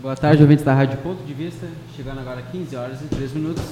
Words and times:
Boa 0.00 0.16
tarde, 0.16 0.40
ouvintes 0.40 0.64
da 0.64 0.72
Rádio 0.72 0.96
Ponto 1.02 1.22
de 1.24 1.34
Vista. 1.34 1.68
Chegando 1.94 2.20
agora 2.20 2.40
15 2.40 2.74
horas 2.74 3.02
e 3.02 3.04
3 3.04 3.34
minutos. 3.34 3.62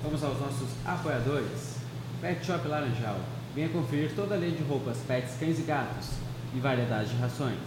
Vamos 0.00 0.22
aos 0.22 0.38
nossos 0.38 0.68
apoiadores. 0.86 1.78
Pet 2.20 2.46
Shop 2.46 2.68
Laranjal. 2.68 3.16
Venha 3.52 3.68
conferir 3.68 4.12
toda 4.14 4.36
a 4.36 4.38
linha 4.38 4.52
de 4.52 4.62
roupas 4.62 4.98
pets, 5.08 5.34
cães 5.40 5.58
e 5.58 5.62
gatos 5.62 6.10
e 6.54 6.60
variedade 6.60 7.08
de 7.08 7.16
rações. 7.16 7.58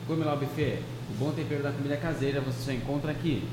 Gomeló 0.08 0.36
Buffet, 0.36 0.84
o 1.10 1.14
bom 1.18 1.32
tempero 1.32 1.64
da 1.64 1.72
comida 1.72 1.98
caseira 1.98 2.42
você 2.42 2.64
só 2.64 2.72
encontra 2.72 3.12
aqui. 3.12 3.44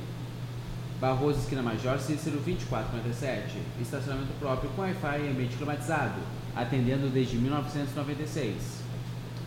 Barroso 1.00 1.38
Esquina 1.38 1.62
Major 1.62 1.98
Cícero 1.98 2.36
2457. 2.44 3.56
Estacionamento 3.80 4.34
próprio 4.38 4.68
com 4.70 4.82
Wi-Fi 4.82 5.20
e 5.20 5.28
ambiente 5.28 5.56
climatizado, 5.56 6.20
atendendo 6.54 7.08
desde 7.08 7.38
1996. 7.38 8.84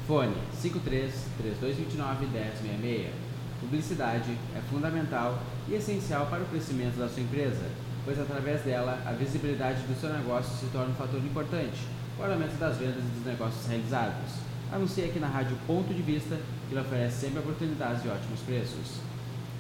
Fone 0.08 0.34
53 0.60 1.14
3229 1.38 2.26
1066. 2.26 3.14
Publicidade 3.62 4.36
é 4.56 4.62
fundamental 4.70 5.40
e 5.70 5.76
essencial 5.76 6.28
para 6.28 6.44
o 6.44 6.46
crescimento 6.46 6.98
da 6.98 7.10
sua 7.10 7.22
empresa, 7.22 7.66
pois 8.06 8.20
através 8.20 8.62
dela 8.62 9.02
a 9.06 9.12
visibilidade 9.12 9.82
do 9.82 10.00
seu 10.00 10.10
negócio 10.10 10.56
se 10.58 10.72
torna 10.72 10.92
um 10.92 10.96
fator 10.96 11.20
importante 11.20 11.80
para 12.18 12.30
o 12.30 12.34
aumento 12.34 12.58
das 12.58 12.78
vendas 12.78 13.04
e 13.04 13.18
dos 13.18 13.26
negócios 13.26 13.68
realizados. 13.68 14.32
Anuncie 14.72 15.06
aqui 15.06 15.20
na 15.20 15.28
Rádio 15.28 15.58
Ponto 15.68 15.94
de 15.94 16.02
Vista, 16.02 16.38
que 16.68 16.76
lhe 16.76 16.82
oferece 16.82 17.22
sempre 17.22 17.40
oportunidades 17.40 18.04
de 18.04 18.10
ótimos 18.10 18.40
preços. 18.42 19.00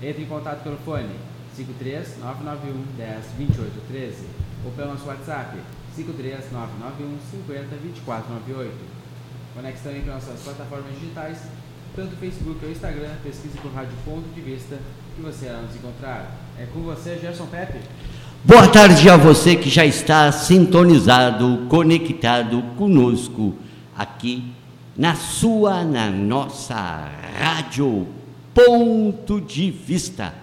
Entre 0.01 0.23
em 0.23 0.25
contato 0.25 0.63
pelo 0.63 0.77
fone 0.77 1.15
53 1.55 2.19
991 2.19 2.85
10 2.97 3.25
28 3.37 3.87
13 3.87 4.25
ou 4.65 4.71
pelo 4.71 4.91
nosso 4.91 5.07
WhatsApp 5.07 5.57
53 5.95 6.51
991 6.51 7.17
50 7.31 7.75
24 7.75 8.33
98. 8.33 8.71
Conecte 9.53 9.81
também 9.81 10.01
para 10.01 10.13
nossas 10.13 10.39
plataformas 10.41 10.93
digitais, 10.93 11.39
tanto 11.95 12.15
Facebook 12.17 12.63
ou 12.63 12.71
Instagram, 12.71 13.15
pesquise 13.23 13.57
por 13.57 13.71
Rádio 13.71 13.97
Ponto 14.05 14.27
de 14.33 14.41
Vista 14.41 14.77
e 15.17 15.21
você 15.21 15.49
nos 15.49 15.75
encontrar. 15.75 16.31
É 16.59 16.65
com 16.67 16.81
você, 16.81 17.17
Gerson 17.19 17.47
Pepe. 17.47 17.79
Boa 18.43 18.67
tarde 18.67 19.09
a 19.09 19.17
você 19.17 19.55
que 19.55 19.67
já 19.69 19.83
está 19.85 20.31
sintonizado, 20.31 21.65
conectado 21.67 22.61
conosco 22.77 23.55
aqui 23.97 24.43
na 24.95 25.15
sua, 25.15 25.83
na 25.83 26.11
nossa 26.11 27.09
Rádio 27.39 28.05
Ponto 28.53 29.41
de 29.41 29.71
Vista, 29.71 30.35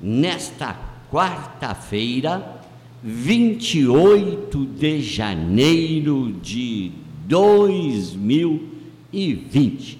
nesta 0.00 0.76
quarta-feira, 1.10 2.62
28 3.02 4.64
de 4.64 5.02
janeiro 5.02 6.30
de 6.40 6.92
2020. 7.26 9.98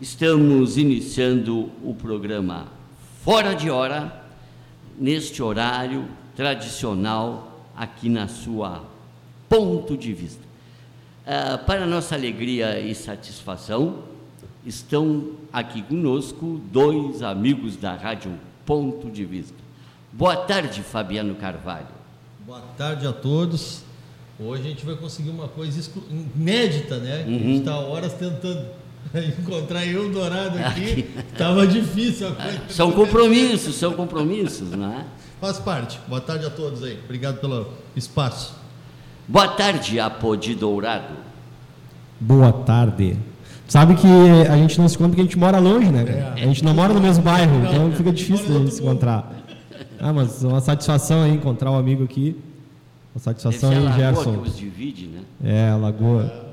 Estamos 0.00 0.76
iniciando 0.76 1.70
o 1.82 1.94
programa 1.94 2.79
Fora 3.22 3.54
de 3.54 3.68
Hora, 3.68 4.24
neste 4.98 5.42
horário 5.42 6.08
tradicional 6.34 7.66
aqui 7.76 8.08
na 8.08 8.26
sua 8.26 8.82
Ponto 9.46 9.94
de 9.94 10.10
Vista. 10.14 10.42
Uh, 11.26 11.62
para 11.66 11.86
nossa 11.86 12.14
alegria 12.14 12.80
e 12.80 12.94
satisfação, 12.94 14.04
estão 14.64 15.32
aqui 15.52 15.82
conosco 15.82 16.62
dois 16.72 17.22
amigos 17.22 17.76
da 17.76 17.92
Rádio 17.92 18.32
Ponto 18.64 19.10
de 19.10 19.26
Vista. 19.26 19.58
Boa 20.10 20.38
tarde, 20.38 20.82
Fabiano 20.82 21.34
Carvalho. 21.34 21.88
Boa 22.46 22.62
tarde 22.78 23.06
a 23.06 23.12
todos. 23.12 23.82
Hoje 24.38 24.62
a 24.62 24.70
gente 24.70 24.86
vai 24.86 24.96
conseguir 24.96 25.28
uma 25.28 25.46
coisa 25.46 25.90
inédita, 26.34 26.96
né? 26.96 27.26
Uhum. 27.26 27.36
A 27.36 27.38
gente 27.38 27.58
está 27.58 27.78
horas 27.80 28.14
tentando 28.14 28.79
encontrar 29.40 29.84
eu 29.86 30.10
dourado 30.10 30.58
aqui. 30.58 31.08
Estava 31.32 31.66
difícil 31.66 32.28
a. 32.28 32.70
São 32.70 32.92
compromissos, 32.92 33.74
são 33.74 33.92
compromissos, 33.92 34.70
não 34.70 34.92
é? 34.92 35.04
Faz 35.40 35.58
parte. 35.58 35.98
Boa 36.06 36.20
tarde 36.20 36.46
a 36.46 36.50
todos 36.50 36.82
aí. 36.82 36.98
Obrigado 37.04 37.40
pelo 37.40 37.68
espaço. 37.96 38.54
Boa 39.26 39.48
tarde, 39.48 39.98
Apodi 39.98 40.54
Dourado. 40.54 41.14
Boa 42.20 42.52
tarde. 42.52 43.16
Sabe 43.66 43.94
que 43.94 44.06
a 44.50 44.56
gente 44.56 44.78
não 44.80 44.88
se 44.88 44.96
encontra 44.96 45.10
porque 45.10 45.20
a 45.20 45.24
gente 45.24 45.38
mora 45.38 45.58
longe, 45.58 45.88
né? 45.90 46.32
É. 46.36 46.42
A 46.42 46.46
gente 46.46 46.64
não 46.64 46.74
mora 46.74 46.92
no 46.92 47.00
mesmo 47.00 47.22
bairro, 47.22 47.64
então 47.64 47.92
fica 47.92 48.12
difícil 48.12 48.56
a 48.56 48.58
gente 48.58 48.74
se 48.74 48.82
encontrar. 48.82 49.32
Ah, 49.98 50.12
mas 50.12 50.42
uma 50.42 50.60
satisfação 50.60 51.22
aí 51.22 51.32
encontrar 51.32 51.70
um 51.70 51.76
amigo 51.76 52.02
aqui. 52.02 52.36
Uma 53.14 53.20
satisfação 53.20 53.70
aí, 53.70 53.92
Gerson. 53.92 54.38
Que 54.38 54.48
os 54.48 54.56
divide, 54.56 55.06
né? 55.06 55.20
É, 55.42 55.70
a 55.70 55.76
lagoa. 55.76 56.50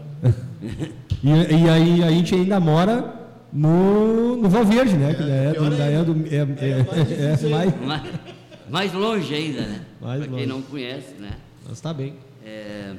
E, 1.23 1.29
e 1.29 1.69
aí 1.69 2.03
a 2.03 2.09
gente 2.09 2.33
ainda 2.35 2.59
mora 2.59 3.13
no, 3.51 4.37
no 4.37 4.49
Val 4.49 4.65
Verde, 4.65 4.95
né? 4.97 5.13
Que 5.13 5.23
é, 5.23 5.53
do, 5.53 5.65
é, 5.73 6.03
do, 6.03 6.27
é, 6.27 6.35
é, 6.65 7.45
é, 7.45 7.49
mais, 7.49 8.03
mais 8.69 8.93
longe 8.93 9.33
ainda, 9.33 9.61
né? 9.61 9.81
Para 9.99 10.27
quem 10.27 10.45
não 10.45 10.61
conhece, 10.61 11.13
né? 11.19 11.31
Mas 11.63 11.73
está 11.73 11.93
bem. 11.93 12.15
É... 12.45 12.93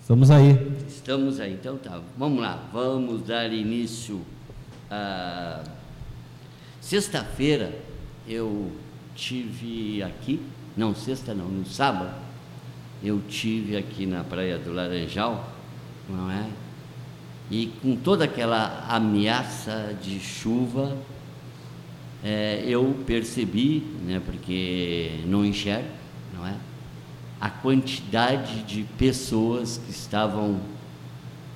Estamos 0.00 0.30
aí. 0.30 0.76
Estamos 0.88 1.40
aí, 1.40 1.52
então 1.52 1.76
tá. 1.76 2.00
Vamos 2.18 2.40
lá, 2.40 2.68
vamos 2.72 3.22
dar 3.26 3.52
início 3.52 4.20
a. 4.90 5.62
Sexta-feira 6.80 7.72
eu 8.26 8.72
tive 9.14 10.02
aqui, 10.02 10.40
não, 10.76 10.94
sexta 10.94 11.34
não, 11.34 11.46
no 11.46 11.66
sábado, 11.66 12.14
eu 13.02 13.20
tive 13.28 13.76
aqui 13.76 14.06
na 14.06 14.24
Praia 14.24 14.58
do 14.58 14.72
Laranjal, 14.72 15.52
não 16.10 16.30
é? 16.30 16.46
E 17.50 17.66
com 17.82 17.96
toda 17.96 18.24
aquela 18.24 18.86
ameaça 18.88 19.96
de 20.02 20.20
chuva, 20.20 20.96
é, 22.22 22.62
eu 22.66 22.94
percebi, 23.06 23.80
né, 24.04 24.20
porque 24.24 25.20
não 25.26 25.44
enxergo, 25.44 25.88
não 26.34 26.46
é? 26.46 26.54
A 27.40 27.48
quantidade 27.48 28.62
de 28.62 28.84
pessoas 28.98 29.80
que 29.84 29.90
estavam 29.90 30.60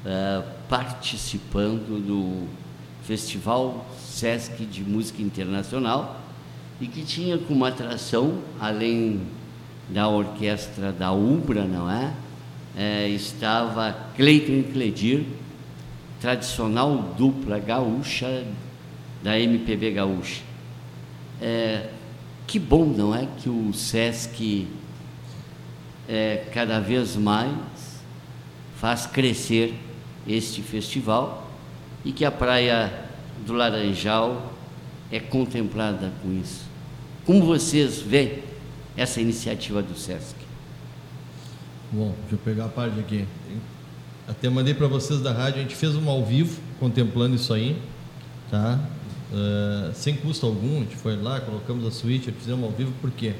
é, 0.05 0.43
participando 0.69 2.01
do 2.05 2.49
Festival 3.03 3.87
Sesc 3.99 4.65
de 4.65 4.83
Música 4.83 5.23
Internacional 5.23 6.21
e 6.81 6.87
que 6.87 7.05
tinha 7.05 7.39
como 7.39 7.65
atração, 7.65 8.41
além 8.59 9.21
da 9.89 10.09
orquestra 10.09 10.91
da 10.91 11.13
Ubra, 11.13 11.65
não 11.65 11.91
é? 11.91 12.13
É 12.77 13.09
estava 13.09 13.97
Cleiton 14.17 14.73
Cledir, 14.73 15.25
tradicional 16.21 17.15
dupla 17.17 17.59
gaúcha 17.59 18.45
da 19.23 19.39
MPB 19.39 19.93
gaúcha. 19.93 20.43
É, 21.41 21.89
que 22.47 22.59
bom, 22.59 22.85
não 22.85 23.15
é, 23.15 23.29
que 23.39 23.49
o 23.49 23.73
SESC 23.73 24.67
é, 26.09 26.47
cada 26.53 26.81
vez 26.81 27.17
mais 27.17 28.03
faz 28.77 29.07
crescer 29.07 29.75
este 30.27 30.63
festival 30.63 31.51
e 32.05 32.13
que 32.13 32.25
a 32.25 32.31
Praia 32.31 32.93
do 33.47 33.53
Laranjal 33.53 34.53
é 35.11 35.21
contemplada 35.21 36.13
com 36.23 36.33
isso. 36.33 36.63
Como 37.25 37.45
vocês 37.45 38.01
veem 38.01 38.43
essa 38.97 39.21
iniciativa 39.21 39.83
do 39.83 39.97
SESC? 39.97 40.44
Bom, 41.95 42.13
deixa 42.23 42.35
eu 42.35 42.39
pegar 42.39 42.65
a 42.65 42.69
parte 42.69 42.99
aqui. 42.99 43.25
Até 44.27 44.51
mandei 44.51 44.75
para 44.75 44.89
vocês 44.89 45.21
da 45.21 45.31
rádio, 45.31 45.61
a 45.61 45.63
gente 45.63 45.77
fez 45.77 45.95
um 45.95 46.11
ao 46.11 46.25
vivo 46.25 46.61
contemplando 46.81 47.37
isso 47.37 47.55
aí, 47.55 47.81
tá? 48.51 48.81
Uh, 49.33 49.95
sem 49.95 50.17
custo 50.17 50.45
algum, 50.45 50.79
a 50.79 50.81
gente 50.81 50.97
foi 50.97 51.15
lá, 51.15 51.41
colocamos 51.41 51.87
a 51.87 51.93
suíte, 51.93 52.33
fizemos 52.33 52.65
ao 52.65 52.73
vivo, 52.73 52.93
por 53.01 53.13
quê? 53.13 53.35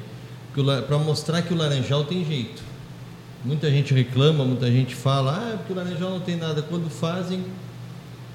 Para 0.87 0.97
mostrar 0.97 1.41
que 1.41 1.53
o 1.53 1.57
Laranjal 1.57 2.05
tem 2.05 2.23
jeito. 2.23 2.63
Muita 3.43 3.69
gente 3.69 3.93
reclama, 3.93 4.45
muita 4.45 4.71
gente 4.71 4.95
fala, 4.95 5.37
ah, 5.37 5.53
é 5.55 5.57
porque 5.57 5.73
o 5.73 5.75
Laranjal 5.75 6.11
não 6.11 6.21
tem 6.21 6.37
nada. 6.37 6.61
Quando 6.61 6.89
fazem, 6.89 7.43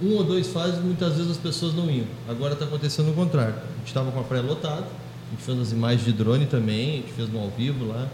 um 0.03 0.17
ou 0.17 0.23
dois 0.23 0.49
fazem, 0.49 0.83
muitas 0.83 1.15
vezes 1.15 1.31
as 1.31 1.39
pessoas 1.39 1.73
não 1.73 1.91
iam. 1.91 2.05
Agora 2.29 2.53
está 2.53 2.67
acontecendo 2.67 3.11
o 3.11 3.15
contrário. 3.15 3.55
A 3.55 3.79
gente 3.79 3.87
estava 3.87 4.13
com 4.13 4.21
a 4.21 4.25
praia 4.25 4.43
lotada, 4.43 4.83
a 4.83 5.31
gente 5.31 5.43
fez 5.43 5.59
as 5.59 5.73
imagens 5.73 6.05
de 6.05 6.13
drone 6.13 6.45
também, 6.45 6.91
a 6.91 6.97
gente 6.97 7.13
fez 7.15 7.33
no 7.33 7.39
ao 7.41 7.49
vivo 7.49 7.87
lá. 7.87 8.07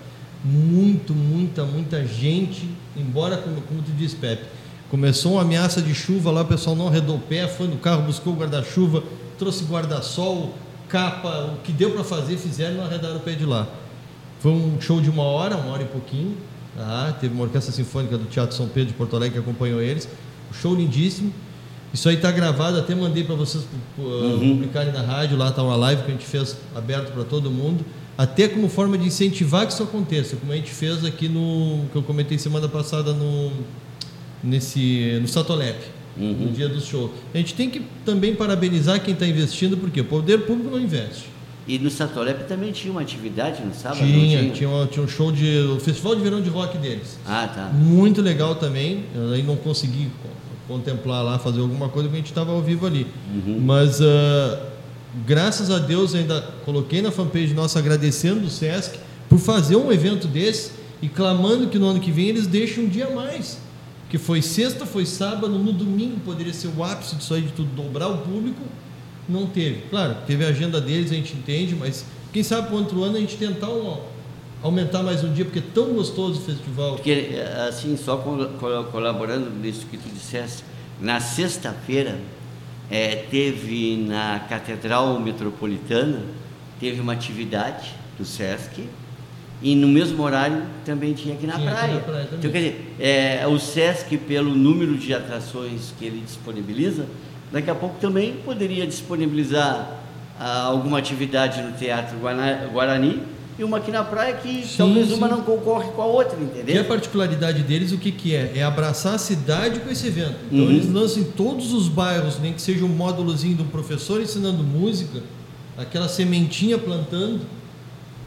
Muito, 0.44 1.12
muita, 1.14 1.64
muita 1.64 2.06
gente, 2.06 2.68
embora, 2.96 3.36
como, 3.38 3.60
como 3.62 3.82
tu 3.82 3.90
disse, 3.92 4.14
Pepe, 4.16 4.44
começou 4.90 5.32
uma 5.32 5.42
ameaça 5.42 5.82
de 5.82 5.94
chuva 5.94 6.30
lá, 6.30 6.42
o 6.42 6.44
pessoal 6.44 6.76
não 6.76 6.88
arredou 6.88 7.16
o 7.16 7.20
pé, 7.20 7.48
foi 7.48 7.66
no 7.66 7.76
carro, 7.76 8.02
buscou 8.02 8.32
o 8.32 8.36
guarda-chuva, 8.36 9.02
trouxe 9.38 9.64
guarda-sol, 9.64 10.54
capa, 10.88 11.52
o 11.54 11.62
que 11.62 11.72
deu 11.72 11.90
para 11.90 12.04
fazer, 12.04 12.36
fizeram 12.36 12.74
e 12.74 12.76
não 12.78 12.84
arredaram 12.84 13.16
o 13.16 13.20
pé 13.20 13.32
de 13.32 13.44
lá. 13.44 13.66
Foi 14.40 14.52
um 14.52 14.80
show 14.80 15.00
de 15.00 15.10
uma 15.10 15.24
hora, 15.24 15.56
uma 15.56 15.72
hora 15.72 15.82
e 15.82 15.86
pouquinho. 15.86 16.36
Tá? 16.76 17.16
Teve 17.18 17.34
uma 17.34 17.44
orquestra 17.44 17.72
sinfônica 17.72 18.16
do 18.18 18.26
Teatro 18.26 18.54
São 18.54 18.68
Pedro 18.68 18.90
de 18.90 18.94
Porto 18.94 19.16
Alegre 19.16 19.40
que 19.40 19.48
acompanhou 19.48 19.80
eles. 19.80 20.06
Um 20.50 20.54
show 20.54 20.74
lindíssimo. 20.74 21.32
Isso 21.92 22.08
aí 22.08 22.16
está 22.16 22.30
gravado, 22.30 22.78
até 22.78 22.94
mandei 22.94 23.24
para 23.24 23.34
vocês 23.34 23.64
uh, 23.98 24.02
Uhum. 24.02 24.50
publicarem 24.56 24.92
na 24.92 25.00
rádio. 25.00 25.38
Lá 25.38 25.48
está 25.48 25.62
uma 25.62 25.74
live 25.74 26.02
que 26.02 26.08
a 26.10 26.12
gente 26.12 26.26
fez 26.26 26.56
aberto 26.74 27.12
para 27.12 27.24
todo 27.24 27.50
mundo. 27.50 27.84
Até 28.18 28.48
como 28.48 28.68
forma 28.68 28.96
de 28.96 29.06
incentivar 29.06 29.66
que 29.66 29.72
isso 29.74 29.82
aconteça, 29.82 30.36
como 30.36 30.50
a 30.52 30.56
gente 30.56 30.70
fez 30.70 31.04
aqui 31.04 31.28
no. 31.28 31.84
que 31.92 31.96
eu 31.96 32.02
comentei 32.02 32.38
semana 32.38 32.68
passada 32.68 33.12
no. 33.12 33.52
nesse. 34.42 35.18
no 35.20 35.28
Satolep, 35.28 35.76
Uhum. 36.18 36.32
no 36.46 36.52
dia 36.52 36.66
do 36.66 36.80
show. 36.80 37.12
A 37.34 37.36
gente 37.36 37.52
tem 37.54 37.68
que 37.68 37.82
também 38.04 38.34
parabenizar 38.34 39.02
quem 39.02 39.12
está 39.12 39.26
investindo, 39.26 39.76
porque 39.76 40.00
o 40.00 40.04
poder 40.06 40.38
público 40.46 40.70
não 40.70 40.80
investe. 40.80 41.26
E 41.68 41.78
no 41.78 41.90
Satolep 41.90 42.44
também 42.48 42.72
tinha 42.72 42.90
uma 42.90 43.02
atividade 43.02 43.62
no 43.62 43.74
sábado? 43.74 44.00
não 44.00 44.06
Tinha, 44.08 44.50
tinha, 44.50 44.68
um, 44.70 44.86
tinha 44.86 45.04
um 45.04 45.08
show 45.08 45.30
de. 45.30 45.58
o 45.76 45.78
Festival 45.78 46.14
de 46.16 46.22
Verão 46.22 46.40
de 46.40 46.48
Rock 46.48 46.78
deles. 46.78 47.18
Ah, 47.26 47.46
tá. 47.54 47.64
Muito 47.74 48.22
legal 48.22 48.54
também. 48.54 49.04
Eu 49.14 49.32
aí 49.32 49.42
não 49.42 49.56
consegui 49.56 50.08
co- 50.22 50.72
contemplar 50.74 51.22
lá, 51.22 51.38
fazer 51.38 51.60
alguma 51.60 51.90
coisa, 51.90 52.08
porque 52.08 52.16
a 52.16 52.20
gente 52.20 52.30
estava 52.30 52.50
ao 52.52 52.62
vivo 52.62 52.86
ali. 52.86 53.06
Mas 53.60 54.00
ah, 54.00 54.58
graças 55.24 55.70
a 55.70 55.78
Deus 55.78 56.14
ainda 56.14 56.40
coloquei 56.64 57.00
na 57.00 57.10
fanpage 57.10 57.54
nossa 57.54 57.78
agradecendo 57.78 58.46
o 58.46 58.50
Sesc 58.50 58.98
por 59.28 59.38
fazer 59.38 59.76
um 59.76 59.90
evento 59.92 60.26
desse 60.26 60.72
e 61.00 61.08
clamando 61.08 61.68
que 61.68 61.78
no 61.78 61.86
ano 61.86 62.00
que 62.00 62.10
vem 62.10 62.28
eles 62.28 62.46
deixem 62.46 62.84
um 62.84 62.88
dia 62.88 63.06
a 63.06 63.10
mais. 63.10 63.58
Que 64.08 64.18
foi 64.18 64.40
sexta, 64.40 64.86
foi 64.86 65.04
sábado, 65.04 65.48
no 65.58 65.72
domingo 65.72 66.20
poderia 66.24 66.52
ser 66.52 66.68
o 66.76 66.84
ápice 66.84 67.16
disso 67.16 67.34
aí 67.34 67.42
de 67.42 67.52
tudo, 67.52 67.68
dobrar 67.74 68.08
o 68.08 68.18
público. 68.18 68.60
Não 69.28 69.46
teve. 69.46 69.82
Claro, 69.90 70.16
teve 70.26 70.44
a 70.44 70.48
agenda 70.48 70.80
deles, 70.80 71.10
a 71.10 71.14
gente 71.14 71.34
entende, 71.34 71.74
mas 71.74 72.04
quem 72.32 72.42
sabe 72.42 72.68
para 72.68 72.76
outro 72.76 73.02
ano 73.02 73.16
a 73.16 73.20
gente 73.20 73.36
tentar 73.36 73.68
um- 73.68 73.98
aumentar 74.62 75.02
mais 75.02 75.24
um 75.24 75.32
dia, 75.32 75.44
porque 75.44 75.58
é 75.58 75.62
tão 75.74 75.86
gostoso 75.94 76.38
o 76.40 76.42
festival. 76.44 76.94
Porque, 76.94 77.34
assim, 77.68 77.96
só 77.96 78.16
col- 78.18 78.46
col- 78.60 78.84
colaborando 78.84 79.50
nisso 79.50 79.84
que 79.90 79.96
tu 79.96 80.08
disseste, 80.08 80.62
na 81.00 81.18
sexta-feira 81.20 82.16
eh, 82.90 83.24
teve 83.30 83.96
na 83.96 84.40
Catedral 84.48 85.18
Metropolitana, 85.20 86.22
teve 86.78 87.00
uma 87.00 87.12
atividade 87.12 87.94
do 88.18 88.24
SESC, 88.24 88.84
e 89.62 89.74
no 89.74 89.88
mesmo 89.88 90.22
horário 90.22 90.62
também 90.84 91.14
tinha 91.14 91.34
aqui 91.34 91.46
na 91.46 91.54
Tinha 91.54 91.70
aqui 91.70 91.78
praia. 91.78 91.94
na 91.94 92.00
praia 92.00 92.28
então, 92.32 92.50
quer 92.50 92.58
dizer, 92.58 92.94
eh, 93.00 93.46
o 93.46 93.58
SESC, 93.58 94.16
pelo 94.18 94.54
número 94.54 94.96
de 94.96 95.14
atrações 95.14 95.94
que 95.98 96.04
ele 96.04 96.20
disponibiliza, 96.20 97.06
daqui 97.50 97.70
a 97.70 97.74
pouco 97.74 97.98
também 97.98 98.34
poderia 98.44 98.86
disponibilizar 98.86 99.98
ah, 100.38 100.64
alguma 100.64 100.98
atividade 100.98 101.62
no 101.62 101.72
Teatro 101.72 102.18
Guarani 102.72 103.22
e 103.58 103.64
uma 103.64 103.78
aqui 103.78 103.90
na 103.90 104.04
praia 104.04 104.34
que 104.36 104.66
Sim, 104.66 104.74
talvez 104.76 105.08
sim. 105.08 105.14
uma 105.14 105.28
não 105.28 105.40
concorre 105.42 105.88
com 105.92 106.02
a 106.02 106.06
outra, 106.06 106.36
Que 106.36 106.42
a 106.42 106.46
entendeu? 106.62 106.84
particularidade 106.84 107.62
deles, 107.62 107.90
o 107.92 107.98
que, 107.98 108.12
que 108.12 108.34
é? 108.34 108.52
É 108.56 108.62
abraçar 108.62 109.14
a 109.14 109.18
cidade 109.18 109.80
com 109.80 109.90
esse 109.90 110.06
evento. 110.06 110.36
Então 110.50 110.66
Uhum. 110.66 110.72
eles 110.72 110.92
lançam 110.92 111.22
em 111.22 111.24
todos 111.24 111.72
os 111.72 111.88
bairros, 111.88 112.38
nem 112.38 112.52
que 112.52 112.60
seja 112.60 112.84
um 112.84 112.88
módulozinho 112.88 113.56
de 113.56 113.62
um 113.62 113.68
professor 113.68 114.20
ensinando 114.20 114.62
música, 114.62 115.22
aquela 115.78 116.08
sementinha 116.08 116.76
plantando, 116.76 117.40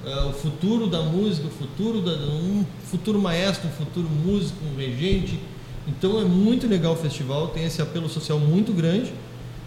é, 0.06 0.16
o 0.26 0.32
futuro 0.32 0.88
da 0.88 1.02
música, 1.02 1.48
o 1.48 1.52
futuro 1.52 2.02
da, 2.02 2.12
um 2.14 2.66
futuro 2.86 3.20
maestro, 3.22 3.68
um 3.68 3.72
futuro 3.72 4.08
músico, 4.26 4.58
um 4.74 4.78
regente. 4.80 5.40
Então 5.88 6.20
é 6.20 6.24
muito 6.26 6.68
legal 6.68 6.94
o 6.94 6.96
festival, 6.96 7.50
tem 7.50 7.66
esse 7.66 7.82
apelo 7.82 8.08
social 8.10 8.40
muito 8.40 8.72
grande 8.74 9.12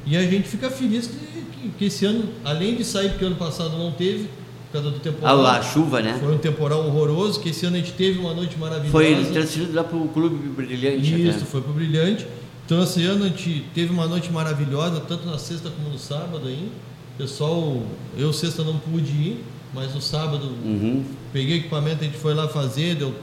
e 0.06 0.16
a 0.16 0.22
gente 0.22 0.48
fica 0.48 0.70
feliz 0.70 1.06
que, 1.06 1.14
que, 1.16 1.68
que 1.78 1.84
esse 1.84 2.04
ano, 2.04 2.24
além 2.44 2.74
de 2.74 2.84
sair, 2.84 3.10
porque 3.10 3.24
ano 3.24 3.36
passado 3.36 3.76
não 3.76 3.92
teve, 3.92 4.28
causa 4.72 4.90
do 4.90 4.98
temporal. 4.98 5.46
a 5.46 5.62
chuva, 5.62 6.00
né? 6.00 6.16
Foi 6.18 6.34
um 6.34 6.38
temporal 6.38 6.84
horroroso, 6.86 7.40
que 7.40 7.50
esse 7.50 7.66
ano 7.66 7.76
a 7.76 7.78
gente 7.78 7.92
teve 7.92 8.18
uma 8.18 8.34
noite 8.34 8.58
maravilhosa. 8.58 8.90
Foi 8.90 9.24
transferido 9.32 9.74
lá 9.74 9.84
para 9.84 9.96
o 9.96 10.08
Clube 10.08 10.36
Brilhante. 10.48 11.22
Isso, 11.28 11.36
até. 11.38 11.46
foi 11.46 11.60
pro 11.60 11.72
Brilhante. 11.72 12.26
Então 12.64 12.82
esse 12.82 13.04
ano 13.04 13.24
a 13.24 13.28
gente 13.28 13.64
teve 13.74 13.92
uma 13.92 14.06
noite 14.06 14.32
maravilhosa, 14.32 15.00
tanto 15.00 15.26
na 15.26 15.36
sexta 15.38 15.68
como 15.70 15.90
no 15.90 15.98
sábado 15.98 16.46
aí. 16.46 16.70
Pessoal, 17.18 17.82
eu 18.16 18.32
sexta 18.32 18.62
não 18.64 18.78
pude 18.78 19.10
ir, 19.12 19.44
mas 19.74 19.94
no 19.94 20.00
sábado 20.00 20.46
Uhum. 20.64 21.04
peguei 21.32 21.58
equipamento, 21.58 22.02
a 22.02 22.04
gente 22.04 22.16
foi 22.16 22.32
lá 22.34 22.48
fazer, 22.48 22.94
deu, 22.94 23.14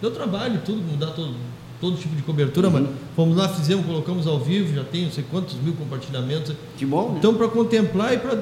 deu 0.00 0.10
trabalho 0.10 0.60
tudo, 0.64 0.80
mudar 0.80 1.08
todo, 1.08 1.34
todo 1.80 1.96
tipo 1.96 2.14
de 2.14 2.22
cobertura, 2.22 2.70
mas 2.70 2.86
fomos 3.16 3.36
lá, 3.36 3.48
fizemos, 3.48 3.84
colocamos 3.84 4.26
ao 4.28 4.38
vivo, 4.38 4.72
já 4.74 4.84
tem 4.84 5.04
não 5.06 5.10
sei 5.10 5.24
quantos 5.28 5.56
mil 5.56 5.72
compartilhamentos. 5.74 6.54
Que 6.76 6.86
bom, 6.86 7.10
né? 7.10 7.14
Então, 7.18 7.34
para 7.34 7.48
contemplar 7.48 8.14
e 8.14 8.18
para 8.18 8.38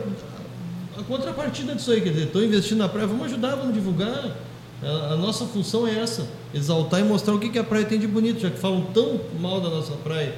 a 1.00 1.05
contrapartida 1.05 1.75
disso 1.75 1.91
aí, 1.91 2.00
quer 2.00 2.11
dizer, 2.11 2.26
estou 2.26 2.44
investindo 2.44 2.79
na 2.79 2.88
praia, 2.88 3.06
vamos 3.06 3.26
ajudar, 3.26 3.56
vamos 3.56 3.75
divulgar. 3.75 4.37
A, 4.82 5.12
a 5.12 5.17
nossa 5.17 5.44
função 5.47 5.87
é 5.87 5.99
essa, 5.99 6.26
exaltar 6.55 7.00
e 7.00 7.05
mostrar 7.05 7.35
o 7.35 7.38
que, 7.38 7.49
que 7.49 7.58
a 7.58 7.64
praia 7.64 7.85
tem 7.85 7.99
de 7.99 8.06
bonito, 8.06 8.41
já 8.41 8.50
que 8.50 8.58
falam 8.58 8.82
tão 8.94 9.20
mal 9.41 9.61
da 9.61 9.69
nossa 9.69 9.93
praia, 9.94 10.35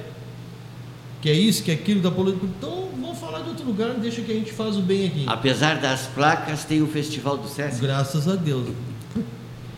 que 1.21 1.29
é 1.29 1.33
isso, 1.33 1.63
que 1.63 1.71
é 1.71 1.73
aquilo, 1.73 2.01
da 2.01 2.11
poluição. 2.11 2.41
Então, 2.57 2.89
vamos 2.99 3.17
falar 3.17 3.41
de 3.41 3.49
outro 3.49 3.65
lugar, 3.65 3.93
deixa 3.95 4.21
que 4.21 4.31
a 4.31 4.35
gente 4.35 4.51
faz 4.51 4.77
o 4.77 4.81
bem 4.81 5.07
aqui. 5.07 5.23
Apesar 5.27 5.79
das 5.79 6.07
placas, 6.07 6.65
tem 6.65 6.81
o 6.81 6.87
Festival 6.87 7.37
do 7.37 7.47
Sesc. 7.47 7.81
Graças 7.81 8.27
a 8.27 8.35
Deus. 8.35 8.67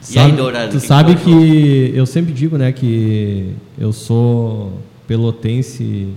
E 0.09 0.19
aí, 0.19 0.31
Dourado? 0.31 0.71
Tu 0.71 0.79
que 0.79 0.87
sabe 0.87 1.13
achou? 1.13 1.25
que 1.25 1.91
eu 1.95 2.05
sempre 2.05 2.31
digo, 2.31 2.57
né, 2.57 2.71
que 2.71 3.55
eu 3.77 3.91
sou 3.91 4.79
pelotense 5.07 6.09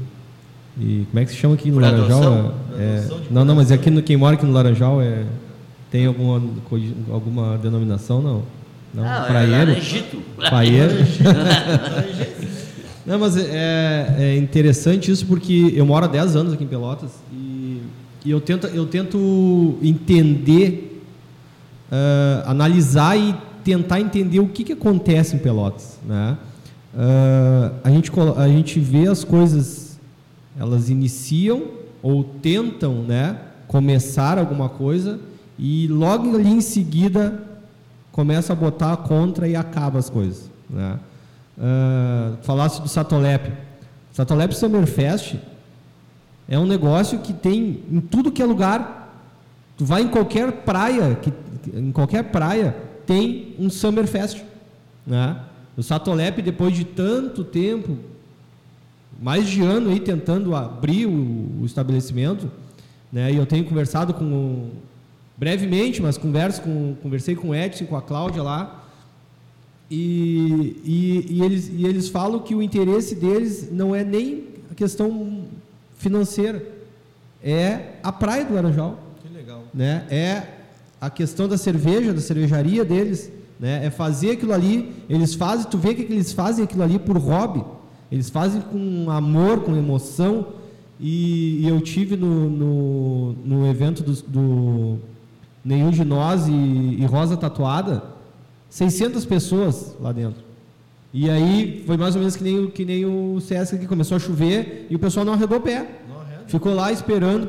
e 0.81 1.07
como 1.11 1.19
é 1.21 1.25
que 1.25 1.31
se 1.31 1.37
chama 1.37 1.55
aqui 1.55 1.69
no 1.69 1.75
Por 1.75 1.83
Laranjal? 1.83 2.23
adoção? 2.23 2.55
É, 2.79 2.99
Adoção 2.99 3.21
não, 3.31 3.45
não, 3.45 3.55
mas 3.57 3.71
é 3.71 3.75
aqui 3.75 3.91
no, 3.91 4.03
quem 4.03 4.17
mora 4.17 4.35
aqui 4.37 4.47
no 4.47 4.53
Laranjal 4.53 5.01
é 5.03 5.25
tem 5.91 6.07
alguma 6.07 6.43
alguma 7.11 7.57
denominação 7.59 8.21
não? 8.23 8.43
Não, 8.95 9.05
Ah, 9.05 9.25
é 9.25 9.27
praieiro. 9.29 9.71
Laranjito. 9.71 10.23
Praieiro. 10.37 10.95
Não, 13.07 13.19
mas 13.19 13.39
é, 13.39 14.17
é 14.19 14.37
interessante 14.37 15.11
isso 15.11 15.25
porque 15.25 15.73
eu 15.75 15.87
moro 15.87 16.05
há 16.05 16.09
10 16.09 16.37
anos 16.37 16.53
aqui 16.53 16.65
em 16.65 16.67
Pelotas 16.67 17.11
e, 17.33 17.81
e 18.23 18.31
eu, 18.31 18.39
tento, 18.39 18.67
eu 18.67 18.85
tento 18.85 19.79
entender, 19.83 21.03
ah, 21.91 22.45
analisar 22.47 23.17
e 23.19 23.35
tentar 23.65 23.99
entender 23.99 24.41
o 24.41 24.49
que, 24.49 24.63
que 24.63 24.75
acontece 24.75 25.35
em 25.37 25.39
Pelotas. 25.39 25.99
Né? 26.07 26.37
Ah, 26.95 27.73
a, 27.83 27.91
gente, 27.91 28.13
a 28.37 28.47
gente 28.49 28.79
vê 28.79 29.07
as 29.09 29.25
coisas, 29.25 29.88
elas 30.59 30.91
iniciam 30.91 31.63
ou 32.03 32.25
tentam 32.25 33.03
né, 33.03 33.39
começar 33.67 34.39
alguma 34.39 34.69
coisa 34.69 35.21
e 35.59 35.87
logo 35.89 36.37
ali 36.37 36.49
em 36.49 36.61
seguida 36.61 37.43
começa 38.13 38.53
a 38.53 38.57
botar 38.57 38.97
contra 38.99 39.49
e 39.49 39.55
acaba 39.55 39.99
as 39.99 40.11
coisas. 40.11 40.51
Né? 40.69 40.99
Ah, 41.61 42.37
falasse 42.43 42.81
do 42.81 42.89
Satolep. 42.89 43.53
Satolep 44.13 44.55
Summerfest 44.55 45.37
é 46.49 46.59
um 46.59 46.67
negócio 46.67 47.19
que 47.19 47.33
tem 47.33 47.83
em 47.91 48.01
tudo 48.01 48.33
que 48.33 48.43
é 48.43 48.45
lugar. 48.45 49.13
Tu 49.77 49.85
vai 49.85 50.03
em 50.03 50.09
qualquer 50.09 50.51
praia, 50.53 51.17
que, 51.17 51.33
em 51.73 51.93
qualquer 51.93 52.25
praia 52.25 52.77
tem 53.07 53.55
um 53.59 53.71
Summerfest. 53.71 54.43
Né? 55.07 55.37
O 55.77 55.83
Satolep, 55.83 56.43
depois 56.43 56.75
de 56.75 56.85
tanto 56.85 57.45
tempo, 57.45 57.97
mais 59.19 59.49
de 59.49 59.63
ano 59.63 59.91
aí 59.91 60.01
tentando 60.01 60.55
abrir 60.55 61.07
o, 61.07 61.61
o 61.61 61.67
estabelecimento, 61.67 62.51
né? 63.13 63.33
E 63.33 63.37
eu 63.37 63.47
tenho 63.47 63.65
conversado 63.65 64.15
com 64.15 64.71
brevemente, 65.37 66.01
mas 66.03 66.17
converso 66.19 66.63
com, 66.63 66.95
conversei 67.03 67.35
com 67.35 67.51
o 67.51 67.55
Edson, 67.55 67.87
com 67.87 67.97
a 67.97 68.03
Cláudia 68.03 68.43
lá, 68.43 68.85
e, 69.91 70.77
e, 70.85 71.27
e 71.37 71.43
eles, 71.43 71.71
e 71.73 71.87
eles 71.87 72.09
falam 72.09 72.41
que 72.41 72.55
o 72.55 72.63
interesse 72.63 73.15
deles 73.15 73.71
não 73.73 73.95
é 73.95 74.05
nem 74.05 74.45
a 74.71 74.75
questão 74.75 75.45
financeira, 75.97 76.65
é 77.43 77.95
a 78.03 78.13
praia 78.13 78.45
do 78.45 78.55
Laranjal 78.55 78.99
Que 79.23 79.33
legal. 79.33 79.63
né? 79.73 80.05
É 80.11 80.43
a 81.01 81.09
questão 81.09 81.47
da 81.49 81.57
cerveja, 81.57 82.13
da 82.13 82.21
cervejaria 82.21 82.85
deles, 82.85 83.31
né? 83.59 83.87
É 83.87 83.91
fazer 83.91 84.33
aquilo 84.33 84.53
ali, 84.53 84.93
eles 85.09 85.35
fazem, 85.35 85.71
tu 85.71 85.79
vê 85.79 85.95
que 85.95 86.03
eles 86.03 86.33
fazem 86.33 86.65
aquilo 86.65 86.83
ali 86.83 86.99
por 86.99 87.17
hobby, 87.17 87.65
eles 88.11 88.31
fazem 88.31 88.61
com 88.61 89.11
amor, 89.11 89.61
com 89.61 89.77
emoção. 89.77 90.47
E, 91.01 91.61
e 91.65 91.69
eu 91.69 91.81
tive 91.81 92.17
no, 92.17 92.49
no, 92.51 93.33
no 93.45 93.67
evento 93.69 94.03
do, 94.03 94.13
do 94.27 94.99
Nenhum 95.65 95.91
de 95.91 96.05
Nós 96.05 96.49
e, 96.49 96.53
e 96.53 97.05
Rosa 97.07 97.37
Tatuada, 97.37 98.03
600 98.69 99.25
pessoas 99.25 99.95
lá 100.01 100.11
dentro. 100.13 100.43
E 101.13 101.31
aí 101.31 101.85
foi 101.87 101.97
mais 101.97 102.15
ou 102.15 102.21
menos 102.21 102.37
que 102.37 102.43
nem, 102.45 102.59
o- 102.65 102.71
que 102.71 102.85
nem 102.85 103.05
o 103.07 103.41
Sesc 103.41 103.79
que 103.79 103.87
começou 103.87 104.17
a 104.17 104.21
chover 104.21 104.87
e 104.91 104.97
o 104.97 104.99
pessoal 104.99 105.25
não 105.25 105.33
arredou 105.35 105.59
o 105.59 105.61
pé. 105.61 105.87
Ficou 106.49 106.75
lá 106.75 106.91
esperando 106.91 107.47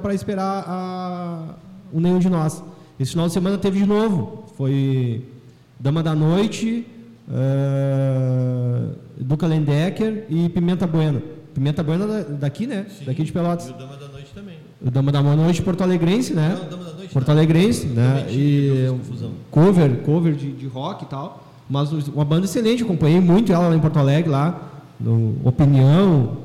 para 0.00 0.14
esperar 0.14 0.64
a, 0.66 1.54
o 1.92 2.00
nenhum 2.00 2.18
de 2.18 2.28
nós. 2.28 2.62
Esse 2.98 3.12
final 3.12 3.26
de 3.28 3.32
semana 3.32 3.58
teve 3.58 3.78
de 3.78 3.86
novo. 3.86 4.44
Foi 4.56 5.22
Dama 5.78 6.02
da 6.02 6.14
Noite, 6.14 6.84
uh, 7.28 8.90
Duca 9.20 9.46
Lendecker 9.46 10.24
e 10.28 10.48
Pimenta 10.48 10.86
Buena. 10.86 11.22
Pimenta 11.54 11.82
Buena 11.82 12.06
da- 12.06 12.22
daqui, 12.22 12.66
né? 12.66 12.86
Sim. 12.88 13.04
Daqui 13.04 13.22
de 13.24 13.30
E 13.30 13.32
Pelotas. 13.32 13.68
o 13.70 13.72
Dama 13.72 13.96
da 13.96 14.08
Noite 14.08 14.30
também. 14.34 14.56
O 14.84 14.90
Dama 14.90 15.10
da 15.12 15.22
Noite 15.22 15.62
Porto 15.62 15.82
Alegrense, 15.82 16.32
né? 16.34 16.56
Não, 16.60 16.68
Dama 16.70 16.84
da 16.84 16.92
Noite 16.94 17.12
Porto 17.12 17.28
Alegrense, 17.30 17.86
né? 17.88 18.26
E 18.30 18.86
cover, 19.50 19.96
cover 20.02 20.34
de, 20.34 20.52
de 20.52 20.66
rock 20.66 21.04
e 21.04 21.08
tal. 21.08 21.44
Mas 21.68 21.90
uma 21.92 22.24
banda 22.24 22.46
excelente, 22.46 22.82
acompanhei 22.82 23.20
muito 23.20 23.52
ela 23.52 23.68
lá 23.68 23.76
em 23.76 23.80
Porto 23.80 23.98
Alegre, 23.98 24.30
lá, 24.30 24.58
no 24.98 25.36
Opinião, 25.44 26.38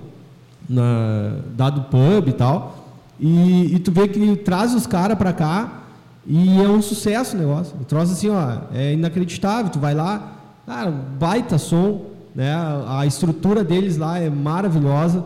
na 0.67 1.37
Dado 1.55 1.83
Pub 1.83 2.27
e 2.27 2.33
tal. 2.33 2.77
E, 3.19 3.75
e 3.75 3.79
tu 3.79 3.91
vê 3.91 4.07
que 4.07 4.35
traz 4.37 4.73
os 4.73 4.85
caras 4.85 5.17
pra 5.17 5.31
cá 5.31 5.83
e 6.27 6.59
é 6.59 6.67
um 6.67 6.81
sucesso 6.81 7.35
o 7.37 7.39
negócio. 7.39 7.75
O 7.79 7.85
troço 7.85 8.11
assim, 8.13 8.29
ó, 8.29 8.57
é 8.73 8.93
inacreditável. 8.93 9.71
Tu 9.71 9.79
vai 9.79 9.93
lá, 9.93 10.33
cara, 10.65 10.91
baita 10.91 11.58
som, 11.58 12.01
né? 12.36 12.53
A 12.88 13.05
estrutura 13.05 13.63
deles 13.63 13.98
lá 13.98 14.17
é 14.20 14.29
maravilhosa. 14.29 15.24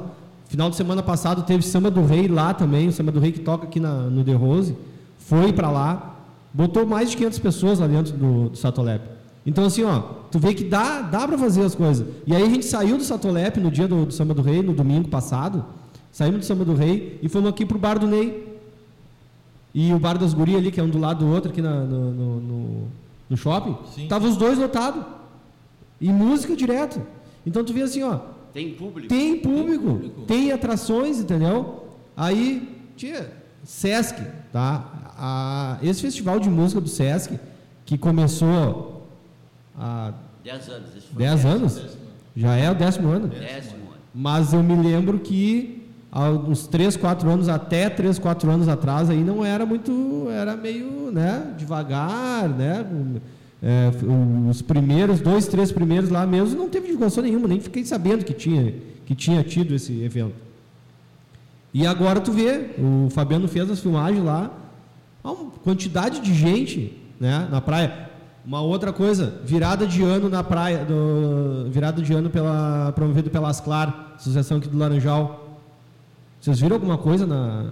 Final 0.47 0.69
de 0.69 0.75
semana 0.77 1.03
passado 1.03 1.43
teve 1.43 1.63
Samba 1.63 1.91
do 1.91 2.05
Rei 2.05 2.27
lá 2.27 2.53
também, 2.53 2.87
o 2.87 2.91
Samba 2.91 3.11
do 3.11 3.19
Rei 3.19 3.31
que 3.31 3.39
toca 3.39 3.65
aqui 3.65 3.79
na, 3.79 3.93
no 4.03 4.23
The 4.23 4.33
Rose. 4.33 4.75
Foi 5.19 5.51
pra 5.51 5.69
lá, 5.69 6.15
botou 6.53 6.85
mais 6.85 7.11
de 7.11 7.17
500 7.17 7.39
pessoas 7.39 7.79
lá 7.79 7.87
dentro 7.87 8.13
do, 8.13 8.49
do 8.49 8.57
Satolep. 8.57 9.01
Então 9.45 9.65
assim, 9.65 9.83
ó, 9.83 9.99
tu 10.31 10.39
vê 10.39 10.53
que 10.53 10.63
dá, 10.63 11.01
dá 11.01 11.27
para 11.27 11.37
fazer 11.37 11.63
as 11.63 11.75
coisas. 11.75 12.05
E 12.25 12.33
aí 12.35 12.43
a 12.43 12.49
gente 12.49 12.65
saiu 12.65 12.97
do 12.97 13.03
Satolep 13.03 13.59
no 13.59 13.69
dia 13.69 13.87
do, 13.87 14.05
do 14.05 14.13
Samba 14.13 14.33
do 14.33 14.41
Rei, 14.41 14.61
no 14.61 14.73
domingo 14.73 15.07
passado. 15.09 15.63
Saímos 16.13 16.39
do 16.41 16.45
Samba 16.45 16.63
do 16.65 16.73
Rei 16.73 17.19
e 17.21 17.27
fomos 17.29 17.49
aqui 17.49 17.65
pro 17.65 17.77
Bar 17.77 17.99
do 17.99 18.07
Ney. 18.07 18.45
E 19.73 19.93
o 19.93 19.99
Bar 19.99 20.17
das 20.17 20.33
Gurias 20.33 20.59
ali, 20.59 20.71
que 20.71 20.79
é 20.79 20.83
um 20.83 20.89
do 20.89 20.97
lado 20.97 21.25
do 21.25 21.31
outro 21.31 21.51
aqui 21.51 21.61
na- 21.61 21.81
no, 21.83 22.11
no, 22.11 22.39
no- 22.41 22.87
no 23.29 23.37
shopping, 23.37 23.75
Sim. 23.93 24.07
tava 24.07 24.25
os 24.27 24.37
dois 24.37 24.57
lotados. 24.57 25.03
E 25.99 26.09
música 26.11 26.55
direto. 26.55 27.01
Então 27.45 27.63
tu 27.63 27.73
vê 27.73 27.81
assim, 27.81 28.03
ó, 28.03 28.19
Tem 28.53 28.73
público. 28.73 29.07
tem 29.07 29.37
público, 29.39 29.99
tem, 29.99 30.09
público. 30.11 30.53
atrações, 30.53 31.19
entendeu? 31.19 31.87
Aí, 32.15 32.75
tia, 32.95 33.31
Sesc, 33.63 34.21
tá? 34.51 35.13
A- 35.17 35.77
esse 35.81 36.01
festival 36.01 36.39
de 36.39 36.49
música 36.49 36.79
do 36.79 36.87
Sesc, 36.89 37.39
que 37.85 37.97
começou 37.97 39.07
há 39.77 40.13
10 40.43 40.69
anos. 40.69 40.89
Esse 40.95 41.07
foi 41.07 41.17
10 41.17 41.43
o 41.43 41.47
anos, 41.47 41.81
já 42.35 42.55
é 42.55 42.69
o 42.71 42.75
décimo 42.75 43.09
ano. 43.09 43.27
Décimo 43.27 43.75
ano. 43.75 43.97
Mas 44.13 44.53
eu 44.53 44.61
me 44.63 44.75
lembro 44.75 45.19
que 45.19 45.85
há 46.11 46.29
uns 46.29 46.67
3, 46.67 46.95
4 46.95 47.29
anos, 47.29 47.49
até 47.49 47.89
3, 47.89 48.17
4 48.19 48.49
anos 48.49 48.67
atrás, 48.67 49.09
aí 49.09 49.23
não 49.23 49.43
era 49.45 49.65
muito, 49.65 50.27
era 50.31 50.55
meio, 50.55 51.11
né, 51.11 51.53
devagar, 51.57 52.47
né? 52.49 52.85
É, 53.61 53.91
os 54.49 54.61
primeiros, 54.61 55.19
dois, 55.19 55.47
três 55.47 55.71
primeiros 55.71 56.09
lá 56.09 56.25
mesmo, 56.27 56.59
não 56.59 56.69
teve 56.69 56.87
divulgação 56.87 57.23
nenhuma, 57.23 57.47
nem 57.47 57.59
fiquei 57.59 57.83
sabendo 57.83 58.23
que 58.23 58.33
tinha, 58.33 58.73
que 59.05 59.15
tinha 59.15 59.43
tido 59.43 59.73
esse 59.73 59.99
evento. 60.01 60.35
E 61.73 61.85
agora 61.85 62.19
tu 62.19 62.31
vê, 62.31 62.71
o 62.77 63.09
Fabiano 63.09 63.47
fez 63.47 63.69
as 63.69 63.79
filmagens 63.79 64.23
lá, 64.23 64.51
há 65.23 65.31
uma 65.31 65.51
quantidade 65.63 66.19
de 66.19 66.33
gente 66.33 66.97
né, 67.19 67.47
na 67.51 67.59
praia. 67.59 68.07
Uma 68.45 68.61
outra 68.61 68.93
coisa, 68.93 69.41
virada 69.43 69.85
de 69.85 70.01
ano 70.03 70.29
na 70.29 70.43
praia, 70.43 70.85
do, 70.85 71.69
virada 71.69 72.01
de 72.01 72.13
ano 72.13 72.29
pela, 72.29 72.93
promovido 72.93 73.29
pela 73.29 73.49
Asclar, 73.49 74.13
associação 74.15 74.57
aqui 74.57 74.69
do 74.69 74.77
Laranjal. 74.77 75.59
Vocês 76.39 76.59
viram 76.59 76.75
alguma 76.75 76.97
coisa 76.97 77.25
na, 77.25 77.71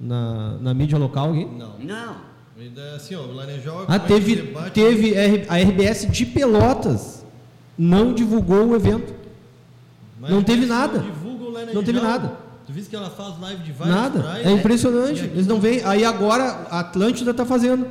na, 0.00 0.58
na 0.58 0.74
mídia 0.74 0.98
local 0.98 1.30
aqui? 1.30 1.44
Não. 1.44 1.78
Não. 1.78 2.16
Assim, 2.96 3.14
ó, 3.14 3.20
o 3.20 3.34
Laranjal 3.34 3.84
Ah, 3.86 3.98
teve, 3.98 4.36
debate- 4.36 4.70
teve 4.72 5.14
a 5.48 5.56
RBS 5.58 6.06
de 6.10 6.24
Pelotas 6.24 7.22
não 7.76 8.14
divulgou 8.14 8.68
o 8.68 8.74
evento. 8.74 9.12
Mas 10.18 10.30
não 10.30 10.42
teve 10.42 10.64
nada. 10.64 11.00
divulgam 11.00 11.48
o 11.48 11.50
Laranjal. 11.50 11.74
Não 11.74 11.82
teve 11.84 12.00
nada. 12.00 12.32
Tu 12.66 12.72
viste 12.72 12.88
que 12.90 12.96
ela 12.96 13.10
faz 13.10 13.38
live 13.38 13.62
de 13.62 13.72
várias 13.72 13.94
Nada. 13.94 14.20
praias? 14.20 14.46
É 14.46 14.50
impressionante. 14.52 15.20
Eles 15.24 15.46
não 15.46 15.60
vêm. 15.60 15.82
Aí 15.84 16.04
agora 16.04 16.66
a 16.70 16.80
Atlântida 16.80 17.30
está 17.30 17.44
fazendo. 17.44 17.86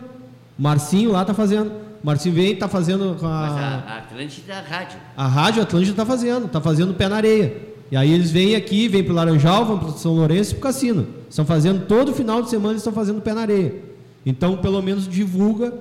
Marcinho 0.57 1.11
lá 1.11 1.21
está 1.21 1.33
fazendo. 1.33 1.71
Marcinho 2.03 2.33
vem, 2.35 2.53
está 2.53 2.67
fazendo 2.67 3.15
com 3.19 3.25
Mas 3.27 3.53
a, 3.53 3.57
a, 3.59 3.93
a 3.93 3.97
Atlântida 3.99 4.53
é 4.53 4.57
a 4.57 4.61
rádio. 4.61 4.99
a 5.15 5.27
Rádio 5.27 5.61
Atlântida 5.63 5.91
está 5.93 6.05
fazendo, 6.05 6.45
está 6.47 6.59
fazendo 6.61 6.93
pé 6.93 7.07
na 7.07 7.15
areia. 7.17 7.55
E 7.91 7.95
aí 7.95 8.11
eles 8.11 8.31
vêm 8.31 8.55
aqui, 8.55 8.87
vêm 8.87 9.03
para 9.03 9.13
o 9.13 9.15
Laranjal, 9.15 9.63
vão 9.65 9.77
para 9.79 9.89
São 9.93 10.13
Lourenço 10.15 10.51
e 10.51 10.53
para 10.55 10.59
o 10.59 10.63
Cassino. 10.63 11.07
Estão 11.29 11.45
fazendo 11.45 11.85
todo 11.85 12.13
final 12.13 12.41
de 12.41 12.49
semana, 12.49 12.71
eles 12.71 12.81
estão 12.81 12.91
fazendo 12.93 13.21
pé 13.21 13.33
na 13.33 13.41
areia. 13.41 13.75
Então, 14.25 14.57
pelo 14.57 14.81
menos 14.81 15.07
divulga, 15.07 15.73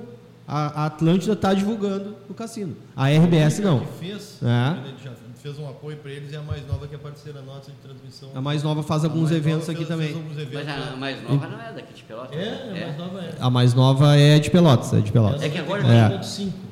a, 0.46 0.82
a 0.82 0.86
Atlântida 0.86 1.32
está 1.32 1.54
divulgando 1.54 2.14
o 2.28 2.34
Cassino. 2.34 2.76
A 2.94 3.08
RBS 3.08 3.60
não. 3.60 3.80
Que 3.80 4.06
fez, 4.06 4.38
É. 4.42 4.46
a 4.48 4.74
gente 4.86 5.02
já 5.04 5.10
fez 5.42 5.58
um 5.58 5.68
apoio 5.68 5.96
para 5.98 6.10
eles 6.10 6.32
e 6.32 6.36
a 6.36 6.42
mais 6.42 6.66
nova 6.66 6.86
que 6.86 6.94
é 6.94 6.98
parceira 6.98 7.40
nossa 7.42 7.70
de 7.70 7.76
transmissão. 7.78 8.28
A 8.34 8.40
mais 8.40 8.62
nova 8.62 8.82
faz 8.82 9.04
alguns 9.04 9.30
eventos 9.30 9.68
aqui 9.68 9.84
também. 9.84 10.10
eventos, 10.10 10.36
Mas 10.52 10.68
a 10.68 10.72
né? 10.90 10.96
mais 10.98 11.22
nova 11.22 11.46
não 11.48 11.60
é 11.60 11.72
daqui 11.72 11.94
de 11.94 12.02
Pelotas. 12.02 12.38
É, 12.38 12.44
né? 12.72 12.82
a 12.82 12.86
mais 12.86 12.98
nova 12.98 13.20
é. 13.20 13.34
A 13.40 13.50
mais 13.50 13.74
nova 13.74 14.16
é 14.16 14.38
de 14.38 14.50
Pelotas, 14.50 14.92
é 14.94 15.00
de 15.00 15.12
Pelotas. 15.12 15.42
É 15.42 15.48
que 15.48 15.58
agora 15.58 15.82
É. 15.86 16.20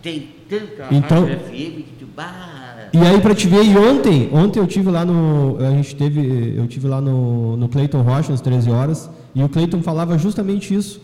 Tem 0.03 0.29
tanta 0.49 0.95
Então- 0.95 1.27
FM 1.27 1.83
que 1.83 1.95
tu... 1.99 2.07
Bah, 2.15 2.89
E 2.93 2.99
aí 2.99 3.19
para 3.23 3.35
te 3.35 3.47
ver, 3.49 3.65
e 3.65 3.77
ontem, 3.79 4.29
ontem 4.35 4.59
eu 4.61 4.67
tive 4.67 4.91
lá 4.91 5.03
no, 5.05 5.57
a 5.59 5.71
gente 5.71 5.97
teve, 5.97 6.55
eu 6.59 6.67
tive 6.67 6.87
lá 6.89 7.01
no, 7.01 7.57
no 7.57 7.67
Cleiton 7.69 8.03
Rocha 8.03 8.35
às 8.35 8.41
13 8.43 8.71
horas, 8.71 9.09
e 9.35 9.43
o 9.43 9.49
Cleiton 9.49 9.83
falava 9.83 10.19
justamente 10.19 10.75
isso, 10.75 11.01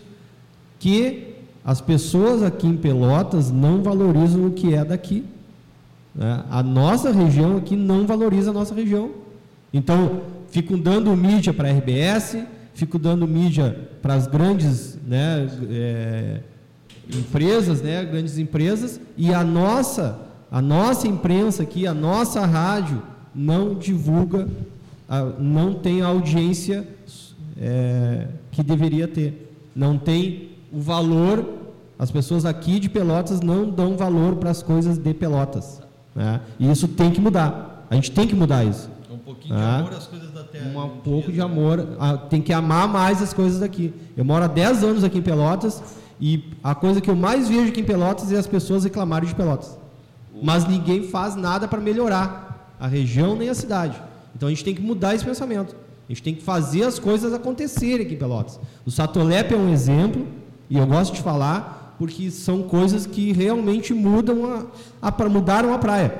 que 0.79 1.35
as 1.63 1.81
pessoas 1.81 2.41
aqui 2.41 2.65
em 2.65 2.77
Pelotas 2.77 3.51
não 3.51 3.83
valorizam 3.83 4.47
o 4.47 4.51
que 4.51 4.73
é 4.73 4.83
daqui. 4.83 5.25
né? 6.15 6.43
A 6.49 6.63
nossa 6.63 7.11
região 7.11 7.57
aqui 7.57 7.75
não 7.75 8.07
valoriza 8.07 8.49
a 8.49 8.53
nossa 8.53 8.73
região. 8.73 9.11
Então, 9.71 10.21
fico 10.49 10.77
dando 10.77 11.15
mídia 11.15 11.53
para 11.53 11.69
a 11.69 11.71
RBS, 11.71 12.37
fico 12.73 12.97
dando 12.97 13.27
mídia 13.27 13.89
para 14.01 14.15
as 14.15 14.25
grandes 14.25 14.97
né, 15.05 15.47
é, 15.69 16.39
empresas, 17.13 17.81
né, 17.81 18.03
grandes 18.05 18.37
empresas, 18.37 18.99
e 19.17 19.33
a 19.33 19.43
nossa, 19.43 20.19
a 20.49 20.61
nossa 20.61 21.07
imprensa 21.07 21.63
aqui, 21.63 21.85
a 21.85 21.93
nossa 21.93 22.45
rádio, 22.45 23.01
não 23.35 23.75
divulga, 23.75 24.47
não 25.37 25.73
tem 25.73 26.01
a 26.01 26.07
audiência 26.07 26.87
é, 27.59 28.27
que 28.51 28.63
deveria 28.63 29.07
ter. 29.07 29.53
Não 29.75 29.97
tem 29.97 30.48
o 30.71 30.79
valor, 30.81 31.45
as 31.97 32.11
pessoas 32.11 32.45
aqui 32.45 32.79
de 32.79 32.89
Pelotas 32.89 33.41
não 33.41 33.69
dão 33.69 33.95
valor 33.97 34.35
para 34.35 34.49
as 34.49 34.61
coisas 34.63 34.97
de 34.97 35.13
Pelotas. 35.13 35.81
né? 36.15 36.41
E 36.59 36.69
isso 36.69 36.87
tem 36.87 37.11
que 37.11 37.21
mudar. 37.21 37.85
A 37.89 37.95
gente 37.95 38.11
tem 38.11 38.27
que 38.27 38.35
mudar 38.35 38.63
isso. 38.63 38.89
Um 39.11 39.17
pouquinho 39.17 39.55
Ah. 39.55 39.57
de 39.59 39.81
amor 39.81 39.93
às 39.93 40.07
coisas 40.07 40.31
da 40.31 40.43
terra. 40.43 40.65
Um 40.69 40.81
gente 40.81 41.01
pouco 41.03 41.31
de 41.31 41.37
né? 41.37 41.43
amor. 41.43 41.87
Tem 42.29 42.41
que 42.41 42.51
amar 42.53 42.87
mais 42.87 43.21
as 43.21 43.33
coisas 43.33 43.59
daqui. 43.59 43.93
Eu 44.17 44.25
moro 44.25 44.43
há 44.43 44.47
10 44.47 44.83
anos 44.83 45.03
aqui 45.03 45.17
em 45.19 45.21
Pelotas 45.21 45.81
e 46.19 46.43
a 46.63 46.73
coisa 46.75 46.99
que 47.01 47.09
eu 47.09 47.15
mais 47.15 47.47
vejo 47.47 47.69
aqui 47.69 47.81
em 47.81 47.83
Pelotas 47.85 48.31
é 48.31 48.37
as 48.37 48.47
pessoas 48.47 48.83
reclamarem 48.83 49.27
de 49.29 49.35
Pelotas. 49.35 49.77
Mas 50.41 50.67
ninguém 50.67 51.03
faz 51.03 51.35
nada 51.35 51.67
para 51.67 51.79
melhorar 51.81 52.75
a 52.79 52.87
região 52.87 53.35
nem 53.35 53.49
a 53.49 53.53
cidade. 53.55 54.01
Então 54.35 54.47
a 54.47 54.51
gente 54.51 54.63
tem 54.63 54.73
que 54.75 54.81
mudar 54.81 55.15
esse 55.15 55.25
pensamento. 55.25 55.75
A 56.07 56.11
gente 56.11 56.23
tem 56.23 56.33
que 56.33 56.41
fazer 56.41 56.83
as 56.83 56.97
coisas 56.97 57.33
acontecerem 57.33 58.05
aqui 58.05 58.15
em 58.15 58.17
Pelotas. 58.17 58.59
O 58.85 58.89
Satolep 58.91 59.53
é 59.53 59.57
um 59.57 59.69
exemplo, 59.69 60.25
e 60.69 60.77
eu 60.77 60.85
gosto 60.85 61.13
de 61.13 61.21
falar, 61.21 61.95
porque 61.97 62.29
são 62.31 62.61
coisas 62.63 63.05
que 63.05 63.31
realmente 63.31 63.93
mudam 63.93 64.67
a, 65.01 65.09
a, 65.09 65.29
mudaram 65.29 65.73
a 65.73 65.77
praia. 65.77 66.13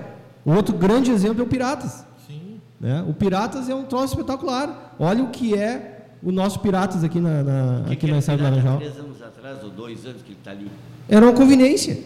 Outro 0.46 0.76
grande 0.76 1.12
exemplo 1.12 1.42
é 1.42 1.44
o 1.44 1.48
Piratas. 1.48 2.04
Sim. 2.28 2.60
Né? 2.80 3.04
O 3.08 3.14
Piratas 3.14 3.70
é 3.70 3.76
um 3.76 3.84
troço 3.84 4.14
espetacular. 4.14 4.96
Olha 5.00 5.24
o 5.24 5.30
que 5.30 5.54
é 5.56 6.08
o 6.24 6.32
nosso 6.32 6.60
Piratas 6.60 7.04
aqui 7.04 7.20
na, 7.20 7.44
na- 7.44 7.84
que 7.86 7.94
aqui 7.94 7.96
que 8.06 8.08
na 8.08 8.16
é 8.16 8.20
Estrada 8.20 8.44
do 8.44 8.50
pirata 8.50 8.66
Laranjal. 8.70 8.78
Três 8.92 9.06
anos 9.06 9.22
atrás, 9.22 9.64
ou 9.64 9.70
dois 9.70 10.06
anos 10.06 10.22
que 10.22 10.30
ele 10.30 10.38
está 10.40 10.52
ali. 10.52 10.68
Era 11.08 11.26
uma 11.26 11.34
conveniência. 11.34 11.98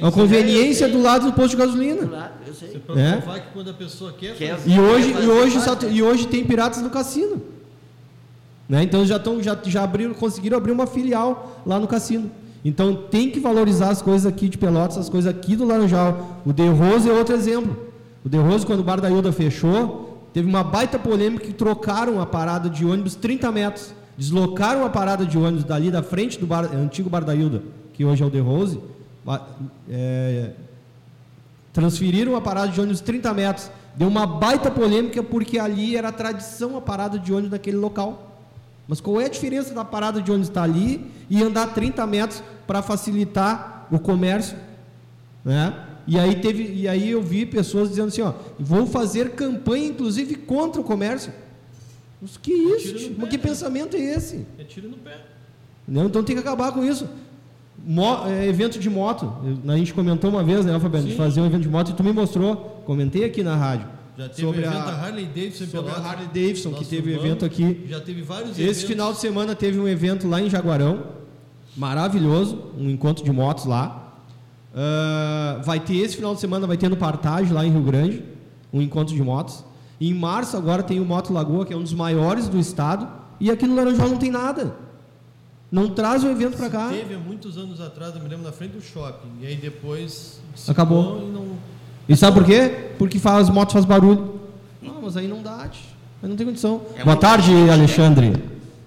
Uma 0.00 0.10
conveniência 0.12 0.86
É, 0.86 0.88
do 0.88 1.00
lado 1.02 1.26
do 1.26 1.32
posto 1.34 1.50
de 1.50 1.56
Do 1.56 1.66
gasolina. 1.66 2.10
lado, 2.10 2.32
eu 2.46 2.54
sei. 2.54 2.68
Você 2.70 2.78
pode 2.78 3.00
É. 3.00 3.16
provar 3.18 3.40
que 3.40 3.52
quando 3.52 3.70
a 3.70 3.74
pessoa 3.74 4.12
quer, 4.12 4.34
Quer 4.34 4.56
fazer- 4.56 4.70
E 4.70 4.80
hoje, 4.80 5.12
fazer 5.12 5.26
e 5.26 5.28
hoje, 5.28 5.58
e 5.90 6.02
hoje 6.02 6.26
tem 6.26 6.44
Piratas 6.44 6.80
no 6.82 6.88
cassino. 6.90 7.42
Né? 8.68 8.82
Então 8.82 9.04
já, 9.04 9.18
tão, 9.18 9.42
já, 9.42 9.56
já 9.64 9.84
abriram, 9.84 10.14
conseguiram 10.14 10.56
abrir 10.56 10.72
uma 10.72 10.86
filial 10.86 11.60
lá 11.66 11.78
no 11.78 11.86
cassino. 11.86 12.30
Então 12.64 12.94
tem 12.94 13.30
que 13.30 13.38
valorizar 13.38 13.90
as 13.90 14.00
coisas 14.00 14.26
aqui 14.26 14.48
de 14.48 14.56
Pelotas, 14.56 14.96
as 14.96 15.08
coisas 15.10 15.30
aqui 15.30 15.54
do 15.54 15.66
Laranjal. 15.66 16.40
O 16.46 16.52
De 16.52 16.66
Rose 16.66 17.08
é 17.08 17.12
outro 17.12 17.34
exemplo. 17.34 17.76
O 18.24 18.28
De 18.28 18.38
Rose, 18.38 18.64
quando 18.64 18.80
o 18.80 18.84
Bar 18.84 19.00
da 19.00 19.10
Ilda 19.10 19.30
fechou, 19.32 20.28
teve 20.32 20.48
uma 20.48 20.64
baita 20.64 20.98
polêmica 20.98 21.44
que 21.44 21.52
trocaram 21.52 22.20
a 22.22 22.26
parada 22.26 22.70
de 22.70 22.86
ônibus 22.86 23.14
30 23.14 23.52
metros. 23.52 23.92
Deslocaram 24.16 24.84
a 24.86 24.88
parada 24.88 25.26
de 25.26 25.36
ônibus 25.36 25.64
dali 25.64 25.90
da 25.90 26.02
frente 26.02 26.38
do 26.38 26.46
bar, 26.46 26.64
antigo 26.74 27.10
Bar 27.10 27.24
da 27.24 27.34
Ilda, 27.34 27.62
que 27.92 28.04
hoje 28.04 28.22
é 28.22 28.26
o 28.26 28.30
De 28.30 28.40
Rose. 28.40 28.80
é, 29.90 30.52
transferiram 31.72 32.36
a 32.36 32.40
parada 32.40 32.68
de 32.68 32.80
ônibus 32.80 33.00
30 33.02 33.34
metros. 33.34 33.70
Deu 33.94 34.08
uma 34.08 34.26
baita 34.26 34.70
polêmica 34.70 35.22
porque 35.22 35.58
ali 35.58 35.96
era 35.96 36.10
tradição 36.10 36.76
a 36.78 36.80
parada 36.80 37.18
de 37.18 37.30
ônibus 37.32 37.50
naquele 37.50 37.76
local. 37.76 38.33
Mas 38.86 39.00
qual 39.00 39.20
é 39.20 39.24
a 39.26 39.28
diferença 39.28 39.72
da 39.74 39.84
parada 39.84 40.20
de 40.20 40.30
ônibus 40.30 40.48
estar 40.48 40.62
ali 40.62 41.10
e 41.30 41.42
andar 41.42 41.68
30 41.74 42.06
metros 42.06 42.42
para 42.66 42.82
facilitar 42.82 43.86
o 43.90 43.98
comércio? 43.98 44.56
Né? 45.44 45.74
E 46.06 46.18
aí 46.18 46.34
teve, 46.36 46.70
e 46.74 46.86
aí 46.86 47.10
eu 47.10 47.22
vi 47.22 47.46
pessoas 47.46 47.88
dizendo 47.88 48.08
assim, 48.08 48.20
ó, 48.20 48.34
vou 48.58 48.86
fazer 48.86 49.30
campanha 49.30 49.86
inclusive 49.86 50.34
contra 50.36 50.80
o 50.80 50.84
comércio. 50.84 51.32
Mas 52.20 52.36
que 52.36 52.52
isso? 52.52 52.92
No 52.92 52.98
tio? 52.98 53.08
pé, 53.10 53.14
Mas 53.20 53.28
que 53.30 53.36
né? 53.36 53.42
pensamento 53.42 53.96
é 53.96 54.00
esse? 54.00 54.46
É 54.58 54.64
tiro 54.64 54.88
no 54.88 54.96
pé. 54.98 55.18
Entendeu? 55.88 56.06
Então 56.06 56.22
tem 56.22 56.36
que 56.36 56.40
acabar 56.40 56.72
com 56.72 56.84
isso. 56.84 57.08
Mo- 57.86 58.26
é, 58.26 58.46
evento 58.46 58.78
de 58.78 58.88
moto. 58.88 59.32
A 59.66 59.76
gente 59.76 59.92
comentou 59.92 60.30
uma 60.30 60.42
vez, 60.42 60.64
né, 60.64 60.78
Fabiano, 60.78 61.06
de 61.06 61.14
fazer 61.14 61.40
um 61.40 61.46
evento 61.46 61.62
de 61.62 61.68
moto 61.68 61.90
e 61.90 61.94
tu 61.94 62.04
me 62.04 62.12
mostrou. 62.12 62.82
Comentei 62.86 63.24
aqui 63.24 63.42
na 63.42 63.56
rádio. 63.56 63.88
Já 64.16 64.28
teve 64.28 64.40
sobre 64.42 64.60
evento 64.60 64.76
a, 64.76 64.84
da 64.84 64.92
Harley 64.92 65.26
Davidson 65.26 65.64
sobre 65.64 65.78
a 65.78 65.82
Pelotas, 65.82 66.06
Harley 66.06 66.26
Davidson, 66.26 66.72
que 66.72 66.84
teve 66.84 67.10
irmão. 67.10 67.26
evento 67.26 67.44
aqui. 67.44 67.84
Já 67.88 68.00
teve 68.00 68.22
vários 68.22 68.50
Esse 68.50 68.62
eventos. 68.62 68.82
final 68.84 69.12
de 69.12 69.18
semana 69.18 69.54
teve 69.54 69.78
um 69.78 69.88
evento 69.88 70.28
lá 70.28 70.40
em 70.40 70.48
Jaguarão, 70.48 71.06
maravilhoso, 71.76 72.58
um 72.78 72.88
encontro 72.88 73.24
de 73.24 73.32
motos 73.32 73.64
lá. 73.64 74.12
Ah, 74.74 75.60
vai 75.64 75.78
ter 75.78 75.96
esse 75.96 76.16
final 76.16 76.34
de 76.34 76.40
semana, 76.40 76.66
vai 76.66 76.76
ter 76.76 76.88
no 76.88 76.96
Partage 76.96 77.52
lá 77.52 77.64
em 77.64 77.70
Rio 77.70 77.82
Grande, 77.82 78.24
um 78.72 78.82
encontro 78.82 79.14
de 79.14 79.22
motos. 79.22 79.64
E 80.00 80.10
em 80.10 80.14
março 80.14 80.56
agora 80.56 80.82
tem 80.82 81.00
o 81.00 81.04
Moto 81.04 81.32
Lagoa, 81.32 81.64
que 81.64 81.72
é 81.72 81.76
um 81.76 81.82
dos 81.82 81.94
maiores 81.94 82.48
do 82.48 82.58
estado, 82.58 83.08
e 83.38 83.50
aqui 83.50 83.66
no 83.66 83.76
Laranjal 83.76 84.08
não 84.08 84.18
tem 84.18 84.30
nada. 84.30 84.76
Não 85.70 85.88
traz 85.88 86.22
o 86.22 86.28
evento 86.28 86.56
para 86.56 86.70
cá. 86.70 86.88
Teve 86.88 87.14
há 87.14 87.18
muitos 87.18 87.56
anos 87.56 87.80
atrás, 87.80 88.14
eu 88.14 88.22
me 88.22 88.28
lembro, 88.28 88.44
na 88.44 88.52
frente 88.52 88.72
do 88.72 88.80
shopping. 88.80 89.28
E 89.40 89.46
aí 89.46 89.56
depois... 89.56 90.40
Acabou. 90.68 91.20
E 91.22 91.32
não... 91.32 91.73
E 92.08 92.16
sabe 92.16 92.38
por 92.38 92.44
quê? 92.46 92.90
Porque 92.98 93.18
faz 93.18 93.48
moto 93.48 93.72
faz 93.72 93.84
barulho. 93.84 94.40
Não, 94.82 95.00
mas 95.02 95.16
aí 95.16 95.26
não 95.26 95.42
dá, 95.42 95.68
aí 96.22 96.28
não 96.28 96.36
tem 96.36 96.46
condição. 96.46 96.82
É 96.96 97.04
Boa 97.04 97.16
tarde, 97.16 97.50
Alexandre. 97.70 98.32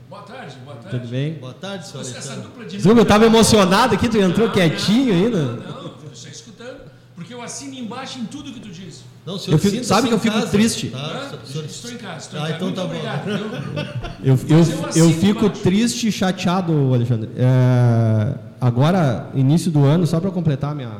Boa 0.09 0.21
tarde, 0.21 0.55
boa 0.63 0.77
tarde. 0.77 0.99
Tudo 0.99 1.09
bem? 1.09 1.33
Boa 1.33 1.53
tarde, 1.53 1.87
senhor 1.87 2.01
Essa 2.01 2.11
Alexandre. 2.13 2.41
dupla 2.41 2.65
de 2.65 2.81
Você 2.81 2.87
viu, 2.89 2.97
eu 2.97 3.05
tava 3.05 3.25
número- 3.25 3.37
emocionado 3.39 3.95
aqui, 3.95 4.07
tu 4.07 4.17
entrou 4.17 4.49
quietinho 4.49 5.13
ainda. 5.13 5.43
Não, 5.43 5.55
não, 5.55 5.81
eu 5.83 5.93
estou 6.13 6.31
escutando. 6.31 6.77
Porque 7.15 7.33
eu 7.33 7.41
assino 7.41 7.73
embaixo 7.73 8.19
em 8.19 8.25
tudo 8.25 8.51
que 8.53 8.59
tu 8.59 8.69
diz. 8.69 9.03
Não, 9.25 9.37
senhor 9.39 9.55
Eu 9.55 9.59
fico- 9.59 9.83
sabe 9.83 10.07
que 10.07 10.13
eu 10.13 10.17
em 10.17 10.21
fico 10.21 10.35
casa, 10.35 10.47
triste? 10.47 10.87
Tá? 10.89 11.31
Senhor- 11.43 11.65
Estou 11.65 11.91
em 11.91 11.97
casa, 11.97 12.17
estou 12.19 12.39
em 12.39 12.43
Ah, 12.43 12.45
casa. 12.45 12.55
então 12.55 12.67
Muito 12.67 12.75
tá 12.75 12.83
bom. 12.83 12.89
obrigado. 12.89 13.25
viu? 13.25 14.23
Eu, 14.23 14.39
eu, 14.57 14.65
Mas 14.83 14.95
eu 14.95 15.09
eu 15.09 15.13
fico 15.17 15.45
embaixo. 15.45 15.61
triste 15.63 16.07
e 16.07 16.11
chateado, 16.11 16.93
Alexandre. 16.93 17.31
É, 17.35 18.33
agora, 18.61 19.27
início 19.33 19.71
do 19.71 19.83
ano, 19.83 20.05
só 20.05 20.19
para 20.19 20.29
completar 20.31 20.75
minha, 20.75 20.91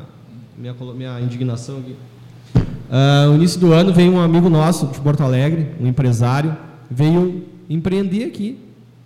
minha, 0.58 0.74
minha 0.94 1.20
indignação 1.20 1.78
aqui. 1.78 1.96
Ah, 2.90 3.26
no 3.28 3.36
início 3.36 3.60
do 3.60 3.72
ano 3.72 3.92
veio 3.92 4.12
um 4.12 4.20
amigo 4.20 4.48
nosso 4.48 4.86
de 4.86 5.00
Porto 5.00 5.22
Alegre, 5.22 5.74
um 5.80 5.86
empresário, 5.86 6.56
veio 6.90 7.44
empreender 7.68 8.24
aqui 8.24 8.58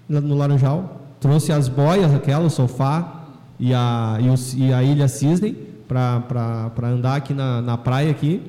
no 0.08 0.34
Laranjal. 0.36 1.00
Trouxe 1.20 1.52
as 1.52 1.68
boias, 1.68 2.12
aquela, 2.14 2.44
o 2.46 2.50
sofá 2.50 3.24
e 3.58 3.72
a, 3.74 4.18
e, 4.20 4.28
o- 4.28 4.64
e 4.64 4.72
a 4.72 4.82
Ilha 4.82 5.06
Cisne 5.08 5.56
para 5.86 6.88
andar 6.88 7.16
aqui 7.16 7.32
na, 7.34 7.60
na 7.60 7.76
praia 7.78 8.10
aqui. 8.10 8.40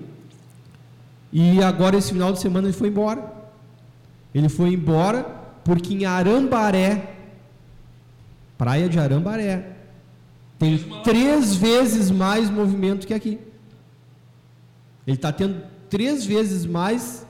E 1.31 1.62
agora, 1.63 1.98
esse 1.98 2.12
final 2.13 2.31
de 2.31 2.39
semana, 2.39 2.67
ele 2.67 2.74
foi 2.77 2.88
embora. 2.89 3.24
Ele 4.33 4.50
foi 4.50 4.74
embora 4.74 5.24
porque 5.63 5.93
em 5.93 6.05
Arambaré, 6.05 7.15
praia 8.57 8.88
de 8.89 9.00
Arambaré, 9.00 9.73
tem 10.63 10.77
três 11.03 11.55
vezes 11.55 12.10
mais 12.10 12.50
movimento 12.50 13.05
que 13.05 13.13
aqui. 13.13 13.38
Ele 15.05 15.17
está 15.17 15.32
tendo 15.32 15.62
três 15.89 16.25
vezes 16.25 16.65
mais 16.65 17.25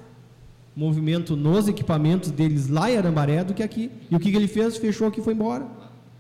movimento 0.76 1.36
nos 1.36 1.68
equipamentos 1.68 2.30
deles 2.30 2.68
lá 2.68 2.92
em 2.92 2.98
Arambaré 2.98 3.44
do 3.44 3.54
que 3.54 3.64
aqui. 3.64 3.92
E 4.10 4.16
o 4.16 4.20
que, 4.20 4.30
que 4.30 4.38
ele 4.38 4.48
fez? 4.48 4.78
Fechou 4.78 5.08
aqui 5.08 5.20
e 5.20 5.24
foi 5.24 5.34
embora. 5.34 5.66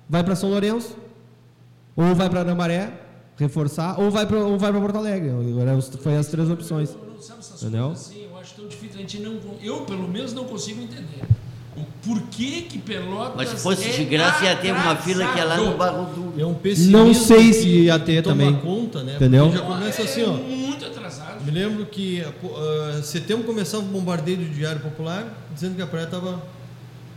Vai 0.09 0.23
para 0.23 0.35
São 0.35 0.49
Lourenço, 0.49 0.97
ou 1.95 2.15
vai 2.15 2.29
para 2.29 2.39
Arambaré, 2.41 2.99
reforçar, 3.37 3.99
ou 3.99 4.09
vai 4.09 4.25
para 4.25 4.39
ou 4.39 4.57
vai 4.57 4.71
para 4.71 4.81
Porto 4.81 4.97
Alegre. 4.97 5.29
Foi 6.01 6.17
as 6.17 6.27
três 6.27 6.49
opções. 6.49 6.89
Eu 6.95 7.13
não 7.13 7.21
sabe 7.21 7.39
essas 7.39 7.61
Entendeu? 7.61 7.85
coisas 7.87 8.07
assim, 8.07 8.23
eu 8.23 8.37
acho 8.37 8.55
tão 8.55 8.67
difícil. 8.67 8.97
A 8.97 9.01
gente 9.01 9.19
não, 9.19 9.39
eu, 9.61 9.81
pelo 9.85 10.07
menos, 10.07 10.33
não 10.33 10.45
consigo 10.45 10.81
entender. 10.81 11.23
O 11.75 11.81
porquê 12.05 12.65
que 12.69 12.77
Pelotas. 12.77 13.33
Mas 13.35 13.49
se 13.49 13.55
fosse 13.57 13.89
é 13.89 13.93
de 13.93 14.05
graça, 14.05 14.43
ia 14.45 14.55
ter 14.55 14.71
uma 14.71 14.95
fila 14.95 15.33
que 15.33 15.39
é 15.39 15.43
lá 15.43 15.57
no. 15.57 15.75
Barro 15.77 16.05
do. 16.13 16.41
É 16.41 16.45
um 16.45 16.53
pessimismo 16.53 16.97
Não 16.97 17.13
sei 17.13 17.51
se 17.53 17.67
ia 17.67 17.97
ter 17.97 18.21
também. 18.21 18.53
conta, 18.57 19.03
né? 19.03 19.15
Entendeu? 19.15 19.45
Porque 19.45 19.57
já 19.57 19.65
começa 19.65 20.01
É 20.01 20.05
assim, 20.05 20.23
ó. 20.23 20.33
Muito 20.33 20.85
atrasado. 20.85 21.43
Me 21.43 21.51
lembro 21.51 21.85
que 21.85 22.23
ah, 22.23 23.01
setembro 23.01 23.43
começava 23.45 23.83
o 23.83 23.87
bombardeio 23.87 24.37
do 24.37 24.45
Diário 24.45 24.81
Popular, 24.81 25.25
dizendo 25.53 25.75
que 25.75 25.81
a 25.81 25.87
praia 25.87 26.05
estava 26.05 26.41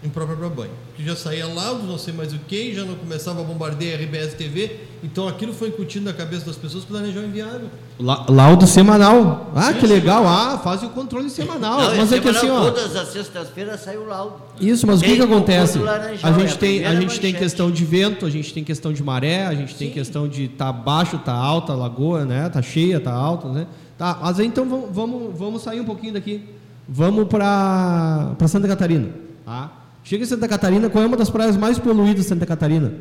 imprópria 0.05 0.37
para 0.37 0.49
banho. 0.49 0.71
Que 0.97 1.05
já 1.05 1.17
saía 1.17 1.47
laudo, 1.47 1.85
não 1.87 1.99
sei 1.99 2.13
mais 2.15 2.33
o 2.33 2.39
que, 2.39 2.75
já 2.75 2.85
não 2.85 2.95
começava 2.95 3.41
a 3.41 3.45
bombardear 3.45 3.99
a 3.99 4.03
RBS 4.03 4.35
TV. 4.35 4.81
Então 5.03 5.27
aquilo 5.29 5.53
foi 5.53 5.69
incutindo 5.69 6.05
na 6.07 6.13
cabeça 6.13 6.47
das 6.47 6.57
pessoas 6.57 6.85
que 6.85 6.93
o 6.93 6.95
Laranjal 6.95 7.23
é 7.23 7.27
inviável. 7.27 7.69
La- 7.99 8.27
Laudo 8.29 8.67
semanal. 8.67 9.51
Ah, 9.55 9.73
que 9.73 9.87
legal. 9.87 10.27
Ah, 10.27 10.59
faz 10.63 10.83
o 10.83 10.91
controle 10.91 11.29
semanal. 11.31 11.81
Não, 11.81 11.97
mas 11.97 12.13
é 12.13 12.19
que 12.21 12.33
semanal, 12.33 12.59
assim, 12.67 12.69
ó. 12.69 12.71
Todas 12.73 12.97
as 12.97 13.09
sextas-feiras 13.09 13.81
sai 13.81 13.97
o 13.97 14.07
laudo. 14.07 14.37
Isso, 14.61 14.87
mas 14.87 15.01
o 15.01 15.03
que, 15.03 15.09
Tem 15.11 15.17
que 15.19 15.23
acontece? 15.25 15.79
Laranjal, 15.79 16.33
A 16.33 16.37
é 16.37 16.41
gente 16.41 16.55
a 16.55 16.57
tem, 16.59 16.85
a 16.87 16.95
gente 17.01 17.21
tem 17.21 17.35
questão 17.35 17.71
de 17.71 17.85
vento, 17.85 18.27
a 18.27 18.31
gente 18.31 18.53
tem 18.53 18.65
questão 18.65 18.93
de 18.93 19.03
maré, 19.03 19.47
a 19.47 19.55
gente 19.55 19.75
tem 19.75 19.89
Sim. 19.89 19.95
questão 19.95 20.29
de 20.29 20.49
tá 20.49 20.73
baixo, 20.73 21.19
tá 21.19 21.33
alta 21.33 21.73
a 21.73 21.77
lagoa, 21.77 22.25
né? 22.25 22.49
Tá 22.49 22.63
cheia, 22.63 22.99
tá 23.01 23.13
alta, 23.13 23.49
né? 23.49 23.67
Tá, 23.99 24.19
mas 24.23 24.39
aí 24.39 24.47
então 24.47 24.69
vamos, 24.69 24.89
vamos, 24.93 25.39
vamos 25.39 25.63
sair 25.63 25.81
um 25.81 25.85
pouquinho 25.85 26.13
daqui. 26.15 26.43
Vamos 26.89 27.27
para 27.29 28.35
para 28.39 28.47
Santa 28.47 28.69
Catarina, 28.69 29.09
tá? 29.45 29.73
Chega 30.07 30.23
em 30.23 30.27
Santa 30.27 30.47
Catarina, 30.47 30.89
qual 30.89 31.03
é 31.03 31.07
uma 31.09 31.17
das 31.17 31.29
praias 31.29 31.57
mais 31.57 31.81
poluídas 31.81 32.23
de 32.23 32.29
Santa 32.29 32.47
Catarina? 32.47 32.95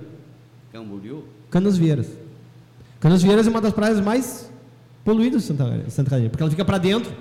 Camboriú. 0.74 1.24
Canas 1.52 1.78
Vieiras. 1.78 2.08
Canas 3.00 3.22
Vieiras 3.22 3.46
é 3.46 3.50
uma 3.52 3.62
das 3.62 3.74
praias 3.74 4.02
mais 4.02 4.52
poluídas 5.04 5.44
de 5.44 5.48
Santa, 5.50 5.66
Santa 5.88 6.10
Catarina, 6.10 6.30
porque 6.32 6.42
ela 6.42 6.50
fica 6.50 6.66
para 6.66 6.80
dentro, 6.80 7.14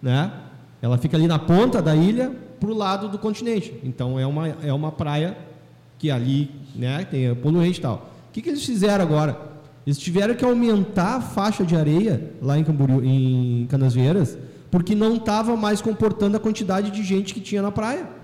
né? 0.00 0.32
Ela 0.80 0.96
fica 0.96 1.16
ali 1.16 1.26
na 1.26 1.40
ponta 1.40 1.82
da 1.82 1.96
ilha, 1.96 2.30
para 2.60 2.70
o 2.70 2.74
lado 2.74 3.08
do 3.08 3.18
continente. 3.18 3.74
Então 3.82 4.16
é 4.16 4.24
uma, 4.24 4.46
é 4.46 4.72
uma 4.72 4.92
praia 4.92 5.36
que 5.98 6.08
ali, 6.08 6.48
né, 6.72 7.04
tem 7.04 7.34
poluente 7.34 7.80
e 7.80 7.82
tal. 7.82 8.08
O 8.28 8.32
que, 8.32 8.40
que 8.40 8.48
eles 8.48 8.64
fizeram 8.64 9.04
agora? 9.04 9.36
Eles 9.84 9.98
tiveram 9.98 10.36
que 10.36 10.44
aumentar 10.44 11.16
a 11.16 11.20
faixa 11.20 11.64
de 11.64 11.74
areia 11.74 12.30
lá 12.40 12.56
em 12.56 12.62
Camboriú, 12.62 13.04
em 13.04 13.66
Canas 13.68 13.92
Vieiras, 13.92 14.38
porque 14.70 14.94
não 14.94 15.16
estava 15.16 15.56
mais 15.56 15.80
comportando 15.80 16.36
a 16.36 16.40
quantidade 16.40 16.92
de 16.92 17.02
gente 17.02 17.34
que 17.34 17.40
tinha 17.40 17.60
na 17.60 17.72
praia. 17.72 18.14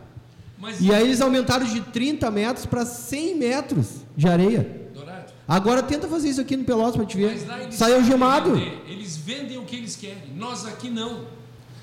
Mas, 0.62 0.80
E 0.80 0.92
aí 0.94 1.02
eles 1.02 1.20
aumentaram 1.20 1.66
de 1.66 1.80
30 1.80 2.30
metros 2.30 2.64
para 2.66 2.86
100 2.86 3.34
metros 3.36 3.86
de 4.16 4.28
areia. 4.28 4.88
Dourado, 4.94 5.24
Agora 5.48 5.82
tenta 5.82 6.06
fazer 6.06 6.28
isso 6.28 6.40
aqui 6.40 6.56
no 6.56 6.62
Pelotas 6.62 6.94
para 6.94 7.04
te 7.04 7.16
ver. 7.16 7.32
mas 7.32 7.48
lá 7.48 7.60
eles 7.60 7.74
Sai 7.74 7.90
sabem 7.90 8.04
algemado. 8.04 8.54
vender. 8.54 8.80
Eles 8.88 9.16
vendem 9.16 9.58
o 9.58 9.62
que 9.62 9.74
eles 9.74 9.96
querem. 9.96 10.22
Nós 10.36 10.64
aqui 10.64 10.88
não. 10.88 11.22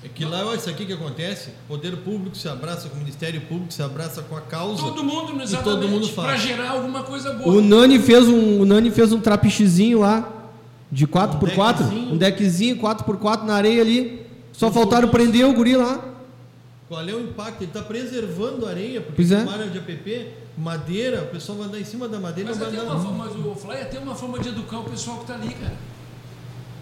É 0.02 0.08
que 0.08 0.24
lá, 0.24 0.46
olha 0.46 0.56
isso 0.56 0.70
aqui 0.70 0.86
que 0.86 0.94
acontece, 0.94 1.50
o 1.50 1.68
poder 1.68 1.94
público 1.98 2.34
se 2.34 2.48
abraça 2.48 2.88
com 2.88 2.96
o 2.96 2.98
Ministério 3.00 3.38
Público, 3.42 3.70
se 3.70 3.82
abraça 3.82 4.22
com 4.22 4.34
a 4.34 4.40
causa. 4.40 4.82
Todo 4.82 5.04
mundo, 5.04 5.42
exatamente, 5.42 5.62
todo 5.62 5.86
mundo 5.86 6.08
para 6.08 6.36
gerar 6.38 6.70
alguma 6.70 7.02
coisa 7.02 7.34
boa. 7.34 7.54
O 7.54 7.60
Nani 7.60 7.98
fez 7.98 8.26
um, 8.26 8.62
o 8.62 8.64
Nani 8.64 8.90
fez 8.90 9.12
um 9.12 9.20
trapichezinho 9.20 9.98
lá 10.00 10.26
de 10.90 11.06
4x4, 11.06 11.76
deckzinho. 11.76 12.12
um 12.14 12.16
deckzinho 12.16 12.76
4x4 12.78 13.42
na 13.42 13.54
areia 13.54 13.82
ali. 13.82 14.24
Só 14.54 14.72
faltaram 14.72 15.08
prender 15.08 15.44
o 15.46 15.52
guri 15.52 15.76
lá. 15.76 16.02
Qual 16.90 17.08
é 17.08 17.14
o 17.14 17.20
impacto? 17.20 17.62
Ele 17.62 17.70
está 17.70 17.82
preservando 17.82 18.66
a 18.66 18.70
areia, 18.70 19.00
porque 19.00 19.14
Pois 19.22 19.30
é. 19.30 19.36
como 19.36 19.50
área 19.50 19.66
de 19.68 19.78
APP, 19.78 20.26
madeira, 20.58 21.22
o 21.22 21.26
pessoal 21.26 21.56
vai 21.58 21.68
andar 21.68 21.78
em 21.78 21.84
cima 21.84 22.08
da 22.08 22.18
madeira 22.18 22.50
e 22.50 22.52
Mas, 22.52 22.58
não 22.60 22.68
vai 22.68 22.80
andar. 22.80 22.94
uma, 22.96 23.00
forma- 23.04 23.24
mas 23.26 23.46
o 23.46 23.54
Fly 23.54 23.84
tem 23.88 24.00
uma 24.00 24.14
forma 24.16 24.40
de 24.40 24.48
educar 24.48 24.80
o 24.80 24.82
pessoal 24.90 25.18
que 25.18 25.22
está 25.22 25.34
ali, 25.36 25.54
cara. 25.54 25.74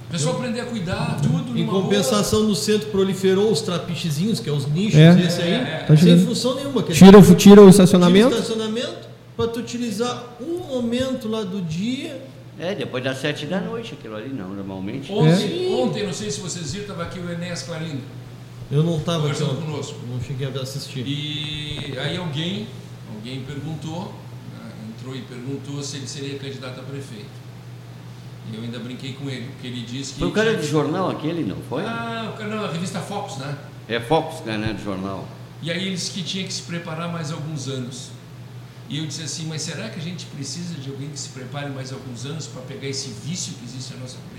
O 0.08 0.10
pessoal 0.10 0.36
aprender 0.36 0.60
a 0.60 0.64
cuidar, 0.64 1.20
tudo. 1.20 1.58
Em 1.58 1.66
compensação, 1.66 2.44
no 2.44 2.54
centro 2.54 2.88
proliferaou 2.88 3.52
os 3.52 3.60
trapichezinhos, 3.60 4.40
que 4.40 4.48
é 4.48 4.52
os 4.52 4.66
nichos, 4.66 4.98
É. 4.98 5.20
esse 5.20 5.42
aí, 5.42 5.50
É, 5.52 5.56
é. 5.56 5.84
Tá 5.86 5.94
sem 5.94 6.18
função 6.24 6.54
nenhuma. 6.54 6.82
quer 6.82 6.94
Tira, 6.94 7.20
dizer, 7.20 7.32
o- 7.34 7.36
tira 7.36 7.52
o 7.52 7.64
tira 7.64 7.68
estacionamento. 7.70 8.28
o 8.28 8.38
estacionamento 8.38 9.08
para 9.36 9.48
tu 9.48 9.60
utilizar 9.60 10.24
um 10.40 10.60
momento 10.74 11.28
lá 11.28 11.42
do 11.44 11.60
dia. 11.60 12.18
É, 12.58 12.74
depois 12.74 13.04
das 13.04 13.18
sete 13.18 13.44
da 13.44 13.60
noite, 13.60 13.92
aquilo 13.92 14.16
ali 14.16 14.30
não, 14.30 14.48
normalmente. 14.54 15.12
Ontem, 15.12 15.66
É. 15.70 15.76
ontem, 15.76 16.06
não 16.06 16.12
sei 16.14 16.30
se 16.30 16.40
vocês 16.40 16.72
viram, 16.72 16.86
estava 16.86 17.02
aqui 17.02 17.20
o 17.20 17.30
Enéas 17.30 17.62
Clarindo. 17.62 18.00
Eu 18.70 18.82
não 18.82 18.98
estava 18.98 19.28
aqui, 19.28 19.38
Conversando 19.38 19.58
ó, 19.58 19.64
conosco. 19.64 19.98
não 20.06 20.20
cheguei 20.20 20.46
a 20.46 20.50
assistir. 20.60 21.06
E 21.06 21.94
aí 21.98 22.16
alguém, 22.16 22.66
alguém 23.14 23.42
perguntou, 23.42 24.14
né, 24.52 24.70
entrou 24.90 25.16
e 25.16 25.22
perguntou 25.22 25.82
se 25.82 25.96
ele 25.96 26.06
seria 26.06 26.38
candidato 26.38 26.80
a 26.80 26.82
prefeito. 26.82 27.38
E 28.50 28.56
eu 28.56 28.62
ainda 28.62 28.78
brinquei 28.78 29.14
com 29.14 29.28
ele, 29.28 29.48
porque 29.52 29.66
ele 29.66 29.82
disse 29.82 30.14
que. 30.14 30.18
Foi 30.20 30.28
o 30.28 30.32
cara 30.32 30.54
de 30.54 30.66
jornal 30.66 31.10
aquele, 31.10 31.44
não 31.44 31.56
foi? 31.68 31.82
Ah, 31.84 32.32
o 32.34 32.38
cara, 32.38 32.54
não, 32.54 32.64
a 32.64 32.70
revista 32.70 33.00
Focus, 33.00 33.36
né? 33.38 33.56
É 33.88 33.98
Fox, 34.00 34.44
né, 34.44 34.74
de 34.76 34.84
jornal. 34.84 35.26
E 35.62 35.70
aí 35.70 35.86
ele 35.86 35.94
disse 35.94 36.10
que 36.10 36.22
tinha 36.22 36.44
que 36.44 36.52
se 36.52 36.62
preparar 36.62 37.10
mais 37.10 37.32
alguns 37.32 37.68
anos. 37.68 38.10
E 38.88 38.98
eu 38.98 39.06
disse 39.06 39.22
assim, 39.22 39.46
mas 39.46 39.62
será 39.62 39.88
que 39.88 39.98
a 39.98 40.02
gente 40.02 40.26
precisa 40.26 40.74
de 40.74 40.88
alguém 40.88 41.08
que 41.08 41.18
se 41.18 41.30
prepare 41.30 41.70
mais 41.70 41.92
alguns 41.92 42.24
anos 42.24 42.46
para 42.46 42.62
pegar 42.62 42.86
esse 42.88 43.10
vício 43.24 43.54
que 43.54 43.64
existe 43.64 43.94
na 43.94 44.00
nossa 44.00 44.16
política? 44.30 44.37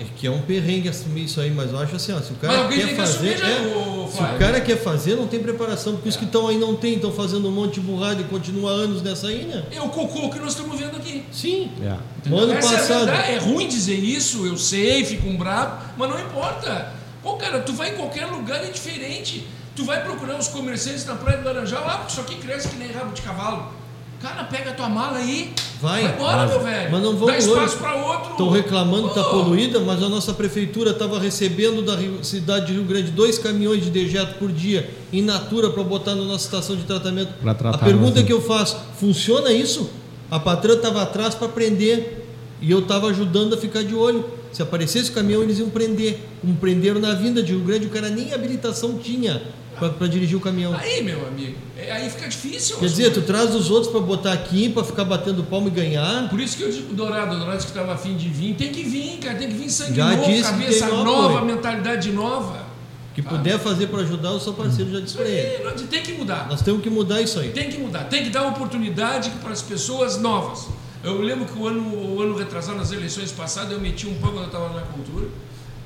É 0.00 0.04
que 0.16 0.26
é 0.26 0.30
um 0.30 0.40
perrengue 0.40 0.88
assumir 0.88 1.24
isso 1.24 1.40
aí, 1.40 1.50
mas 1.50 1.70
eu 1.70 1.78
acho 1.78 1.94
assim, 1.94 2.12
ó, 2.12 2.20
se 2.20 2.32
o 2.32 2.36
cara 2.36 2.68
quer 2.68 2.88
que 2.88 2.94
fazer, 2.94 3.34
assumir 3.34 3.38
já, 3.38 3.48
é, 3.48 3.60
o 3.76 4.08
se 4.10 4.22
o 4.22 4.38
cara 4.38 4.60
quer 4.60 4.76
fazer, 4.78 5.14
não 5.14 5.26
tem 5.26 5.40
preparação, 5.40 5.92
porque 5.94 6.08
os 6.08 6.16
É. 6.16 6.18
que 6.18 6.24
estão 6.24 6.48
aí 6.48 6.56
não 6.56 6.74
tem, 6.74 6.94
estão 6.94 7.12
fazendo 7.12 7.48
um 7.48 7.52
monte 7.52 7.74
de 7.74 7.80
burrada 7.80 8.20
e 8.22 8.24
continua 8.24 8.70
anos 8.70 9.02
nessa 9.02 9.26
aí, 9.28 9.44
né? 9.44 9.64
É 9.70 9.80
o 9.80 9.88
cocô 9.90 10.30
que 10.30 10.38
nós 10.38 10.52
estamos 10.52 10.78
vendo 10.78 10.96
aqui. 10.96 11.22
Sim. 11.30 11.70
É. 11.82 11.96
No 12.28 12.38
ano 12.38 12.54
Essa 12.54 12.74
é, 12.74 12.78
passado, 12.78 13.06
verdade. 13.06 13.32
é 13.32 13.38
ruim 13.38 13.68
dizer 13.68 13.98
isso, 13.98 14.46
eu 14.46 14.56
sei, 14.56 15.04
fico 15.04 15.28
um 15.28 15.36
bravo, 15.36 15.82
mas 15.96 16.08
não 16.08 16.18
importa. 16.18 16.94
Pô, 17.22 17.34
cara, 17.34 17.60
tu 17.60 17.74
vai 17.74 17.90
em 17.90 17.96
qualquer 17.96 18.26
lugar 18.26 18.64
é 18.64 18.70
diferente. 18.70 19.46
Tu 19.76 19.84
vai 19.84 20.02
procurar 20.02 20.38
os 20.38 20.48
comerciantes 20.48 21.04
na 21.04 21.14
Praia 21.14 21.38
do 21.38 21.44
Laranjal, 21.44 21.84
ah, 21.86 21.98
porque 21.98 22.12
isso 22.12 22.20
aqui 22.20 22.36
cresce 22.36 22.68
que 22.68 22.76
nem 22.76 22.90
rabo 22.90 23.12
de 23.12 23.22
cavalo. 23.22 23.72
Cara, 24.20 24.44
pega 24.44 24.70
a 24.70 24.74
tua 24.74 24.88
mala 24.88 25.16
aí. 25.18 25.52
Vai. 25.80 26.04
embora, 26.04 26.46
meu 26.46 26.60
velho. 26.60 26.92
Mas 26.92 27.02
não 27.02 27.12
vamos 27.16 27.26
Dá 27.32 27.38
espaço 27.38 27.78
para 27.78 27.94
outro. 27.94 28.32
Estão 28.32 28.50
reclamando 28.50 29.04
que 29.04 29.18
está 29.18 29.24
Pô, 29.24 29.44
poluída, 29.44 29.80
mas 29.80 30.02
a 30.02 30.10
nossa 30.10 30.34
prefeitura 30.34 30.90
estava 30.90 31.18
recebendo 31.18 31.80
da 31.82 31.96
Rio- 31.96 32.22
cidade 32.22 32.66
de 32.66 32.72
Rio 32.74 32.84
Grande 32.84 33.10
dois 33.10 33.38
caminhões 33.38 33.82
de 33.82 33.90
dejeto 33.90 34.34
por 34.38 34.52
dia 34.52 34.90
in 35.10 35.22
natura 35.22 35.70
para 35.70 35.82
botar 35.82 36.14
na 36.14 36.22
nossa 36.24 36.44
estação 36.44 36.76
de 36.76 36.82
tratamento. 36.82 37.32
Pra 37.40 37.54
tratar 37.54 37.76
a 37.78 37.78
pergunta 37.82 38.22
que 38.22 38.30
eu 38.32 38.42
faço, 38.42 38.76
funciona 38.98 39.50
isso? 39.52 39.88
A 40.30 40.38
patrã 40.38 40.74
estava 40.74 41.00
atrás 41.02 41.34
para 41.34 41.48
prender 41.48 42.26
e 42.60 42.70
eu 42.70 42.80
estava 42.80 43.06
ajudando 43.08 43.54
a 43.54 43.56
ficar 43.56 43.82
de 43.82 43.94
olho. 43.94 44.26
Se 44.52 44.60
aparecesse 44.60 45.10
o 45.10 45.14
caminhão, 45.14 45.42
eles 45.42 45.58
iam 45.60 45.70
prender. 45.70 46.18
Como 46.42 46.54
prenderam 46.56 47.00
na 47.00 47.14
vinda 47.14 47.42
de 47.42 47.52
Rio 47.52 47.64
Grande, 47.64 47.86
o 47.86 47.90
cara 47.90 48.10
nem 48.10 48.34
habilitação 48.34 48.98
tinha 48.98 49.40
para 49.88 50.06
dirigir 50.08 50.36
o 50.36 50.40
caminhão. 50.40 50.74
Aí, 50.74 51.02
meu 51.02 51.26
amigo, 51.26 51.56
é- 51.76 51.90
aí 51.90 52.10
fica 52.10 52.28
difícil. 52.28 52.76
Quer 52.78 52.86
dizer, 52.86 53.12
tu 53.12 53.22
traz 53.22 53.54
os 53.54 53.70
outros 53.70 53.90
para 53.90 54.00
botar 54.00 54.32
aqui, 54.32 54.68
para 54.68 54.84
ficar 54.84 55.04
batendo 55.04 55.42
palma 55.44 55.68
e 55.68 55.70
ganhar. 55.70 56.28
Por 56.28 56.38
isso 56.40 56.56
que 56.56 56.62
eu 56.62 56.70
digo 56.70 56.92
Dourado, 56.94 57.34
o 57.34 57.38
Dourado 57.38 57.58
que 57.58 57.64
estava 57.68 57.94
afim 57.94 58.16
de 58.16 58.28
vir, 58.28 58.54
tem 58.54 58.70
que 58.70 58.82
vir, 58.82 59.18
cara, 59.18 59.36
tem 59.38 59.48
que 59.48 59.54
vir 59.54 59.70
sangue 59.70 59.94
Já 59.94 60.14
novo, 60.14 60.42
cabeça 60.42 60.86
nova, 60.88 61.38
apoio. 61.38 61.54
mentalidade 61.54 62.12
nova. 62.12 62.68
Que 63.14 63.22
puder 63.22 63.58
fazer 63.58 63.88
para 63.88 64.02
ajudar, 64.02 64.30
eu 64.30 64.38
sou 64.40 64.54
parceiro, 64.54 64.92
já 64.92 65.00
disse 65.00 65.16
para 65.16 65.26
ele. 65.26 65.56
aí, 65.56 65.64
não- 65.64 65.86
tem 65.86 66.02
que 66.02 66.12
mudar. 66.12 66.46
Nós 66.48 66.62
temos 66.62 66.80
que 66.82 66.88
mudar 66.88 67.20
isso 67.20 67.40
aí. 67.40 67.48
Tem 67.50 67.68
que 67.68 67.76
mudar, 67.78 68.04
tem 68.04 68.22
que 68.22 68.30
dar 68.30 68.46
oportunidade 68.46 69.30
para 69.42 69.50
as 69.52 69.60
pessoas 69.62 70.18
novas. 70.20 70.68
Eu 71.02 71.20
lembro 71.20 71.46
que 71.46 71.58
o 71.58 71.66
ano, 71.66 71.82
o 72.16 72.22
ano 72.22 72.36
retrasado, 72.36 72.78
nas 72.78 72.92
eleições 72.92 73.32
passadas, 73.32 73.72
eu 73.72 73.80
meti 73.80 74.06
um 74.06 74.14
pão 74.14 74.30
quando 74.30 74.42
eu 74.42 74.46
estava 74.46 74.68
na 74.74 74.82
cultura, 74.82 75.26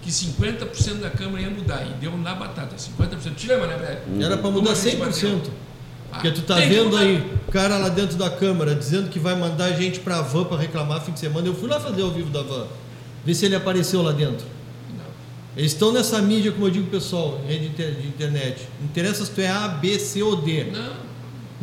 que 0.05 0.11
50% 0.11 1.01
da 1.01 1.09
Câmara 1.09 1.41
ia 1.41 1.51
mudar, 1.51 1.87
e 1.87 1.95
deu 1.95 2.15
na 2.19 2.35
batata, 2.35 2.77
50%. 2.77 3.35
Te 3.35 3.49
lembra, 3.49 3.67
né, 3.69 3.77
velho? 3.79 4.23
Era 4.23 4.37
para 4.37 4.51
mudar 4.51 4.73
a 4.73 4.75
gente 4.75 4.97
100%. 4.97 4.99
bateu? 4.99 5.41
Porque 6.13 6.31
tu 6.31 6.43
tá 6.43 6.57
Tem 6.57 6.69
vendo 6.69 6.97
aí 6.97 7.17
o 7.49 7.51
cara 7.51 7.77
lá 7.77 7.89
dentro 7.89 8.17
da 8.17 8.31
Câmara 8.31 8.73
dizendo 8.75 9.09
que 9.09 9.19
vai 9.19 9.35
mandar 9.35 9.73
gente 9.73 9.99
pra 9.99 10.21
van 10.21 10.45
para 10.45 10.59
reclamar 10.59 11.01
fim 11.01 11.11
de 11.11 11.19
semana. 11.19 11.49
Eu 11.49 11.55
fui 11.55 11.69
lá 11.69 11.81
fazer 11.81 12.03
ao 12.03 12.11
vivo 12.13 12.31
da 12.31 12.43
van, 12.43 12.67
ver 13.25 13.35
se 13.35 13.47
ele 13.47 13.57
apareceu 13.57 14.01
lá 14.01 14.13
dentro. 14.13 14.47
Não. 14.97 15.05
Eles 15.57 15.73
estão 15.73 15.91
nessa 15.91 16.23
mídia, 16.23 16.53
como 16.53 16.67
eu 16.67 16.71
digo 16.71 16.89
pessoal, 16.89 17.41
rede 17.49 17.71
de 17.71 18.07
internet. 18.07 18.69
Interessa 18.85 19.25
se 19.25 19.31
tu 19.33 19.41
é 19.41 19.49
A, 19.49 19.67
B, 19.67 19.99
C 19.99 20.23
ou 20.23 20.37
D. 20.37 20.65
Não. 20.65 21.05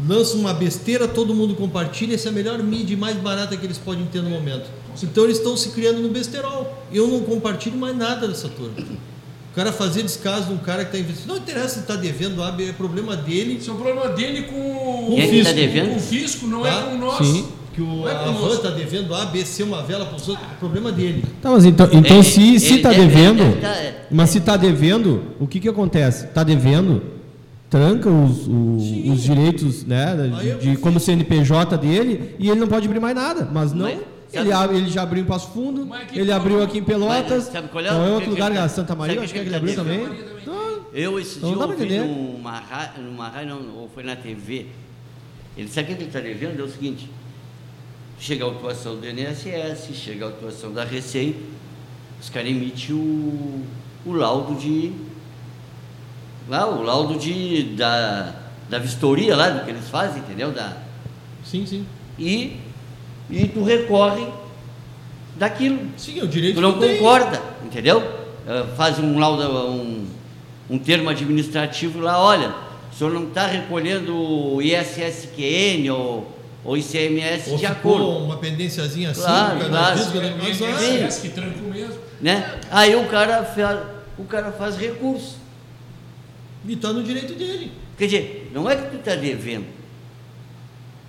Lança 0.06 0.36
uma 0.36 0.54
besteira, 0.54 1.08
todo 1.08 1.34
mundo 1.34 1.56
compartilha. 1.56 2.16
Essa 2.16 2.28
é 2.28 2.32
a 2.32 2.34
melhor 2.34 2.58
mídia 2.60 2.94
e 2.94 2.98
mais 2.98 3.16
barata 3.18 3.56
que 3.56 3.66
eles 3.66 3.78
podem 3.78 4.06
ter 4.08 4.22
no 4.22 4.30
momento. 4.32 4.68
Então 5.04 5.24
eles 5.26 5.38
estão 5.38 5.56
se 5.58 5.70
criando 5.70 6.00
no 6.02 6.10
besterol. 6.10 6.84
Eu 6.94 7.08
não 7.08 7.22
compartilho 7.22 7.78
mais 7.78 7.96
nada 7.96 8.28
dessa 8.28 8.48
turma. 8.50 8.74
O 9.52 9.54
cara 9.56 9.72
fazer 9.74 10.04
descaso 10.04 10.48
de 10.48 10.54
um 10.54 10.58
cara 10.58 10.86
que 10.86 10.96
está 10.96 11.00
investindo. 11.00 11.28
Não 11.30 11.38
interessa 11.38 11.76
se 11.76 11.80
está 11.82 11.96
devendo 11.96 12.42
A, 12.42 12.52
B, 12.52 12.70
é 12.70 12.72
problema 12.74 13.16
dele. 13.18 13.58
Isso 13.60 13.70
é 13.70 13.74
um 13.74 13.78
problema 13.78 14.08
dele 14.10 14.44
com, 14.44 15.08
o 15.12 15.16
que 15.16 15.22
tá 15.24 15.28
fisco. 15.28 15.54
devendo? 15.54 15.90
com 15.90 15.96
o 15.96 16.00
fisco, 16.00 16.48
não 16.48 16.66
é 16.66 16.70
Tá? 16.72 16.84
com 16.84 16.98
nós. 16.98 17.18
Sim. 17.28 17.48
Que 17.74 17.82
o, 17.82 17.86
Não 17.86 18.10
é 18.10 18.12
a 18.14 18.20
conosco. 18.20 18.48
van 18.48 18.54
está 18.56 18.70
devendo 18.70 19.16
A, 19.16 19.26
B, 19.26 19.46
C, 19.46 19.64
uma 19.64 19.82
vela 19.82 20.06
para 20.06 20.18
os 20.18 20.28
outros. 20.28 20.46
É 20.50 20.56
problema 20.56 20.92
dele. 20.92 21.24
Tá, 21.42 21.52
mas 21.52 21.64
então, 21.66 21.88
então 21.94 22.18
Ele- 22.18 22.60
se, 22.60 22.78
tá 22.80 22.90
deve- 22.90 23.06
devendo, 23.08 23.62
tá- 23.62 23.76
mas 24.12 24.30
se 24.30 24.40
tá 24.42 24.58
devendo, 24.58 25.22
o 25.40 25.48
que 25.48 25.58
que 25.60 25.70
acontece? 25.70 26.28
Tá 26.28 26.44
devendo, 26.44 27.02
tranca 27.70 28.10
os, 28.10 28.46
o- 28.48 29.12
os 29.14 29.22
direitos, 29.24 29.86
né, 29.86 30.16
de, 30.60 30.72
de 30.72 30.78
como 30.78 31.00
CNPJ 31.00 31.78
dele 31.78 32.36
e 32.38 32.50
ele 32.50 32.60
não 32.60 32.68
pode 32.68 32.88
abrir 32.88 33.00
mais 33.00 33.16
nada. 33.16 33.48
Mas 33.52 33.72
não, 33.74 33.86
Mas, 33.86 34.00
ele, 34.34 34.52
abre- 34.52 34.78
ele 34.78 34.90
já 34.90 35.04
abriu 35.04 35.24
em 35.24 35.26
Passo 35.26 35.52
Fundo, 35.52 35.88
ele 36.14 36.32
abriu 36.32 36.64
aqui 36.64 36.78
em 36.80 36.84
Pelotas, 36.84 37.44
Mas 37.46 37.54
sabe 37.54 37.68
qual 37.70 37.84
é 37.84 37.90
o- 37.92 37.94
não 37.94 38.06
é 38.06 38.10
outro 38.10 38.24
que- 38.26 38.30
lugar, 38.32 38.52
que- 38.52 38.58
a 38.58 38.70
Santa 38.70 38.96
Maria, 38.96 39.20
acho 39.22 39.34
que 39.34 39.40
que 39.40 39.46
ele 39.46 39.56
abriu 39.56 39.76
devendo? 39.76 40.06
também. 40.10 40.26
Então, 40.42 40.72
Eu 40.94 41.18
esse 41.20 41.38
Então 41.38 41.54
dia 41.54 41.66
ouvi 41.66 41.98
numa 42.00 42.60
rádio, 42.60 43.04
numa 43.04 43.30
rádio 43.30 43.56
não, 43.56 43.76
ou 43.78 43.90
foi 43.94 44.04
na 44.04 44.16
TV. 44.16 44.66
Ele 45.58 45.68
sabe 45.70 45.84
o 45.94 45.96
que 45.96 46.02
ele 46.02 46.10
está 46.10 46.20
devendo? 46.20 46.60
É 46.60 46.64
o 46.64 46.70
seguinte, 46.70 47.10
chega 48.20 48.44
a 48.44 48.48
autuação 48.48 48.98
do 48.98 49.06
INSS, 49.08 49.94
chega 49.94 50.26
a 50.26 50.28
autuação 50.30 50.74
da 50.74 50.84
Receita, 50.84 51.40
os 52.22 52.30
caras 52.30 52.50
emitem 52.50 52.94
o, 52.96 53.66
o 54.06 54.12
laudo 54.14 54.56
de. 54.56 54.92
Lá, 56.50 56.68
o 56.68 56.84
laudo 56.84 57.18
de, 57.18 57.64
da, 57.76 58.36
da 58.70 58.78
vistoria 58.80 59.36
lá, 59.36 59.50
do 59.50 59.64
que 59.64 59.70
eles 59.72 59.88
fazem, 59.90 60.22
entendeu? 60.22 60.52
Da, 60.52 60.76
Sim, 61.46 61.66
sim. 61.66 61.86
e, 62.20 62.58
e 63.32 63.48
tu 63.48 63.64
recorre 63.64 64.26
daquilo. 65.38 65.80
Sim, 65.98 66.20
é 66.20 66.24
o 66.24 66.28
direito 66.28 66.56
Tu 66.56 66.62
não 66.62 66.74
que 66.74 66.80
tem. 66.80 66.98
concorda, 66.98 67.42
entendeu? 67.64 68.02
Eh, 68.48 68.66
Faz 68.76 69.00
um 69.00 69.18
laudo, 69.20 69.44
um, 69.44 70.06
um 70.70 70.78
termo 70.80 71.10
administrativo 71.10 72.00
lá, 72.00 72.20
olha, 72.24 72.54
o 72.92 72.96
senhor 72.96 73.14
não 73.14 73.28
está 73.28 73.48
recolhendo 73.48 74.16
o 74.16 74.62
ISSQN 74.62 75.90
ou, 75.92 76.38
ou 76.64 76.78
ICMS 76.78 77.52
Ou 77.52 77.58
de 77.58 77.66
acordo, 77.66 78.08
uma 78.10 78.38
pendênciazinha 78.38 79.12
assim, 79.12 79.22
Claro, 79.22 79.56
o 79.56 79.60
cara 79.60 79.70
claro. 79.70 79.96
diz 80.42 80.62
é 80.62 80.74
Sim. 80.78 80.98
Parece 81.00 81.22
que 81.22 81.30
tranca 81.30 81.58
mesmo. 81.74 81.96
né? 82.20 82.60
Aí 82.70 82.96
o 82.96 83.06
cara, 83.08 83.44
faz, 83.44 83.80
o 84.18 84.24
cara 84.26 84.52
faz 84.52 84.78
recurso. 84.78 85.38
E 86.68 86.74
está 86.74 86.94
no 86.94 87.02
direito 87.04 87.34
dele. 87.34 87.72
Quer 87.98 88.06
dizer, 88.06 88.52
não 88.54 88.70
é 88.70 88.76
que 88.76 88.90
tu 88.92 88.98
está 88.98 89.16
devendo. 89.16 89.66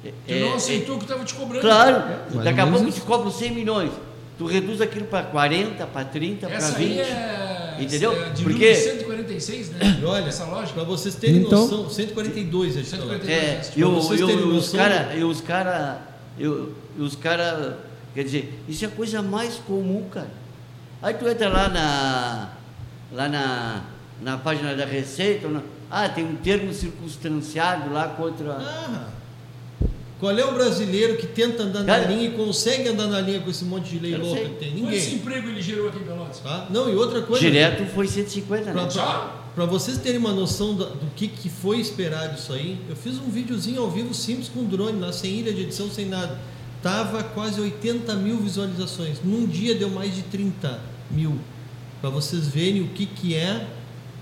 É- 0.05 0.09
Tu 0.27 0.33
é- 0.33 0.41
não 0.41 0.53
é- 0.53 0.55
aceitou 0.55 0.97
o 0.97 0.99
que 0.99 1.05
estava 1.05 1.25
te 1.25 1.35
cobrando. 1.35 1.61
Claro, 1.63 2.03
Mais 2.33 2.45
daqui 2.45 2.61
a 2.61 2.67
pouco 2.67 2.91
te 2.91 3.01
cobram 3.03 3.31
100 3.31 3.53
milhões. 3.53 3.93
Tu 4.39 4.47
reduz 4.47 4.81
aquilo 4.81 5.05
para 5.07 5.25
40, 5.27 5.87
para 5.87 6.05
30, 6.07 6.47
para 6.49 6.57
Essa 6.57 6.73
20. 6.77 6.93
aí 6.93 7.01
é. 7.01 7.77
Entendeu? 7.81 8.13
É 8.13 8.31
de 8.31 8.43
Porque- 8.43 8.75
146, 8.75 9.71
né? 9.71 10.01
Olha, 10.05 10.27
Essa 10.29 10.45
lógica. 10.45 10.75
para 10.75 10.85
vocês 10.85 11.15
terem 11.15 11.37
Então- 11.43 11.61
noção, 11.63 11.89
142 11.89 12.77
acho 12.77 12.85
que 12.85 12.91
tá 12.91 12.97
lá. 13.05 13.13
142. 13.15 13.31
É, 13.31 13.55
Pra 13.55 13.73
e, 13.81 13.85
o- 13.85 13.91
vocês 14.01 14.21
e 14.21 14.25
o- 14.25 14.27
terem 14.27 14.43
e 14.43 14.45
os 14.49 14.55
noção- 14.55 14.79
caras, 14.81 15.23
os 15.25 15.41
cara, 15.41 16.03
e 16.39 16.47
o- 16.47 16.73
e 16.99 17.03
os 17.03 17.17
cara, 17.17 17.79
quer 18.15 18.25
dizer, 18.25 18.63
isso 18.69 18.85
é 18.85 18.89
a 18.89 18.91
coisa 18.91 19.23
mais 19.23 19.55
comum, 19.57 20.05
cara. 20.11 20.31
Aí 21.03 21.15
tu 21.15 21.27
entra 21.29 21.49
lá 21.49 21.69
na, 21.69 22.49
lá 23.13 23.29
na, 23.29 23.83
na 24.21 24.39
página 24.39 24.75
da 24.75 24.85
Receita, 24.85 25.49
na- 25.49 25.63
ah, 25.91 26.09
tem 26.09 26.25
um 26.25 26.37
termo 26.37 26.73
circunstanciado 26.73 27.93
lá 27.93 28.09
contra. 28.09 28.53
Ah, 28.53 29.09
qual 30.23 30.39
é 30.39 30.45
o 30.45 30.55
brasileiro 30.55 31.17
que 31.17 31.27
tenta 31.27 31.65
andar 31.65 31.85
Cara- 31.85 32.03
na 32.03 32.07
linha 32.15 32.29
e 32.29 32.31
consegue 32.31 32.89
andar 32.89 33.09
na 33.09 33.21
linha 33.21 33.41
com 33.41 33.51
esse 33.51 33.65
monte 33.65 33.91
de 33.91 33.99
lei 33.99 34.17
louca 34.17 34.37
sei. 34.41 34.49
que 34.51 34.55
tem? 34.55 34.69
Quantos 34.75 34.91
Ninguém. 35.01 35.15
emprego 35.15 35.49
ele 35.49 35.61
gerou 35.61 35.89
aqui 35.89 35.99
em 35.99 36.05
Pelotas? 36.05 36.39
Tá? 36.39 36.69
Não, 36.71 36.89
e 36.89 36.95
outra 36.95 37.23
coisa. 37.23 37.41
Direto 37.45 37.85
foi 37.93 38.07
150, 38.07 38.73
né? 38.73 38.89
Só? 38.89 39.51
Para 39.53 39.67
vocês 39.67 39.99
terem 39.99 40.19
uma 40.21 40.33
noção 40.33 40.77
da- 40.77 40.85
do 40.85 41.11
que, 41.17 41.27
que 41.27 41.49
foi 41.51 41.81
esperado 41.81 42.39
isso 42.39 42.53
aí, 42.53 42.79
eu 42.89 42.95
fiz 42.95 43.19
um 43.19 43.29
videozinho 43.29 43.83
ao 43.83 43.91
vivo 43.91 44.15
simples 44.15 44.49
com 44.49 44.63
drone, 44.65 45.01
lá 45.01 45.13
sem 45.13 45.33
ilha 45.41 45.53
de 45.53 45.63
edição, 45.63 45.91
sem 45.91 46.07
nada. 46.07 46.39
Tava 46.81 47.25
quase 47.25 47.61
80 47.61 48.15
mil 48.15 48.39
visualizações. 48.39 49.19
Num 49.25 49.45
dia 49.45 49.75
deu 49.75 49.91
mais 49.91 50.15
de 50.15 50.23
30 50.23 50.79
mil. 51.11 51.37
Para 52.01 52.11
vocês 52.11 52.47
verem 52.47 52.81
o 52.81 52.89
que, 52.91 53.07
que 53.07 53.35
é, 53.35 53.67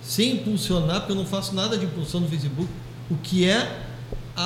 sem 0.03 0.33
impulsionar, 0.37 1.01
porque 1.01 1.13
eu 1.13 1.17
não 1.17 1.27
faço 1.27 1.55
nada 1.55 1.77
de 1.77 1.85
impulsão 1.85 2.21
no 2.21 2.29
Facebook, 2.29 2.69
o 3.11 3.17
que 3.17 3.45
é 3.47 3.87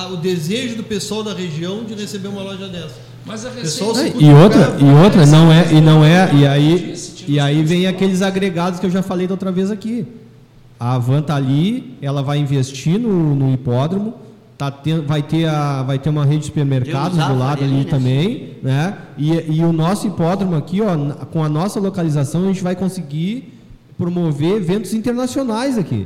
a- 0.03 0.07
o 0.07 0.17
desejo 0.17 0.75
do 0.75 0.83
pessoal 0.83 1.23
da 1.23 1.33
região 1.33 1.83
de 1.83 1.93
receber 1.93 2.27
uma 2.27 2.41
loja 2.43 2.67
dessa. 2.67 2.95
Mas 3.25 3.45
a 3.45 3.49
Pessoal, 3.49 3.97
É, 3.97 4.07
e 4.19 4.29
outra, 4.31 4.77
e 4.79 5.03
outra, 5.03 5.25
não 5.25 5.51
é, 5.51 5.73
e 5.73 5.81
não 5.81 6.05
é, 6.05 6.29
e 6.33 6.45
aí, 6.45 6.93
e 7.27 7.39
aí 7.39 7.63
vem 7.63 7.87
aqueles 7.87 8.21
agregados 8.21 8.79
que 8.79 8.85
eu 8.85 8.91
já 8.91 9.01
falei 9.01 9.25
da 9.25 9.33
outra 9.33 9.51
vez 9.51 9.71
aqui. 9.71 10.05
A 10.79 10.97
Van 10.99 11.21
tá 11.23 11.35
ali, 11.35 11.95
ela 12.01 12.21
vai 12.21 12.37
investir 12.37 12.99
no, 12.99 13.33
no 13.33 13.51
hipódromo, 13.51 14.13
tá 14.57 14.69
ten- 14.69 15.01
vai, 15.01 15.23
ter 15.23 15.47
a, 15.47 15.81
vai 15.81 15.97
ter 15.97 16.09
uma 16.09 16.23
rede 16.23 16.41
de 16.41 16.45
supermercados 16.47 17.17
do 17.17 17.35
lado 17.37 17.63
ali 17.63 17.77
né? 17.77 17.85
também, 17.89 18.49
né? 18.61 18.95
E, 19.17 19.31
e 19.55 19.63
o 19.63 19.73
nosso 19.73 20.05
hipódromo 20.05 20.55
aqui, 20.55 20.81
ó, 20.81 21.25
com 21.25 21.43
a 21.43 21.49
nossa 21.49 21.79
localização, 21.79 22.43
a 22.43 22.47
gente 22.47 22.61
vai 22.61 22.75
conseguir 22.75 23.53
promover 23.97 24.57
eventos 24.57 24.93
internacionais 24.93 25.77
aqui. 25.79 26.05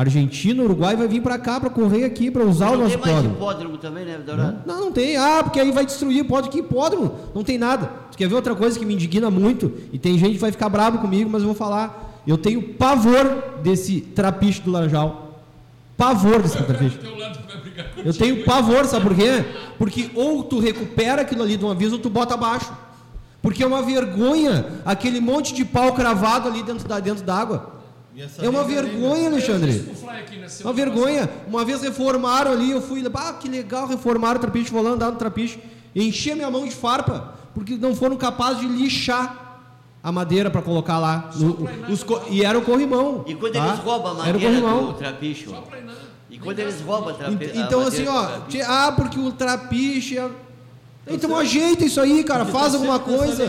Argentina, 0.00 0.62
Uruguai 0.62 0.96
vai 0.96 1.06
vir 1.08 1.20
para 1.22 1.38
cá 1.38 1.58
para 1.60 1.68
correr 1.70 2.04
aqui 2.04 2.30
para 2.30 2.44
usar 2.44 2.68
o 2.70 2.72
Não 2.72 2.78
nosso 2.84 2.90
tem 2.98 3.00
mais 3.00 3.10
hipódromo. 3.24 3.36
hipódromo 3.36 3.78
também, 3.78 4.04
né, 4.04 4.18
Dourado? 4.24 4.58
Não, 4.66 4.80
não 4.80 4.92
tem. 4.92 5.16
Ah, 5.16 5.40
porque 5.42 5.60
aí 5.60 5.70
vai 5.72 5.84
destruir. 5.84 6.24
Pode 6.24 6.48
que 6.48 6.58
hipódromo. 6.60 7.14
Não 7.34 7.42
tem 7.44 7.58
nada. 7.58 7.90
Tu 8.10 8.16
quer 8.18 8.28
ver 8.28 8.34
outra 8.34 8.54
coisa 8.54 8.78
que 8.78 8.84
me 8.84 8.94
indigna 8.94 9.30
muito? 9.30 9.72
E 9.92 9.98
tem 9.98 10.16
gente 10.18 10.32
que 10.34 10.38
vai 10.38 10.52
ficar 10.52 10.68
bravo 10.68 10.98
comigo, 10.98 11.28
mas 11.30 11.42
eu 11.42 11.46
vou 11.48 11.54
falar. 11.56 12.22
Eu 12.26 12.38
tenho 12.38 12.62
pavor 12.74 13.60
desse 13.62 14.00
trapiche 14.00 14.60
do 14.62 14.70
Laranjal. 14.70 15.40
Pavor 15.96 16.40
desse 16.42 16.56
trapiche. 16.62 16.98
Eu 18.04 18.14
tenho 18.14 18.44
pavor, 18.44 18.84
sabe 18.86 19.04
por 19.06 19.14
quê? 19.14 19.44
Porque 19.78 20.10
ou 20.14 20.42
tu 20.44 20.58
recupera 20.58 21.22
aquilo 21.22 21.42
ali 21.42 21.56
de 21.56 21.64
uma 21.64 21.74
vez 21.74 21.92
ou 21.92 21.98
tu 21.98 22.08
bota 22.08 22.34
abaixo. 22.34 22.72
Porque 23.42 23.62
é 23.62 23.66
uma 23.66 23.82
vergonha 23.82 24.66
aquele 24.84 25.20
monte 25.20 25.54
de 25.54 25.64
pau 25.64 25.92
cravado 25.94 26.48
ali 26.48 26.62
dentro 26.62 26.86
da 26.88 27.00
dentro 27.00 27.24
d'água. 27.24 27.79
É 28.42 28.48
uma 28.48 28.64
vergonha, 28.64 29.28
Alexandre. 29.28 29.84
na 30.02 30.48
Uma 30.64 30.72
vergonha. 30.72 31.30
Uma 31.46 31.64
vez 31.64 31.80
reformaram 31.82 32.52
ali, 32.52 32.70
eu 32.70 32.82
fui, 32.82 33.02
ah, 33.14 33.32
que 33.34 33.48
legal, 33.48 33.86
reformaram 33.86 34.36
o 34.36 34.40
trapiche, 34.40 34.70
vou 34.70 34.82
lá 34.82 34.90
andar 34.90 35.10
no 35.10 35.16
trapiche. 35.16 35.58
Enchi 35.94 36.32
a 36.32 36.36
minha 36.36 36.50
mão 36.50 36.64
de 36.64 36.74
farpa, 36.74 37.34
porque 37.54 37.76
não 37.76 37.94
foram 37.94 38.16
capazes 38.16 38.60
de 38.60 38.66
lixar 38.66 39.62
a 40.02 40.10
madeira 40.10 40.50
para 40.50 40.62
colocar 40.62 40.98
lá. 40.98 41.30
No- 41.36 41.68
os 41.92 42.02
co- 42.02 42.22
e 42.30 42.44
era 42.44 42.58
o 42.58 42.62
corrimão. 42.62 43.24
E 43.26 43.34
quando 43.34 43.52
tá? 43.52 43.68
eles 43.68 43.78
roubam 43.80 44.20
a 44.20 44.26
Era 44.28 44.36
o 44.38 44.40
madeira 44.40 44.60
corrimão. 44.60 44.92
do 44.92 44.92
não. 44.92 44.94
E 46.30 46.38
quando 46.38 46.58
eles 46.58 46.80
roubam 46.80 47.10
a 47.10 47.14
trape... 47.14 47.32
Ent- 47.44 47.56
Então, 47.56 47.80
a 47.80 47.88
assim, 47.88 48.04
madeira 48.04 48.12
ó, 48.12 48.26
trapiche, 48.26 48.62
ah, 48.62 48.92
porque 48.96 49.18
o 49.20 49.32
trapiche. 49.32 50.18
é- 50.18 50.30
Então, 51.10 51.36
ajeita 51.36 51.84
isso 51.84 52.00
aí, 52.00 52.22
cara, 52.24 52.44
faz 52.44 52.72
tá 52.72 52.78
alguma 52.78 52.98
coisa. 52.98 53.44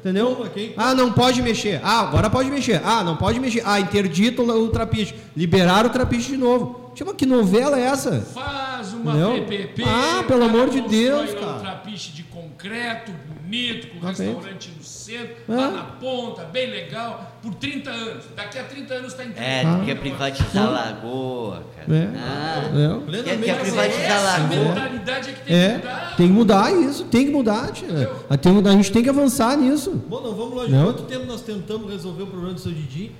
Entendeu? 0.00 0.34
Toma, 0.36 0.48
quem- 0.50 0.74
Ah, 0.76 0.94
não 0.94 1.12
pode 1.12 1.40
mexer. 1.42 1.80
Ah, 1.82 2.00
agora 2.00 2.28
pode 2.28 2.50
mexer. 2.50 2.80
Ah, 2.84 3.02
não 3.04 3.16
pode 3.16 3.38
mexer. 3.40 3.62
Ah, 3.64 3.80
interdito 3.80 4.42
o 4.42 4.68
trapiche. 4.68 5.14
Liberaram 5.36 5.88
o 5.88 5.92
trapiche 5.92 6.32
de 6.32 6.36
novo. 6.36 6.92
Chama 6.94 7.14
que 7.14 7.24
novela 7.24 7.78
é 7.78 7.84
essa? 7.84 8.20
Faz 8.34 8.92
uma 8.92 9.14
Não. 9.14 9.34
PPP. 9.34 9.82
Ah, 9.86 10.22
pelo 10.28 10.44
amor 10.44 10.68
de 10.68 10.82
Deus, 10.82 11.32
cara. 11.32 11.52
Um 11.56 11.60
trapiche 11.60 12.12
de 12.12 12.22
concreto, 12.24 13.10
bonito, 13.42 13.88
com 13.88 14.00
Tá 14.00 14.08
restaurante 14.08 14.70
no 14.76 14.84
centro, 14.84 15.34
É. 15.48 15.54
lá 15.54 15.70
na 15.70 15.82
ponta, 15.84 16.44
bem 16.44 16.68
legal, 16.70 17.31
por 17.42 17.54
30 17.56 17.90
anos. 17.90 18.24
Daqui 18.36 18.58
a 18.58 18.64
30 18.64 18.94
anos 18.94 19.12
está 19.12 19.24
entregue. 19.24 19.46
É, 19.50 19.62
tu 19.62 19.84
quer 19.84 19.94
privatizar 19.98 20.64
a 20.66 20.70
lagoa, 20.70 21.64
cara. 21.76 21.98
É. 21.98 22.08
Ah, 22.16 22.62
É. 22.64 22.70
quer, 22.70 23.04
Plenamente. 23.04 23.44
quer 23.44 23.60
privatizar 23.60 24.10
a 24.10 24.14
Essa 24.14 24.38
lagoa. 24.38 24.48
mentalidade 24.74 25.30
é 25.30 25.32
que 25.32 25.40
tem 25.40 25.46
que 25.46 25.52
É, 25.52 25.76
mudar. 25.76 26.16
tem 26.16 26.26
que 26.28 26.32
mudar 26.32 26.72
isso, 26.72 27.04
tem 27.04 27.26
que 27.26 27.32
mudar, 27.32 27.72
tia. 27.72 28.10
A 28.30 28.36
tem- 28.36 28.58
a 28.66 28.70
gente 28.72 28.92
tem 28.92 29.02
que 29.02 29.08
avançar 29.10 29.56
nisso. 29.56 29.90
Bom, 30.08 30.20
não 30.22 30.34
vamos 30.34 30.56
lá. 30.56 30.68
Não. 30.68 30.84
Quanto 30.86 31.02
tempo 31.02 31.26
nós 31.26 31.40
tentamos 31.42 31.90
resolver 31.90 32.22
o 32.22 32.26
problema 32.28 32.54
do 32.54 32.60
seu 32.60 32.72
Didi? 32.72 33.12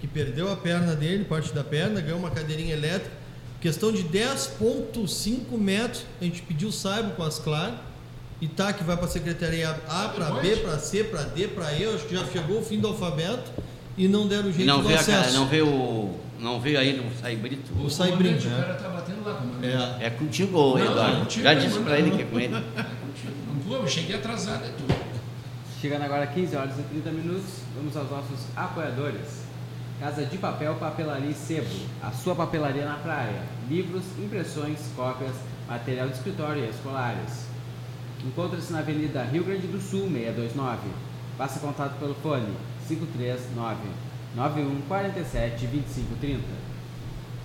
Que 0.00 0.08
perdeu 0.08 0.50
a 0.52 0.56
perna 0.56 0.96
dele, 0.96 1.24
parte 1.24 1.52
da 1.54 1.62
perna, 1.62 2.00
ganhou 2.00 2.18
uma 2.18 2.30
cadeirinha 2.30 2.74
elétrica. 2.74 3.22
Questão 3.60 3.92
de 3.92 4.02
10,5 4.02 5.56
metros. 5.56 6.04
A 6.20 6.24
gente 6.24 6.42
pediu 6.42 6.72
saiba 6.72 7.10
com 7.10 7.22
as 7.22 7.38
claras. 7.38 7.74
E 8.42 8.48
tá, 8.48 8.72
que 8.72 8.82
vai 8.82 8.96
para 8.96 9.06
a 9.06 9.08
secretaria 9.08 9.70
A, 9.88 10.08
para 10.08 10.30
B, 10.40 10.56
para 10.56 10.76
C, 10.76 11.04
para 11.04 11.22
D, 11.22 11.46
para 11.46 11.72
E. 11.74 11.84
Acho 11.94 12.04
que 12.06 12.14
já 12.16 12.24
chegou 12.26 12.58
o 12.58 12.62
fim 12.64 12.80
do 12.80 12.88
alfabeto. 12.88 13.50
E 13.96 14.08
não 14.08 14.26
deram 14.26 14.48
E 14.48 14.52
jeito 14.52 14.66
não 14.66 14.78
do 14.82 14.88
veio, 14.88 14.98
a, 14.98 15.00
acesso. 15.00 15.34
não 15.38 15.46
veio, 15.46 16.10
não 16.40 16.60
veio 16.60 16.78
ainda 16.80 17.02
um 17.02 17.10
saibrito. 17.20 17.72
O 17.80 17.88
Saibrim, 17.88 18.34
comandante, 18.34 18.46
O 18.48 18.50
né? 18.50 18.62
cara 18.62 18.74
tá 18.74 18.88
batendo 18.88 19.24
lá, 19.24 19.34
comandante. 19.34 20.02
É. 20.02 20.06
É 20.06 20.10
contigo, 20.10 20.58
Não, 20.58 20.78
Eduardo. 20.78 21.16
é 21.16 21.20
contigo, 21.20 21.44
Já 21.44 21.52
é, 21.52 21.54
disse 21.54 21.74
mano. 21.74 21.84
pra 21.86 21.98
ele 22.00 22.10
que 22.10 22.22
é 22.22 22.24
com 22.24 22.40
ele. 22.40 22.48
Não, 22.58 22.62
pô, 23.68 23.74
eu 23.76 23.86
cheguei 23.86 24.16
atrasado, 24.16 24.64
é 24.64 24.70
tudo. 24.76 24.94
Chegando 25.80 26.02
agora 26.02 26.26
15 26.26 26.56
horas 26.56 26.78
e 26.78 26.82
30 26.82 27.10
minutos, 27.12 27.50
vamos 27.76 27.96
aos 27.96 28.10
nossos 28.10 28.40
apoiadores. 28.56 29.42
Casa 30.00 30.24
de 30.24 30.36
Papel, 30.38 30.74
Papelaria 30.76 31.30
e 31.30 31.34
Sebo, 31.34 31.68
a 32.02 32.10
sua 32.10 32.34
papelaria 32.34 32.84
na 32.86 32.94
praia. 32.96 33.42
Livros, 33.70 34.02
impressões, 34.18 34.80
cópias, 34.96 35.32
material 35.68 36.08
de 36.08 36.14
escritório 36.14 36.64
e 36.64 36.68
escolares. 36.70 37.51
Encontra-se 38.24 38.72
na 38.72 38.78
Avenida 38.78 39.24
Rio 39.24 39.42
Grande 39.42 39.66
do 39.66 39.80
Sul, 39.80 40.08
629. 40.08 40.78
Faça 41.36 41.58
contato 41.58 41.98
pelo 41.98 42.14
fone 42.14 42.54
539 42.86 43.76
9147 44.36 45.66
2530. 45.66 46.42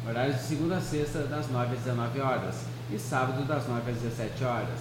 Horários 0.08 0.36
de 0.38 0.44
segunda 0.44 0.78
a 0.78 0.82
sexta, 0.82 1.24
das 1.24 1.50
9 1.50 1.74
às 1.74 1.80
19 1.84 2.20
horas 2.22 2.66
e 2.94 3.00
sábado, 3.00 3.44
das 3.48 3.68
9 3.68 3.90
às 3.90 3.98
17 3.98 4.44
horas. 4.44 4.80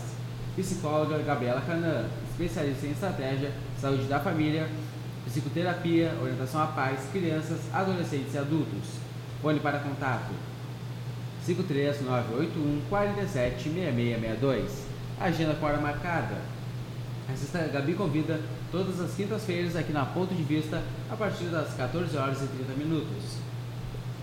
Psicóloga 0.55 1.19
Gabriela 1.23 1.63
Canan, 1.63 2.09
especialista 2.31 2.87
em 2.87 2.93
estratégia, 2.93 3.53
saúde 3.81 4.05
da 4.05 4.21
família, 4.21 4.69
psicoterapia, 5.25 6.13
orientação 6.21 6.63
a 6.63 6.67
pais, 6.67 7.09
crianças, 7.11 7.59
adolescentes 7.73 8.35
e 8.35 8.39
adultos. 8.39 8.85
Fone 9.41 9.61
para 9.61 9.79
contato 9.79 10.33
53981 11.47 12.83
47 12.89 13.63
6662. 13.63 14.86
Agenda 15.19 15.55
com 15.55 15.65
hora 15.65 15.79
marcada. 15.79 16.37
Assista 17.33 17.59
Gabi 17.73 17.95
convida 17.95 18.39
todas 18.71 19.01
as 19.01 19.15
quintas-feiras 19.15 19.75
aqui 19.75 19.91
na 19.91 20.05
Ponto 20.05 20.35
de 20.35 20.43
Vista 20.43 20.83
a 21.11 21.17
partir 21.17 21.45
das 21.45 21.73
14 21.73 22.15
horas 22.19 22.43
e 22.43 22.47
30 22.47 22.75
minutos. 22.75 23.39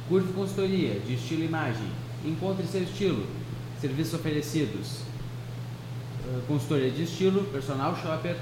Curve 0.08 0.32
Consultoria 0.34 1.00
de 1.00 1.16
Estilo 1.16 1.42
e 1.42 1.46
Imagem. 1.46 1.88
Encontre 2.24 2.68
seu 2.68 2.84
estilo. 2.84 3.26
Serviços 3.82 4.14
oferecidos: 4.14 5.00
eh, 6.26 6.42
consultoria 6.48 6.92
de 6.92 7.04
estilo, 7.04 7.44
personal 7.46 7.96
shopper, 7.96 8.38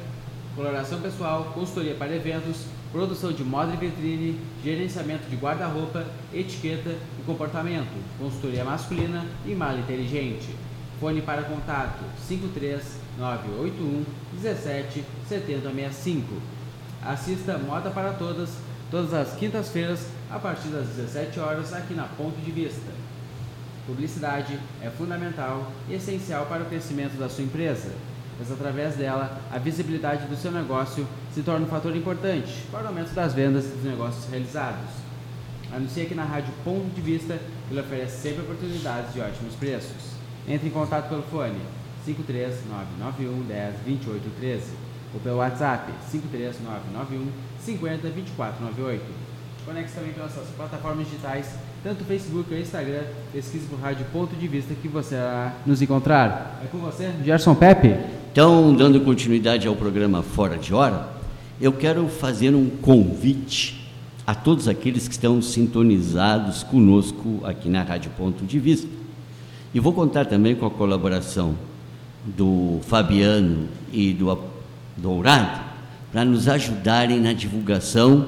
coloração 0.54 1.00
pessoal, 1.00 1.54
consultoria 1.56 1.96
para 1.96 2.14
eventos, 2.14 2.66
produção 2.92 3.32
de 3.32 3.46
moda 3.46 3.74
e 3.74 3.78
vitrine, 3.78 4.38
gerenciamento 4.62 5.30
de 5.30 5.38
guarda-roupa, 5.38 6.06
etiqueta 6.34 6.90
e 7.18 7.24
comportamento, 7.26 7.90
consultoria 8.20 8.66
masculina 8.66 9.26
e 9.46 9.56
mala 9.56 9.80
inteligente. 9.80 10.50
Fone 11.02 11.24
para 11.24 11.42
contato 11.42 12.04
53981 12.28 14.06
17 14.40 15.04
7065. 15.28 16.36
Assista 17.04 17.58
Moda 17.58 17.90
para 17.90 18.14
Todas 18.14 18.52
todas 18.92 19.12
as 19.12 19.34
quintas-feiras 19.36 20.06
a 20.30 20.38
partir 20.38 20.68
das 20.68 20.90
17 20.90 21.40
horas 21.40 21.74
aqui 21.74 21.96
na 21.96 22.04
Ponto 22.04 22.40
de 22.40 22.52
Vista. 22.52 22.92
Publicidade 23.88 24.60
é 24.80 24.92
fundamental 24.92 25.72
e 25.90 25.96
essencial 25.96 26.46
para 26.46 26.62
o 26.62 26.68
crescimento 26.68 27.18
da 27.18 27.28
sua 27.28 27.46
empresa, 27.46 27.90
pois 28.38 28.52
através 28.52 28.96
dela 28.96 29.42
a 29.50 29.58
visibilidade 29.58 30.28
do 30.28 30.36
seu 30.36 30.52
negócio 30.52 31.08
se 31.34 31.42
torna 31.42 31.66
um 31.66 31.70
fator 31.70 31.96
importante 31.96 32.64
para 32.72 32.84
o 32.84 32.88
aumento 32.90 33.16
das 33.16 33.34
vendas 33.34 33.64
dos 33.66 33.84
negócios 33.84 34.30
realizados. 34.30 34.92
Anuncie 35.74 36.04
aqui 36.04 36.14
na 36.14 36.26
Rádio 36.26 36.54
Ponto 36.64 36.94
de 36.94 37.02
Vista, 37.02 37.40
que 37.68 37.74
lhe 37.74 37.80
oferece 37.80 38.22
sempre 38.22 38.42
oportunidades 38.42 39.14
de 39.14 39.22
ótimos 39.22 39.56
preços. 39.56 40.21
Entre 40.48 40.68
em 40.68 40.72
contato 40.72 41.10
pelo 41.10 41.24
fone 41.24 41.60
53991 42.06 43.44
10 43.44 43.76
28 43.86 44.30
13 44.40 44.64
ou 45.14 45.20
pelo 45.20 45.38
WhatsApp 45.38 45.92
53991 46.12 47.28
50 47.60 48.10
24 48.10 48.66
98. 48.66 49.02
Conecte 49.66 49.94
também 49.94 50.12
pelas 50.12 50.36
nossas 50.36 50.50
plataformas 50.56 51.08
digitais, 51.08 51.54
tanto 51.84 52.04
Facebook 52.04 52.52
ou 52.52 52.60
Instagram. 52.60 53.04
Pesquise 53.32 53.68
por 53.68 53.80
Rádio 53.80 54.06
Ponto 54.12 54.36
de 54.36 54.48
Vista 54.48 54.74
que 54.74 54.88
você 54.88 55.16
nos 55.66 55.82
encontrar. 55.82 56.60
É 56.64 56.68
com 56.68 56.80
você, 56.80 57.12
Gerson 57.24 57.54
Pepe. 57.54 57.96
Então, 58.32 58.74
dando 58.74 59.02
continuidade 59.02 59.68
ao 59.68 59.76
programa 59.76 60.24
Fora 60.24 60.58
de 60.58 60.74
Hora, 60.74 61.10
eu 61.60 61.72
quero 61.72 62.08
fazer 62.08 62.56
um 62.56 62.70
convite 62.70 63.92
a 64.26 64.34
todos 64.34 64.68
aqueles 64.68 65.08
que 65.08 65.14
estão 65.14 65.42
sintonizados 65.42 66.64
conosco 66.64 67.42
aqui 67.44 67.70
na 67.70 67.84
Rádio 67.84 68.10
Ponto 68.18 68.46
de 68.46 68.58
Vista. 68.58 68.88
E 69.74 69.80
vou 69.80 69.94
contar 69.94 70.26
também 70.26 70.56
com 70.56 70.66
a 70.66 70.72
colaboração 70.72 71.56
do 72.26 72.80
Fabiano 72.84 73.68
e 73.92 74.14
do 74.14 74.38
Dourado 74.98 75.62
para 76.12 76.26
nos 76.26 76.48
ajudarem 76.48 77.20
na 77.20 77.32
divulgação 77.32 78.28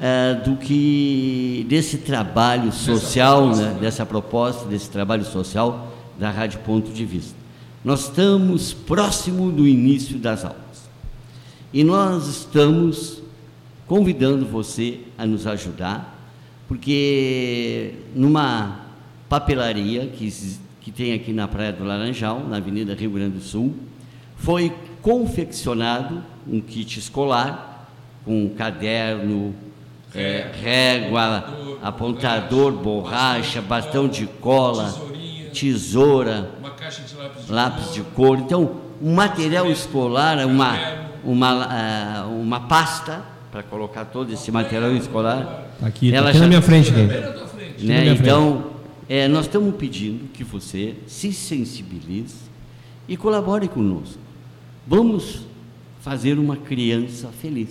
eh, 0.00 0.34
do 0.42 0.56
que 0.56 1.66
desse 1.68 1.98
trabalho 1.98 2.72
social, 2.72 3.42
proposta, 3.42 3.62
né, 3.62 3.74
né? 3.74 3.80
dessa 3.80 4.06
proposta, 4.06 4.64
desse 4.66 4.88
trabalho 4.88 5.24
social 5.24 5.92
da 6.18 6.30
Rádio 6.30 6.60
Ponto 6.60 6.90
de 6.90 7.04
Vista. 7.04 7.36
Nós 7.84 8.04
estamos 8.04 8.72
próximo 8.72 9.52
do 9.52 9.68
início 9.68 10.18
das 10.18 10.44
aulas 10.44 10.88
e 11.72 11.84
nós 11.84 12.26
estamos 12.26 13.22
convidando 13.86 14.46
você 14.46 15.00
a 15.18 15.26
nos 15.26 15.46
ajudar, 15.46 16.18
porque 16.66 17.94
numa 18.14 18.80
papelaria 19.28 20.06
que, 20.06 20.32
que 20.90 21.02
tem 21.04 21.12
aqui 21.14 21.32
na 21.32 21.46
Praia 21.46 21.72
do 21.72 21.84
Laranjal, 21.84 22.40
na 22.48 22.56
Avenida 22.56 22.94
Rio 22.94 23.10
Grande 23.12 23.36
do 23.38 23.40
Sul, 23.42 23.74
foi 24.36 24.72
confeccionado 25.00 26.22
um 26.48 26.60
kit 26.60 26.98
escolar 26.98 27.88
com 28.24 28.48
caderno, 28.50 29.54
eh, 30.14 30.50
régua, 30.60 31.44
apontador, 31.82 32.72
borracha, 32.72 33.62
bastão 33.62 34.08
de 34.08 34.26
cola, 34.26 34.84
Tesourinha. 34.86 35.50
tesoura, 35.50 36.50
Uma 36.58 36.70
caixa 36.70 37.02
de 37.02 37.14
lápis 37.14 37.46
de 37.46 37.52
lápis 37.52 37.84
cor. 37.86 37.94
de 37.94 38.02
cor. 38.02 38.38
Então, 38.38 38.70
um 39.00 39.14
material 39.14 39.70
escolar, 39.70 40.44
uma, 40.44 40.76
uma, 41.24 41.64
ah, 41.64 42.26
uma 42.28 42.60
pasta 42.60 43.22
para 43.52 43.62
colocar 43.62 44.06
todo 44.06 44.32
esse 44.32 44.50
material 44.50 44.92
escolar. 44.94 45.66
Aqui, 45.82 46.10
tá 46.10 46.16
Ela 46.16 46.28
aqui 46.30 46.38
já- 46.38 46.44
na 46.44 46.48
minha 46.48 46.62
frente. 46.62 46.90
Aqui. 46.90 47.00
Né? 47.00 47.06
minha 48.02 48.14
frente. 48.16 48.20
Então, 48.22 48.69
é, 49.10 49.26
nós 49.26 49.46
estamos 49.46 49.74
pedindo 49.74 50.28
que 50.32 50.44
você 50.44 50.94
se 51.08 51.32
sensibilize 51.32 52.36
e 53.08 53.16
colabore 53.16 53.66
conosco. 53.66 54.20
Vamos 54.86 55.40
fazer 56.00 56.38
uma 56.38 56.56
criança 56.56 57.26
feliz. 57.42 57.70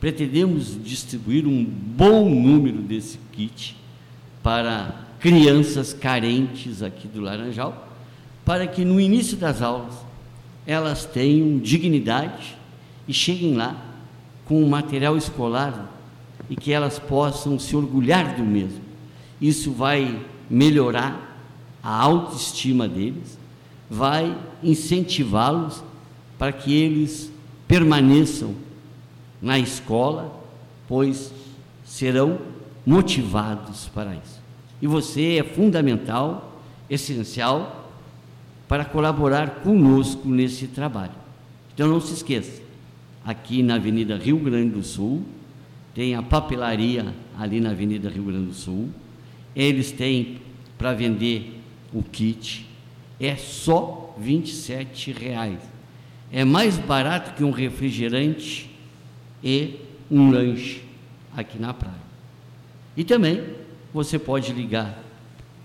Pretendemos 0.00 0.76
distribuir 0.82 1.46
um 1.46 1.64
bom 1.64 2.28
número 2.28 2.78
desse 2.78 3.16
kit 3.30 3.76
para 4.42 5.06
crianças 5.20 5.92
carentes 5.92 6.82
aqui 6.82 7.06
do 7.06 7.20
Laranjal, 7.20 7.88
para 8.44 8.66
que 8.66 8.84
no 8.84 9.00
início 9.00 9.36
das 9.36 9.62
aulas 9.62 9.94
elas 10.66 11.04
tenham 11.04 11.60
dignidade 11.60 12.58
e 13.06 13.12
cheguem 13.12 13.54
lá 13.54 13.80
com 14.46 14.60
o 14.60 14.68
material 14.68 15.16
escolar 15.16 15.96
e 16.48 16.56
que 16.56 16.72
elas 16.72 16.98
possam 16.98 17.56
se 17.56 17.76
orgulhar 17.76 18.34
do 18.34 18.42
mesmo. 18.42 18.80
Isso 19.40 19.70
vai 19.70 20.20
melhorar 20.50 21.30
a 21.82 22.02
autoestima 22.02 22.88
deles, 22.88 23.38
vai 23.88 24.36
incentivá-los 24.62 25.82
para 26.38 26.52
que 26.52 26.74
eles 26.74 27.30
permaneçam 27.68 28.54
na 29.40 29.58
escola, 29.58 30.38
pois 30.88 31.32
serão 31.84 32.38
motivados 32.84 33.88
para 33.94 34.14
isso. 34.14 34.40
E 34.82 34.86
você 34.86 35.38
é 35.38 35.44
fundamental, 35.44 36.60
essencial, 36.88 37.88
para 38.66 38.84
colaborar 38.84 39.50
conosco 39.62 40.28
nesse 40.28 40.66
trabalho. 40.66 41.12
Então 41.74 41.88
não 41.88 42.00
se 42.00 42.14
esqueça, 42.14 42.62
aqui 43.24 43.62
na 43.62 43.76
Avenida 43.76 44.16
Rio 44.16 44.38
Grande 44.38 44.70
do 44.70 44.82
Sul, 44.82 45.22
tem 45.94 46.14
a 46.14 46.22
papelaria 46.22 47.14
ali 47.38 47.60
na 47.60 47.70
Avenida 47.70 48.08
Rio 48.08 48.24
Grande 48.24 48.46
do 48.46 48.54
Sul. 48.54 48.88
Eles 49.54 49.92
têm 49.92 50.40
para 50.78 50.92
vender 50.92 51.60
o 51.92 52.02
kit, 52.02 52.66
é 53.18 53.36
só 53.36 54.14
27 54.18 55.12
reais. 55.12 55.58
É 56.32 56.44
mais 56.44 56.78
barato 56.78 57.34
que 57.34 57.42
um 57.42 57.50
refrigerante 57.50 58.70
e 59.42 59.76
um 60.10 60.30
lanche 60.30 60.82
aqui 61.36 61.58
na 61.58 61.74
praia. 61.74 61.94
E 62.96 63.04
também 63.04 63.42
você 63.92 64.18
pode 64.18 64.52
ligar 64.52 64.98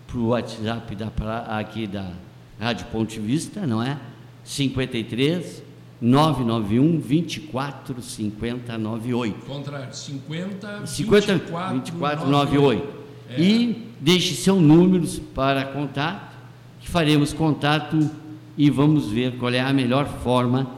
para 0.07 0.17
o 0.17 0.27
WhatsApp 0.27 0.95
da 0.95 1.11
aqui 1.57 1.85
da 1.87 2.11
Rádio 2.59 2.87
Ponte 2.87 3.19
Vista, 3.19 3.65
não 3.67 3.81
é? 3.81 3.99
53 4.43 5.63
991 6.01 6.99
24 6.99 8.01
50 8.01 8.77
98. 8.77 9.45
Contrário, 9.45 9.93
50 9.93 10.85
50 10.85 11.33
24, 11.33 11.73
24 11.75 12.27
98. 12.27 13.04
É. 13.29 13.41
E 13.41 13.89
deixe 13.99 14.35
seu 14.35 14.59
número 14.59 15.07
para 15.33 15.65
contato, 15.65 16.35
que 16.79 16.89
faremos 16.89 17.33
contato 17.33 18.09
e 18.57 18.69
vamos 18.69 19.09
ver 19.09 19.37
qual 19.37 19.53
é 19.53 19.59
a 19.59 19.73
melhor 19.73 20.07
forma 20.23 20.69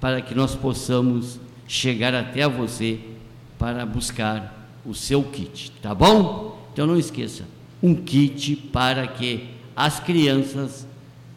para 0.00 0.20
que 0.20 0.34
nós 0.34 0.54
possamos 0.54 1.38
chegar 1.68 2.14
até 2.14 2.48
você 2.48 2.98
para 3.58 3.84
buscar 3.84 4.68
o 4.84 4.94
seu 4.94 5.22
kit, 5.22 5.70
tá 5.82 5.94
bom? 5.94 6.58
Então 6.72 6.86
não 6.86 6.98
esqueça, 6.98 7.44
um 7.82 7.94
kit 7.94 8.56
para 8.56 9.06
que 9.06 9.48
as 9.76 10.00
crianças 10.00 10.86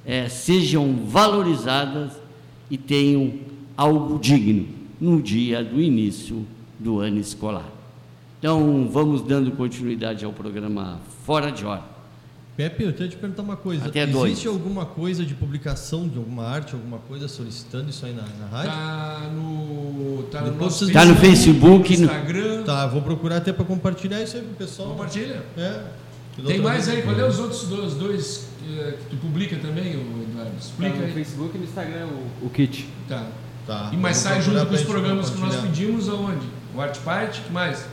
eh, 0.06 0.30
sejam 0.30 0.96
valorizadas 1.06 2.14
e 2.70 2.78
tenham 2.78 3.34
algo 3.76 4.20
digno 4.20 4.68
no 5.00 5.22
dia 5.22 5.64
do 5.64 5.82
início 5.82 6.46
do 6.80 7.00
ano 7.00 7.20
escolar. 7.20 7.70
Então, 8.44 8.90
vamos 8.92 9.22
dando 9.22 9.52
continuidade 9.52 10.26
ao 10.26 10.34
programa 10.34 11.00
Fora 11.26 11.50
de 11.50 11.64
Hora. 11.66 11.82
Pepe, 12.58 12.84
eu 12.84 12.92
tenho 12.92 13.10
que 13.10 13.16
te 13.16 13.20
perguntar 13.22 13.42
uma 13.42 13.56
coisa. 13.56 13.86
Até 13.86 14.02
Existe 14.02 14.18
dois. 14.18 14.48
alguma 14.48 14.86
coisa 14.86 15.24
de 15.26 15.34
publicação 15.34 16.06
de 16.10 16.18
alguma 16.18 16.44
arte, 16.44 16.74
alguma 16.74 16.98
coisa 16.98 17.30
solicitando 17.30 17.90
isso 17.90 18.06
aí 18.06 18.12
na, 18.14 18.24
na 18.24 18.48
rádio? 18.48 18.72
Tá 18.72 19.30
no, 19.34 20.24
tá 20.24 20.42
no 20.42 20.56
nosso 20.58 20.92
Tá 20.92 21.06
no 21.06 21.16
Facebook, 21.16 21.96
no- 21.96 22.04
Instagram. 22.04 22.64
Tá, 22.64 22.86
vou 22.86 23.02
procurar 23.02 23.38
até 23.38 23.54
para 23.54 23.64
compartilhar 23.64 24.22
isso 24.22 24.36
aí 24.36 24.44
pro 24.44 24.56
pessoal. 24.56 24.90
Compartilha. 24.90 25.42
É. 25.58 25.82
Tem 26.46 26.60
mais 26.60 26.90
aí? 26.90 27.02
Qual 27.02 27.18
é 27.18 27.26
os 27.26 27.40
outros 27.40 27.64
dois, 27.70 27.94
dois 27.94 28.50
eh, 28.68 28.98
que 29.00 29.16
tu 29.16 29.22
publica 29.22 29.56
também, 29.56 29.94
Eduardo? 29.94 30.26
Tá 30.36 30.52
Explica 30.60 30.98
no 30.98 31.06
aí. 31.06 31.14
Facebook 31.14 31.56
e 31.56 31.60
no 31.60 31.64
Instagram 31.64 32.08
o, 32.42 32.48
o 32.48 32.50
kit. 32.50 32.90
Tá. 33.08 33.26
Tá. 33.66 33.90
E 33.94 33.96
mais 33.96 34.22
vou 34.22 34.32
sai 34.34 34.42
junto 34.42 34.66
com 34.66 34.76
os 34.76 34.84
programas 34.84 35.30
que 35.30 35.40
nós 35.40 35.56
pedimos 35.56 36.10
aonde? 36.10 36.46
O 36.76 36.82
Art 36.82 36.98
Party, 37.00 37.40
que 37.40 37.54
mais? 37.54 37.93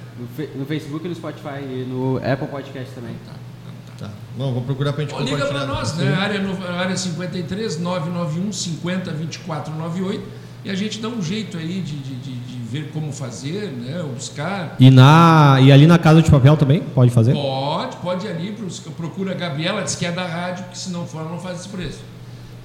No, 0.56 0.66
Facebook, 0.66 1.08
no 1.08 1.14
Spotify 1.14 1.60
e 1.62 1.86
no 1.88 2.16
Apple 2.18 2.48
Podcast 2.48 2.92
também. 2.94 3.14
Tá. 3.26 4.10
Não, 4.38 4.52
vou 4.54 4.62
procurar 4.62 4.92
pra 4.92 5.02
gente 5.02 5.12
Ó, 5.12 5.18
compartilhar. 5.18 5.46
liga 5.46 5.58
para 5.58 5.66
nós, 5.66 5.94
né? 5.96 6.14
Área, 6.14 6.38
no- 6.40 6.66
área 6.68 6.96
53 6.96 7.78
991 7.78 8.52
50 8.52 9.10
24 9.12 9.74
98 9.74 10.22
e 10.64 10.70
a 10.70 10.74
gente 10.74 11.00
dá 11.00 11.08
um 11.08 11.20
jeito 11.22 11.56
aí 11.58 11.80
de, 11.80 11.98
de, 11.98 12.14
de, 12.16 12.32
de 12.32 12.58
ver 12.70 12.90
como 12.92 13.12
fazer, 13.12 13.66
né? 13.72 14.00
Ou 14.02 14.10
buscar. 14.10 14.76
E, 14.78 14.90
na, 14.90 15.58
e 15.60 15.70
ali 15.72 15.86
na 15.86 15.98
Casa 15.98 16.22
de 16.22 16.30
Papel 16.30 16.56
também? 16.56 16.80
Pode 16.80 17.10
fazer? 17.10 17.32
Pode, 17.34 17.96
pode 17.98 18.26
ir 18.26 18.30
ali, 18.30 18.56
procura 18.96 19.32
a 19.32 19.34
Gabriela, 19.34 19.82
diz 19.82 19.94
que 19.94 20.06
é 20.06 20.12
da 20.12 20.26
rádio, 20.26 20.64
porque 20.64 20.78
se 20.78 20.90
não 20.90 21.06
for, 21.06 21.20
ela 21.20 21.30
não 21.30 21.38
faz 21.40 21.60
esse 21.60 21.68
preço. 21.68 22.00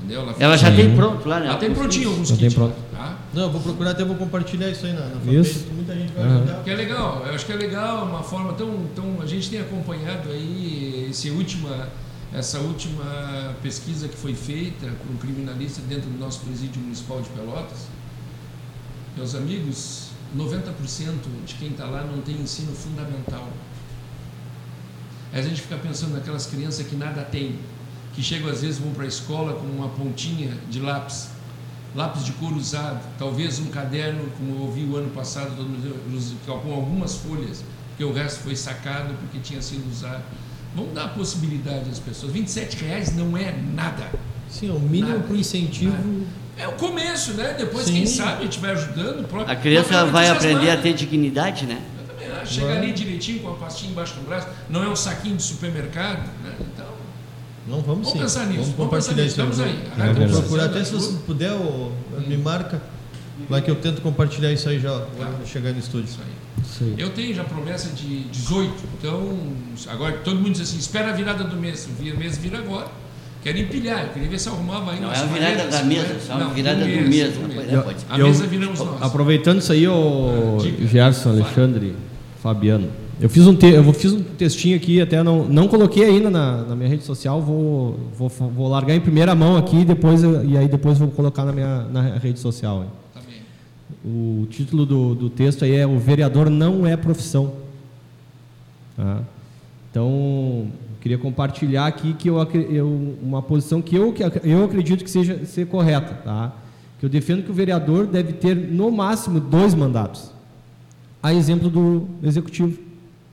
Entendeu? 0.05 0.35
Ela 0.39 0.55
já 0.55 0.69
Sim. 0.69 0.75
tem 0.75 0.95
pronto 0.95 1.27
lá, 1.27 1.39
né? 1.39 1.47
Ela 1.47 1.57
tem 1.57 1.73
prontinho 1.73 2.09
alguns 2.09 2.27
Já 2.29 2.35
tem 2.35 2.45
kits, 2.45 2.53
pronto. 2.55 2.75
tá? 2.91 3.17
Não, 3.33 3.43
eu 3.43 3.51
vou 3.51 3.61
procurar 3.61 3.91
até 3.91 4.05
vou 4.05 4.15
compartilhar 4.15 4.69
isso 4.69 4.85
aí 4.85 4.93
na, 4.93 5.01
na 5.01 5.31
Isso. 5.33 5.53
fanpage, 5.53 5.65
que 5.65 5.73
muita 5.73 5.95
gente 5.95 6.13
vai 6.13 6.23
ajudar. 6.23 6.63
Que 6.63 6.69
é 6.69 6.75
legal, 6.75 7.23
eu 7.25 7.33
acho 7.33 7.45
que 7.45 7.51
é 7.51 7.55
legal, 7.55 8.05
uma 8.05 8.21
forma 8.23 8.53
tão, 8.53 8.85
tão. 8.95 9.21
A 9.21 9.25
gente 9.25 9.49
tem 9.49 9.59
acompanhado 9.59 10.29
aí 10.29 11.07
esse 11.09 11.31
última, 11.31 11.89
essa 12.33 12.59
última 12.59 13.55
pesquisa 13.63 14.07
que 14.07 14.15
foi 14.15 14.35
feita 14.35 14.87
por 14.87 15.11
um 15.11 15.17
criminalista 15.17 15.81
dentro 15.89 16.09
do 16.09 16.19
nosso 16.19 16.41
presídio 16.41 16.79
municipal 16.81 17.19
de 17.21 17.29
Pelotas. 17.29 17.87
Meus 19.17 19.33
amigos, 19.33 20.09
90% 20.37 20.61
de 21.45 21.55
quem 21.55 21.69
está 21.69 21.85
lá 21.85 22.03
não 22.03 22.21
tem 22.21 22.35
ensino 22.35 22.73
fundamental. 22.73 23.47
Aí 25.33 25.39
a 25.39 25.43
gente 25.43 25.61
fica 25.61 25.75
pensando 25.77 26.13
naquelas 26.13 26.45
crianças 26.45 26.85
que 26.85 26.95
nada 26.95 27.21
tem, 27.23 27.55
que 28.15 28.23
chegam 28.23 28.49
às 28.49 28.61
vezes 28.61 28.79
vão 28.79 28.91
para 28.93 29.03
a 29.03 29.07
escola 29.07 29.53
com 29.53 29.65
uma 29.67 29.89
pontinha 29.89 30.51
de 30.69 30.79
lápis, 30.79 31.29
lápis 31.93 32.23
de 32.25 32.31
cor 32.33 32.53
usado, 32.53 32.99
talvez 33.17 33.59
um 33.59 33.65
caderno, 33.67 34.25
como 34.37 34.55
eu 34.55 34.61
ouvi 34.61 34.83
o 34.83 34.95
ano 34.95 35.09
passado, 35.09 35.55
todo 35.55 35.67
mundo- 35.67 36.37
com 36.45 36.73
algumas 36.73 37.15
folhas, 37.15 37.63
porque 37.89 38.03
o 38.03 38.13
resto 38.13 38.41
foi 38.41 38.55
sacado 38.55 39.13
porque 39.19 39.39
tinha 39.39 39.61
sido 39.61 39.89
usado. 39.91 40.23
Vamos 40.75 40.93
dar 40.93 41.05
a 41.05 41.07
possibilidade 41.09 41.89
às 41.89 41.99
pessoas. 41.99 42.33
27 42.33 42.83
reais 42.83 43.15
não 43.15 43.37
é 43.37 43.53
nada. 43.73 44.09
Sim, 44.49 44.69
é 44.69 44.73
o 44.73 44.79
mínimo 44.79 45.09
Nada. 45.09 45.23
para 45.23 45.37
incentivo. 45.37 46.25
É 46.57 46.67
o 46.67 46.73
começo, 46.73 47.33
né? 47.33 47.53
Depois, 47.57 47.85
Sim. 47.85 47.93
quem 47.93 48.05
sabe, 48.05 48.39
a 48.39 48.43
gente 48.43 48.59
vai 48.59 48.71
ajudando. 48.71 49.21
o 49.21 49.23
próprio- 49.27 49.51
A 49.51 49.55
criança 49.59 50.05
Não, 50.05 50.11
vai 50.11 50.29
aprender 50.29 50.69
a 50.69 50.77
ter 50.77 50.93
dignidade, 50.93 51.65
né? 51.65 51.81
Eu 51.99 52.07
também 52.15 52.31
acho. 52.41 52.53
Chega 52.55 52.73
ali 52.77 52.91
direitinho 52.93 53.39
com 53.39 53.49
a 53.51 53.55
pastinha 53.55 53.91
embaixo 53.91 54.15
do 54.15 54.21
braço, 54.27 54.47
não 54.69 54.83
é 54.83 54.87
um 54.89 54.95
saquinho 54.95 55.35
de 55.37 55.43
supermercado, 55.43 56.29
né? 56.43 56.53
Então, 56.59 56.85
Não, 57.67 57.81
vamos 57.81 57.85
Vamos 57.85 58.11
sim. 58.11 58.19
pensar 58.19 58.45
nisso, 58.47 58.59
Vamos 58.61 58.75
vamos 58.75 58.93
pensar 58.93 59.13
compartilhar 59.13 59.23
nisso, 59.23 59.41
isso 59.41 59.51
estamos 59.51 59.59
aí. 59.59 60.05
Vou 60.05 60.15
precisa 60.15 60.41
procurar 60.41 60.65
até 60.65 60.83
se 60.83 60.91
você 60.93 61.07
ajuda. 61.07 61.21
puder, 61.25 61.51
ô, 61.53 61.91
me 62.27 62.37
marca. 62.37 62.81
Vai 63.49 63.61
que 63.61 63.69
eu 63.69 63.75
tento 63.75 64.01
compartilhar 64.01 64.51
isso 64.51 64.69
aí 64.69 64.79
já 64.79 65.05
quando 65.17 65.45
chegar 65.45 65.71
no 65.73 65.79
estúdio. 65.79 66.05
isso 66.09 66.19
aí. 66.21 66.63
Isso 66.63 66.83
aí. 66.83 66.95
Eu 66.97 67.09
tenho 67.11 67.33
já 67.35 67.43
promessa 67.43 67.89
de 67.89 68.21
18, 68.25 68.73
então 68.97 69.37
agora 69.87 70.13
todo 70.23 70.37
mundo 70.37 70.51
diz 70.53 70.61
assim, 70.61 70.77
espera 70.77 71.09
a 71.09 71.13
virada 71.13 71.43
do 71.43 71.55
mês, 71.57 71.87
o 71.99 72.17
mês 72.17 72.37
vira 72.37 72.59
agora. 72.59 72.87
Quero 73.43 73.59
empilhar, 73.59 74.05
eu 74.05 74.09
queria 74.09 74.27
ver 74.29 74.39
se 74.39 74.49
arrumava 74.49 74.91
aí 74.91 74.99
Não 74.99 75.11
é 75.13 75.17
a 75.17 75.23
virada 75.25 75.55
40, 75.55 75.77
da 75.77 75.83
mesa, 75.83 76.01
50. 76.07 76.19
só 76.25 76.33
a 76.33 76.37
Não, 76.39 76.49
virada 76.51 76.79
do 76.79 76.85
do 76.85 77.09
mês. 77.09 78.05
A 78.09 78.17
mesa 78.17 78.47
viramos 78.47 78.79
nós. 78.79 79.01
Aproveitando 79.03 79.59
isso 79.59 79.71
aí, 79.71 79.87
o 79.87 80.57
Ah. 80.59 80.87
Gerson, 80.87 81.29
Alexandre, 81.29 81.95
Fabiano. 82.41 82.89
Eu 83.19 83.29
fiz 83.29 83.47
um, 83.47 83.55
te, 83.55 83.67
eu 83.67 83.93
fiz 83.93 84.11
um 84.11 84.21
textinho 84.21 84.75
aqui, 84.75 84.99
até 84.99 85.23
não, 85.23 85.45
não 85.45 85.67
coloquei 85.69 86.03
ainda 86.03 86.29
na, 86.29 86.63
na 86.63 86.75
minha 86.75 86.89
rede 86.89 87.03
social, 87.03 87.41
vou, 87.41 87.97
vou, 88.17 88.27
vou 88.29 88.67
largar 88.67 88.93
em 88.93 88.99
primeira 88.99 89.33
mão 89.33 89.55
aqui 89.55 89.77
e, 89.77 89.85
depois, 89.85 90.21
e 90.21 90.57
aí 90.57 90.67
depois 90.67 90.97
vou 90.97 91.07
colocar 91.07 91.45
na 91.45 91.53
minha 91.53 91.83
na 91.83 92.01
rede 92.17 92.39
social. 92.39 92.83
hein. 92.83 92.89
Tá. 93.13 93.21
O 94.03 94.45
título 94.49 94.85
do, 94.85 95.15
do 95.15 95.29
texto 95.29 95.63
aí 95.63 95.75
é 95.75 95.87
O 95.87 95.97
Vereador 95.97 96.49
Não 96.49 96.85
é 96.85 96.97
Profissão. 96.97 97.53
Tá? 98.97 99.21
Então, 99.89 100.67
queria 100.99 101.17
compartilhar 101.17 101.85
aqui 101.87 102.13
que 102.13 102.29
eu, 102.29 102.37
eu- 102.69 103.15
uma 103.23 103.41
posição 103.41 103.81
que 103.81 103.95
eu, 103.95 104.11
que 104.11 104.23
eu 104.43 104.65
acredito 104.65 105.05
que 105.05 105.09
seja 105.09 105.45
ser 105.45 105.67
correta. 105.67 106.15
Tá? 106.15 106.51
Que 106.99 107.05
eu 107.05 107.09
defendo 107.09 107.43
que 107.43 107.51
o 107.51 107.53
vereador 107.53 108.07
deve 108.07 108.33
ter, 108.33 108.55
no 108.55 108.91
máximo, 108.91 109.39
dois 109.39 109.73
mandatos. 109.73 110.31
A 111.23 111.33
exemplo 111.33 111.69
do 111.69 112.07
executivo. 112.21 112.77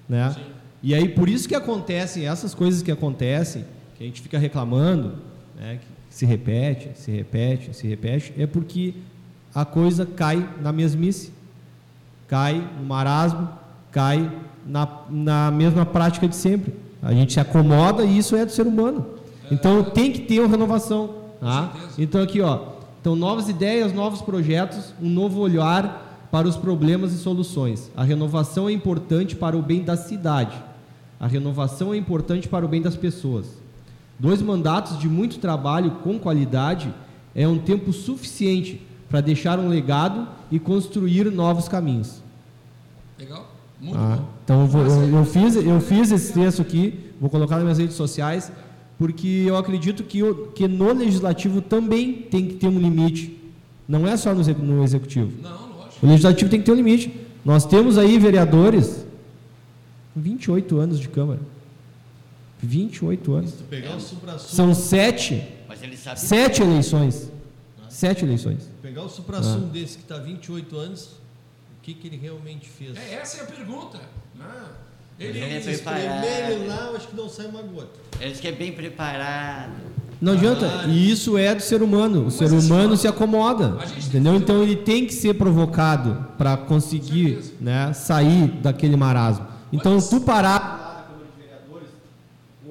Né? 0.08 0.34
E 0.82 0.94
aí, 0.94 1.08
por 1.08 1.28
isso 1.28 1.48
que 1.48 1.54
acontecem 1.54 2.26
essas 2.26 2.54
coisas 2.54 2.82
que 2.82 2.90
acontecem, 2.90 3.64
que 3.96 4.02
a 4.02 4.06
gente 4.06 4.20
fica 4.20 4.38
reclamando, 4.38 5.14
né? 5.56 5.78
que 5.80 6.14
se 6.14 6.26
repete, 6.26 6.90
se 6.94 7.10
repete, 7.10 7.74
se 7.74 7.86
repete, 7.86 8.34
é 8.36 8.46
porque 8.46 8.94
a 9.54 9.64
coisa 9.64 10.04
cai 10.04 10.46
na 10.60 10.72
mesmice, 10.72 11.32
cai 12.26 12.66
no 12.78 12.84
marasmo, 12.84 13.48
cai 13.90 14.30
na, 14.66 14.88
na 15.08 15.50
mesma 15.50 15.84
prática 15.86 16.26
de 16.26 16.36
sempre. 16.36 16.74
A 17.02 17.12
gente 17.12 17.32
se 17.32 17.40
acomoda 17.40 18.04
e 18.04 18.18
isso 18.18 18.36
é 18.36 18.44
do 18.44 18.52
ser 18.52 18.66
humano. 18.66 19.06
Então 19.50 19.82
tem 19.84 20.12
que 20.12 20.20
ter 20.20 20.40
uma 20.40 20.48
renovação. 20.48 21.14
Tá? 21.40 21.74
Então 21.98 22.22
aqui, 22.22 22.40
ó, 22.40 22.72
então 23.00 23.16
novas 23.16 23.48
ideias, 23.48 23.92
novos 23.92 24.22
projetos, 24.22 24.94
um 25.00 25.08
novo 25.08 25.40
olhar 25.40 26.11
para 26.32 26.48
os 26.48 26.56
problemas 26.56 27.12
e 27.12 27.18
soluções. 27.18 27.90
A 27.94 28.02
renovação 28.02 28.66
é 28.68 28.72
importante 28.72 29.36
para 29.36 29.54
o 29.56 29.60
bem 29.62 29.82
da 29.84 29.96
cidade. 29.98 30.56
A 31.20 31.26
renovação 31.26 31.92
é 31.92 31.96
importante 31.98 32.48
para 32.48 32.64
o 32.64 32.68
bem 32.68 32.80
das 32.82 32.96
pessoas. 32.96 33.46
Dois 34.18 34.40
mandatos 34.40 34.98
de 34.98 35.08
muito 35.08 35.38
trabalho 35.38 35.90
com 36.02 36.18
qualidade 36.18 36.92
é 37.34 37.46
um 37.46 37.58
tempo 37.58 37.92
suficiente 37.92 38.80
para 39.10 39.20
deixar 39.20 39.58
um 39.58 39.68
legado 39.68 40.26
e 40.50 40.58
construir 40.58 41.30
novos 41.30 41.68
caminhos. 41.68 42.22
Legal? 43.18 43.46
Muito 43.78 43.98
Ah, 43.98 44.16
bom. 44.16 44.24
então 44.44 44.60
eu, 44.62 44.66
vou- 44.66 44.86
eu- 44.86 45.16
eu 45.18 45.24
fiz, 45.26 45.54
eu 45.56 45.80
fiz 45.80 46.10
esse 46.10 46.32
texto 46.32 46.62
aqui, 46.62 47.10
vou 47.20 47.28
colocar 47.28 47.56
nas 47.56 47.64
minhas 47.64 47.78
redes 47.78 47.96
sociais, 47.96 48.50
porque 48.98 49.44
eu 49.46 49.56
acredito 49.56 50.02
que, 50.04 50.22
o- 50.22 50.46
que 50.48 50.66
no 50.66 50.92
legislativo 50.94 51.60
também 51.60 52.12
tem 52.14 52.46
que 52.46 52.54
ter 52.54 52.68
um 52.68 52.78
limite. 52.78 53.36
Não 53.86 54.06
é 54.06 54.16
só 54.16 54.32
no, 54.32 54.40
exec- 54.40 54.58
no 54.62 54.82
executivo. 54.82 55.30
Não. 55.42 55.61
O 56.02 56.06
legislativo 56.06 56.50
tem 56.50 56.58
que 56.60 56.66
ter 56.66 56.72
um 56.72 56.76
limite. 56.76 57.14
Nós 57.44 57.64
temos 57.64 57.96
aí 57.98 58.18
vereadores 58.18 59.04
com 60.14 60.20
28 60.20 60.78
anos 60.78 60.98
de 61.00 61.08
Câmara. 61.08 61.40
28 62.62 63.32
anos. 63.34 63.50
Se 63.50 63.56
tu 63.56 63.64
pegar 63.64 63.96
o 63.96 64.38
São 64.38 64.74
sete, 64.74 65.42
Mas 65.68 65.82
ele 65.82 65.96
sabe. 65.96 66.20
sete 66.20 66.62
eleições. 66.62 67.30
Sete 67.88 68.24
eleições. 68.24 68.68
pegar 68.80 69.02
o 69.02 69.08
supra-sumo 69.08 69.66
Ah. 69.68 69.72
desse 69.72 69.96
que 69.98 70.02
está 70.04 70.18
28 70.18 70.76
anos, 70.76 71.04
o 71.78 71.82
que, 71.82 71.92
que 71.94 72.06
ele 72.08 72.16
realmente 72.16 72.68
fez? 72.68 72.96
É, 72.96 73.14
essa 73.14 73.38
é 73.38 73.40
a 73.42 73.46
pergunta. 73.46 73.98
né? 74.34 74.46
Ele 75.20 75.38
Ele, 75.38 75.54
é 75.56 75.60
Se 75.60 75.82
preparado. 75.82 76.24
ele 76.24 76.66
lá, 76.66 76.86
eu 76.90 76.96
acho 76.96 77.08
que 77.08 77.14
não 77.16 77.28
sai 77.28 77.46
uma 77.46 77.62
gota. 77.62 77.90
Ele 78.20 78.34
que 78.34 78.48
é 78.48 78.52
bem 78.52 78.72
preparado. 78.72 79.72
Não 80.22 80.34
adianta. 80.34 80.84
E 80.88 81.10
isso 81.10 81.36
é 81.36 81.52
do 81.54 81.60
ser 81.60 81.82
humano. 81.82 82.26
O 82.26 82.30
ser 82.30 82.52
humano 82.52 82.96
se 82.96 83.08
acomoda. 83.08 83.76
Entendeu? 84.06 84.34
Então 84.36 84.62
ele 84.62 84.76
tem 84.76 85.04
que 85.04 85.12
ser 85.12 85.34
provocado 85.34 86.24
para 86.38 86.56
conseguir 86.56 87.40
né, 87.60 87.92
sair 87.92 88.46
daquele 88.62 88.94
marasmo. 88.96 89.44
Então 89.72 89.98
tu 90.00 90.20
parar 90.20 90.80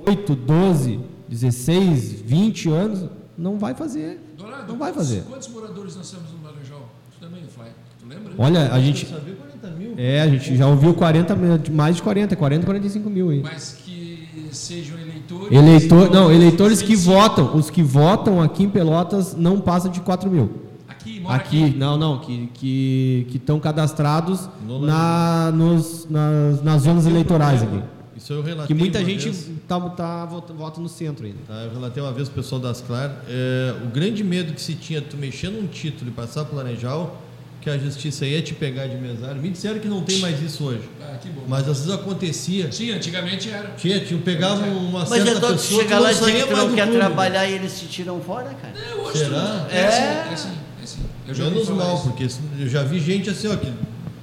8, 0.06 0.36
12, 0.36 1.00
16, 1.30 2.22
20 2.22 2.70
anos, 2.70 3.06
não 3.38 3.58
vai 3.60 3.74
fazer. 3.76 4.20
Dourado, 4.38 4.72
Não 4.72 4.80
vai 4.80 4.92
quantos- 4.92 5.08
fazer. 5.10 5.24
Quantos 5.30 5.48
moradores 5.50 5.96
nós 5.96 6.10
temos 6.10 6.32
no 6.32 6.44
Laranjal? 6.48 6.90
Tu 7.20 7.26
também, 7.26 7.44
Fly. 7.44 7.66
Tu 8.00 8.08
lembra? 8.08 8.34
Olha, 8.38 8.74
a 8.74 8.80
gente. 8.80 9.04
Eu 9.06 9.18
sabia 9.20 9.36
40 9.36 9.68
mil. 9.78 9.94
É, 9.98 10.22
a 10.22 10.28
gente 10.30 10.56
já 10.56 10.68
ouviu 10.68 10.94
40, 10.94 11.36
mais 11.72 11.96
de 11.98 12.02
40, 12.02 12.36
40, 12.36 12.66
45 12.66 13.10
mil 13.10 13.30
aí. 13.30 13.42
Mas 13.44 13.78
sejam 14.58 14.98
eleitores. 15.00 15.52
Eleitor, 15.52 16.12
não, 16.12 16.32
eleitores 16.32 16.82
que 16.82 16.96
votam, 16.96 17.56
os 17.56 17.70
que 17.70 17.82
votam 17.84 18.42
aqui 18.42 18.64
em 18.64 18.70
Pelotas 18.70 19.36
não 19.36 19.60
passam 19.60 19.92
de 19.92 20.02
4 20.02 20.30
mil. 20.30 20.50
Aqui, 20.88 21.20
mora 21.20 21.36
Aqui, 21.36 21.64
aqui. 21.66 21.78
não, 21.78 21.98
não, 21.98 22.20
que 22.20 22.48
que 22.54 23.28
que 23.30 23.38
estão 23.38 23.60
cadastrados 23.60 24.48
No 24.68 24.80
na, 24.86 25.52
nos, 25.54 26.08
nas, 26.10 26.62
nas 26.62 26.82
zonas 26.84 27.06
eleitorais 27.08 27.64
aqui. 27.64 27.82
Isso 28.16 28.34
eu 28.34 28.44
relatei 28.44 28.68
Que 28.68 28.74
muita 28.80 29.00
uma 29.00 29.06
gente 29.06 29.24
vez. 29.30 29.50
tá, 29.68 29.80
tá, 29.80 30.26
vota, 30.26 30.54
vota 30.54 30.80
no 30.80 30.88
centro 30.88 31.26
ainda. 31.26 31.40
Tá, 31.48 31.56
eu 31.64 31.72
relatei 31.74 32.04
uma 32.04 32.12
vez 32.12 32.30
pro 32.30 32.44
pessoal 32.44 32.62
das 32.62 32.80
Clar, 32.82 33.24
é, 33.28 33.74
o 33.84 33.88
grande 33.88 34.24
medo 34.24 34.54
que 34.54 34.62
se 34.62 34.76
tinha 34.76 35.02
tu 35.02 35.18
mexer 35.18 35.50
num 35.50 35.66
título 35.66 36.12
e 36.12 36.14
passar 36.14 36.46
pro 36.46 36.56
Laranjal, 36.56 37.20
que 37.62 37.70
a 37.70 37.78
justiça 37.78 38.26
ia 38.26 38.42
te 38.42 38.54
pegar 38.56 38.88
de 38.88 38.96
mesário. 38.98 39.42
Me 39.42 39.50
disseram 39.52 39.80
que 39.80 39.88
não 39.88 40.02
tem 40.02 40.18
mais 40.20 40.42
isso 40.42 40.64
hoje. 40.66 40.90
Ah, 41.02 41.16
que 41.22 41.30
bom. 41.30 41.44
Mas 41.48 41.68
às 41.70 41.78
vezes 41.80 41.92
acontecia. 41.94 42.72
Sim, 42.72 42.92
antigamente 42.92 43.50
era. 43.52 43.70
Tinha, 43.78 44.00
tinha, 44.00 44.20
pegava 44.20 44.66
uma 44.66 45.00
Mas 45.08 45.10
certa 45.24 45.46
é 45.48 45.52
pessoa 45.52 45.82
chegar 45.84 45.86
que 45.86 45.94
lá 45.94 46.00
não 46.02 46.10
e 46.10 46.14
dizer 46.14 46.26
saía 46.26 46.48
que 46.48 46.54
não 46.54 46.74
quer 46.74 46.84
clube. 46.88 46.98
trabalhar 46.98 47.48
e 47.48 47.54
eles 47.54 47.80
te 47.80 47.86
tiram 47.88 48.20
fora, 48.20 48.50
cara. 48.62 48.74
É, 48.76 48.94
eu 48.94 49.08
acho 49.08 49.18
Será? 49.18 49.68
que- 49.70 49.78
É, 49.78 49.88
assim, 49.88 50.02
é 50.02 50.34
assim, 50.34 50.50
é 50.80 50.84
assim. 50.84 51.00
Eu 51.28 51.36
já 51.36 51.44
Menos 51.46 51.70
mal, 51.70 51.96
isso. 51.96 52.04
porque 52.10 52.28
eu 52.60 52.68
já 52.68 52.84
vi 52.84 53.00
gente 53.00 53.30
assim, 53.30 53.48
ó, 53.48 53.56
que 53.56 53.72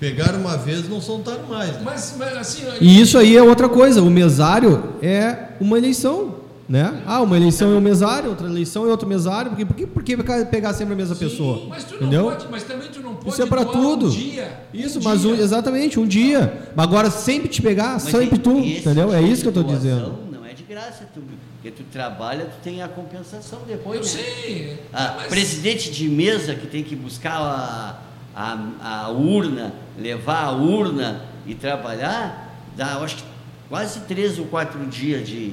pegaram 0.01 0.41
uma 0.41 0.57
vez 0.57 0.81
e 0.81 0.89
não 0.89 1.01
soltaram 1.01 1.45
mais. 1.49 1.71
Né? 1.75 1.81
Mas, 1.85 2.15
mas 2.19 2.37
assim, 2.37 2.65
E 2.81 3.01
isso 3.01 3.17
aí 3.17 3.37
é 3.37 3.43
outra 3.43 3.69
coisa. 3.69 4.03
O 4.03 4.11
mesário 4.11 4.95
é 5.01 5.51
uma 5.61 5.79
eleição, 5.79 6.35
né? 6.69 7.03
Ah, 7.07 7.23
uma 7.23 7.37
eleição 7.37 7.73
é 7.73 7.77
um 7.77 7.81
mesário, 7.81 8.29
outra 8.31 8.47
eleição 8.47 8.85
é 8.87 8.91
outro 8.91 9.09
mesário. 9.09 9.53
Por 9.53 9.75
que, 9.75 9.87
por 9.87 10.03
que 10.03 10.17
pegar 10.51 10.75
sempre 10.75 10.93
a 10.95 10.97
mesma 10.97 11.17
pessoa? 11.17 11.67
mas 11.69 11.85
tu 11.85 11.93
não 11.95 12.03
Entendeu? 12.03 12.25
pode, 12.25 12.47
mas 12.51 12.63
também 12.65 12.89
tu 12.91 13.01
não 13.01 13.15
pode 13.15 13.29
Isso 13.31 13.43
é 13.43 13.47
pra 13.47 13.63
doar 13.65 13.73
tudo. 13.75 14.07
um 14.07 14.11
dia. 14.11 14.61
Isso, 14.75 14.99
um 14.99 15.03
mas 15.03 15.25
um- 15.25 15.35
dia. 15.35 15.43
exatamente, 15.45 15.99
um 15.99 16.07
dia. 16.07 16.69
Mas 16.77 16.85
agora 16.87 17.11
sempre 17.11 17.49
te 17.49 17.63
pegar, 17.63 17.95
Mas 17.95 18.03
sempre 18.03 18.37
e- 18.37 18.39
tu, 18.39 18.59
entendeu? 18.59 19.13
É 19.13 19.19
tipo 19.19 19.33
isso 19.33 19.43
que 19.43 19.49
eu 19.49 19.53
doação 19.65 19.79
dizendo. 19.83 20.19
Não 20.31 20.45
é 20.45 20.53
de 20.53 20.63
graça, 20.65 21.09
tu, 21.15 21.23
porque 21.55 21.71
tu 21.71 21.83
trabalha, 21.91 22.45
tu 22.45 22.63
tem 22.63 22.83
a 22.83 22.89
compensação 22.89 23.61
depois. 23.67 23.97
Eu 24.15 24.21
né? 24.21 24.25
sei. 24.27 24.79
Ah, 24.93 25.15
mas- 25.17 25.27
Presidente 25.29 25.91
de 25.91 26.09
mesa 26.09 26.55
que 26.55 26.67
tem 26.67 26.83
que 26.85 26.95
buscar 26.95 27.39
a, 27.41 27.99
a, 28.37 29.05
a 29.07 29.09
urna, 29.09 29.73
levar 29.99 30.45
a 30.45 30.53
urna 30.53 31.23
e 31.47 31.55
trabalhar, 31.55 32.55
dá, 32.77 32.93
eu 32.95 33.05
acho 33.05 33.17
que 33.17 33.23
quase 33.71 34.01
três 34.01 34.39
ou 34.39 34.45
quatro 34.47 34.85
dias 34.87 35.27
de, 35.27 35.53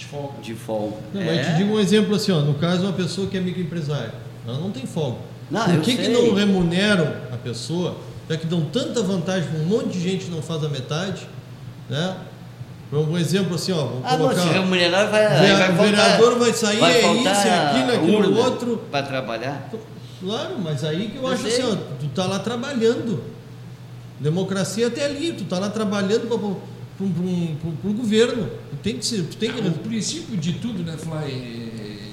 De 0.00 0.06
folga. 0.06 0.32
de 0.42 0.54
folga. 0.54 0.96
Não, 1.12 1.20
É. 1.20 1.24
mas 1.26 1.38
eu 1.38 1.52
te 1.52 1.58
digo 1.58 1.74
um 1.74 1.80
exemplo 1.80 2.14
assim, 2.14 2.32
ó, 2.32 2.40
no 2.40 2.54
caso 2.54 2.82
uma 2.84 2.92
pessoa 2.92 3.26
que 3.28 3.36
é 3.36 3.40
microempresária, 3.40 4.14
ela 4.46 4.58
não 4.58 4.70
tem 4.70 4.86
folga. 4.86 5.18
Não, 5.50 5.64
Por 5.64 5.80
que, 5.82 5.96
que 5.96 6.08
não 6.08 6.32
remuneram 6.34 7.12
a 7.32 7.36
pessoa, 7.36 7.96
já 8.28 8.36
que 8.36 8.46
dão 8.46 8.62
tanta 8.62 9.02
vantagem 9.02 9.48
para 9.50 9.58
um 9.60 9.64
monte 9.66 9.88
de 9.90 10.00
gente 10.00 10.24
que 10.26 10.30
não 10.30 10.40
faz 10.40 10.64
a 10.64 10.68
metade, 10.68 11.26
né? 11.88 12.16
Por 12.88 12.98
um 13.08 13.18
exemplo 13.18 13.54
assim, 13.56 13.72
ó, 13.72 13.84
vamos 13.84 14.02
Ah, 14.04 14.12
não, 14.16 14.28
colocar... 14.28 14.40
se 14.42 14.48
remunerar 14.48 15.10
vai, 15.10 15.26
aí 15.26 15.52
vai 15.54 15.70
o 15.70 15.74
vereador 15.74 16.38
vai 16.38 16.52
sair, 16.52 16.78
vai 16.78 16.92
é 16.94 17.12
isso, 17.14 17.28
é 17.28 17.66
aquilo, 17.68 17.90
é 17.92 17.96
aquilo, 17.96 18.38
outro. 18.38 18.80
Para 18.90 19.06
trabalhar. 19.06 19.70
Claro, 20.20 20.56
mas 20.58 20.82
aí 20.84 21.08
que 21.08 21.16
eu, 21.16 21.22
Eu 21.22 21.28
acho 21.28 21.42
sei. 21.42 21.52
assim, 21.62 21.72
ó, 21.72 21.76
tu 22.00 22.06
tá 22.14 22.24
lá 22.26 22.38
trabalhando. 22.38 23.22
Democracia 24.18 24.86
até 24.88 25.04
ali, 25.04 25.32
tu 25.32 25.44
tá 25.44 25.58
lá 25.58 25.68
trabalhando 25.70 26.26
para 26.26 26.36
o 26.36 27.92
governo. 27.94 28.48
Tem 28.82 28.96
que 28.96 29.04
ser, 29.04 29.22
tem 29.38 29.52
que 29.52 29.60
Ah, 29.60 29.68
o 29.68 29.72
princípio 29.72 30.36
de 30.36 30.54
tudo, 30.54 30.82
né, 30.82 30.96
Fly, 30.96 31.32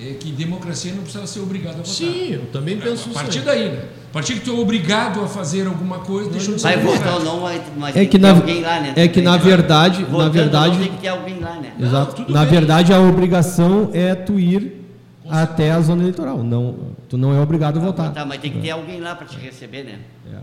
é, 0.05 0.11
é 0.11 0.13
que 0.19 0.31
democracia 0.31 0.93
não 0.93 1.03
precisa 1.03 1.25
ser 1.25 1.39
obrigado 1.39 1.75
a 1.75 1.77
votar. 1.77 1.85
Sim, 1.93 2.33
eu 2.33 2.45
também 2.51 2.77
penso 2.77 2.91
A 2.91 2.95
isso. 2.95 3.13
partir 3.13 3.39
aí. 3.39 3.45
daí, 3.45 3.69
né? 3.71 3.85
A 4.09 4.13
partir 4.13 4.33
que 4.35 4.39
tu 4.41 4.51
é 4.55 4.59
obrigado 4.59 5.21
a 5.21 5.27
fazer 5.27 5.67
alguma 5.67 5.99
coisa, 5.99 6.29
deixa 6.29 6.51
de 6.51 6.59
ser 6.61 6.67
Vai 6.67 6.77
votar 6.77 7.15
ou 7.15 7.23
não, 7.23 7.39
vai, 7.41 7.61
mas 7.77 7.95
É 7.95 7.99
tem 7.99 8.07
que 8.07 8.17
ter 8.17 8.21
na, 8.21 8.31
alguém 8.31 8.61
lá, 8.61 8.79
né? 8.79 8.93
é 8.95 9.07
que 9.07 9.21
na 9.21 9.37
verdade, 9.37 10.01
na 10.01 10.05
Votando 10.07 10.23
não, 10.25 10.31
verdade, 10.33 10.77
tem 10.79 10.91
que 10.91 10.97
ter 10.97 11.07
alguém 11.09 11.39
lá, 11.39 11.55
né? 11.59 11.73
exato. 11.79 12.15
tudo 12.15 12.33
Na 12.33 12.41
bem. 12.41 12.49
verdade 12.51 12.93
a 12.93 12.99
obrigação 12.99 13.89
é 13.93 14.15
tu 14.15 14.39
ir 14.39 14.81
até 15.29 15.71
a 15.71 15.81
zona 15.81 16.01
eleitoral. 16.03 16.41
Não, 16.41 16.75
tu 17.09 17.17
não 17.17 17.35
é 17.35 17.39
obrigado 17.41 17.77
a 17.77 17.81
votar. 17.81 18.13
Tá, 18.13 18.25
mas 18.25 18.39
tem 18.39 18.51
que 18.51 18.59
ter 18.61 18.71
alguém 18.71 18.99
lá 19.01 19.13
para 19.13 19.27
te 19.27 19.37
receber, 19.37 19.83
né? 19.83 19.99
É. 20.33 20.37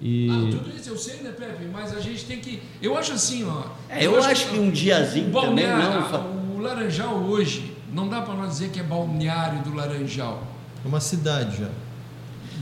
E 0.00 0.28
Ah, 0.30 0.50
tudo 0.50 0.76
isso 0.76 0.90
eu 0.90 0.96
sei, 0.98 1.16
né, 1.22 1.32
Pepe? 1.36 1.64
Mas 1.72 1.94
a 1.96 2.00
gente 2.00 2.24
tem 2.26 2.38
que. 2.38 2.60
Eu 2.82 2.96
acho 2.98 3.12
assim, 3.12 3.44
ó. 3.44 3.62
É, 3.88 4.04
eu 4.06 4.22
acho 4.22 4.48
que 4.50 4.58
um 4.58 4.70
diazinho 4.70 5.30
o 5.30 5.40
também 5.40 5.66
balneário- 5.66 6.10
não. 6.12 6.56
O 6.56 6.60
Laranjal 6.60 7.14
hoje, 7.16 7.74
não 7.92 8.08
dá 8.08 8.20
para 8.22 8.34
nós 8.34 8.50
dizer 8.50 8.70
que 8.70 8.80
é 8.80 8.82
balneário 8.82 9.62
do 9.62 9.74
Laranjal. 9.74 10.42
É 10.84 10.88
uma 10.88 11.00
cidade 11.00 11.58
já. 11.58 11.68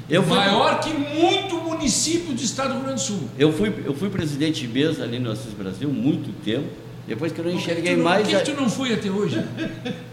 Eu 0.08 0.22
fui, 0.22 0.36
Maior 0.36 0.80
que 0.80 0.92
muito 0.92 1.56
município 1.56 2.34
do 2.34 2.40
estado 2.42 2.68
do 2.68 2.74
Rio 2.74 2.82
Grande 2.84 3.00
do 3.00 3.06
Sul. 3.06 3.28
eu 3.38 3.52
fui, 3.52 3.72
eu 3.84 3.94
fui 3.94 4.10
presidente 4.10 4.60
de 4.60 4.68
mesa 4.68 5.02
ali 5.02 5.18
no 5.18 5.30
Assis 5.30 5.52
Brasil 5.54 5.88
muito 5.88 6.30
tempo. 6.44 6.68
Depois 7.06 7.32
que 7.32 7.38
eu 7.40 7.44
não 7.44 7.52
que 7.52 7.58
enxerguei 7.58 7.96
mais. 7.96 8.26
Por 8.26 8.38
que, 8.38 8.44
que 8.44 8.52
tu 8.52 8.60
não 8.60 8.68
foi 8.68 8.94
até 8.94 9.10
hoje? 9.10 9.44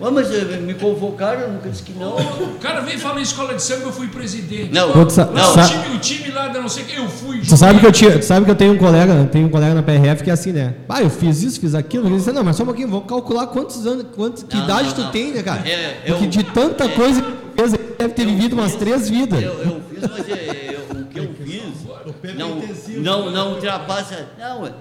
Ah, 0.02 0.12
mas 0.12 0.30
eh, 0.34 0.58
me 0.58 0.74
convocaram, 0.74 1.42
eu 1.42 1.52
nunca 1.54 1.70
disse 1.70 1.84
que 1.84 1.94
não. 1.94 2.16
O 2.18 2.58
cara 2.60 2.82
vem 2.82 2.98
falar 2.98 3.20
em 3.20 3.24
escola 3.24 3.54
de 3.54 3.62
samba, 3.64 3.86
eu 3.86 3.94
fui 3.94 4.08
presidente. 4.08 4.74
Não, 4.74 4.88
Não, 4.94 5.04
o, 5.04 5.06
time, 5.08 5.96
o 5.96 6.00
time 6.00 6.32
lá 6.32 6.50
da 6.50 6.60
não 6.60 6.68
sei 6.68 6.84
quem, 6.84 6.98
eu 6.98 7.08
fui. 7.08 7.39
Tu 7.39 7.56
sabe 7.56 7.80
que 7.80 7.86
eu 7.86 7.92
tinha, 7.92 8.20
tu 8.20 8.26
sabe 8.26 8.46
que 8.46 8.52
eu 8.52 8.56
tenho 8.56 8.74
um 8.74 8.78
colega, 8.78 9.28
tenho 9.32 9.48
um 9.48 9.50
colega 9.50 9.74
na 9.74 9.82
PRF 9.84 10.24
que 10.24 10.30
é 10.30 10.34
assim, 10.34 10.52
né? 10.52 10.74
Ah, 10.89 11.02
eu 11.02 11.10
fiz 11.10 11.42
isso, 11.44 11.62
fiz 11.62 11.74
aquilo. 11.76 12.08
Ele 12.08 12.18
disse, 12.18 12.32
não, 12.34 12.44
mas 12.44 12.56
só 12.58 12.64
um 12.64 12.66
pouquinho, 12.66 12.89
vou 12.89 13.02
calcular 13.02 13.48
quantos 13.48 13.86
anos, 13.88 14.06
quantos, 14.14 14.44
que 14.44 14.56
Não, 14.58 14.64
idade 14.66 14.88
não, 14.89 14.96
tu 14.96 15.02
não. 15.02 15.12
tem, 15.12 15.32
né, 15.32 15.44
cara? 15.44 15.62
É, 15.68 16.02
Porque 16.08 16.26
eu- 16.26 16.30
de 16.30 16.44
tanta 16.44 16.84
é. 16.86 16.88
coisa 16.89 17.22
que 17.22 17.32
tu 17.32 17.38
fez, 17.56 17.74
ele 17.74 17.84
deve 17.98 18.14
ter 18.14 18.26
vivido 18.26 18.54
umas 18.54 18.76
três 18.76 19.10
vidas. 19.10 19.42
Eu, 19.42 19.54
eu 19.54 19.82
fiz, 19.89 20.02
mas 20.10 20.30
eh, 20.30 20.76
eu- 20.94 21.02
o 21.02 21.06
que 21.06 21.20
eu 21.20 21.30
fiz 21.42 21.62
O 22.06 22.28
é 22.28 22.34
não, 22.34 22.62
não, 23.02 23.32
não 23.32 23.54
ultrapassa. 23.54 24.28
Não, 24.38 24.66
é 24.66 24.70
que 24.70 24.76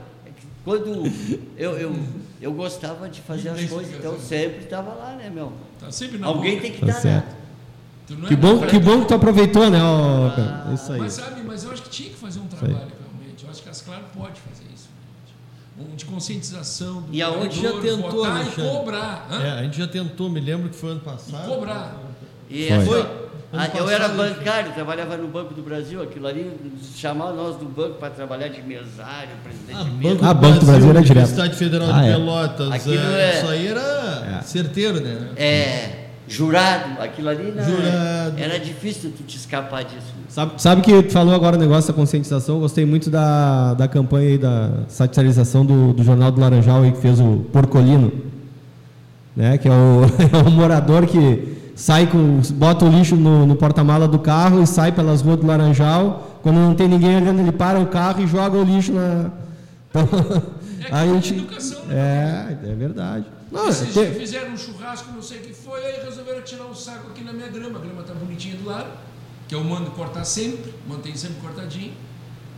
quando 0.64 1.10
eu, 1.56 1.72
eu, 1.78 1.96
eu 2.40 2.52
gostava 2.52 3.08
de 3.08 3.20
fazer 3.20 3.48
as 3.50 3.64
coisas, 3.64 3.94
então 3.94 4.12
eu 4.12 4.20
sempre 4.20 4.64
estava 4.64 4.92
lá, 4.94 5.14
né, 5.16 5.30
meu? 5.30 5.52
Tá 5.78 5.90
sempre 5.90 6.18
na 6.18 6.26
Alguém 6.26 6.56
boca. 6.56 6.62
tem 6.62 6.72
que 6.72 6.80
Tá 6.80 6.86
estar, 6.88 7.04
né? 7.08 7.24
Tu 8.06 8.14
não 8.14 8.24
é 8.26 8.28
Que 8.28 8.34
na 8.36 8.40
bom, 8.40 8.66
que 8.66 8.78
bom 8.78 9.00
que 9.02 9.08
tu 9.08 9.14
aproveitou, 9.14 9.70
né, 9.70 9.78
ó, 9.82 10.30
cara? 10.30 10.66
É 10.70 10.74
isso 10.74 10.92
aí. 10.92 10.98
Mas 11.00 11.12
sabe, 11.14 11.42
mas 11.42 11.64
eu 11.64 11.72
acho 11.72 11.82
que 11.82 11.90
tinha 11.90 12.10
que 12.10 12.16
fazer 12.16 12.40
um 12.40 12.46
trabalho 12.46 12.74
realmente. 12.76 13.44
Eu 13.44 13.50
acho 13.50 13.62
que 13.62 13.68
as 13.68 13.80
Claro 13.82 14.02
pode 14.16 14.40
fazer 14.40 14.64
isso. 14.74 14.88
realmente. 15.76 15.92
Um 15.92 15.96
de 15.96 16.04
conscientização 16.04 17.02
do 17.02 17.14
E 17.14 17.22
aonde 17.22 17.62
já 17.62 17.72
tentou, 17.80 18.26
e 18.26 18.50
cobrar. 18.50 19.26
hã? 19.30 19.42
É, 19.42 19.50
a 19.60 19.62
gente 19.62 19.78
já 19.78 19.86
tentou, 19.86 20.28
me 20.28 20.40
lembro 20.40 20.68
que 20.68 20.76
foi 20.76 20.90
ano 20.90 21.00
passado. 21.00 21.46
Cobrar. 21.48 21.96
E 22.50 22.68
Foi. 22.68 22.84
Foi. 22.84 23.29
Ah, 23.52 23.68
eu 23.76 23.90
era 23.90 24.08
bancário, 24.08 24.72
trabalhava 24.72 25.16
no 25.16 25.26
Banco 25.26 25.52
do 25.54 25.60
Brasil, 25.62 26.00
aquilo 26.00 26.28
ali, 26.28 26.52
chamavam 26.94 27.34
nós 27.34 27.56
do 27.56 27.64
banco 27.64 27.94
para 27.98 28.10
trabalhar 28.10 28.46
de 28.46 28.62
mesário, 28.62 29.30
presidente 29.42 29.76
Ah, 29.76 29.82
de 29.82 29.90
mesa. 29.90 30.18
Ah, 30.22 30.34
Banco 30.34 30.60
do 30.60 30.66
Brasil 30.66 30.90
era 30.90 31.00
direto. 31.02 31.10
Universidade 31.16 31.56
Federal 31.56 31.88
Ah, 31.90 32.00
de 32.02 32.08
é. 32.08 32.12
Pelotas. 32.12 32.70
Aquilo 32.72 32.94
é, 32.94 33.30
é- 33.30 33.38
Isso 33.38 33.48
aí 33.48 33.66
era 33.66 34.38
É. 34.38 34.42
certeiro, 34.42 35.00
né? 35.00 35.30
É, 35.36 35.90
jurado, 36.28 37.02
aquilo 37.02 37.28
ali 37.28 37.50
não, 37.56 37.64
Jurado. 37.64 38.34
era 38.38 38.56
difícil 38.60 39.12
tu 39.16 39.24
te 39.24 39.36
escapar 39.36 39.82
disso. 39.82 40.14
Sabe, 40.28 40.52
sabe 40.58 40.82
que 40.82 41.02
tu 41.02 41.12
falou 41.12 41.34
agora 41.34 41.56
o 41.56 41.58
negócio 41.58 41.92
da 41.92 41.96
conscientização? 41.98 42.54
Eu 42.54 42.60
gostei 42.60 42.84
muito 42.84 43.10
da, 43.10 43.74
da 43.74 43.88
campanha 43.88 44.28
aí 44.28 44.38
da 44.38 44.70
satirização 44.86 45.66
do, 45.66 45.92
do 45.92 46.04
Jornal 46.04 46.30
do 46.30 46.40
Laranjal 46.40 46.82
aí, 46.84 46.92
que 46.92 47.00
fez 47.00 47.18
o 47.18 47.38
Porcolino. 47.52 48.12
Né? 49.34 49.58
Que 49.58 49.66
é 49.66 49.72
o, 49.72 50.02
é 50.38 50.48
o 50.48 50.50
morador 50.52 51.04
que 51.04 51.58
sai 51.80 52.06
com. 52.06 52.40
bota 52.54 52.84
o 52.84 52.88
lixo 52.88 53.16
no, 53.16 53.46
no 53.46 53.56
porta-mala 53.56 54.06
do 54.06 54.18
carro 54.18 54.62
e 54.62 54.66
sai 54.66 54.92
pelas 54.92 55.22
ruas 55.22 55.38
do 55.40 55.46
Laranjal. 55.46 56.38
Quando 56.42 56.56
não 56.56 56.74
tem 56.74 56.86
ninguém 56.88 57.16
olhando, 57.16 57.40
ele 57.40 57.52
para 57.52 57.78
o 57.80 57.86
carro 57.86 58.22
e 58.22 58.26
joga 58.26 58.56
o 58.58 58.62
lixo 58.64 58.92
na. 58.92 59.30
É 60.82 60.94
a 60.94 61.02
que 61.04 61.08
gente. 61.12 61.34
educação, 61.34 61.84
né? 61.84 62.56
É, 62.64 62.70
é 62.70 62.74
verdade. 62.74 63.26
Não, 63.52 63.68
Esses 63.68 63.92
tem- 63.92 64.12
fizeram 64.14 64.52
um 64.52 64.56
churrasco, 64.56 65.12
não 65.14 65.22
sei 65.22 65.38
o 65.38 65.40
que 65.42 65.52
foi, 65.52 65.78
aí 65.84 66.02
resolveram 66.04 66.40
tirar 66.42 66.64
um 66.64 66.74
saco 66.74 67.08
aqui 67.10 67.22
na 67.22 67.32
minha 67.34 67.48
grama. 67.48 67.78
A 67.78 67.82
grama 67.82 68.02
tá 68.02 68.14
bonitinha 68.14 68.56
do 68.56 68.66
lado, 68.66 68.88
que 69.46 69.54
eu 69.54 69.62
mando 69.62 69.90
cortar 69.90 70.24
sempre, 70.24 70.72
mantenho 70.88 71.16
sempre 71.16 71.36
cortadinho. 71.42 71.92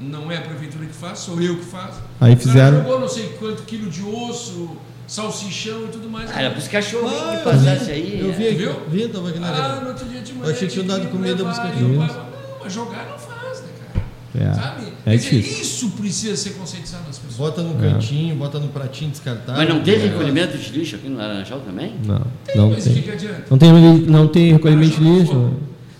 Não 0.01 0.31
é 0.31 0.39
a 0.39 0.43
prefeitura 0.43 0.87
que 0.87 0.95
faz, 0.95 1.18
sou 1.18 1.43
eu 1.43 1.57
que 1.57 1.64
faço. 1.64 2.01
Aí 2.20 2.37
fizeram- 2.37 2.79
jogou 2.79 3.01
não 3.01 3.09
sei 3.09 3.31
quanto 3.41 3.64
quilo 3.64 3.91
de 3.91 4.03
osso, 4.05 4.70
salsichão 5.07 5.85
e 5.85 5.89
tudo 5.89 6.09
mais. 6.11 6.31
Ah, 6.35 6.41
era 6.43 6.51
pros 6.51 6.69
cachorros 6.69 7.13
Ah, 7.13 7.37
que 7.39 7.45
passasse 7.45 7.91
aí. 7.91 8.21
Eu 8.21 8.33
vi 8.33 8.47
é. 8.47 8.49
aqui, 8.51 8.57
Viu? 8.59 8.77
vi, 8.89 9.09
tava 9.09 9.29
aqui 9.29 9.39
na 9.39 9.49
Ah, 9.49 9.81
no 9.81 9.89
outro 9.89 10.07
dia 10.09 10.21
de 10.21 10.33
manhã. 10.33 10.47
Eu 10.47 10.53
achei 10.55 10.69
que 10.69 10.75
tinha 10.75 10.85
dado 10.87 11.09
comida 11.11 11.37
pros 11.45 11.57
cachorros. 11.57 11.97
Não, 11.99 12.27
mas 12.63 12.73
jogar 12.73 13.07
não 13.11 13.19
faz, 13.19 13.61
né, 13.63 13.67
cara? 13.93 14.51
É, 14.51 14.55
Sabe? 14.55 14.83
é 15.05 15.11
Quer 15.11 15.17
dizer, 15.17 15.31
difícil. 15.43 15.63
isso 15.63 15.91
precisa 15.91 16.37
ser 16.37 16.51
conscientizado 16.51 17.05
nas 17.07 17.19
pessoas. 17.19 17.37
Bota 17.37 17.63
no 17.63 17.85
É. 17.85 17.91
cantinho, 17.91 18.35
bota 18.37 18.59
no 18.59 18.69
pratinho 18.69 19.11
descartável. 19.11 19.57
Mas 19.57 19.69
não 19.69 19.83
tem 19.83 19.99
recolhimento 19.99 20.57
de 20.57 20.71
lixo 20.79 20.97
aqui 20.97 21.09
no 21.09 21.19
Laranjal 21.19 21.61
também? 21.61 21.95
Não, 22.07 22.23
não 22.55 22.71
mas 22.71 22.85
tem. 22.85 23.03
que 23.03 23.11
adianta? 23.11 23.45
Não 23.51 23.59
tem, 23.59 23.73
não 24.03 24.29
tem 24.29 24.53
recolhimento 24.53 24.99
de 25.01 25.05
lixo. 25.05 25.51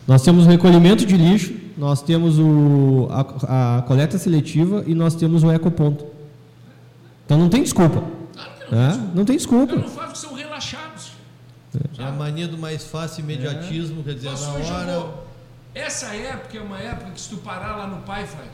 Nós 0.07 0.23
temos 0.23 0.47
o 0.47 0.49
recolhimento 0.49 1.05
de 1.07 1.17
lixo, 1.17 1.53
nós 1.79 2.03
temos 2.03 2.39
o, 2.39 3.09
a, 3.11 3.79
a 3.79 3.83
coleta 3.83 4.19
seletiva 4.19 4.83
e 4.87 4.95
nós 4.95 5.15
temos 5.15 5.43
o 5.45 5.51
ecoponto. 5.53 6.05
Então 7.25 7.39
não 7.39 7.49
tem 7.49 7.63
desculpa. 7.63 8.03
Que 8.77 9.17
não. 9.17 9.25
tem 9.25 9.37
desculpa. 9.37 9.75
caras 9.75 9.83
não 9.89 9.91
porque 9.91 10.15
são 10.17 10.35
relaxados. 10.35 11.13
É 11.99 12.05
a 12.05 12.11
mania 12.11 12.47
do 12.49 12.59
mais 12.59 12.85
fácil 12.85 13.23
imediatismo, 13.25 14.03
quer 14.03 14.15
dizer, 14.15 14.31
Nossa, 14.31 14.53
na 14.53 14.59
eu 14.59 14.75
hora. 14.75 14.99
vou- 15.01 15.27
Essa 15.75 16.15
época 16.15 16.59
é 16.59 16.61
uma 16.61 16.79
época 16.79 17.11
que 17.13 17.21
se 17.21 17.31
tu 17.31 17.37
parar 17.39 17.77
lá 17.77 17.87
no 17.87 18.03
Pai, 18.03 18.27
Fred, 18.27 18.51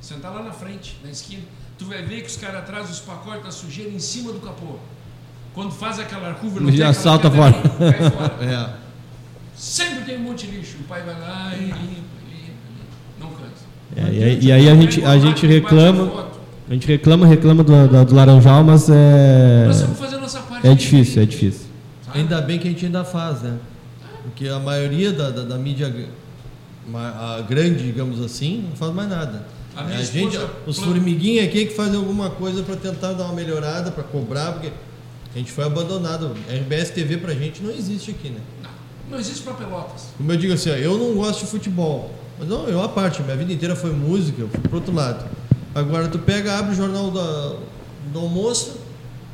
sentar 0.00 0.30
lá 0.32 0.42
na 0.42 0.52
frente, 0.52 0.98
na 1.02 1.10
esquina, 1.10 1.42
tu 1.78 1.86
vai 1.86 2.02
ver 2.02 2.20
que 2.20 2.26
os 2.26 2.36
caras 2.36 2.66
trazem 2.66 2.90
os 2.92 3.00
pacotes 3.00 3.44
da 3.44 3.50
sujeira 3.50 3.90
em 3.90 3.98
cima 3.98 4.30
do 4.32 4.40
capô. 4.40 4.76
Quando 5.54 5.70
faz 5.72 5.98
aquela 5.98 6.34
curva, 6.34 6.60
não 6.60 6.70
Já 6.72 6.92
salta 6.92 7.30
cadelinha, 7.30 7.62
cai 7.78 8.10
fora. 8.10 8.34
É. 8.44 8.84
Sempre 9.56 10.04
tem 10.04 10.16
um 10.18 10.24
monte 10.24 10.46
de 10.46 10.56
lixo. 10.56 10.76
O 10.80 10.84
pai 10.84 11.02
vai 11.02 11.18
lá 11.18 11.52
e 11.56 11.60
limpa, 11.66 11.76
limpa, 11.76 12.02
limpa. 12.28 12.52
Não 13.20 13.30
cansa. 13.30 13.64
É, 13.96 14.12
e, 14.12 14.24
aí- 14.24 14.38
e 14.42 14.52
aí 14.52 14.68
a 14.68 14.74
gente, 14.74 15.04
a 15.04 15.18
gente 15.18 15.46
reclama, 15.46 16.06
foto. 16.10 16.33
A 16.68 16.72
gente 16.72 16.86
reclama, 16.86 17.26
reclama 17.26 17.62
do, 17.62 17.88
do, 17.88 18.04
do 18.04 18.14
Laranjal, 18.14 18.64
mas 18.64 18.88
é, 18.88 19.64
Nós 19.66 19.80
temos 19.80 19.96
que 19.98 20.02
fazer 20.04 20.16
a 20.16 20.20
nossa 20.20 20.40
parte. 20.40 20.66
é 20.66 20.74
difícil, 20.74 21.22
é 21.22 21.26
difícil. 21.26 21.66
sabe? 22.04 22.18
Ainda 22.20 22.40
bem 22.40 22.58
que 22.58 22.66
a 22.68 22.70
gente 22.70 22.86
ainda 22.86 23.04
faz, 23.04 23.42
né? 23.42 23.56
Porque 24.22 24.48
a 24.48 24.58
maioria 24.58 25.12
da, 25.12 25.30
da, 25.30 25.42
da 25.42 25.58
mídia 25.58 25.94
a 26.94 27.40
grande, 27.48 27.84
digamos 27.84 28.20
assim, 28.22 28.64
não 28.68 28.76
faz 28.76 28.92
mais 28.92 29.08
nada. 29.08 29.46
A 29.76 29.82
É 29.82 29.86
minha 29.86 29.98
a 29.98 30.02
gente, 30.02 30.38
os 30.66 30.78
formiguinhos 30.78 31.44
aqui 31.46 31.66
que 31.66 31.74
fazem 31.74 31.96
alguma 31.96 32.30
coisa 32.30 32.62
para 32.62 32.76
tentar 32.76 33.12
dar 33.12 33.24
uma 33.24 33.34
melhorada, 33.34 33.90
para 33.90 34.04
cobrar, 34.04 34.52
porque 34.52 34.70
a 35.34 35.38
gente 35.38 35.50
foi 35.50 35.64
abandonado. 35.64 36.34
RBS 36.48 36.90
TV 36.90 37.16
pra 37.18 37.34
gente 37.34 37.62
não 37.62 37.70
existe 37.70 38.10
aqui, 38.12 38.28
né? 38.28 38.40
Não, 38.62 38.70
não 39.12 39.18
existe 39.18 39.42
para 39.42 39.54
Pelotas. 39.54 40.08
Como 40.16 40.30
eu 40.30 40.36
digo 40.36 40.52
assim, 40.52 40.70
ó, 40.70 40.74
eu 40.74 40.96
não 40.96 41.14
gosto 41.14 41.40
de 41.40 41.46
futebol. 41.46 42.14
Mas 42.38 42.48
não, 42.48 42.66
eu 42.68 42.82
a 42.82 42.88
parte, 42.88 43.22
minha 43.22 43.36
vida 43.36 43.52
inteira 43.52 43.74
foi 43.76 43.90
música, 43.92 44.40
eu 44.42 44.48
fui 44.48 44.60
pro 44.60 44.76
outro 44.76 44.94
lado. 44.94 45.24
Agora 45.74 46.08
tu 46.08 46.18
pega, 46.18 46.58
abre 46.58 46.72
o 46.72 46.74
jornal 46.74 47.10
da, 47.10 47.52
do 48.12 48.18
almoço, 48.18 48.78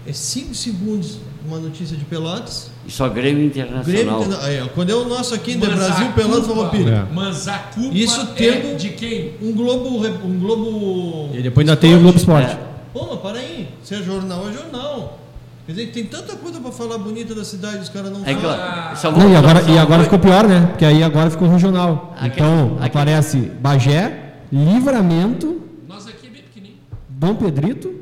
é 0.06 0.12
5 0.12 0.54
segundos 0.54 1.18
uma 1.46 1.58
notícia 1.58 1.96
de 1.96 2.04
Pelotas. 2.04 2.70
E 2.86 2.90
só 2.90 3.08
Grêmio 3.08 3.50
Grêmio, 3.50 3.70
Internacional. 3.80 4.22
Interna- 4.24 4.44
aí, 4.44 4.60
ó, 4.62 4.68
quando 4.68 4.90
é 4.90 4.94
o 4.94 5.08
nosso 5.08 5.34
aqui, 5.34 5.56
Mas 5.56 5.68
Brasil, 5.74 6.12
Pelotas, 6.12 6.46
Farroupilha. 6.46 7.06
É. 7.10 7.14
Mas 7.14 7.48
a 7.48 7.58
culpa 7.58 7.94
Isso 7.96 8.20
é 8.20 8.24
tendo- 8.34 8.76
de 8.76 8.90
quem? 8.90 9.34
Um 9.42 9.52
Globo, 9.52 10.06
um 10.24 10.38
Globo. 10.38 11.30
E 11.34 11.42
depois 11.42 11.66
ainda 11.68 11.80
tem 11.80 11.94
o 11.94 12.00
Globo 12.00 12.16
Esporte. 12.18 12.50
É. 12.52 12.58
Pô, 12.92 13.06
mas 13.10 13.20
para 13.20 13.38
aí, 13.38 13.68
se 13.82 13.94
é 13.94 14.02
jornal, 14.02 14.48
é 14.48 14.52
jornal. 14.52 15.18
Quer 15.66 15.72
dizer, 15.72 15.86
tem 15.92 16.04
tanta 16.04 16.34
coisa 16.36 16.58
para 16.58 16.72
falar 16.72 16.98
bonita 16.98 17.34
da 17.34 17.44
cidade, 17.44 17.78
os 17.78 17.88
caras 17.88 18.10
não 18.10 18.22
É 18.26 18.34
falam. 18.34 19.18
Não, 19.18 19.30
e 19.32 19.36
agora, 19.36 19.62
e 19.70 19.78
agora 19.78 20.02
ficou 20.04 20.18
pior, 20.18 20.46
né? 20.48 20.66
Porque 20.70 20.84
aí 20.84 21.02
agora 21.02 21.30
ficou 21.30 21.48
regional. 21.48 22.12
Aquele- 22.16 22.34
Então 22.34 22.64
aquele- 22.74 22.86
aparece 22.86 23.36
Bagé, 23.38 24.32
Livramento, 24.50 25.60
Nós 25.88 26.06
aqui 26.08 26.26
é 26.26 26.30
bem 26.30 26.42
pequenininho. 26.42 26.78
Dom 27.20 27.34
Pedrito, 27.34 27.94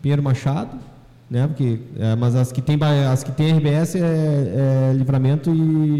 Pinheiro 0.00 0.22
Machado, 0.22 0.78
né? 1.30 1.46
Porque, 1.46 1.80
é, 1.98 2.16
mas 2.16 2.34
as 2.34 2.50
que 2.50 2.62
tem 2.62 2.78
as 3.12 3.22
que 3.22 3.30
tem 3.30 3.52
RBS 3.58 3.96
é, 3.96 3.98
é 4.00 4.92
Livramento 4.96 5.50
e 5.50 5.52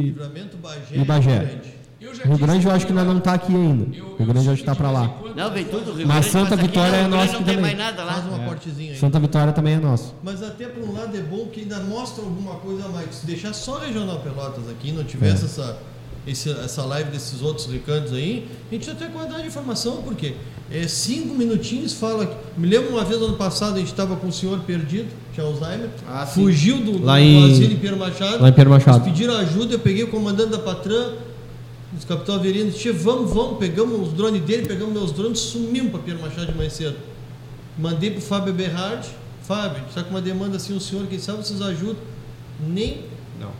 Livramento, 0.06 0.56
Bagé 0.56 0.96
E 0.96 1.04
Bagé. 1.04 1.30
Rio 1.38 1.46
Grande. 1.48 1.72
Eu 2.00 2.14
já 2.14 2.24
Rio 2.24 2.36
quis 2.38 2.46
Grande 2.46 2.66
eu 2.66 2.72
acho 2.72 2.86
que 2.86 2.92
ainda 2.92 3.04
não 3.04 3.18
está 3.18 3.34
aqui 3.34 3.54
ainda. 3.54 3.94
Eu- 3.96 4.16
Rio 4.16 4.26
Grande 4.26 4.46
eu 4.46 4.52
acho 4.54 4.62
que 4.64 4.70
está 4.70 4.74
para 4.74 4.90
lá. 4.90 5.14
Não, 5.36 5.50
vem 5.50 5.64
tudo. 5.66 5.92
Rio 5.92 6.08
Mas 6.08 6.24
Santa 6.26 6.56
Vitória 6.56 7.06
não, 7.06 7.18
é 7.18 7.20
nosso 7.20 7.32
Não 7.34 7.40
aqui 7.40 7.44
tem 7.44 7.56
também. 7.56 7.76
mais 7.76 7.78
nada 7.78 8.02
lá. 8.02 8.12
Faz 8.14 8.26
uma 8.28 8.42
É. 8.42 8.46
aí. 8.90 8.96
Santa 8.96 9.20
Vitória 9.20 9.52
também 9.52 9.74
é 9.74 9.78
nosso. 9.78 10.14
Mas 10.22 10.42
até 10.42 10.66
por 10.68 10.82
um 10.88 10.92
lado 10.94 11.14
é 11.14 11.20
bom 11.20 11.48
que 11.52 11.60
ainda 11.60 11.80
mostra 11.80 12.24
alguma 12.24 12.54
coisa 12.54 12.86
a 12.86 12.88
mais. 12.88 13.14
Se 13.14 13.26
deixar 13.26 13.52
só 13.52 13.78
Regional 13.78 14.20
Pelotas 14.20 14.70
aqui, 14.70 14.90
não 14.90 15.04
tivesse 15.04 15.42
É. 15.42 15.44
essa, 15.44 15.78
esse- 16.26 16.50
essa 16.50 16.82
live 16.84 17.10
desses 17.10 17.42
outros 17.42 17.66
recantos 17.66 18.12
aí, 18.12 18.46
a 18.70 18.74
gente 18.74 18.88
até 18.90 19.06
quadrar 19.06 19.40
de 19.40 19.48
informação, 19.48 20.02
porque 20.02 20.34
é 20.70 20.86
cinco 20.88 21.34
minutinhos 21.34 21.92
fala. 21.92 22.40
Me 22.56 22.66
lembro 22.68 22.90
uma 22.90 23.04
vez 23.04 23.20
ano 23.20 23.36
passado, 23.36 23.74
a 23.76 23.78
gente 23.78 23.88
estava 23.90 24.16
com 24.16 24.28
um 24.28 24.32
senhor 24.32 24.60
perdido, 24.60 25.08
tinha 25.34 25.44
Alzheimer, 25.46 25.90
Ah, 26.08 26.24
fugiu 26.26 26.78
do, 26.78 27.02
Lá 27.04 27.16
do 27.16 27.20
em- 27.22 27.52
asilo 27.52 27.72
em 27.72 27.76
Pierre 27.76 27.98
Machado. 27.98 28.42
Lá 28.42 28.48
em 28.48 28.52
Pierre 28.52 28.70
Machado. 28.70 28.98
Eles 28.98 29.06
pediram 29.12 29.36
ajuda, 29.36 29.74
eu 29.74 29.78
peguei 29.78 30.04
o 30.04 30.08
comandante 30.08 30.50
da 30.50 30.58
Patran, 30.58 31.14
o 32.00 32.06
capitão 32.06 32.36
Averino, 32.36 32.70
disse, 32.70 32.82
"Tia, 32.82 32.92
vamos, 32.92 33.32
vamos, 33.32 33.58
pegamos 33.58 34.08
os 34.08 34.14
drones 34.14 34.42
dele, 34.42 34.66
pegamos 34.66 34.92
meus 34.94 35.12
drones, 35.12 35.38
sumimos 35.40 35.90
para 35.90 36.00
Pierre 36.00 36.22
Machado 36.22 36.46
de 36.50 36.56
manhã 36.56 36.70
cedo. 36.70 36.96
Mandei 37.78 38.10
pro 38.10 38.20
Fábio 38.20 38.52
Berhard, 38.54 39.06
Fábio, 39.42 39.82
está 39.88 40.02
com 40.02 40.10
uma 40.10 40.20
demanda 40.22 40.56
assim, 40.56 40.74
o 40.76 40.80
senhor, 40.80 41.06
quem 41.06 41.18
sabe 41.18 41.44
vocês 41.44 41.60
ajudam. 41.60 41.96
Nem 42.66 43.02
Não. 43.40 43.50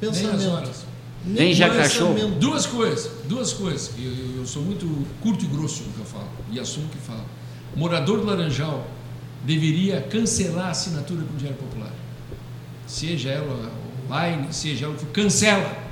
Nem 0.00 0.10
as 0.10 0.18
pensamento. 0.18 0.50
horas. 0.50 0.83
Nem 1.26 1.54
já 1.54 1.70
cachorro. 1.70 2.14
Duas 2.38 2.66
coisas, 2.66 3.10
duas 3.26 3.52
coisas. 3.52 3.90
Eu, 3.98 4.04
eu- 4.10 4.36
eu 4.38 4.46
sou 4.46 4.62
muito 4.62 4.86
curto 5.22 5.44
e 5.44 5.48
grosso 5.48 5.82
no 5.84 5.92
que 5.92 6.00
eu 6.00 6.04
falo 6.04 6.28
e 6.52 6.60
assumo 6.60 6.88
que 6.88 6.98
falo. 6.98 7.24
O 7.74 7.78
morador 7.78 8.18
do 8.20 8.26
Laranjal 8.26 8.86
deveria 9.44 10.00
cancelar 10.02 10.66
a 10.66 10.70
assinatura 10.70 11.22
com 11.22 11.34
o 11.34 11.36
Diário 11.36 11.56
Popular. 11.56 11.90
Seja 12.86 13.30
ela 13.30 13.70
online, 14.06 14.48
seja 14.50 14.84
ela 14.86 14.94
cancela. 15.12 15.84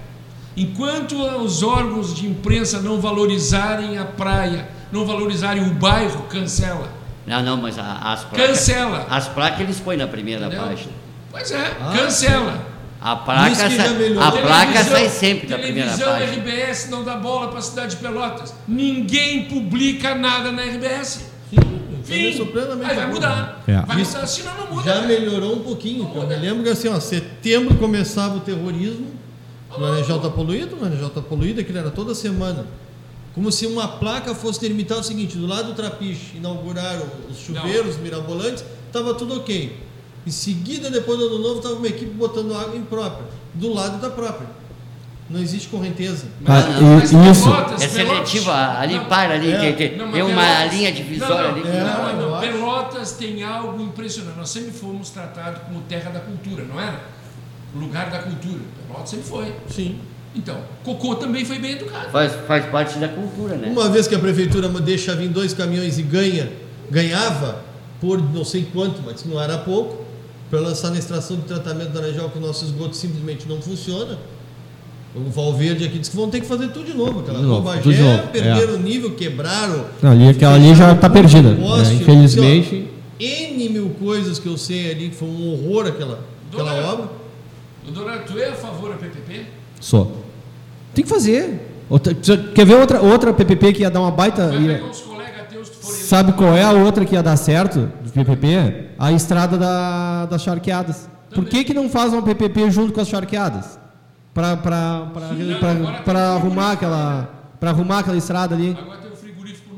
Enquanto 0.56 1.16
os 1.42 1.62
órgãos 1.62 2.14
de 2.14 2.26
imprensa 2.26 2.80
não 2.80 3.00
valorizarem 3.00 3.96
a 3.96 4.04
praia, 4.04 4.68
não 4.92 5.06
valorizarem 5.06 5.62
o 5.66 5.72
bairro, 5.74 6.24
cancela. 6.24 6.92
Não, 7.26 7.42
não, 7.42 7.56
mas 7.56 7.78
as 7.78 8.24
placas. 8.24 8.46
Cancela. 8.48 9.06
As 9.08 9.28
placas 9.28 9.60
eles 9.60 9.80
põem 9.80 9.96
na 9.96 10.06
primeira 10.06 10.46
Entendeu? 10.46 10.64
página. 10.66 10.92
Pois 11.30 11.50
é, 11.50 11.76
Ah, 11.80 11.92
cancela. 11.96 12.66
A 13.04 13.16
placa, 13.16 13.54
sai, 13.56 13.78
a 13.78 14.30
placa 14.30 14.72
Televisão- 14.72 14.92
sai 14.92 15.08
sempre 15.08 15.48
da 15.48 15.58
primeira 15.58 15.90
televisão 15.90 16.12
página. 16.12 16.32
RBS 16.32 16.88
não 16.88 17.02
dá 17.02 17.16
bola 17.16 17.48
para 17.48 17.58
a 17.58 17.62
cidade 17.62 17.96
de 17.96 18.02
Pelotas. 18.02 18.54
Ninguém 18.68 19.46
publica 19.46 20.14
nada 20.14 20.52
na 20.52 20.62
RBS. 20.62 21.26
Fim. 22.04 22.32
Aí 22.84 22.96
vai 22.96 23.06
mudar. 23.08 23.62
É. 23.66 23.80
Vai 23.80 24.00
Isso 24.02 24.12
mudar, 24.14 24.26
senão 24.26 24.56
não 24.56 24.66
muda. 24.74 24.82
Já 24.84 25.00
né? 25.02 25.06
melhorou 25.08 25.56
um 25.56 25.60
pouquinho. 25.62 26.10
Eu 26.14 26.26
me 26.26 26.36
lembro 26.36 26.62
que 26.62 26.68
assim, 26.68 26.88
ó, 26.88 26.98
setembro 27.00 27.74
começava 27.76 28.36
o 28.36 28.40
terrorismo, 28.40 29.06
o 29.76 29.80
Laranjal 29.80 30.20
tá 30.20 30.28
poluído, 30.30 30.76
o 30.76 30.82
Laranjal 30.82 31.10
tá 31.10 31.20
poluído, 31.20 31.60
aquilo 31.60 31.78
era 31.78 31.90
toda 31.90 32.14
semana. 32.14 32.66
Como 33.34 33.50
se 33.50 33.66
uma 33.66 33.88
placa 33.88 34.34
fosse 34.34 34.60
delimitar 34.60 34.98
o 34.98 35.02
seguinte, 35.02 35.36
do 35.38 35.46
lado 35.46 35.68
do 35.68 35.74
Trapiche, 35.74 36.36
inauguraram 36.36 37.06
os 37.30 37.38
chuveiros 37.38 37.96
mirabolantes, 37.96 38.64
estava 38.86 39.14
tudo 39.14 39.36
ok. 39.38 39.76
Em 40.26 40.30
seguida, 40.30 40.90
depois 40.90 41.18
do 41.18 41.26
ano 41.26 41.38
novo, 41.38 41.56
estava 41.56 41.74
uma 41.74 41.86
equipe 41.88 42.12
botando 42.12 42.54
água 42.54 42.76
imprópria, 42.76 43.26
do 43.54 43.72
lado 43.72 44.00
da 44.00 44.08
própria. 44.10 44.46
Não 45.28 45.40
existe 45.40 45.68
correnteza. 45.68 46.26
Ah, 46.44 46.62
Mas 46.98 47.10
e- 47.12 47.16
isso. 47.30 47.44
Pelotas, 47.44 47.82
É 47.82 47.88
Pelotas- 47.88 47.90
seletiva, 48.28 48.78
ali 48.78 48.94
Não, 48.96 49.04
para 49.06 49.34
ali, 49.34 49.50
É. 49.50 49.58
tem, 49.58 49.72
tem- 49.74 49.96
não, 49.96 50.06
mas 50.06 50.14
tem 50.14 50.22
uma 50.22 50.42
Pelotas- 50.42 50.72
linha 50.74 50.92
divisória 50.92 51.36
não, 51.36 51.42
não, 51.42 51.50
ali. 51.52 51.62
que- 51.62 51.68
É. 51.68 51.80
Não, 51.84 52.16
não, 52.16 52.30
não. 52.32 52.40
Pelotas 52.40 53.12
tem 53.12 53.42
algo 53.42 53.82
impressionante. 53.82 54.36
Nós 54.36 54.50
sempre 54.50 54.72
fomos 54.72 55.10
tratados 55.10 55.62
como 55.62 55.80
terra 55.82 56.10
da 56.10 56.20
cultura, 56.20 56.64
não 56.64 56.78
era? 56.78 57.00
Lugar 57.74 58.10
da 58.10 58.18
cultura. 58.18 58.60
Pelotas 58.86 59.10
sempre 59.10 59.24
foi. 59.26 59.54
Sim. 59.70 59.98
Então, 60.34 60.58
Cocô 60.84 61.14
também 61.14 61.44
foi 61.44 61.58
bem 61.58 61.72
educado. 61.72 62.10
Faz, 62.10 62.32
faz 62.46 62.66
parte 62.66 62.98
da 62.98 63.08
cultura, 63.08 63.56
né? 63.56 63.68
Uma 63.68 63.88
vez 63.88 64.06
que 64.06 64.14
a 64.14 64.18
prefeitura 64.18 64.68
deixa 64.68 65.14
vir 65.16 65.28
dois 65.28 65.52
caminhões 65.54 65.98
e 65.98 66.02
ganha, 66.02 66.50
ganhava 66.90 67.62
por 68.00 68.20
não 68.32 68.44
sei 68.44 68.66
quanto, 68.72 69.00
mas 69.04 69.24
não 69.24 69.40
era 69.40 69.58
pouco, 69.58 70.04
para 70.52 70.60
lançar 70.60 70.90
na 70.90 70.98
extração 70.98 71.38
de 71.38 71.44
tratamento 71.44 71.92
do 71.92 71.98
Laranjal 71.98 72.28
que 72.28 72.36
o 72.36 72.40
nosso 72.42 72.66
esgoto 72.66 72.94
simplesmente 72.94 73.48
não 73.48 73.58
funciona. 73.62 74.18
O 75.16 75.30
Valverde 75.30 75.82
aqui 75.86 75.98
disse 75.98 76.10
que 76.10 76.16
vão 76.18 76.28
ter 76.28 76.40
que 76.40 76.46
fazer 76.46 76.68
tudo 76.68 76.84
de 76.84 76.94
novo. 76.94 77.20
Aquela 77.20 77.38
De 77.38 77.44
novo, 77.46 77.70
tudo 77.78 77.80
de 77.94 78.02
Bagé, 78.02 78.16
novo, 78.16 78.28
perderam 78.28 78.74
o 78.74 78.78
nível, 78.78 79.12
quebraram. 79.14 79.86
Não, 80.02 80.10
ali, 80.10 80.28
aquela 80.28 80.54
ali 80.56 80.74
já 80.74 80.92
está 80.92 81.08
perdida. 81.08 81.54
fecharam 81.54 81.64
o 81.64 81.68
poste, 81.70 81.92
É, 81.94 81.96
infelizmente. 81.96 82.88
ó, 83.18 83.24
N 83.24 83.68
mil 83.70 83.90
coisas 83.98 84.38
que 84.38 84.46
eu 84.46 84.58
sei 84.58 84.90
ali, 84.90 85.08
que 85.08 85.14
foi 85.16 85.28
um 85.28 85.52
horror 85.54 85.86
aquela, 85.86 86.20
aquela 86.52 86.74
Dona- 86.74 86.86
obra. 86.92 87.08
Doutora, 87.86 88.18
tu 88.18 88.38
é 88.38 88.50
a 88.50 88.54
favor 88.54 88.90
da 88.90 88.96
PPP? 88.96 89.46
Só. 89.80 90.06
Tem 90.94 91.02
que 91.02 91.08
fazer. 91.10 91.66
Outra- 91.88 92.14
quer 92.14 92.66
ver 92.66 92.74
outra, 92.74 93.00
outra 93.00 93.32
PPP 93.32 93.72
que 93.72 93.80
ia 93.82 93.90
dar 93.90 94.00
uma 94.00 94.10
baita. 94.10 94.52
Ia-. 94.54 94.82
Sabe 95.82 96.32
qual 96.34 96.54
é 96.54 96.62
a 96.62 96.72
outra 96.72 97.06
que 97.06 97.14
ia 97.14 97.22
dar 97.22 97.36
certo 97.38 97.88
PPP? 98.14 98.90
A 98.98 99.12
estrada 99.12 99.56
da- 99.56 100.26
das 100.26 100.42
charqueadas. 100.42 101.08
Por 101.34 101.44
que, 101.46 101.64
que 101.64 101.72
não 101.74 101.88
faz 101.88 102.12
uma 102.12 102.22
PPP 102.22 102.70
junto 102.70 102.92
com 102.92 103.00
as 103.00 103.08
charqueadas? 103.08 103.78
Para 104.34 104.56
Sim, 104.56 105.52
agora 105.52 105.58
tem 105.58 106.16
arrumar 106.16 106.40
frigorífico, 106.40 106.60
aquela 106.72 107.28
para 107.60 107.70
arrumar 107.70 107.98
aquela 108.00 108.16
estrada 108.16 108.54
ali. 108.54 108.76
Agora 108.78 108.98
tem 108.98 109.12
o 109.12 109.16
frigorífico 109.16 109.72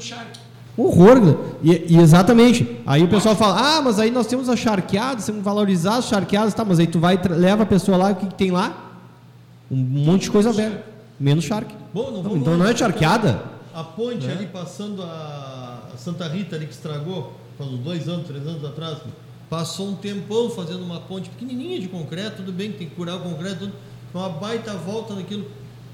charque. 0.00 0.40
Horror. 0.76 1.38
E, 1.62 1.86
e 1.94 1.98
exatamente. 1.98 2.78
Aí 2.86 3.02
o 3.02 3.08
pessoal 3.08 3.34
fala: 3.34 3.78
ah, 3.78 3.82
mas 3.82 3.98
aí 3.98 4.10
nós 4.10 4.26
temos 4.26 4.48
a 4.48 4.56
charqueada, 4.56 5.20
temos 5.22 5.40
que 5.40 5.44
valorizar 5.44 5.96
as 5.96 6.06
charqueadas, 6.06 6.54
tá? 6.54 6.64
Mas 6.64 6.78
aí 6.78 6.86
tu 6.86 6.98
vai, 6.98 7.18
leva 7.30 7.62
a 7.62 7.66
pessoa 7.66 7.96
lá, 7.96 8.10
o 8.10 8.14
que, 8.16 8.26
que 8.26 8.34
tem 8.34 8.50
lá? 8.50 8.74
Um 9.70 9.76
monte 9.76 10.22
de 10.24 10.30
coisa 10.30 10.52
velha. 10.52 10.84
Menos 11.18 11.44
charque. 11.44 11.74
Bom, 11.92 12.10
não 12.10 12.22
vamos 12.22 12.38
então 12.38 12.56
não 12.56 12.66
é 12.66 12.76
charqueada? 12.76 13.42
A 13.76 13.84
ponte 13.84 14.26
ali 14.26 14.46
passando 14.46 15.02
a 15.02 15.82
Santa 15.98 16.26
Rita 16.26 16.56
ali 16.56 16.64
que 16.66 16.72
estragou, 16.72 17.34
faz 17.58 17.70
uns 17.70 17.80
dois 17.80 18.08
anos, 18.08 18.26
três 18.26 18.46
anos 18.46 18.64
atrás, 18.64 18.96
passou 19.50 19.90
um 19.90 19.94
tempão 19.94 20.48
fazendo 20.48 20.82
uma 20.82 20.98
ponte 21.00 21.28
pequenininha 21.28 21.78
de 21.78 21.86
concreto, 21.86 22.36
tudo 22.36 22.52
bem 22.52 22.72
que 22.72 22.78
tem 22.78 22.88
que 22.88 22.94
curar 22.94 23.16
o 23.16 23.20
concreto, 23.20 23.58
tudo, 23.58 23.72
uma 24.14 24.30
baita 24.30 24.72
volta 24.72 25.14
naquilo. 25.14 25.44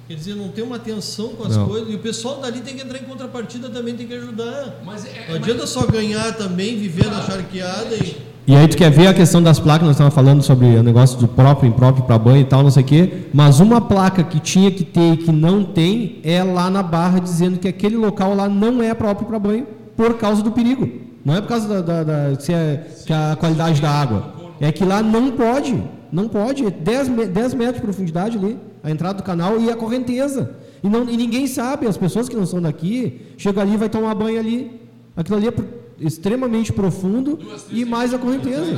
Quer 0.07 0.15
dizer, 0.15 0.37
não 0.37 0.49
tem 0.51 0.63
uma 0.63 0.77
atenção 0.77 1.31
com 1.31 1.43
as 1.43 1.57
Não. 1.57 1.67
coisas, 1.67 1.93
e 1.93 1.97
o 1.97 1.99
pessoal 1.99 2.41
dali 2.41 2.61
tem 2.61 2.77
que 2.77 2.83
entrar 2.85 2.99
em 3.01 3.05
contrapartida 3.05 3.69
também, 3.69 3.97
tem 3.97 4.07
que 4.07 4.15
ajudar. 4.15 4.81
Mas 4.85 5.05
é, 5.05 5.27
Não 5.27 5.35
mas- 5.35 5.43
adianta 5.43 5.67
só 5.67 5.85
ganhar 5.85 6.37
também, 6.37 6.79
viver 6.79 7.07
na 7.11 7.21
charqueada 7.27 7.97
e. 7.97 8.17
E 8.47 8.57
aí 8.57 8.67
tu 8.67 8.77
quer 8.77 8.91
ver 8.91 9.07
a 9.07 9.15
questão 9.15 9.41
das 9.41 9.61
placas, 9.61 9.83
nós 9.87 9.93
estávamos 9.93 10.15
falando 10.15 10.43
sobre 10.43 10.67
o 10.77 10.83
negócio 10.83 11.17
do 11.19 11.29
próprio, 11.29 11.69
impróprio 11.69 12.05
para 12.05 12.19
banho 12.19 12.41
e 12.41 12.45
tal, 12.45 12.63
não 12.63 12.71
sei 12.73 12.83
o 12.83 12.87
quê, 12.87 13.13
mas 13.33 13.61
uma 13.61 13.81
placa 13.81 14.25
que 14.25 14.41
tinha 14.41 14.69
que 14.71 14.85
ter 14.85 15.13
e 15.13 15.17
que 15.19 15.31
não 15.31 15.63
tem 15.63 16.19
é 16.25 16.43
lá 16.43 16.69
na 16.69 16.83
barra 16.83 17.21
dizendo 17.21 17.59
que 17.59 17.69
aquele 17.69 17.97
local 17.97 18.35
lá 18.35 18.49
não 18.49 18.83
é 18.83 18.93
próprio 18.95 19.29
para 19.29 19.39
banho 19.39 19.67
por 19.97 20.15
causa 20.19 20.43
do 20.43 20.51
perigo. 20.51 20.89
Não 21.25 21.37
é 21.37 21.41
por 21.41 21.47
causa 21.49 21.69
da, 21.69 21.81
da, 21.81 22.03
da- 22.31 22.41
se 22.41 22.53
é, 22.53 22.85
que 23.07 23.13
a 23.13 23.37
qualidade 23.39 23.81
da 23.81 23.91
água. 23.91 24.35
É 24.61 24.73
que 24.73 24.85
lá 24.85 25.01
não 25.03 25.31
pode, 25.31 25.81
não 26.11 26.27
pode, 26.27 26.67
é 26.67 26.71
10, 26.71 27.09
me- 27.09 27.27
10 27.27 27.55
metros 27.55 27.77
de 27.77 27.83
profundidade 27.83 28.37
ali, 28.39 28.59
a 28.83 28.91
entrada 28.91 29.15
do 29.15 29.23
canal 29.23 29.61
e 29.61 29.71
a 29.71 29.77
correnteza. 29.77 30.51
E, 30.83 30.89
não, 30.89 31.09
e 31.09 31.17
ninguém 31.17 31.47
sabe, 31.47 31.87
as 31.87 31.97
pessoas 31.97 32.29
que 32.29 32.35
não 32.35 32.45
são 32.45 32.61
daqui, 32.61 33.21
chegam 33.39 33.63
ali 33.63 33.77
vai 33.77 33.89
tomar 33.89 34.17
banho 34.17 34.41
ali. 34.41 34.81
Aquilo 35.17 35.37
ali 35.37 35.47
é 35.47 35.51
pro- 35.53 35.65
extremamente 36.07 36.73
profundo 36.73 37.39
e 37.71 37.85
mais 37.85 38.13
a 38.15 38.19
correnteza. 38.19 38.73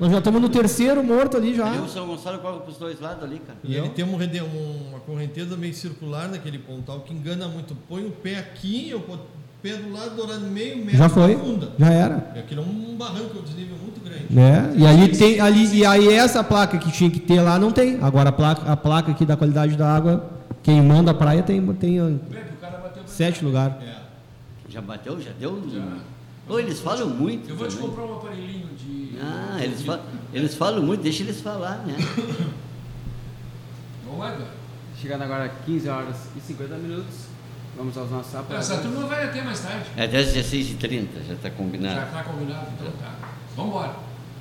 Nós 0.00 0.10
já 0.12 0.18
estamos 0.18 0.40
no 0.40 0.48
terceiro 0.48 1.02
morto 1.02 1.36
ali 1.36 1.54
já. 1.54 1.70
O 1.80 1.88
São 1.88 2.06
Gonçalo 2.06 2.38
corre 2.38 2.60
para 2.60 2.70
os 2.70 2.76
dois 2.78 3.00
lados 3.00 3.22
ali, 3.24 3.40
cara. 3.40 3.58
E 3.64 3.74
ele 3.74 3.88
tem 3.90 4.04
um 4.04 4.10
um- 4.14 4.90
uma 4.90 5.00
correnteza 5.00 5.56
meio 5.56 5.74
circular 5.74 6.28
naquele 6.28 6.58
pontal 6.58 7.00
que 7.00 7.12
engana 7.12 7.48
muito. 7.48 7.74
Põe 7.88 8.04
o 8.06 8.10
pé 8.10 8.38
aqui, 8.38 8.90
eu 8.90 9.00
boto 9.00 9.22
o 9.22 9.62
pé 9.62 9.76
do 9.76 9.92
lado, 9.92 10.14
dourado 10.16 10.40
meio 10.46 10.76
metro 10.78 10.96
Já 10.98 11.08
foi, 11.08 11.34
profunda. 11.36 11.68
já 11.78 11.90
era. 11.92 12.32
E 12.36 12.38
Aquilo 12.38 12.62
é 12.62 12.64
um 12.64 12.96
barranco, 12.96 13.38
um 13.38 13.42
desnível 13.42 13.76
muito 13.82 14.00
grande. 14.02 14.24
Né? 14.30 14.72
E 14.76 14.86
ali 14.86 15.08
tem 15.08 15.40
ali 15.40 15.66
e 15.76 15.84
aí 15.84 16.08
essa 16.12 16.42
placa 16.44 16.78
que 16.78 16.90
tinha 16.92 17.10
que 17.10 17.20
ter 17.20 17.40
lá 17.40 17.58
não 17.58 17.70
tem. 17.72 17.98
Agora 18.02 18.28
a 18.28 18.32
placa, 18.32 18.70
a 18.70 18.76
placa 18.76 19.10
aqui 19.10 19.24
da 19.26 19.36
qualidade 19.36 19.76
da 19.76 19.92
água, 19.94 20.30
quem 20.62 20.80
manda 20.82 21.10
a 21.10 21.14
praia 21.14 21.42
tem 21.42 21.60
tem 21.74 21.98
Pepe, 22.30 22.54
o 22.54 22.56
cara 22.60 22.78
bateu 22.78 23.02
pra 23.02 23.06
sete 23.12 23.44
lugares. 23.44 23.74
É. 23.82 24.00
Já 24.68 24.80
bateu? 24.80 25.20
Já 25.20 25.30
deu? 25.38 25.60
Ô, 26.48 26.58
eles 26.58 26.80
falam 26.80 27.08
muito. 27.08 27.48
Eu 27.48 27.56
vou 27.56 27.68
te 27.68 27.76
também. 27.76 27.88
comprar 27.90 28.04
um 28.06 28.16
aparelhinho 28.16 28.66
de. 28.76 29.16
Ah, 29.22 29.58
eles, 29.62 29.82
fa- 29.82 30.00
eles 30.32 30.54
falam 30.54 30.82
muito, 30.82 31.02
deixa 31.02 31.22
eles 31.22 31.40
falar, 31.40 31.78
né? 31.86 31.94
Vamos 34.04 34.20
lá, 34.20 34.32
cara. 34.32 34.50
Chegando 35.00 35.22
agora 35.22 35.44
às 35.44 35.64
15 35.64 35.88
horas 35.88 36.16
e 36.36 36.40
50 36.40 36.74
minutos. 36.76 37.14
Vamos 37.76 37.96
aos 37.96 38.10
nossos 38.10 38.28
Essa 38.34 38.40
apoiadores. 38.40 38.82
turma 38.82 39.06
vai 39.06 39.24
até 39.26 39.42
mais 39.42 39.60
tarde. 39.60 39.84
É 39.96 40.04
até 40.04 40.18
às 40.18 40.26
16h30, 40.34 41.06
já 41.26 41.34
está 41.34 41.48
Já 41.48 41.54
combinado. 41.54 42.00
está 42.06 42.22
combinado, 42.24 42.66
então 42.78 42.90
tá. 43.00 43.14
Vamos 43.56 43.70
embora. 43.70 43.94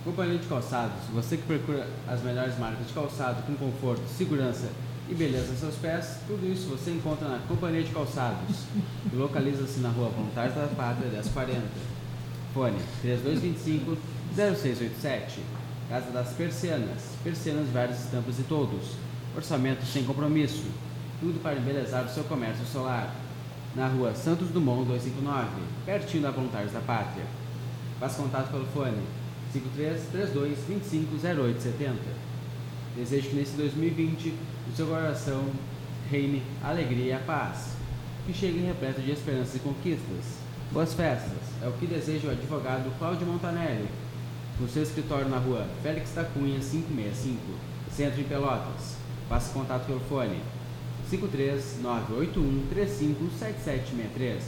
Companhia 0.03 0.37
de 0.37 0.47
Calçados, 0.47 1.03
você 1.13 1.35
que 1.35 1.43
procura 1.43 1.85
as 2.07 2.23
melhores 2.23 2.57
marcas 2.57 2.87
de 2.87 2.93
calçado 2.93 3.43
com 3.43 3.53
conforto, 3.55 4.01
segurança 4.07 4.69
e 5.09 5.13
beleza 5.13 5.49
aos 5.49 5.59
seus 5.59 5.75
pés, 5.75 6.19
tudo 6.25 6.49
isso 6.49 6.69
você 6.69 6.91
encontra 6.91 7.27
na 7.27 7.39
Companhia 7.39 7.83
de 7.83 7.91
Calçados. 7.91 8.63
Localiza-se 9.11 9.81
na 9.81 9.89
rua 9.89 10.07
Voluntários 10.09 10.55
da 10.55 10.67
Pátria 10.67 11.09
1040. 11.09 11.61
Fone 12.53 12.77
3225 13.01 13.97
0687. 14.35 15.41
Casa 15.89 16.11
das 16.11 16.29
Persianas. 16.29 17.03
Persianas 17.21 17.67
várias 17.67 18.05
estampas 18.05 18.39
e 18.39 18.43
todos. 18.43 18.93
Orçamento 19.35 19.85
sem 19.85 20.05
compromisso. 20.05 20.63
Tudo 21.19 21.41
para 21.43 21.57
embelezar 21.57 22.05
o 22.05 22.09
seu 22.09 22.23
comércio 22.23 22.65
solar. 22.65 23.13
Na 23.75 23.87
rua 23.87 24.15
Santos 24.15 24.47
Dumont 24.47 24.85
259, 24.85 25.49
pertinho 25.85 26.23
da 26.23 26.31
Voluntários 26.31 26.71
da 26.71 26.79
Pátria. 26.79 27.25
Faça 27.99 28.21
contato 28.21 28.49
pelo 28.49 28.65
fone 28.67 29.18
53 29.51 30.01
32 30.11 30.57
25 30.67 31.15
0870. 31.15 31.95
Desejo 32.95 33.29
que 33.29 33.35
nesse 33.35 33.55
2020 33.57 34.33
o 34.71 34.75
seu 34.75 34.87
coração 34.87 35.43
reine 36.09 36.43
alegria 36.63 37.05
e 37.05 37.13
a 37.13 37.19
paz. 37.19 37.73
Que 38.25 38.33
chegue 38.33 38.59
repleto 38.59 39.01
de 39.01 39.11
esperanças 39.11 39.55
e 39.55 39.59
conquistas. 39.59 40.39
Boas 40.71 40.93
festas. 40.93 41.39
É 41.63 41.67
o 41.67 41.71
que 41.73 41.87
deseja 41.87 42.27
o 42.27 42.31
advogado 42.31 42.95
Cláudio 42.99 43.25
Montanelli. 43.25 43.87
No 44.59 44.67
seu 44.67 44.83
escritório 44.83 45.29
na 45.29 45.37
rua 45.37 45.65
Félix 45.81 46.11
da 46.13 46.25
Cunha 46.25 46.59
565, 46.59 47.39
Centro 47.91 48.21
em 48.21 48.25
Pelotas. 48.25 48.97
Faça 49.27 49.53
contato 49.53 49.85
pelo 49.85 49.99
fone 50.01 50.41
53 51.09 51.79
981 51.81 52.67
35 52.69 53.29
7763. 53.39 54.43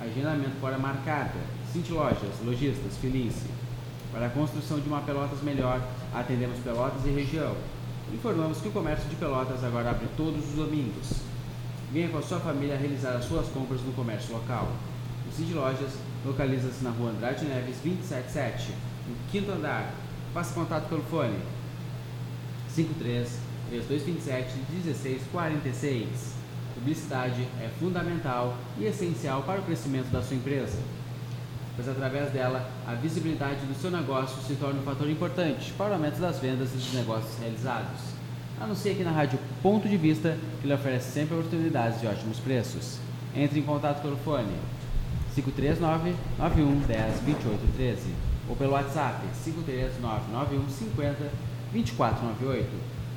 Agendamento 0.00 0.56
para 0.60 0.78
marcada. 0.78 1.38
Cinti 1.72 1.92
Lojas, 1.92 2.40
Lojistas, 2.44 2.96
Felice. 3.00 3.59
Para 4.12 4.26
a 4.26 4.30
construção 4.30 4.80
de 4.80 4.88
uma 4.88 5.02
Pelotas 5.02 5.40
melhor, 5.42 5.80
atendemos 6.12 6.58
Pelotas 6.58 7.06
e 7.06 7.10
região. 7.10 7.54
Informamos 8.12 8.58
que 8.58 8.68
o 8.68 8.72
comércio 8.72 9.08
de 9.08 9.16
Pelotas 9.16 9.62
agora 9.62 9.90
abre 9.90 10.08
todos 10.16 10.48
os 10.48 10.54
domingos. 10.54 11.20
Venha 11.92 12.08
com 12.08 12.18
a 12.18 12.22
sua 12.22 12.40
família 12.40 12.76
realizar 12.76 13.12
as 13.12 13.24
suas 13.24 13.46
compras 13.48 13.80
no 13.82 13.92
comércio 13.92 14.32
local. 14.34 14.68
O 15.28 15.32
Cinti 15.32 15.52
Lojas 15.52 15.92
localiza-se 16.24 16.82
na 16.82 16.90
rua 16.90 17.10
Andrade 17.10 17.44
Neves 17.44 17.76
277, 17.82 18.72
no 19.08 19.14
quinto 19.30 19.52
andar. 19.52 19.94
Faça 20.34 20.54
contato 20.54 20.88
pelo 20.88 21.02
fone 21.02 21.38
53 22.68 23.38
3227 23.68 24.58
1646. 24.70 26.34
Publicidade 26.74 27.42
é 27.60 27.68
fundamental 27.78 28.56
e 28.78 28.84
essencial 28.84 29.42
para 29.42 29.60
o 29.60 29.64
crescimento 29.64 30.10
da 30.10 30.22
sua 30.22 30.36
empresa, 30.36 30.78
pois 31.80 31.88
através 31.88 32.30
dela 32.30 32.68
a 32.86 32.92
visibilidade 32.92 33.64
do 33.64 33.74
seu 33.74 33.90
negócio 33.90 34.36
se 34.46 34.54
torna 34.56 34.80
um 34.80 34.82
fator 34.82 35.08
importante 35.08 35.72
para 35.78 35.92
o 35.92 35.94
aumento 35.94 36.20
das 36.20 36.38
vendas 36.38 36.74
e 36.74 36.76
dos 36.76 36.92
negócios 36.92 37.38
realizados. 37.40 38.00
Anuncie 38.60 38.92
aqui 38.92 39.02
na 39.02 39.10
Rádio 39.10 39.38
Ponto 39.62 39.88
de 39.88 39.96
Vista, 39.96 40.36
que 40.60 40.66
lhe 40.66 40.74
oferece 40.74 41.10
sempre 41.10 41.34
oportunidades 41.34 41.98
de 41.98 42.06
ótimos 42.06 42.38
preços. 42.38 42.98
Entre 43.34 43.58
em 43.58 43.62
contato 43.62 44.02
pelo 44.02 44.18
fone 44.18 44.52
539 45.34 46.14
91 46.38 46.80
10 46.80 47.20
28 47.20 47.76
13 47.76 48.00
ou 48.46 48.56
pelo 48.56 48.72
WhatsApp 48.72 49.22
539 49.42 50.32
91 50.32 50.68
50 50.68 51.16
2498. 51.72 52.68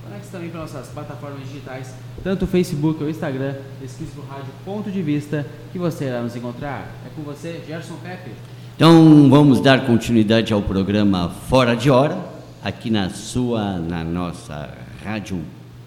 Conecte 0.06 0.28
também 0.30 0.50
para 0.50 0.62
nossas 0.62 0.88
plataformas 0.88 1.48
digitais, 1.48 1.94
tanto 2.24 2.46
o 2.46 2.48
Facebook 2.48 3.02
ou 3.02 3.08
o 3.08 3.12
Instagram, 3.12 3.56
pesquise 3.82 4.12
por 4.12 4.24
Rádio 4.26 4.54
Ponto 4.64 4.90
de 4.90 5.02
Vista, 5.02 5.46
que 5.74 5.80
você 5.80 6.06
irá 6.06 6.22
nos 6.22 6.36
encontrar. 6.36 6.88
É 7.06 7.10
com 7.14 7.24
você, 7.24 7.62
Gerson 7.68 7.96
Pepe. 8.02 8.32
Então 8.76 9.30
vamos 9.30 9.60
dar 9.60 9.86
continuidade 9.86 10.52
ao 10.54 10.62
programa 10.62 11.30
Fora 11.50 11.76
de 11.76 11.90
Hora, 11.90 12.18
aqui 12.64 12.90
na 12.90 13.10
sua, 13.10 13.78
na 13.78 14.04
nossa 14.04 14.70
rádio 15.04 15.42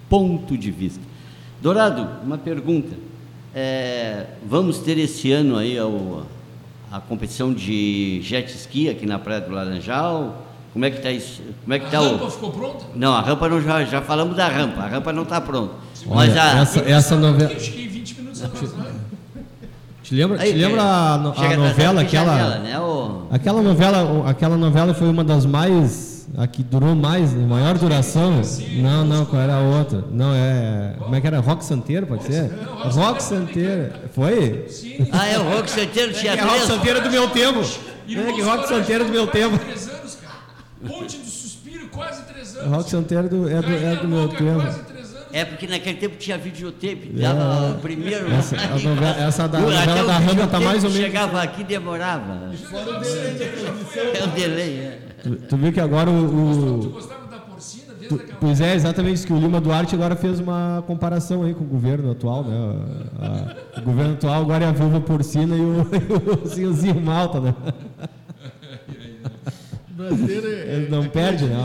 Ponto 0.08 0.56
de 0.56 0.70
Vista. 0.70 1.00
Dourado, 1.60 2.06
uma 2.24 2.38
pergunta. 2.38 2.94
É, 3.54 4.26
vamos 4.46 4.78
ter 4.78 4.98
esse 4.98 5.32
ano 5.32 5.56
aí 5.56 5.80
o- 5.80 6.22
a 6.92 7.00
competição 7.00 7.52
de 7.52 8.20
jet 8.22 8.52
ski 8.54 8.88
aqui 8.88 9.06
na 9.06 9.18
Praia 9.18 9.40
do 9.40 9.50
Laranjal? 9.52 10.42
Como 10.72 10.84
é 10.84 10.90
que 10.90 10.98
está 10.98 11.10
isso? 11.10 11.40
Como 11.62 11.72
é 11.74 11.78
que 11.78 11.86
A 11.86 11.88
está 11.88 12.00
rampa 12.00 12.24
o... 12.24 12.30
ficou 12.30 12.52
pronta? 12.52 12.84
Não, 12.94 13.14
a 13.14 13.20
rampa 13.22 13.48
não, 13.48 13.60
já, 13.62 13.82
já 13.84 14.02
falamos 14.02 14.36
da 14.36 14.46
rampa, 14.46 14.82
a 14.82 14.86
rampa 14.86 15.12
não 15.12 15.22
está 15.22 15.40
pronta. 15.40 15.72
Mas 16.06 16.30
Olha, 16.30 16.42
a... 16.42 16.58
essa, 16.60 16.80
essa 16.80 17.16
novela. 17.16 17.50
Eu 17.50 17.58
cheguei 17.58 17.88
20 17.88 18.14
minutos 18.18 18.44
atrasado. 18.44 18.86
Te 20.06 20.14
lembra, 20.14 20.40
Aí, 20.40 20.52
te 20.52 20.58
lembra 20.58 20.82
a, 20.82 21.18
no- 21.18 21.28
a 21.28 21.32
atrasado 21.32 21.56
novela 21.60 22.00
aquela? 22.02 22.58
né, 22.58 22.78
ô? 22.80 23.22
Aquela 23.30 23.60
novela, 23.62 24.30
aquela 24.30 24.56
novela 24.56 24.94
foi 24.94 25.08
uma 25.08 25.24
das 25.24 25.44
mais 25.44 26.26
a 26.36 26.46
que 26.46 26.62
durou 26.62 26.94
mais, 26.94 27.32
maior 27.34 27.76
duração. 27.78 28.40
Não, 28.82 29.04
não, 29.04 29.24
qual 29.24 29.40
era 29.42 29.54
a 29.56 29.60
outra? 29.60 30.04
Não 30.10 30.32
é, 30.34 30.94
como 30.98 31.14
é 31.14 31.20
que 31.20 31.26
era? 31.26 31.40
Rock 31.40 31.64
Santeiro, 31.64 32.06
pode 32.06 32.24
ser? 32.24 32.50
Rock 32.92 33.22
Santeiro. 33.22 33.92
Foi? 34.14 34.66
Sim. 34.68 35.08
Ah, 35.12 35.26
é 35.26 35.38
o 35.38 35.42
Rock 35.42 35.70
Santeiro 35.70 36.12
tinha 36.12 36.32
É 36.34 36.40
Rock. 36.40 36.60
Santeiro 36.66 37.00
do 37.02 37.10
meu 37.10 37.28
tempo. 37.30 37.60
É 38.08 38.32
que 38.32 38.42
Rock 38.42 38.68
Santeiro 38.68 39.04
do 39.06 39.10
meu 39.10 39.26
quase 39.26 39.40
tempo. 39.42 39.58
três 39.58 39.88
anos, 39.88 40.18
cara. 40.22 40.34
Ponte 40.94 41.16
do 41.16 41.26
Suspiro, 41.28 41.88
quase 41.88 42.22
três 42.22 42.56
anos. 42.56 42.70
Rock 42.76 42.90
Santeiro 42.90 43.28
do, 43.28 43.48
é, 43.50 43.60
do, 43.62 43.72
é 43.74 43.96
do 43.96 44.08
meu 44.08 44.28
tempo. 44.28 44.95
É 45.36 45.44
porque 45.44 45.66
naquele 45.66 45.98
tempo 45.98 46.16
tinha 46.16 46.38
videotape, 46.38 47.10
dava 47.12 47.72
o 47.72 47.78
primeiro. 47.80 48.32
É. 48.32 48.36
Essa- 48.38 48.56
a 48.56 48.78
novela- 48.78 49.16
essa 49.26 49.46
da- 49.48 49.58
novela 49.60 49.84
da 49.84 49.92
Rampa 49.92 50.14
tá 50.14 50.18
videotape 50.20 50.64
mais 50.64 50.84
ou 50.84 50.90
menos- 50.90 51.04
Chegava 51.04 51.42
aqui 51.42 51.62
demorava. 51.62 52.50
É 54.14 54.24
o 54.24 54.26
delay, 54.28 54.78
é. 54.78 54.98
Tu, 55.22 55.36
tu 55.36 55.56
viu 55.58 55.72
que 55.72 55.80
agora 55.80 56.08
o, 56.10 56.80
Tu 56.80 56.86
o- 56.86 56.90
gostava 56.90 57.26
da 57.26 57.36
porcina 57.38 57.92
desde 57.98 58.08
Tu- 58.08 58.14
aquela 58.22 58.38
Pois 58.40 58.60
é, 58.62 58.74
exatamente 58.74 59.14
isso 59.16 59.26
que 59.26 59.32
o 59.34 59.38
Lima 59.38 59.60
Duarte 59.60 59.94
agora 59.94 60.16
fez 60.16 60.40
uma 60.40 60.82
comparação 60.86 61.42
aí 61.42 61.52
com 61.52 61.64
o 61.64 61.66
governo 61.66 62.10
atual, 62.12 62.42
né? 62.44 62.56
A- 63.20 63.26
a- 63.76 63.80
o 63.80 63.82
governo 63.82 64.14
atual 64.14 64.40
agora 64.42 64.64
é 64.64 64.68
a 64.68 64.72
viúva 64.72 65.00
porcina 65.02 65.54
e 65.54 65.60
o, 65.60 65.86
e 65.92 66.46
o 66.46 66.48
senhorzinho 66.48 66.98
malta, 67.00 67.40
né? 67.40 67.54
Brasileiro 69.90 70.46
é. 70.46 70.74
Ele 70.76 70.88
não 70.88 71.08
perde, 71.08 71.44
né? 71.46 71.56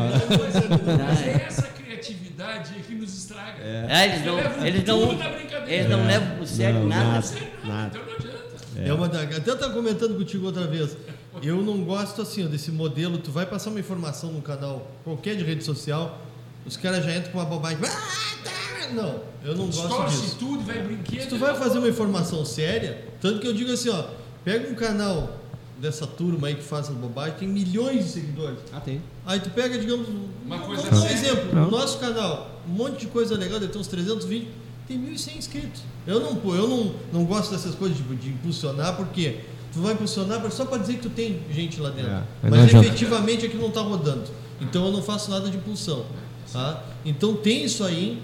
Mas 1.09 1.21
é 1.25 1.45
essa 1.47 1.63
criatividade 1.67 2.73
que 2.87 2.95
nos 2.95 3.13
estraga. 3.15 3.60
É, 3.89 4.05
eles 4.05 4.25
não, 4.25 4.35
Levam 4.35 4.65
eles 4.65 4.83
não, 4.85 5.67
eles 5.67 5.89
não 5.89 6.05
levam 6.07 6.37
por 6.37 6.47
sério 6.47 6.79
Não, 6.81 6.87
nada. 6.87 7.03
nada. 7.09 7.21
Sério, 7.21 7.47
não, 7.63 7.69
Nada. 7.73 7.87
Então 7.97 8.05
não 8.05 8.13
adianta. 8.15 8.41
É 8.83 8.93
uma. 8.93 9.05
Até 9.05 9.49
eu 9.49 9.53
estava 9.53 9.73
comentando 9.73 10.17
contigo 10.17 10.45
outra 10.45 10.65
vez. 10.67 10.97
Eu 11.41 11.57
não 11.61 11.83
gosto 11.83 12.21
assim, 12.21 12.45
desse 12.47 12.71
modelo. 12.71 13.17
Tu 13.17 13.31
vai 13.31 13.45
passar 13.45 13.69
uma 13.69 13.79
informação 13.79 14.31
no 14.31 14.41
canal, 14.41 14.87
qualquer 15.03 15.35
de 15.35 15.43
rede 15.43 15.63
social, 15.63 16.19
os 16.65 16.75
caras 16.77 17.03
já 17.05 17.15
entram 17.15 17.31
com 17.31 17.37
uma 17.39 17.45
bobagem. 17.45 17.77
Ah, 17.83 18.35
tá! 18.43 18.51
Não, 18.93 19.21
eu 19.43 19.55
não 19.55 19.67
gosto 19.67 19.87
Distorce 19.87 20.21
disso. 20.21 20.35
tudo, 20.37 20.63
vai 20.65 20.79
brinquedo. 20.79 21.21
Se 21.21 21.27
tu 21.29 21.37
vai 21.37 21.55
fazer 21.55 21.77
uma 21.77 21.87
informação 21.87 22.43
séria, 22.43 23.05
tanto 23.21 23.39
que 23.39 23.47
eu 23.47 23.53
digo 23.53 23.71
assim, 23.71 23.89
ó, 23.89 24.03
pega 24.43 24.69
um 24.69 24.75
canal 24.75 25.37
dessa 25.77 26.05
turma 26.05 26.47
aí 26.49 26.55
que 26.55 26.61
faz 26.63 26.87
essa 26.87 26.93
bobagem, 26.93 27.35
tem 27.39 27.47
milhões 27.47 28.03
de 28.05 28.11
seguidores. 28.11 28.59
Ah, 28.73 28.81
tem. 28.81 29.01
Aí 29.25 29.39
tu 29.39 29.49
pega, 29.51 29.77
digamos, 29.79 30.07
Uma 30.45 30.59
coisa 30.59 30.83
vamos 30.83 30.99
dar 31.01 31.07
um 31.07 31.11
exemplo, 31.11 31.55
Não. 31.55 31.61
no 31.65 31.71
nosso 31.71 31.99
canal, 31.99 32.60
um 32.71 32.75
monte 32.75 33.01
de 33.01 33.07
coisa 33.07 33.35
legal, 33.35 33.59
deve 33.59 33.73
ter 33.73 33.79
uns 33.79 33.87
300 33.87 34.25
vídeos, 34.25 34.53
tem 34.87 34.97
1.100 34.97 35.37
inscritos. 35.37 35.81
Eu 36.07 36.19
não, 36.19 36.55
eu 36.55 36.67
não, 36.67 36.95
não 37.11 37.25
gosto 37.25 37.51
dessas 37.51 37.75
coisas 37.75 37.97
de, 37.97 38.03
de 38.15 38.29
impulsionar, 38.29 38.95
porque 38.95 39.39
tu 39.73 39.81
vai 39.81 39.93
impulsionar 39.93 40.49
só 40.51 40.65
para 40.65 40.77
dizer 40.77 40.93
que 40.93 41.01
tu 41.01 41.09
tem 41.09 41.39
gente 41.51 41.79
lá 41.79 41.89
dentro. 41.89 42.11
É, 42.11 42.23
mas 42.49 42.73
efetivamente 42.73 43.45
aquilo 43.45 43.61
não 43.61 43.69
está 43.69 43.81
rodando. 43.81 44.23
Então 44.59 44.85
eu 44.85 44.91
não 44.91 45.03
faço 45.03 45.29
nada 45.29 45.49
de 45.49 45.57
impulsão. 45.57 46.05
Tá? 46.51 46.83
Então 47.05 47.35
tem 47.35 47.63
isso 47.63 47.83
aí. 47.83 48.21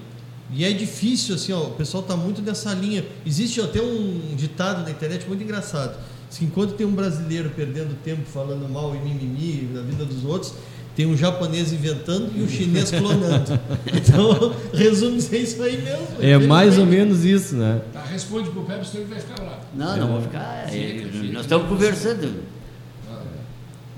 E 0.50 0.64
é 0.64 0.72
difícil, 0.72 1.36
assim, 1.36 1.52
ó, 1.52 1.64
o 1.64 1.72
pessoal 1.72 2.02
está 2.02 2.16
muito 2.16 2.42
nessa 2.42 2.74
linha. 2.74 3.06
Existe 3.26 3.60
até 3.60 3.82
um 3.82 4.34
ditado 4.34 4.82
na 4.84 4.92
internet 4.92 5.28
muito 5.28 5.44
engraçado. 5.44 5.98
Diz 6.30 6.38
que 6.38 6.46
enquanto 6.46 6.74
tem 6.74 6.88
um 6.88 6.94
brasileiro 6.94 7.50
perdendo 7.50 7.94
tempo 8.02 8.26
falando 8.26 8.68
mal 8.70 8.96
e 8.96 9.00
mimimi 9.00 9.70
na 9.74 9.82
vida 9.82 10.06
dos 10.06 10.24
outros, 10.24 10.54
tem 10.98 11.06
um 11.06 11.16
japonês 11.16 11.72
inventando 11.72 12.32
e 12.36 12.42
um 12.42 12.50
chinês 12.50 12.90
clonando. 12.90 13.60
Então, 13.94 14.52
resume-se 14.74 15.36
a 15.36 15.38
isso 15.38 15.62
aí 15.62 15.80
mesmo. 15.80 16.08
É 16.20 16.40
mais 16.40 16.80
ou 16.80 16.88
menos 16.88 17.24
isso, 17.24 17.56
né? 17.56 17.82
Tá, 17.94 18.02
responde 18.12 18.50
pro 18.50 18.64
Pepe, 18.64 18.88
senão 18.88 19.04
ele 19.04 19.14
vai 19.14 19.22
ficar 19.22 19.44
lá. 19.44 19.60
Não, 19.76 19.98
não 19.98 20.08
vou 20.14 20.22
ficar. 20.24 20.66
Fica, 20.68 20.84
eh, 20.84 21.08
fica. 21.12 21.34
Nós 21.34 21.44
estamos 21.44 21.68
conversando. 21.68 22.58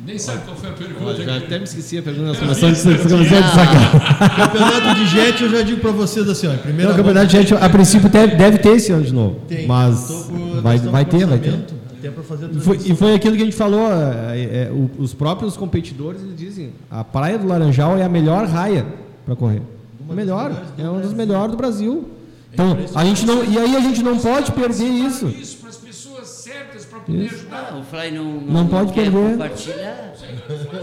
Nem 0.06 0.18
sabe 0.18 0.44
qual 0.44 0.58
foi 0.58 0.70
a 0.70 0.74
pergunta. 0.74 1.06
Olha, 1.06 1.24
já 1.24 1.38
até 1.38 1.58
me 1.58 1.64
esqueci 1.64 1.98
a 2.00 2.02
pergunta. 2.02 2.28
Nós 2.28 2.40
começamos 2.40 2.78
de 2.78 2.84
começamos 2.84 3.30
de 3.30 3.34
sacar. 3.34 4.36
Campeonato 4.36 4.96
de 4.96 5.08
jet, 5.08 5.42
eu 5.44 5.50
já 5.52 5.62
digo 5.62 5.80
para 5.80 5.92
vocês 5.92 6.28
assim, 6.28 6.48
ó, 6.48 6.54
em 6.54 6.58
primeira 6.58 6.92
Não, 6.92 6.94
o 6.96 6.98
campeonato 6.98 7.28
de 7.28 7.38
gente, 7.38 7.54
a 7.54 7.70
princípio 7.70 8.10
deve, 8.10 8.36
deve 8.36 8.58
ter 8.58 8.76
esse 8.76 8.92
ano 8.92 9.04
de 9.04 9.14
novo. 9.14 9.40
Tem. 9.48 9.66
Mas 9.66 10.06
com- 10.28 10.62
vai, 10.62 10.78
vai 10.80 11.06
ter, 11.06 11.26
vai 11.26 11.40
ter. 11.40 11.79
Até 12.00 12.10
para 12.12 12.24
fazer 12.24 12.46
a 12.46 12.50
E 12.50 12.60
foi, 12.60 12.78
e 12.78 12.96
foi 12.96 13.14
aquilo 13.14 13.36
que 13.36 13.42
a 13.42 13.46
gente 13.46 13.56
falou, 13.58 13.92
é, 13.92 14.68
é, 14.68 14.72
o- 14.72 14.90
os 15.02 15.14
próprios 15.14 15.56
competidores 15.58 16.22
eles 16.22 16.36
dizem, 16.36 16.72
a 16.90 17.04
Praia 17.04 17.38
do 17.38 17.46
Laranjal 17.48 17.98
é 17.98 18.04
a 18.04 18.10
melhor 18.10 18.46
raia 18.48 18.86
para 19.26 19.36
correr. 19.36 19.62
Uma 20.04 20.16
melhor, 20.16 20.52
é 20.78 20.90
uma 20.90 21.02
das 21.02 21.14
melhores 21.14 21.52
do 21.52 21.58
Brasil. 21.58 22.10
Então, 22.52 22.76
a 22.96 23.06
gente 23.06 23.26
não, 23.28 23.44
e 23.44 23.58
aí 23.60 23.76
a 23.76 23.80
gente 23.80 24.02
não 24.02 24.18
pode 24.18 24.52
perder 24.54 24.86
isso. 24.90 25.28
Isso 25.28 25.58
para 25.58 25.70
as 25.70 25.78
pessoas 25.78 26.28
certas 26.28 26.84
para 26.86 27.00
poder 27.00 27.26
Isso. 27.26 27.36
ajudar. 27.36 27.70
Ah, 27.74 27.78
o 27.78 27.84
Fly 27.84 28.10
não, 28.12 28.42
Não 28.42 28.68
pode 28.68 28.92
quer 28.92 29.04
perder. 29.12 29.32
compartilhar. 29.34 30.14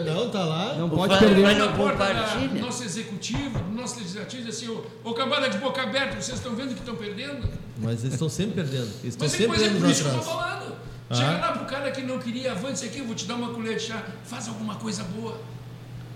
Não, 0.07 0.31
tá 0.31 0.45
lá. 0.45 0.75
Não 0.79 0.87
O 0.87 0.91
pode 0.91 1.17
Fly- 1.19 1.27
perder. 1.27 1.45
Fly 1.45 1.55
não 1.59 1.67
da- 1.67 1.73
compartilha. 1.73 2.61
nosso 2.63 2.85
executivo, 2.85 3.59
do 3.59 3.75
nosso 3.81 3.99
legislativo, 3.99 4.45
diz 4.45 4.57
assim, 4.57 4.69
ô, 4.69 4.81
ô 5.11 5.13
cambada 5.13 5.49
de 5.49 5.59
boca 5.59 5.83
aberta, 5.83 6.21
vocês 6.21 6.39
estão 6.39 6.55
vendo 6.55 6.69
que 6.69 6.81
estão 6.81 6.95
perdendo? 6.95 7.49
Mas 7.83 8.01
eles 8.03 8.15
estão 8.15 8.29
sempre 8.29 8.55
perdendo. 8.55 8.89
Eles 9.03 9.15
estão 9.15 9.27
Mas 9.27 9.33
sempre 9.33 9.47
depois 9.59 9.63
é 9.63 9.69
por 9.71 9.77
anos 9.85 9.91
isso 9.91 10.03
que 10.09 10.09
eu 10.09 10.15
tô 10.19 10.23
falando. 10.23 10.66
Ah. 11.09 11.15
Chega 11.15 11.39
lá 11.39 11.53
pro 11.53 11.67
cara 11.67 11.91
que 11.91 12.03
não 12.03 12.19
queria 12.19 12.53
avante 12.53 12.85
aqui, 12.85 12.99
eu 12.99 13.07
vou 13.07 13.15
te 13.15 13.27
dar 13.27 13.35
uma 13.35 13.51
colher 13.53 13.77
de 13.77 13.83
chá, 13.83 14.03
faz 14.25 14.49
alguma 14.49 14.75
coisa 14.77 15.05
boa. 15.05 15.39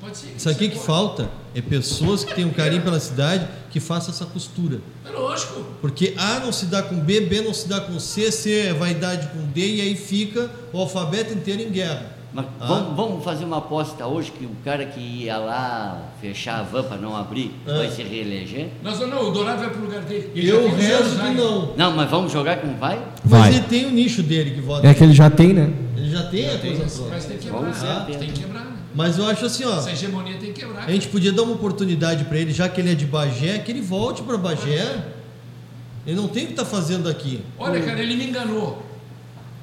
Pode 0.00 0.16
ser. 0.16 0.28
Que, 0.28 0.36
isso 0.36 0.54
que 0.54 0.64
é 0.64 0.68
bom. 0.68 0.80
falta? 0.80 1.30
É 1.54 1.60
pessoas 1.60 2.24
que 2.24 2.34
tenham 2.34 2.50
carinho 2.50 2.82
pela 2.82 2.98
cidade 2.98 3.46
que 3.70 3.78
façam 3.78 4.14
essa 4.14 4.24
costura. 4.24 4.80
É 5.04 5.10
lógico. 5.10 5.62
Porque 5.80 6.14
A 6.16 6.40
não 6.40 6.50
se 6.50 6.66
dá 6.66 6.82
com 6.82 6.98
B, 6.98 7.20
B 7.20 7.42
não 7.42 7.52
se 7.52 7.68
dá 7.68 7.80
com 7.80 8.00
C, 8.00 8.32
C 8.32 8.68
é 8.68 8.72
vaidade 8.72 9.28
com 9.28 9.44
D, 9.52 9.76
e 9.76 9.80
aí 9.82 9.94
fica 9.94 10.50
o 10.72 10.78
alfabeto 10.78 11.34
inteiro 11.34 11.62
em 11.62 11.70
guerra. 11.70 12.19
Mas 12.32 12.46
Ah. 12.60 12.66
vamos, 12.66 12.96
vamos 12.96 13.24
fazer 13.24 13.44
uma 13.44 13.58
aposta 13.58 14.06
hoje 14.06 14.30
que 14.30 14.44
o 14.44 14.50
cara 14.64 14.86
que 14.86 15.00
ia 15.00 15.36
lá 15.36 16.10
fechar 16.20 16.60
a 16.60 16.62
van 16.62 16.84
para 16.84 16.96
não 16.96 17.16
abrir 17.16 17.52
Ah. 17.66 17.78
vai 17.78 17.90
se 17.90 18.02
reeleger? 18.04 18.68
Nós 18.84 19.00
não, 19.00 19.28
o 19.28 19.32
Dourado 19.32 19.58
vai 19.60 19.70
pro 19.70 19.80
lugar 19.82 20.02
dele. 20.02 20.30
Ele 20.34 20.46
já 20.46 20.54
Eu 20.54 20.62
tem 20.62 20.70
rezo 20.78 21.18
que 21.18 21.30
não. 21.34 21.74
Não, 21.76 21.90
mas 21.96 22.08
vamos 22.10 22.30
jogar 22.32 22.58
com 22.58 22.74
vai? 22.76 22.98
Mas 23.24 23.40
Vai. 23.40 23.48
ele 23.54 23.60
tem 23.62 23.86
o 23.86 23.90
nicho 23.90 24.22
dele 24.22 24.52
que 24.52 24.60
vota. 24.60 24.86
É 24.86 24.94
que 24.94 25.02
ele 25.02 25.12
já 25.12 25.28
tem, 25.28 25.52
né? 25.52 25.72
Ele 25.96 26.08
já 26.10 26.22
tem 26.24 26.48
a 26.48 26.58
coisa 26.58 26.82
Mas, 26.84 26.94
pronta. 26.94 27.10
mas 27.12 27.24
tem 27.24 27.36
que 27.36 27.42
quebrar. 27.44 27.60
Vamos 27.60 27.82
Ah, 27.82 28.06
tem 28.06 28.18
que 28.18 28.40
quebrar, 28.40 28.64
né? 28.64 28.72
Mas 28.94 29.18
eu 29.18 29.26
acho 29.26 29.44
assim, 29.46 29.64
ó. 29.64 29.76
Essa 29.78 29.90
hegemonia 29.92 30.36
tem 30.38 30.52
que 30.52 30.60
quebrar. 30.60 30.84
A 30.84 30.90
gente 30.92 31.08
podia 31.08 31.32
dar 31.32 31.42
uma 31.42 31.52
oportunidade 31.54 32.24
para 32.24 32.38
ele, 32.38 32.52
já 32.52 32.68
que 32.68 32.80
ele 32.80 32.92
é 32.92 32.94
de 32.94 33.06
Bagé, 33.06 33.58
que 33.58 33.70
ele 33.72 33.80
volte 33.80 34.22
para 34.22 34.36
Bagé. 34.38 35.04
Ele 36.06 36.16
não 36.16 36.28
tem 36.28 36.44
o 36.44 36.46
que 36.46 36.52
estar 36.52 36.64
fazendo 36.64 37.08
aqui. 37.08 37.42
Olha, 37.58 37.80
cara, 37.82 38.00
ele 38.00 38.14
me 38.16 38.26
enganou. 38.28 38.82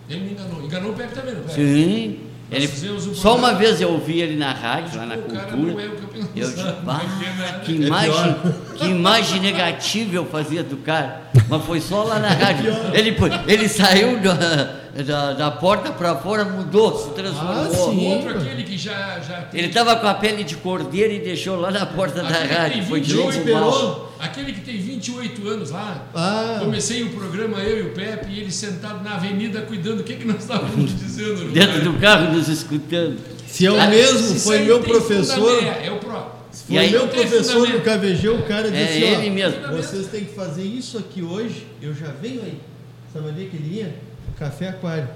Ele 0.10 0.20
me 0.22 0.32
enganou. 0.32 0.64
Enganou 0.64 0.92
o 0.92 0.94
Pepe 0.94 1.14
também, 1.16 1.34
não 1.34 1.42
Pepe? 1.42 1.54
Sim. 1.56 2.20
Ele, 2.50 2.68
só 3.14 3.36
uma 3.36 3.54
vez 3.54 3.82
eu 3.82 3.90
ouvi 3.92 4.22
ele 4.22 4.38
na 4.38 4.54
rádio, 4.54 4.98
lá 4.98 5.06
na 5.06 5.16
O 5.16 5.22
cara 5.24 5.48
cultura. 5.48 5.74
não 5.74 5.80
é 5.80 5.86
o 5.88 5.92
que 5.92 6.18
eu 6.40 6.48
disse, 6.48 6.64
"Bah, 6.84 7.02
é 7.04 7.42
nada." 7.42 7.60
que 7.60 7.72
imagem, 7.74 8.36
que 8.78 8.86
imagem 8.86 9.40
negativa 9.42 10.16
eu 10.16 10.26
fazia 10.26 10.64
do 10.64 10.78
cara. 10.78 11.24
Mas 11.50 11.66
foi 11.66 11.82
só 11.82 12.04
lá 12.04 12.20
na 12.20 12.30
rádio. 12.30 12.74
Ele, 12.94 13.16
ele 13.48 13.68
saiu 13.68 14.20
da, 14.22 14.76
da, 15.04 15.34
da 15.34 15.52
porta 15.52 15.92
para 15.92 16.16
fora, 16.16 16.46
mudou, 16.46 16.98
se 16.98 17.10
transformou. 17.10 17.66
Ah, 17.66 17.70
sim. 17.70 18.14
outro, 18.14 18.40
aquele 18.40 18.64
que 18.64 18.78
já, 18.78 19.20
já. 19.20 19.50
Ele 19.54 19.68
estava 19.68 19.98
com 19.98 20.08
a 20.08 20.14
pele 20.14 20.46
de 20.46 20.56
cordeiro 20.56 21.12
e 21.14 21.20
deixou 21.20 21.60
lá 21.60 21.70
na 21.70 21.86
porta 21.86 22.24
da 22.24 22.32
que 22.34 22.54
rádio. 22.54 22.84
Foi 22.86 23.02
de 23.02 23.14
28 23.14 23.50
novo 23.50 23.60
mal. 23.60 24.07
Aquele 24.20 24.52
que 24.54 24.62
tem 24.62 24.78
28 24.80 25.48
anos 25.48 25.72
lá. 25.72 26.06
Ah. 26.16 26.58
Comecei 26.60 27.04
o 27.04 27.10
programa, 27.10 27.58
eu 27.60 27.80
e 27.80 27.82
o 27.90 27.94
Pepe, 27.94 28.32
e 28.32 28.40
ele 28.40 28.52
sentado 28.52 29.04
na 29.04 29.16
avenida 29.16 29.62
cuidando. 29.62 30.00
O 30.02 30.04
que, 30.04 30.16
que 30.16 30.26
nós 30.26 30.42
estávamos 30.42 30.92
dizendo? 31.00 31.52
Dentro 31.52 31.82
do 31.84 31.94
carro 32.00 32.34
nos 32.34 32.48
escutando. 32.48 33.18
Se 33.48 33.66
é 33.66 33.72
o 33.72 33.80
Ah, 33.80 33.88
mesmo, 33.88 34.20
Se 34.20 34.40
foi 34.42 34.58
aí 34.60 34.66
meu 34.66 34.82
professor. 34.82 35.64
É, 35.64 35.88
é 35.88 35.92
o 35.92 35.98
próprio. 36.00 36.38
Foi 36.52 36.76
E 36.76 36.80
aí- 36.80 36.92
meu 36.92 37.08
professor 37.08 37.68
no 37.70 37.78
fundamento. 37.80 37.84
KVG, 38.18 38.30
o 38.30 38.42
cara 38.44 38.70
disse 38.72 38.82
É 38.84 38.86
assim, 38.86 39.16
ó, 39.16 39.20
ele 39.22 39.30
mesmo. 39.30 39.68
Vocês 39.70 40.08
têm 40.08 40.26
que 40.26 40.34
fazer 40.34 40.64
isso 40.64 40.98
aqui 40.98 41.22
hoje, 41.22 41.66
eu 41.82 41.94
já 41.94 42.08
venho 42.22 42.42
aí. 42.42 42.60
Sabe 43.14 43.30
onde 43.30 43.44
é 43.44 43.48
que 43.48 43.56
ele 43.56 43.76
ia? 43.80 43.96
Café 44.38 44.70
Aquário. 44.70 45.08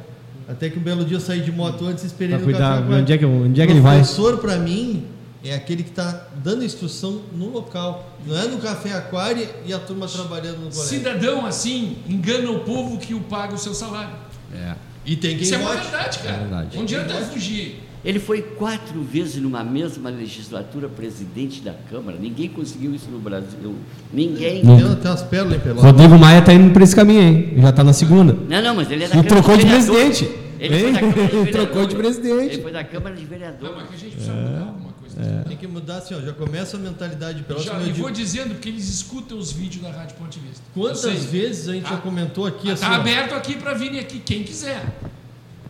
Até 0.48 0.70
que 0.70 0.80
um 0.80 0.82
belo 0.82 1.04
dia 1.06 1.18
eu 1.18 1.22
saí 1.22 1.42
de 1.42 1.52
moto 1.52 1.86
antes 1.86 2.04
e 2.04 2.08
esperei 2.08 2.30
Pra 2.36 2.40
no 2.40 2.44
cuidar, 2.46 2.60
Café 2.60 2.80
Aquário. 2.84 3.02
onde 3.02 3.14
é 3.14 3.18
que- 3.18 3.26
onde 3.26 3.62
é 3.62 3.66
que 3.66 3.72
ele 3.74 3.82
vai? 3.82 3.98
Professor, 3.98 4.38
para 4.38 4.58
mim, 4.58 5.06
é 5.44 5.56
aquele 5.56 5.84
que 5.84 5.90
está 5.90 6.28
dando 6.44 6.64
instrução 6.64 7.22
no 7.36 7.50
local. 7.50 8.18
Não 8.26 8.38
é 8.38 8.48
no 8.48 8.58
Café 8.60 8.94
Aquário 8.94 9.48
e 9.66 9.74
a 9.74 9.80
turma 9.80 10.08
trabalhando 10.08 10.58
no 10.58 10.70
colégio. 10.72 10.84
Cidadão 10.84 11.46
assim 11.46 11.98
engana 12.08 12.50
o 12.52 12.60
povo 12.60 12.98
que 12.98 13.14
o 13.14 13.22
paga 13.22 13.54
o 13.56 13.58
seu 13.58 13.74
salário. 13.74 14.14
É. 14.54 14.76
E 15.06 15.16
tem 15.16 15.32
quem 15.36 15.42
Isso 15.44 15.56
é 15.56 15.58
uma 15.58 15.76
verdade, 15.76 16.20
cara. 16.20 16.36
É 16.36 16.40
verdade. 16.40 16.76
Não 16.78 16.84
adianta 16.84 17.14
fugir. 17.26 17.84
Ele 18.04 18.20
foi 18.20 18.42
quatro 18.42 19.00
vezes 19.04 19.36
numa 19.42 19.64
mesma 19.64 20.10
legislatura 20.10 20.90
presidente 20.90 21.62
da 21.62 21.74
Câmara. 21.90 22.18
Ninguém 22.20 22.50
conseguiu 22.50 22.96
isso 22.96 23.10
no 23.12 23.20
Brasil. 23.20 23.76
Ninguém. 24.12 24.64
Não. 24.64 24.76
Tem, 24.78 24.86
umas 25.12 25.22
pérolas 25.22 25.58
em 25.58 25.60
Pelotas. 25.60 25.84
Rodrigo 25.84 26.18
Maia 26.18 26.42
tá 26.42 26.52
indo 26.52 26.72
pra 26.74 26.84
esse 26.84 26.96
caminho, 26.96 27.22
hein? 27.22 27.54
Já 27.58 27.72
tá 27.72 27.84
na 27.84 27.94
segunda. 27.94 28.34
Não, 28.50 28.62
não, 28.62 28.76
mas 28.76 28.90
ele 28.90 29.04
é 29.04 29.08
da 29.08 29.12
Câmara 29.14 29.30
trocou 29.30 29.56
de 29.58 29.64
Vereadores. 29.66 30.18
presidente. 30.20 30.42
Ele 30.60 30.80
foi 30.80 30.88
Hein? 30.88 30.94
da 30.94 31.00
Câmara 31.00 31.46
de 31.46 31.52
Trocou 31.52 31.86
de 31.88 31.96
presidente. 31.96 32.54
Ele 32.54 32.62
foi 32.64 32.72
da 32.72 32.84
Câmara 32.84 33.16
de 33.16 33.22
Não, 33.22 33.30
Vereadores. 33.30 33.76
mas 33.76 33.88
que 33.90 33.96
a 33.96 33.98
gente 34.00 34.12
precisa 34.14 34.34
mudar 34.34 34.60
alguma 34.60 34.94
coisa. 34.94 35.01
Tem 35.48 35.58
que 35.58 35.68
mudar 35.68 35.98
assim, 35.98 36.14
ó. 36.16 36.22
Já 36.22 36.34
começa 36.34 36.78
a 36.78 36.80
mentalidade 36.80 37.40
de 37.40 37.44
Pelotas. 37.44 37.66
Já, 37.68 37.74
eu 37.76 37.82
e 37.82 37.86
digo. 37.86 37.98
vou 38.00 38.12
dizendo 38.12 38.54
porque 38.56 38.70
eles 38.70 38.88
escutam 38.90 39.38
os 39.38 39.52
vídeos 39.52 39.84
da 39.84 39.92
Rádio 39.92 40.16
Ponte 40.18 40.40
Vista. 40.40 40.62
Quantas 40.74 41.04
Eu 41.06 41.16
vezes 41.32 41.68
a 41.70 41.74
gente 41.74 41.90
já 41.90 41.96
Ah, 41.96 42.02
comentou 42.02 42.46
aqui 42.46 42.72
assim, 42.72 42.84
Está 42.84 42.96
aberto 42.96 43.34
aqui 43.34 43.56
para 43.56 43.74
virem 43.74 44.00
aqui 44.00 44.20
quem 44.20 44.44
quiser. 44.44 44.86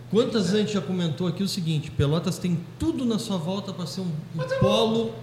Quantas 0.09 0.43
vezes 0.43 0.55
a 0.55 0.59
gente 0.59 0.73
já 0.73 0.81
comentou 0.81 1.27
aqui 1.27 1.41
o 1.41 1.47
seguinte: 1.47 1.89
Pelotas 1.91 2.37
tem 2.37 2.59
tudo 2.77 3.05
na 3.05 3.17
sua 3.17 3.37
volta 3.37 3.71
para 3.73 3.85
ser 3.85 4.01
um, 4.01 4.05
um 4.05 4.11
Mas 4.35 4.47
tá 4.47 4.55
polo. 4.55 5.13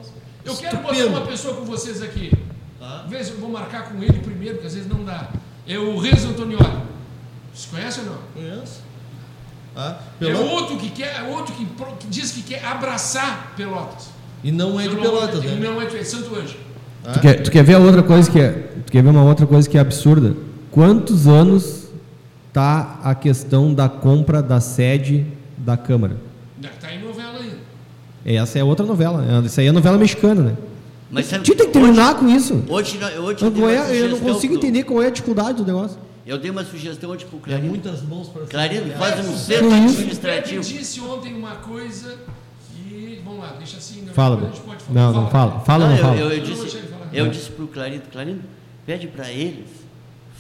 Eu 0.45 0.57
quero 0.57 0.77
botar 0.79 0.93
estupendo. 0.95 1.17
uma 1.19 1.27
pessoa 1.27 1.55
com 1.57 1.65
vocês 1.65 2.01
aqui. 2.03 2.33
Tá? 2.79 3.05
Vê 3.09 3.23
se 3.23 3.33
eu 3.33 3.39
vou 3.39 3.51
marcar 3.51 3.91
com 3.93 4.03
ele 4.03 4.19
primeiro, 4.21 4.55
porque 4.55 4.67
às 4.69 4.75
vezes 4.75 4.89
não 4.89 5.05
dá. 5.05 5.31
É 5.67 5.79
o 5.79 5.99
Renzo 5.99 6.29
Antonioli. 6.29 6.83
Você 7.53 7.69
conhece 7.69 8.01
ou 8.01 8.07
não? 8.07 8.19
Conhece? 8.35 8.81
Tá? 9.79 9.97
É 10.21 10.35
outro 10.35 10.77
que 10.77 10.91
quer, 10.91 11.21
é 11.21 11.23
outro 11.23 11.55
que, 11.55 11.65
que 12.01 12.07
diz 12.09 12.33
que 12.33 12.43
quer 12.43 12.65
abraçar 12.65 13.53
Pelotas. 13.57 14.09
E 14.43 14.51
não 14.51 14.81
é 14.81 14.89
de 14.89 14.97
Eu 14.97 15.01
Pelotas, 15.01 15.45
não, 15.45 15.53
né? 15.53 15.69
Não 15.69 15.81
é 15.81 15.87
de 15.87 15.97
é 15.97 16.03
Santo 16.03 16.35
Anjo. 16.35 16.57
Tá? 17.05 17.13
Tu 17.13 17.21
quer, 17.21 17.43
tu 17.45 17.51
quer 17.53 17.63
ver 17.63 17.75
a 17.75 17.79
outra 17.79 18.03
coisa 18.03 18.29
que 18.29 18.41
é, 18.41 18.51
tu 18.85 18.91
quer 18.91 19.05
ver 19.05 19.09
uma 19.11 19.23
outra 19.23 19.47
coisa 19.47 19.71
que 19.71 19.79
é 19.79 19.81
absurda? 19.81 20.35
Quantos 20.73 21.29
anos 21.29 21.91
tá 22.53 22.99
a 23.05 23.15
questão 23.15 23.73
da 23.73 23.89
compra 23.89 24.43
da 24.43 24.59
sede 24.59 25.25
da 25.57 25.77
Câmara? 25.77 26.17
Está 26.61 26.93
em 26.93 27.01
novela 27.01 27.39
ainda. 27.39 27.59
Essa 28.27 28.59
é 28.59 28.65
outra 28.65 28.85
novela. 28.85 29.25
é- 29.25 29.47
Essa 29.47 29.61
aí 29.61 29.69
é 29.69 29.73
novela 29.73 29.97
mexicana, 29.97 30.43
né? 30.43 30.57
Mas 31.09 31.27
sabe 31.27 31.45
Tinha 31.45 31.57
que 31.57 31.69
terminar 31.69 32.17
com 32.17 32.29
isso. 32.29 32.65
Hoje, 32.69 32.99
hoje, 32.99 33.45
hoje 33.45 33.45
Eu, 33.45 33.95
eu, 33.95 34.09
não 34.11 34.19
consigo 34.19 34.55
pro- 34.55 34.67
entender 34.67 34.83
qual 34.83 35.01
é 35.01 35.07
a 35.07 35.11
dificuldade 35.11 35.59
do 35.63 35.65
negócio. 35.65 35.97
Eu 36.29 36.37
dei 36.39 36.51
uma 36.51 36.63
sugestão 36.63 37.09
hoje 37.11 37.25
pro 37.25 37.39
É 37.39 37.41
Clarindo. 37.43 37.69
muitas 37.69 38.03
mãos 38.03 38.29
para 38.29 38.45
Clarindo, 38.47 38.91
trabalhar. 38.91 39.17
faz 39.17 39.27
um 39.27 39.35
centro? 39.39 39.67
Ele 39.67 39.75
administrativo. 39.75 40.63
disse 40.63 41.01
ontem 41.01 41.35
uma 41.35 41.57
coisa 41.57 42.19
e. 42.87 43.23
Vamos 43.25 43.41
lá, 43.41 43.55
deixa 43.57 43.79
assim. 43.79 44.03
Não, 44.03 44.13
Fala, 44.13 44.37
depois 44.37 44.53
a 44.53 44.57
gente 44.57 44.67
pode 44.67 44.83
falar. 44.85 45.01
Não, 45.01 45.13
não 45.23 45.31
fala. 45.31 45.61
Fala 45.61 45.85
Não, 45.87 45.93
não 45.97 46.03
fala? 46.03 46.17
eu, 46.17 46.31
eu, 46.31 46.37
eu 46.37 46.43
disse, 46.45 46.77
ele 46.77 46.89
eu 47.13 47.31
para 47.57 47.65
o 47.65 47.69
Clarindo, 47.69 48.03
Clarindo, 48.13 48.43
pede 48.85 49.07
para 49.07 49.31
eles 49.31 49.69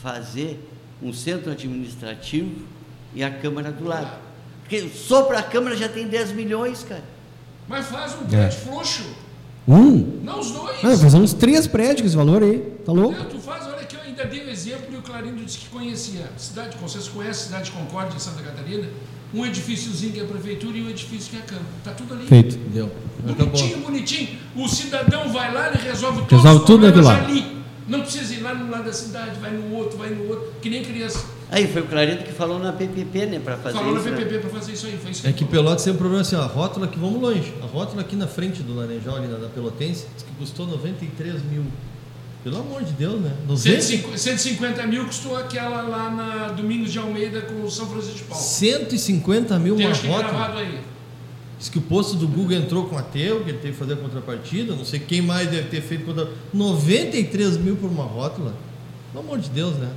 fazer 0.02 0.62
um 1.02 1.10
centro 1.10 1.50
administrativo 1.50 2.50
e 3.14 3.24
a 3.24 3.30
Câmara 3.30 3.72
do 3.72 3.84
lado. 3.88 4.10
Porque 4.60 4.90
só 4.90 5.22
para 5.22 5.38
a 5.38 5.42
Câmara 5.42 5.74
já 5.74 5.88
tem 5.88 6.06
10 6.06 6.32
milhões, 6.32 6.84
cara. 6.86 7.04
Mas 7.66 7.86
faz 7.86 8.12
um 8.14 8.24
É. 8.26 8.28
prédio 8.28 8.58
frouxo. 8.60 9.04
Um? 9.66 10.20
Não 10.22 10.40
os 10.40 10.50
dois. 10.50 10.76
Ah, 10.84 10.96
fazer 10.98 11.16
uns 11.16 11.32
três 11.32 11.66
prédios 11.66 12.00
com 12.02 12.06
esse 12.08 12.16
valor 12.16 12.42
aí. 12.42 12.58
Tá 12.84 12.92
louco? 12.92 13.18
Não, 13.18 13.24
tu 13.26 13.38
faz, 13.38 13.66
olha 13.66 13.77
ainda 14.18 14.24
dei 14.26 14.44
o 14.44 14.50
exemplo 14.50 14.86
e 14.92 14.96
o 14.96 15.02
Clarindo 15.02 15.44
disse 15.44 15.58
que 15.58 15.68
conhecia. 15.68 16.26
Cidade, 16.36 16.76
vocês 16.80 17.08
conhecem 17.08 17.30
a 17.42 17.46
cidade 17.46 17.64
de 17.66 17.70
Concórdia, 17.72 18.16
em 18.16 18.18
Santa 18.18 18.42
Catarina? 18.42 18.88
Um 19.32 19.44
edifíciozinho 19.44 20.12
que 20.12 20.20
é 20.20 20.22
a 20.22 20.26
prefeitura 20.26 20.76
e 20.76 20.82
um 20.82 20.88
edifício 20.88 21.30
que 21.30 21.36
é 21.36 21.40
a 21.40 21.42
Câmara. 21.42 21.66
Tá 21.84 21.92
tudo 21.92 22.14
ali. 22.14 22.26
Feito. 22.26 22.56
Deu. 22.70 22.90
Acabou. 23.28 23.46
Bonitinho, 23.46 23.78
bonitinho. 23.78 24.28
O 24.56 24.68
cidadão 24.68 25.28
vai 25.32 25.52
lá, 25.52 25.68
ele 25.68 25.78
resolve 25.82 26.22
todos 26.22 26.32
Resolve 26.42 26.60
os 26.60 26.66
tudo 26.66 26.80
problemas 26.86 27.06
naquilo 27.06 27.36
lá. 27.36 27.44
ali. 27.46 27.58
Não 27.86 28.00
precisa 28.02 28.34
ir 28.34 28.40
lá 28.40 28.54
no 28.54 28.70
lado 28.70 28.84
da 28.84 28.92
cidade, 28.92 29.38
vai 29.40 29.50
no 29.50 29.74
outro, 29.74 29.96
vai 29.98 30.10
no 30.10 30.28
outro, 30.28 30.52
que 30.60 30.68
nem 30.68 30.82
criança. 30.82 31.24
Aí 31.50 31.66
foi 31.66 31.80
o 31.80 31.86
Clarindo 31.86 32.22
que 32.22 32.32
falou 32.32 32.58
na 32.58 32.70
PPP, 32.72 33.24
né, 33.26 33.38
para 33.38 33.56
fazer 33.56 33.78
Falou 33.78 33.96
isso. 33.96 34.10
né? 34.10 34.16
PPP 34.16 34.38
para 34.40 34.50
fazer 34.50 34.72
isso 34.72 34.86
aí. 34.86 34.98
Foi 35.00 35.10
isso 35.10 35.26
É 35.26 35.32
que 35.32 35.38
falou. 35.44 35.50
Pelotas 35.52 35.84
tem 35.84 35.92
um 35.94 35.96
problema 35.96 36.20
assim, 36.20 36.36
ó, 36.36 36.42
a 36.42 36.46
rótula 36.46 36.84
aqui, 36.86 36.98
vamos 36.98 37.20
longe. 37.20 37.52
A 37.62 37.66
rótula 37.66 38.02
aqui 38.02 38.14
na 38.16 38.26
frente 38.26 38.62
do 38.62 38.74
Laranjal, 38.74 39.16
ali 39.16 39.26
na, 39.28 39.38
na 39.38 39.48
Pelotense, 39.48 40.06
diz 40.14 40.22
que 40.22 40.32
custou 40.38 40.66
93 40.66 41.42
mil. 41.44 41.64
Pelo 42.50 42.60
amor 42.62 42.82
de 42.82 42.92
Deus, 42.92 43.20
né? 43.20 43.32
90, 43.46 43.80
150 43.82 44.16
150 44.18 44.86
mil 44.86 45.04
custou 45.04 45.36
aquela 45.36 45.82
lá 45.82 46.10
na 46.10 46.48
Domingos 46.48 46.90
de 46.92 46.98
Almeida 46.98 47.42
com 47.42 47.62
o 47.62 47.70
São 47.70 47.86
Francisco 47.86 48.16
de 48.18 48.22
Paulo. 48.24 48.42
150 48.44 49.58
mil 49.58 49.76
Tem 49.76 49.86
uma 49.86 49.92
acho 49.92 50.00
que 50.02 50.06
rótula. 50.08 50.28
gravado 50.30 50.58
aí. 50.58 50.78
Diz 51.58 51.68
que 51.68 51.78
o 51.78 51.82
posto 51.82 52.16
do 52.16 52.26
Google 52.28 52.56
entrou 52.56 52.84
com 52.84 52.96
ateu, 52.96 53.40
que 53.42 53.50
ele 53.50 53.58
teve 53.58 53.72
que 53.72 53.78
fazer 53.78 53.94
a 53.94 53.96
contrapartida, 53.96 54.74
não 54.76 54.84
sei 54.84 55.00
quem 55.00 55.20
mais 55.20 55.48
deve 55.50 55.68
ter 55.68 55.80
feito 55.82 56.04
contra. 56.04 56.28
93 56.54 57.56
mil 57.58 57.76
por 57.76 57.90
uma 57.90 58.04
rótula? 58.04 58.54
Pelo 59.12 59.24
amor 59.24 59.38
de 59.40 59.50
Deus, 59.50 59.74
né? 59.76 59.88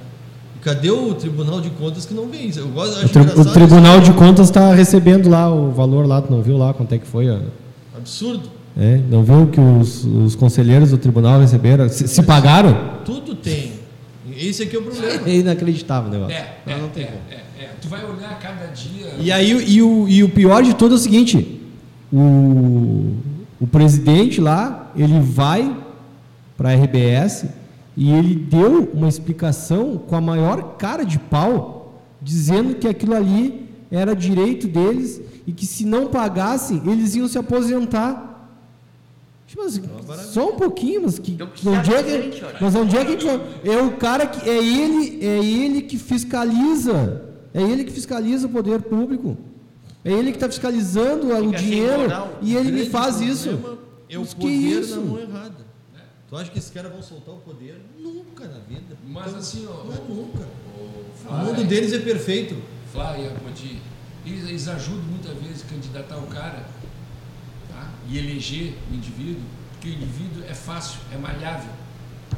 E 0.58 0.60
cadê 0.64 0.90
o 0.92 1.14
Tribunal 1.14 1.62
de 1.62 1.70
Contas 1.72 2.06
que 2.06 2.14
não 2.14 2.28
vê 2.28 2.38
isso? 2.38 2.60
Eu 2.60 2.68
gosto, 2.70 2.96
O, 2.96 3.00
acho 3.06 3.10
tri- 3.10 3.22
o 3.40 3.46
Tribunal 3.46 4.00
de 4.02 4.12
Contas 4.14 4.48
está 4.48 4.74
recebendo 4.74 5.30
lá 5.30 5.54
o 5.54 5.72
valor 5.72 6.08
lá, 6.08 6.22
tu 6.22 6.32
não 6.32 6.42
viu 6.42 6.58
lá 6.58 6.74
quanto 6.74 6.94
é 6.94 6.98
que 6.98 7.06
foi? 7.08 7.30
ó? 7.30 7.38
Absurdo. 7.96 8.50
É, 8.78 8.98
não 9.10 9.24
viu 9.24 9.48
que 9.48 9.60
os, 9.60 10.06
os 10.06 10.36
conselheiros 10.36 10.92
do 10.92 10.98
tribunal 10.98 11.40
receberam? 11.42 11.90
Se, 11.90 12.08
se 12.08 12.24
pagaram? 12.24 13.00
Tudo 13.04 13.36
tem. 13.36 13.74
Esse 14.38 14.64
aqui 14.64 14.76
é 14.76 14.80
o 14.80 14.84
problema. 14.84 15.28
É 15.28 15.36
inacreditável 15.36 16.10
o 16.10 16.14
negócio. 16.14 16.36
É, 16.36 16.58
Não, 16.66 16.74
é, 16.74 16.78
não 16.80 16.90
tem 16.90 17.04
é, 17.04 17.08
como. 17.08 17.20
é, 17.30 17.64
é. 17.64 17.70
Tu 17.82 17.88
vai 17.88 18.04
olhar 18.06 18.40
cada 18.40 18.68
dia. 18.68 19.14
E 19.20 19.32
aí 19.32 19.52
e 19.52 19.82
o, 19.82 20.08
e 20.08 20.24
o 20.24 20.30
pior 20.30 20.64
de 20.64 20.74
tudo 20.74 20.94
é 20.94 20.98
o 20.98 21.00
seguinte: 21.00 21.62
o, 22.12 23.14
o 23.60 23.68
presidente 23.68 24.40
lá, 24.40 24.92
ele 24.96 25.20
vai 25.20 25.76
para 26.58 26.70
a 26.70 26.74
RBS 26.74 27.46
e 27.98 28.12
ele 28.12 28.36
deu 28.36 28.90
uma 28.94 29.10
explicação 29.10 29.98
com 29.98 30.16
a 30.16 30.22
maior 30.22 30.78
cara 30.78 31.04
de 31.04 31.20
pau, 31.20 32.02
dizendo 32.22 32.76
que 32.76 32.88
aquilo 32.88 33.16
ali 33.16 33.66
era 33.92 34.16
direito 34.16 34.68
deles 34.68 35.22
e 35.46 35.52
que 35.52 35.66
se 35.66 35.86
não 35.86 36.08
pagassem, 36.08 36.82
eles 36.86 37.16
iam 37.16 37.28
se 37.28 37.38
aposentar. 37.38 38.31
Tipo 39.52 39.64
assim, 39.64 39.82
só 40.32 40.48
um 40.50 40.56
pouquinho, 40.56 41.02
mas 41.02 41.20
que, 41.20 41.34
Então, 41.34 41.48
que 41.54 41.68
onde 41.68 41.94
é 41.94 42.04
que, 42.04 42.42
mas 42.62 42.74
onde 42.74 42.96
é 42.96 43.04
que 43.04 43.08
a 43.10 43.12
gente 43.12 43.26
vai? 43.26 43.42
É 43.66 43.82
o 43.82 43.98
cara 43.98 44.26
que 44.26 44.50
é 44.50 44.58
ele, 44.58 45.26
é 45.26 45.44
ele 45.44 45.82
que 45.82 45.98
fiscaliza. 45.98 47.26
É 47.54 47.62
ele 47.62 47.84
que 47.84 47.92
fiscaliza 47.92 48.48
o 48.48 48.50
poder 48.50 48.82
público. 48.82 49.38
É 50.06 50.12
ele 50.14 50.32
que 50.32 50.38
está 50.38 50.48
fiscalizando 50.48 51.28
o 51.28 51.36
Fica 51.36 51.58
sem 51.60 51.68
dinheiro 51.70 52.00
moral. 52.04 52.40
e 52.42 52.56
ele 52.56 52.72
me 52.72 52.86
faz 52.86 53.20
isso. 53.20 53.50
É 54.10 54.18
o 54.18 54.22
Mas 54.22 54.34
que 54.34 54.40
poder 54.40 54.54
isso? 54.56 54.96
na 55.02 55.06
mão 55.06 55.20
errada. 55.20 55.66
Tu 56.30 56.38
acha 56.38 56.50
que 56.50 56.58
esses 56.58 56.72
caras 56.72 56.92
vão 56.94 57.02
soltar 57.04 57.36
o 57.36 57.40
poder? 57.40 57.76
Nunca 58.00 58.46
na 58.46 58.60
vida. 58.60 58.96
Mas 59.06 59.36
assim, 59.36 59.68
ó, 59.70 59.84
Não 59.84 59.94
é 59.94 59.98
nunca. 60.08 60.48
o 61.30 61.34
O 61.34 61.38
mundo 61.46 61.64
deles 61.66 61.92
é 61.92 62.00
perfeito. 62.00 62.56
Flávio 62.94 63.26
e 63.26 63.28
Apodi, 63.28 63.82
eles, 64.26 64.48
eles 64.48 64.68
ajudam 64.70 65.04
muitas 65.10 65.34
vezes 65.46 65.66
a 65.68 65.74
candidatar 65.74 66.18
o 66.20 66.28
cara? 66.28 66.66
E 68.12 68.18
eleger 68.18 68.74
o 68.92 68.96
indivíduo, 68.96 69.42
porque 69.72 69.90
o 69.90 69.94
indivíduo 69.94 70.44
é 70.50 70.54
fácil, 70.54 71.00
é 71.14 71.18
malhável, 71.18 71.70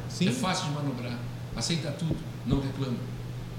Sim. 0.08 0.28
é 0.28 0.32
fácil 0.32 0.68
de 0.68 0.74
manobrar, 0.74 1.18
aceita 1.56 1.90
tudo, 1.92 2.16
não 2.46 2.60
reclama. 2.60 2.96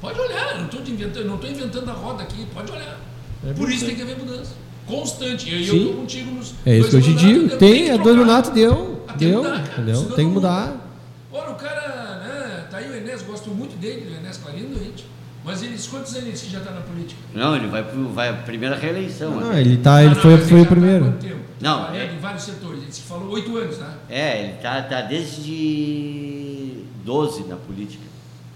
Pode 0.01 0.19
olhar, 0.19 0.57
não 0.59 0.65
estou 0.65 0.81
inventando, 0.81 1.25
não 1.25 1.35
estou 1.35 1.49
inventando 1.49 1.89
a 1.89 1.93
roda 1.93 2.23
aqui, 2.23 2.45
pode 2.53 2.71
olhar. 2.71 2.99
É 3.47 3.53
Por 3.53 3.69
isso 3.71 3.85
tem 3.85 3.95
que 3.95 4.01
haver 4.01 4.17
mudança. 4.17 4.53
Constante. 4.85 5.49
E 5.49 5.67
eu 5.67 5.73
Sim. 5.73 5.79
estou 5.87 5.93
contigo 6.01 6.31
nos. 6.31 6.53
É 6.65 6.77
isso 6.77 6.89
que 6.89 6.95
eu 6.97 7.01
dois 7.01 7.05
te 7.05 7.25
digo. 7.25 7.47
deu- 7.47 7.57
Tem, 7.57 7.85
que 7.85 7.89
é 7.89 7.97
dois 7.97 8.15
mandatos, 8.17 8.51
deu. 8.51 9.03
Tem 9.07 9.17
que 9.17 9.25
Deu, 9.25 9.43
mudar, 9.43 9.63
cara, 9.63 9.71
entendeu? 9.81 10.03
Tem 10.11 10.27
que 10.27 10.33
mudar. 10.33 10.91
Olha, 11.31 11.51
o 11.51 11.55
cara, 11.55 12.19
né? 12.23 12.67
Tá 12.69 12.77
aí 12.77 12.89
o 12.89 12.95
Enes, 12.95 13.21
gosto 13.23 13.49
muito 13.49 13.75
dele, 13.79 14.13
o 14.13 14.15
Enes 14.23 14.37
Clarindo, 14.37 14.77
gente. 14.77 15.05
Mas 15.43 15.63
eles, 15.63 15.87
quantos 15.87 16.15
anos 16.15 16.41
que 16.41 16.51
já 16.51 16.59
está 16.59 16.71
na 16.71 16.81
política? 16.81 17.19
Não, 17.33 17.55
ele 17.55 17.67
vai 17.67 17.83
para 17.83 17.93
vai 17.99 18.29
a 18.29 18.33
primeira 18.33 18.75
reeleição. 18.75 19.31
Não, 19.39 19.49
né? 19.53 19.61
ele 19.61 19.77
tá, 19.77 20.01
ele 20.03 20.11
Ah, 20.11 20.15
não, 20.15 20.21
foi, 20.21 20.37
foi 20.37 20.59
o 20.61 20.63
tá 20.65 20.69
primeiro. 20.71 21.05
quanto 21.05 21.17
tempo? 21.21 21.44
Não, 21.65 21.79
Trabalhando 21.81 22.11
é- 22.11 22.13
em 22.13 22.19
vários 22.19 22.43
setores. 22.43 22.83
Ele 22.83 22.91
falou 22.91 23.29
oito 23.31 23.57
anos, 23.57 23.79
né? 23.79 23.97
É, 24.07 24.43
ele 24.43 24.53
tá, 24.61 24.83
tá 24.83 25.01
desde 25.01 26.83
12 27.03 27.43
na 27.45 27.55
política. 27.55 28.03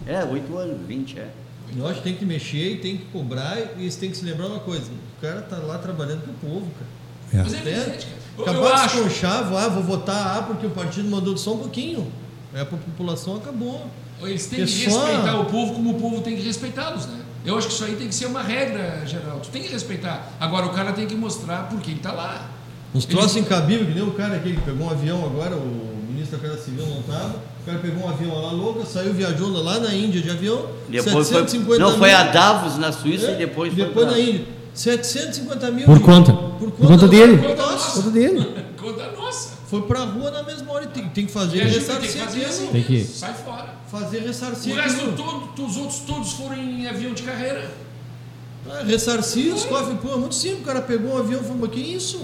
É, 0.06 0.24
8 0.24 0.56
anos, 0.56 0.88
20, 0.88 1.18
é. 1.18 1.28
Eu 1.76 1.88
acho 1.88 1.98
que 1.98 2.04
tem 2.04 2.16
que 2.16 2.26
mexer 2.26 2.74
e 2.74 2.78
tem 2.78 2.98
que 2.98 3.06
cobrar 3.06 3.58
e 3.58 3.82
eles 3.82 3.96
têm 3.96 4.12
que 4.12 4.18
se 4.18 4.26
lembrar 4.26 4.46
uma 4.48 4.60
coisa. 4.60 4.92
O 5.18 5.22
cara 5.22 5.42
tá 5.42 5.58
lá 5.58 5.80
trabalhando 5.80 6.22
pro 6.22 6.34
povo, 6.34 6.68
cara. 6.72 7.42
É. 7.42 7.44
Mas 7.44 7.54
é 7.54 7.58
evidente, 7.58 8.08
cara. 8.08 8.52
Acabar 8.52 8.68
de 8.68 8.82
acho. 8.86 8.96
desconchar, 8.96 9.54
ah, 9.54 9.68
vou 9.68 9.84
votar 9.84 10.38
A 10.38 10.44
porque 10.44 10.68
o 10.68 10.70
partido 10.70 11.10
mandou 11.10 11.36
só 11.36 11.54
um 11.54 11.60
pouquinho. 11.60 12.12
É, 12.54 12.62
a 12.62 12.66
população 12.66 13.38
acabou. 13.38 13.88
Eles 14.22 14.46
têm 14.48 14.66
que 14.66 14.86
respeitar 14.86 15.40
o 15.40 15.46
povo 15.46 15.74
como 15.74 15.92
o 15.92 16.00
povo 16.00 16.22
tem 16.22 16.36
que 16.36 16.44
respeitá-los, 16.44 17.08
né? 17.08 17.22
Eu 17.46 17.58
acho 17.58 17.68
que 17.68 17.74
isso 17.74 17.84
aí 17.86 17.96
tem 17.96 18.08
que 18.08 18.16
ser 18.16 18.26
uma 18.26 18.42
regra 18.42 19.04
geral. 19.06 19.40
Tu 19.40 19.50
tem 19.50 19.64
que 19.64 19.70
respeitar. 19.70 20.32
Agora 20.40 20.66
o 20.66 20.70
cara 20.74 20.92
tem 20.94 21.08
que 21.08 21.16
mostrar 21.16 21.70
por 21.70 21.80
que 21.80 21.92
ele 21.92 22.00
tá 22.00 22.12
lá. 22.12 22.59
Uns 22.94 23.06
troços 23.06 23.38
incabíveis, 23.38 23.88
que 23.90 23.94
nem 23.94 24.04
o 24.04 24.12
cara 24.12 24.36
aquele 24.36 24.56
que 24.56 24.62
pegou 24.64 24.88
um 24.88 24.90
avião 24.90 25.24
agora, 25.26 25.56
o 25.56 25.96
ministro 26.10 26.38
da 26.38 26.48
Casa 26.50 26.62
Civil 26.64 26.86
não 26.88 27.00
estava. 27.02 27.36
O 27.62 27.66
cara 27.66 27.80
pegou 27.80 28.04
um 28.06 28.10
avião 28.10 28.42
lá 28.42 28.52
louca, 28.52 28.86
saiu, 28.86 29.14
viajou 29.14 29.50
lá 29.62 29.80
na 29.80 29.94
Índia 29.94 30.22
de 30.22 30.30
avião. 30.30 30.66
Depois 30.90 31.28
750 31.28 31.66
foi, 31.68 31.78
não, 31.78 31.98
foi 31.98 32.08
mil. 32.10 32.18
a 32.18 32.24
Davos 32.24 32.78
na 32.78 32.92
Suíça 32.92 33.28
É, 33.28 33.34
e 33.34 33.38
depois, 33.38 33.74
foi 33.74 33.86
depois 33.86 34.08
na 34.08 34.20
Índia. 34.20 34.46
750 34.74 35.72
mil. 35.72 35.86
Por 35.86 35.98
de- 36.00 36.04
conta. 36.04 36.34
Por 36.34 36.72
Por 36.72 36.88
conta 36.88 37.08
dele. 37.08 37.38
Conta 37.38 37.62
Nossa. 37.64 37.96
Conta 38.02 38.10
dele. 38.12 38.48
Conta 38.80 39.12
nossa. 39.12 39.50
Foi 39.68 39.82
pra 39.84 40.06
rua 40.06 40.32
na 40.32 40.42
mesma 40.42 40.72
hora 40.72 40.88
tem, 40.88 41.08
tem 41.10 41.26
que 41.26 41.32
fazer 41.32 41.68
gente 41.68 41.86
tem 41.86 41.96
que 41.98 42.08
ressarcir 42.08 42.46
assim. 42.48 42.64
aquilo. 42.64 42.72
Tem 42.72 42.84
que- 42.84 42.94
mesmo. 42.94 43.14
Sai 43.14 43.34
fora. 43.34 43.76
Fazer 43.92 44.20
ressarcir 44.20 44.74
O 44.74 44.76
resto 44.78 45.12
todo, 45.18 45.66
os 45.68 45.78
outros 45.78 46.00
todos 46.00 46.32
foram 46.32 46.56
em 46.56 46.88
avião 46.88 47.14
de 47.14 47.22
carreira. 47.24 47.70
Ah, 48.70 48.84
ressarcir 48.86 49.54
os 49.54 49.66
cofres, 49.66 49.98
pô, 50.02 50.14
é 50.14 50.18
muito 50.18 50.34
simples. 50.36 50.62
O 50.62 50.66
cara 50.66 50.82
pegou 50.82 51.14
um 51.14 51.18
avião 51.18 51.42
e 51.42 51.44
falou, 51.44 51.58
mas 51.62 51.72
que 51.72 51.80
isso? 51.82 52.22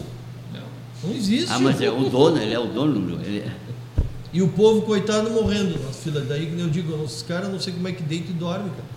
Não. 1.07 1.15
Existe. 1.15 1.51
Ah, 1.51 1.59
mas 1.59 1.79
é 1.81 1.89
o 1.89 2.09
dono, 2.09 2.37
ele 2.41 2.53
é 2.53 2.59
o 2.59 2.65
dono. 2.65 2.99
do- 2.99 3.21
Ele, 3.25 3.43
E 4.33 4.41
o 4.41 4.49
povo, 4.49 4.81
coitado, 4.81 5.29
morrendo 5.31 5.79
nas 5.85 5.95
filas. 5.97 6.27
Daí, 6.27 6.45
que 6.47 6.51
nem 6.51 6.65
eu 6.65 6.69
digo, 6.69 6.93
os 6.95 7.21
caras 7.23 7.49
não 7.49 7.59
sei 7.59 7.71
como 7.73 7.87
é 7.87 7.91
que 7.93 8.03
deita 8.03 8.31
e 8.31 8.33
dorme, 8.33 8.69
cara. 8.69 8.95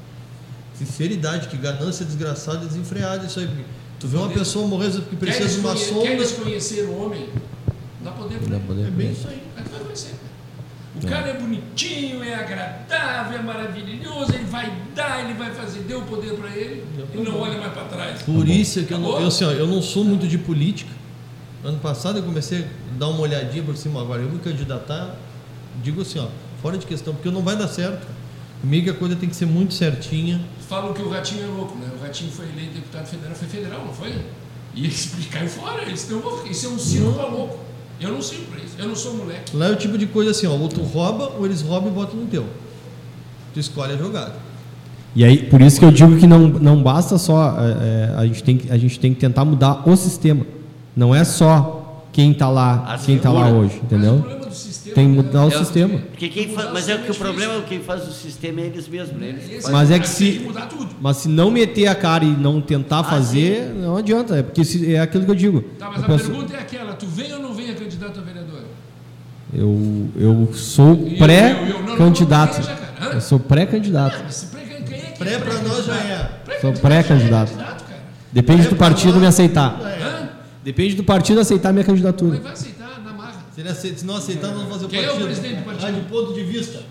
Sinceridade, 0.75 1.49
que 1.49 1.57
ganância 1.57 2.05
desgraçada, 2.05 2.67
desenfreada 2.67 3.27
isso 3.27 3.39
aí. 3.41 3.47
porque 3.47 3.63
Tu 4.01 4.07
vê 4.07 4.17
uma 4.17 4.29
pessoa 4.31 4.67
morrer 4.67 4.91
porque 4.91 5.17
precisa 5.17 5.49
de 5.49 5.59
uma 5.61 5.73
conhe- 5.75 5.85
sonda. 5.87 6.03
queres 6.03 6.33
conhecer 6.33 6.83
o 6.85 7.03
homem? 7.03 7.29
Dá 8.03 8.13
poder 8.13 8.39
pra 8.39 8.57
ele. 8.75 8.83
É 8.87 8.91
bem 8.91 9.11
isso 9.13 9.27
aí. 9.29 9.43
Vai 9.57 9.81
conhecer. 9.81 10.15
O 11.01 11.07
cara 11.07 11.29
é 11.29 11.35
bonitinho, 11.35 12.23
é 12.25 12.35
agradável, 12.35 13.39
é 13.39 13.43
maravilhoso, 13.43 14.35
ele 14.35 14.45
vai 14.45 14.73
dar, 14.97 15.25
ele 15.25 15.35
vai 15.35 15.53
fazer, 15.53 15.81
dê 15.81 15.95
o 15.95 16.03
poder 16.03 16.33
para 16.35 16.51
ele 16.57 16.83
e 17.15 17.19
não 17.19 17.41
olha 17.41 17.59
mais 17.59 17.73
para 17.73 17.85
trás. 17.85 18.23
Por 18.23 18.49
isso 18.49 18.81
é 18.81 18.83
que 18.83 18.93
eu 18.95 18.99
não, 18.99 19.21
eu, 19.21 19.27
assim, 19.29 19.45
ó, 19.45 19.51
eu 19.53 19.67
não 19.67 19.81
sou 19.83 20.05
muito 20.05 20.27
de 20.27 20.39
política. 20.39 20.91
Ano 21.65 21.79
passado 21.79 22.19
eu 22.19 22.23
comecei 22.23 22.61
a 22.61 22.99
dar 22.99 23.09
uma 23.09 23.21
olhadinha 23.21 23.63
por 23.63 23.77
cima, 23.77 24.01
agora 24.01 24.23
eu 24.23 24.31
me 24.31 24.39
candidatar, 24.39 25.15
digo 25.83 26.03
assim, 26.03 26.19
ó, 26.21 26.27
fora 26.63 26.79
de 26.79 26.87
questão, 26.87 27.15
porque 27.15 27.31
não 27.31 27.43
vai 27.43 27.57
dar 27.57 27.69
certo. 27.69 28.07
Comigo 28.61 28.91
a 28.91 28.95
coisa 28.95 29.17
tem 29.17 29.29
que 29.29 29.37
ser 29.37 29.47
muito 29.47 29.75
certinha. 29.75 30.41
Falam 30.69 30.93
que 30.93 31.03
o 31.03 31.09
Ratinho 31.09 31.45
é 31.45 31.47
louco, 31.47 31.77
né? 31.79 31.89
O 31.99 32.03
Ratinho 32.03 32.31
foi 32.31 32.47
eleito 32.47 32.75
deputado 32.75 33.07
federal, 33.07 33.35
foi 33.35 33.49
federal, 33.49 33.85
não 33.85 33.93
foi? 33.93 34.15
E 34.75 34.85
ele 34.85 34.95
caiu 35.31 35.49
fora, 35.49 35.83
eles 35.83 36.09
não 36.11 36.21
vão- 36.21 36.47
isso 36.47 36.67
é 36.67 36.69
um 36.69 36.79
circo 36.79 37.13
para 37.13 37.27
louco. 37.27 37.59
Eu 38.01 38.13
não 38.13 38.23
sirvo 38.23 38.45
para 38.47 38.61
isso, 38.63 38.75
eu 38.79 38.87
não 38.87 38.95
sou 38.95 39.15
moleque. 39.15 39.57
Lá 39.57 39.67
é 39.67 39.71
o 39.73 39.77
tipo 39.77 39.99
de 39.99 40.07
coisa 40.07 40.31
assim, 40.31 40.47
ó, 40.47 40.53
ou 40.53 40.69
tu 40.69 40.81
rouba, 40.83 41.33
ou 41.37 41.45
eles 41.45 41.63
roubam 41.63 41.91
e 41.91 41.95
botam 41.95 42.17
no 42.21 42.27
teu. 42.27 42.47
Tu 43.53 43.59
escolhe 43.59 43.95
a 43.95 43.97
jogada. 43.97 44.35
E 45.17 45.25
aí, 45.25 45.39
por 45.45 45.61
isso 45.61 45.81
que 45.81 45.85
eu 45.85 45.91
digo 45.91 46.17
que 46.17 46.27
não, 46.27 46.47
não 46.47 46.81
basta 46.81 47.19
só. 47.19 47.57
é, 47.59 48.13
é, 48.13 48.15
a, 48.17 48.25
gente 48.27 48.43
tem, 48.45 48.61
a 48.71 48.79
gente 48.79 49.01
tem 49.01 49.13
que 49.13 49.19
tentar 49.19 49.45
mudar 49.45 49.83
o 49.89 49.97
sistema. 49.97 50.47
Não 50.99 51.15
é 51.15 51.23
só 51.23 52.03
quem 52.13 52.33
está 52.33 52.49
lá, 52.51 52.85
A 52.89 52.99
quem 52.99 53.15
está 53.15 53.31
lá 53.31 53.49
hoje, 53.49 53.77
entendeu? 53.81 54.17
sistema 54.51 54.95
tem 54.97 55.09
que 55.09 55.15
mudar 55.15 55.45
o 55.45 55.49
É 55.49 55.51
sistema. 55.53 55.99
Porque 56.11 56.29
quem 56.29 56.49
fa- 56.49 56.71
mas 56.73 56.89
é 56.89 56.97
que 56.99 57.07
é 57.07 57.11
o 57.13 57.15
problema 57.15 57.55
é 57.55 57.61
quem 57.69 57.79
faz 57.79 58.09
o 58.09 58.11
sistema 58.11 58.61
é 58.63 58.65
eles 58.65 58.89
mesmos, 58.89 59.17
né? 59.21 59.29
Eles 59.49 59.69
Mas 59.71 59.93
é 59.93 59.99
que 60.01 60.09
se-. 60.09 60.51
Mas 61.01 61.19
se 61.19 61.29
não 61.29 61.53
meter 61.53 61.87
a 61.87 61.95
cara 61.95 62.25
e 62.25 62.31
não 62.33 62.61
tentar 62.61 62.99
Ah, 63.01 63.05
fazer, 63.05 63.73
não 63.77 63.97
adianta. 63.97 64.35
É 64.39 64.43
porque 64.43 64.65
se- 64.65 64.93
é 64.93 64.99
aquilo 64.99 65.25
que 65.25 65.31
eu 65.31 65.35
digo. 65.37 65.61
Tá, 65.79 65.89
mas 65.89 66.03
A 66.03 66.07
a 66.07 66.09
pessoa- 66.09 66.31
pergunta 66.31 66.57
é 66.57 66.59
aquela: 66.61 66.93
tu 66.95 67.07
vem 67.07 67.33
ou 67.33 67.39
não 67.43 67.55
vem 67.55 67.71
a 67.71 67.75
candidato 67.75 68.19
a 68.19 68.23
vereador? 68.25 68.63
eu, 69.55 70.09
eu 70.17 70.49
sou 70.53 70.89
Eu- 70.89 70.95
eu- 70.97 71.07
eu- 71.07 71.07
não, 71.07 71.15
não, 71.15 71.19
pré-candidato. 71.97 72.69
Eu 73.15 73.21
sou 73.21 73.39
pré-candidato. 73.39 74.19
Mas 74.25 74.35
se 74.35 74.47
pré- 74.47 74.63
quem 74.85 74.97
é 74.99 75.01
que 75.13 75.19
Pré 75.21 75.35
é 75.35 75.39
pra 75.39 75.55
nós 75.61 75.85
já 75.87 75.95
é. 75.95 76.31
Sou 76.61 76.73
pré-candidato. 76.73 77.53
Depende 78.33 78.67
do 78.69 78.75
partido 78.77 79.21
me 79.21 79.27
aceitar. 79.27 79.79
Depende 80.69 80.95
do 80.97 81.03
partido 81.05 81.41
aceitar 81.41 81.73
minha 81.73 81.81
Mas 81.83 81.87
candidatura. 81.87 82.39
vai 82.41 82.53
aceitar 82.53 83.01
na 83.03 83.13
marra. 83.15 83.43
Se, 83.55 83.61
ele 83.63 83.69
aceita, 83.71 83.97
se 84.01 84.05
não 84.05 84.17
aceitar, 84.17 84.49
nós 84.49 84.57
vamos 84.59 84.73
fazer 84.75 84.85
o 84.85 84.89
Quem 84.91 84.99
é 84.99 85.03
o 85.03 85.07
partido. 85.07 85.25
presidente 85.27 85.57
do 85.57 85.65
partido? 85.65 85.87
Ah, 85.87 85.91
de 85.93 86.01
ponto 86.03 86.35
de 86.35 86.43
vista. 86.45 86.83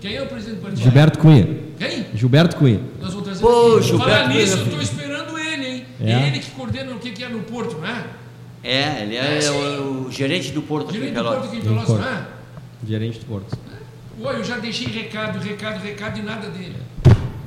Quem 0.00 0.14
é 0.14 0.22
o 0.22 0.26
presidente 0.26 0.56
do 0.56 0.62
partido? 0.62 0.82
Gilberto 0.82 1.18
Cunha. 1.18 1.48
Quem? 1.76 2.06
Gilberto 2.14 2.56
Cunha. 2.56 2.80
Nós 3.00 3.10
vamos 3.10 3.24
trazer 3.24 3.40
Pô, 3.40 3.76
aqui. 3.76 3.86
Gilberto 3.88 4.12
Falar 4.12 4.28
nisso, 4.28 4.56
eu 4.56 4.62
estou 4.64 4.80
esperando 4.82 5.36
ele, 5.38 5.66
hein? 5.66 5.84
É. 6.00 6.12
É 6.12 6.26
ele 6.28 6.38
que 6.38 6.50
coordena 6.52 6.92
o 6.92 6.98
que 7.00 7.10
que 7.10 7.24
é 7.24 7.28
no 7.28 7.40
Porto, 7.40 7.76
não 7.78 7.88
é? 7.88 8.04
É, 8.62 9.02
ele 9.02 9.16
é, 9.16 9.44
É, 9.44 9.50
o, 9.50 10.06
o 10.06 10.12
gerente 10.12 10.52
do 10.52 10.62
Porto 10.62 10.90
aqui 10.90 10.98
em 10.98 11.00
Direito 11.00 11.16
do 11.18 11.24
Porto 11.24 11.40
Pelotas. 11.40 11.48
aqui 11.48 11.58
em 11.58 11.60
Pelotas, 11.60 11.98
não 11.98 12.08
é? 12.08 12.26
Gerente 12.86 13.18
do 13.18 13.26
Porto. 13.26 13.58
Oi, 14.22 14.34
eu 14.36 14.44
já 14.44 14.58
deixei 14.58 14.86
recado, 14.86 15.40
recado, 15.40 15.82
recado 15.82 16.18
e 16.20 16.22
nada 16.22 16.48
dele. 16.50 16.76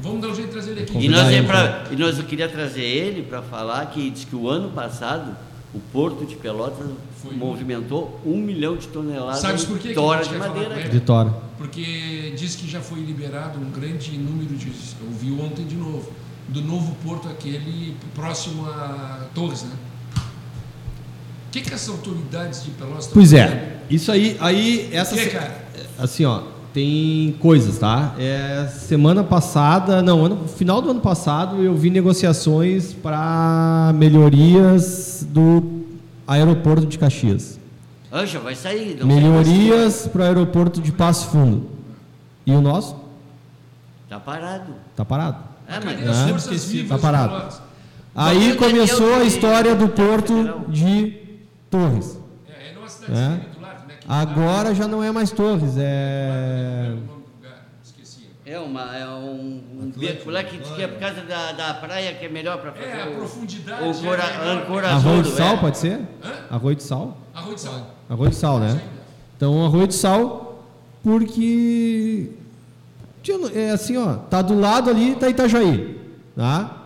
Vamos 0.02 0.22
dar 0.22 0.28
um 0.28 0.36
jeito 0.36 0.48
de 0.48 0.54
trazer 0.54 0.72
ele 0.72 0.82
aqui. 0.82 0.98
E 1.06 1.08
nós, 1.08 1.32
é 1.32 1.42
pra, 1.42 1.86
e 1.90 1.96
nós 1.96 2.18
eu 2.18 2.26
queria 2.26 2.50
trazer 2.50 2.84
ele 2.84 3.24
para 3.24 3.42
falar 3.42 3.86
que 3.88 4.10
diz 4.10 4.26
que 4.26 4.36
o 4.36 4.50
ano 4.50 4.70
passado 4.72 5.36
o 5.78 5.82
Porto 5.92 6.26
de 6.26 6.36
Pelotas 6.36 6.88
Foi. 7.22 7.36
movimentou 7.36 8.20
um 8.26 8.38
milhão 8.38 8.76
de 8.76 8.88
toneladas 8.88 9.40
Sabes 9.40 9.64
por 9.64 9.78
quê 9.80 9.90
de 9.90 9.94
que 9.94 10.00
a 10.00 10.04
tora 10.04 10.24
de 10.24 10.30
falar 10.30 10.48
madeira. 10.50 10.90
De 10.90 11.00
Tora. 11.00 11.34
Porque 11.58 12.34
diz 12.38 12.56
que 12.56 12.68
já 12.68 12.82
foi 12.82 13.00
liberado 13.00 13.60
um 13.60 13.70
grande 13.72 14.18
número 14.18 14.56
de. 14.56 14.68
Eu 14.68 15.12
vi 15.12 15.32
ontem 15.32 15.66
de 15.66 15.76
novo. 15.76 16.12
Do 16.50 16.62
novo 16.62 16.96
porto, 17.04 17.28
aquele 17.28 17.96
próximo 18.16 18.66
a 18.68 19.26
Torres, 19.36 19.64
né? 19.64 19.72
O 20.16 21.52
que, 21.52 21.62
que 21.62 21.74
as 21.74 21.90
autoridades 21.90 22.64
de 22.64 22.72
Pelotas 22.72 23.06
estão 23.06 23.14
Pois 23.16 23.32
fazendo? 23.32 23.52
é. 23.54 23.78
Isso 23.90 24.12
aí, 24.12 24.38
aí 24.40 24.90
essa 24.94 25.16
que, 25.16 25.24
se- 25.24 25.30
cara? 25.32 25.66
assim, 25.98 26.26
ó, 26.26 26.42
tem 26.78 27.36
coisas, 27.40 27.80
tá? 27.80 28.14
É, 28.20 28.68
semana 28.68 29.24
passada, 29.24 30.00
não, 30.04 30.24
ano, 30.26 30.48
final 30.48 30.80
do 30.80 30.92
ano 30.92 31.00
passado, 31.00 31.64
eu 31.64 31.74
vi 31.74 31.90
negociações 31.90 32.94
para 32.94 33.92
melhorias 33.96 35.26
do 35.28 35.82
aeroporto 36.28 36.86
de 36.86 37.00
Caxias. 37.00 37.60
Anja, 38.12 38.38
vai 38.40 38.54
sair. 38.54 39.04
melhorias 39.04 40.08
para 40.08 40.22
o 40.22 40.26
aeroporto 40.26 40.80
de 40.80 40.92
Passo 40.92 41.30
Fundo. 41.30 41.68
E 42.46 42.52
o 42.52 42.62
nosso. 42.62 42.96
Tá 44.08 44.20
parado. 44.20 44.74
tá 44.96 45.04
parado. 45.04 45.38
É, 45.68 45.84
mas 45.84 46.08
as 46.08 46.18
É, 46.18 46.30
forças 46.30 46.52
esqueci. 46.54 46.78
vivas 46.84 46.90
Tá 46.90 46.98
parado. 47.00 47.56
Aí 48.16 48.38
Daniel 48.40 48.58
começou 48.58 49.16
a 49.16 49.24
história 49.24 49.74
do 49.76 49.88
porto 49.90 50.32
Federal. 50.34 50.62
de 50.70 51.18
Torres. 51.72 52.20
É, 52.48 52.70
é 52.70 52.76
numa 52.76 52.88
cidade 52.88 53.14
É. 53.14 53.30
né? 53.30 53.42
Agora 54.08 54.74
já 54.74 54.88
não 54.88 55.04
é 55.04 55.12
mais 55.12 55.32
Torres, 55.32 55.76
é 55.78 56.94
é. 58.48 58.54
É, 58.54 58.58
uma, 58.60 58.96
é 58.98 59.06
um, 59.10 59.62
um 59.82 59.92
beco 59.98 60.30
lá 60.30 60.42
que 60.42 60.58
diz 60.58 60.70
que 60.70 60.82
é 60.82 60.88
por 60.88 60.98
causa 60.98 61.20
da, 61.22 61.52
da 61.52 61.74
praia 61.74 62.14
que 62.14 62.26
é 62.26 62.30
melhor 62.30 62.60
para 62.60 62.72
fazer 62.72 62.86
É, 62.88 63.04
a 63.04 63.10
o, 63.10 63.16
profundidade. 63.16 63.84
o 63.84 63.94
cora, 64.02 64.24
é 64.24 64.90
Arroio 64.90 65.20
azul, 65.20 65.22
de 65.24 65.32
Sal, 65.32 65.54
é. 65.56 65.58
pode 65.58 65.78
ser? 65.78 66.00
Hã? 66.24 66.32
Arroio 66.56 66.76
de 66.78 66.84
Sal? 66.84 67.18
Arroio 67.36 67.56
de 67.56 67.62
Sal. 67.62 67.88
Arroio 68.10 68.30
de 68.30 68.36
Sal, 68.38 68.60
né? 68.60 68.82
Então, 69.36 69.66
Arroio 69.66 69.88
de 69.88 69.96
Sal, 69.96 70.64
porque 71.04 72.30
é 73.54 73.72
assim, 73.72 73.98
ó, 73.98 74.16
tá 74.16 74.42
do 74.42 74.58
lado 74.58 74.90
ali, 74.90 75.16
tá 75.16 75.28
Itajaí, 75.28 76.00
tá? 76.34 76.84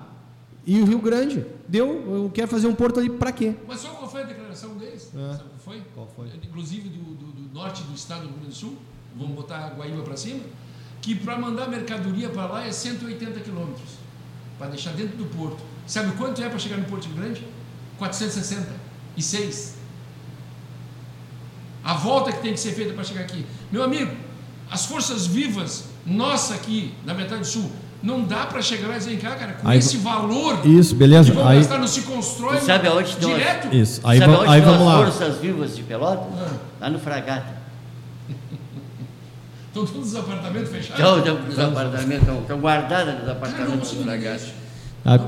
E 0.66 0.80
o 0.82 0.86
Rio 0.86 0.98
Grande, 1.00 1.46
deu, 1.72 1.88
eu 2.26 2.32
quero 2.34 2.48
fazer 2.50 2.68
um 2.68 2.76
porto 2.76 3.00
ali 3.00 3.10
pra 3.10 3.32
quê? 3.32 3.56
Mas 3.68 3.80
sabe 3.80 3.96
qual 3.96 4.10
foi 4.12 4.22
a 4.24 4.26
declaração 4.26 4.76
deles? 4.78 5.10
É. 5.16 5.32
Sabe 5.38 5.44
qual 5.50 5.60
foi? 5.64 5.82
Qual 5.96 6.08
foi? 6.16 6.28
Inclusive 6.44 6.90
do, 6.90 7.02
do- 7.16 7.32
do 7.32 7.54
norte 7.54 7.82
do 7.84 7.96
estado 7.96 8.22
do 8.22 8.28
Rio 8.28 8.36
Grande 8.38 8.50
do 8.50 8.56
Sul, 8.56 8.78
vamos 9.16 9.36
botar 9.36 9.58
a 9.58 9.70
Guaíba 9.70 10.02
para 10.04 10.18
cima, 10.18 10.42
que 11.02 11.16
para 11.16 11.38
mandar 11.40 11.70
mercadoria 11.70 12.30
para 12.30 12.46
lá 12.46 12.66
é 12.68 12.72
180 12.72 13.40
quilômetros, 13.40 13.90
para 14.58 14.68
deixar 14.68 14.92
dentro 14.94 15.16
do 15.18 15.26
porto. 15.36 15.62
Sabe 15.88 16.12
quanto 16.18 16.42
é 16.44 16.50
para 16.50 16.60
chegar 16.60 16.78
no 16.78 16.86
Porto 16.86 17.08
Grande? 17.10 17.44
466. 17.98 19.76
A 21.84 21.94
volta 21.96 22.32
que 22.32 22.42
tem 22.42 22.54
que 22.54 22.60
ser 22.60 22.74
feita 22.74 22.94
para 22.94 23.04
chegar 23.04 23.22
aqui. 23.22 23.46
Meu 23.72 23.82
amigo, 23.84 24.16
as 24.70 24.86
forças 24.86 25.26
vivas, 25.26 25.86
nossa 26.06 26.54
aqui, 26.54 26.94
na 27.06 27.14
metade 27.14 27.48
sul, 27.48 27.72
não 28.04 28.24
dá 28.24 28.46
para 28.48 28.62
chegar 28.62 28.88
lá 28.88 28.96
e 28.96 29.00
dizer, 29.00 29.18
cá, 29.20 29.36
cara, 29.36 29.54
com 29.54 29.68
Aí- 29.68 29.78
esse 29.80 29.98
valor 29.98 30.60
Isso, 30.66 30.96
beleza. 30.96 31.30
que 31.32 31.38
vão 31.38 31.48
Aí, 31.48 31.60
gastar, 31.60 31.78
não 31.78 31.88
se 31.88 32.02
constrói 32.02 32.60
sabe 32.62 32.88
aonde 32.88 33.10
estão 33.10 33.30
direto. 33.30 33.76
isso, 33.76 34.02
aí, 34.04 34.18
Sabe 34.20 34.34
aí 34.48 34.60
estão 34.60 34.74
vamos 34.78 34.88
as 34.88 34.94
lá. 35.00 35.06
forças 35.12 35.38
vivas 35.38 35.76
de 35.76 35.84
Pelotas? 35.84 36.26
Ah. 36.40 36.48
Lá 36.82 36.90
no 36.90 37.00
Fragata. 37.00 37.62
Estão 39.68 39.86
todos 39.86 40.10
os 40.14 40.16
apartamentos 40.20 40.70
fechados. 40.70 41.00
Então, 41.00 41.18
estão 41.20 41.36
nos 41.46 41.60
apartamentos, 41.60 42.22
estão, 42.28 42.40
estão 42.42 42.60
guardadas 42.60 43.06
nos 43.14 43.24
Cara, 43.24 43.26
não 43.26 43.32
apartamentos 43.34 43.92
do 43.92 44.04
Fragata. 44.04 44.42
Ah, 45.06 45.20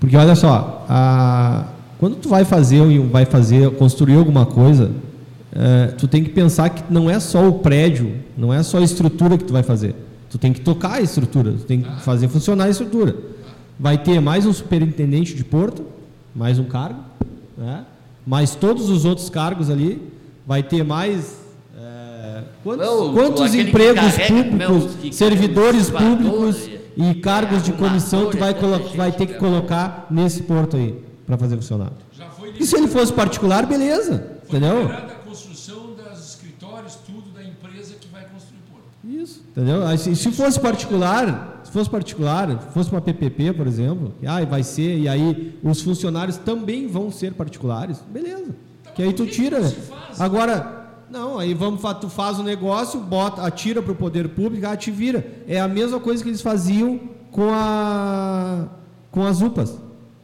porque 0.00 0.16
olha 0.16 0.34
só, 0.34 0.84
a- 0.88 1.64
quando 1.98 2.16
tu 2.16 2.28
vai 2.28 2.44
fazer, 2.44 2.80
vai 3.08 3.24
fazer, 3.24 3.70
construir 3.72 4.16
alguma 4.16 4.44
coisa, 4.46 4.90
é, 5.52 5.88
tu 5.98 6.08
tem 6.08 6.22
que 6.24 6.30
pensar 6.30 6.70
que 6.70 6.82
não 6.92 7.08
é 7.08 7.20
só 7.20 7.46
o 7.48 7.52
prédio, 7.60 8.16
não 8.36 8.52
é 8.52 8.62
só 8.62 8.78
a 8.78 8.82
estrutura 8.82 9.38
que 9.38 9.44
tu 9.44 9.52
vai 9.52 9.62
fazer. 9.62 9.94
Tu 10.30 10.38
tem 10.38 10.52
que 10.52 10.60
tocar 10.60 10.94
a 10.94 11.00
estrutura, 11.00 11.52
tu 11.52 11.64
tem 11.64 11.82
que 11.82 12.00
fazer 12.02 12.28
funcionar 12.28 12.64
a 12.64 12.70
estrutura. 12.70 13.16
Vai 13.78 13.96
ter 13.96 14.20
mais 14.20 14.44
um 14.44 14.52
superintendente 14.52 15.34
de 15.34 15.44
porto, 15.44 15.84
mais 16.34 16.58
um 16.58 16.64
cargo, 16.64 17.00
né? 17.56 17.84
mais 18.26 18.54
todos 18.54 18.90
os 18.90 19.04
outros 19.04 19.30
cargos 19.30 19.70
ali, 19.70 20.02
vai 20.46 20.62
ter 20.62 20.84
mais 20.84 21.38
é, 21.76 22.42
quantos, 22.62 22.86
Não, 22.86 23.14
quantos 23.14 23.54
empregos 23.54 24.16
carrega, 24.16 24.34
públicos, 24.34 24.94
que 25.00 25.12
servidores 25.12 25.90
públicos 25.90 26.68
e 26.96 27.14
cargos 27.14 27.62
de 27.62 27.70
arrumadores, 27.70 28.02
comissão 28.04 28.30
tu 28.30 28.36
vai, 28.36 28.52
gente, 28.52 28.96
vai 28.96 29.12
ter 29.12 29.26
que 29.26 29.34
colocar 29.34 30.06
nesse 30.10 30.42
porto 30.42 30.76
aí 30.76 30.94
para 31.26 31.38
fazer 31.38 31.56
funcionar. 31.56 31.92
Já 32.12 32.28
foi 32.30 32.52
E 32.58 32.66
se 32.66 32.76
ele 32.76 32.88
fosse 32.88 33.12
particular, 33.12 33.64
beleza, 33.66 34.38
Foi 34.46 34.58
entendeu? 34.58 34.82
liberada 34.82 35.12
a 35.12 35.16
construção 35.16 35.94
dos 35.94 36.28
escritórios, 36.28 36.96
tudo 37.06 37.30
da 37.30 37.42
empresa 37.42 37.94
que 38.00 38.08
vai 38.08 38.24
construir 38.24 38.58
o 38.68 38.72
porto. 38.72 39.22
Isso, 39.22 39.42
entendeu? 39.58 39.98
Se, 39.98 40.14
se 40.14 40.30
fosse 40.30 40.60
particular, 40.60 41.60
se 41.64 41.72
fosse 41.72 41.90
particular, 41.90 42.56
fosse 42.72 42.92
uma 42.92 43.00
PPP, 43.00 43.52
por 43.54 43.66
exemplo, 43.66 44.14
ah, 44.24 44.44
vai 44.44 44.62
ser, 44.62 44.96
e 44.96 45.08
aí 45.08 45.58
os 45.64 45.82
funcionários 45.82 46.36
também 46.36 46.86
vão 46.86 47.10
ser 47.10 47.32
particulares, 47.32 48.00
beleza. 48.08 48.54
Que 48.94 49.02
aí 49.02 49.12
tu 49.12 49.26
tira. 49.26 49.60
Agora, 50.16 50.86
não, 51.10 51.38
aí 51.38 51.54
vamos, 51.54 51.80
tu 52.00 52.08
faz 52.08 52.38
o 52.38 52.44
negócio, 52.44 53.00
bota, 53.00 53.42
atira 53.42 53.82
para 53.82 53.92
o 53.92 53.96
poder 53.96 54.28
público, 54.28 54.64
ah, 54.64 54.76
te 54.76 54.92
vira. 54.92 55.26
É 55.48 55.60
a 55.60 55.66
mesma 55.66 55.98
coisa 55.98 56.22
que 56.22 56.28
eles 56.28 56.40
faziam 56.40 57.00
com 57.32 57.50
a 57.52 58.66
com 59.10 59.26
as 59.26 59.40
UPAs, 59.40 59.76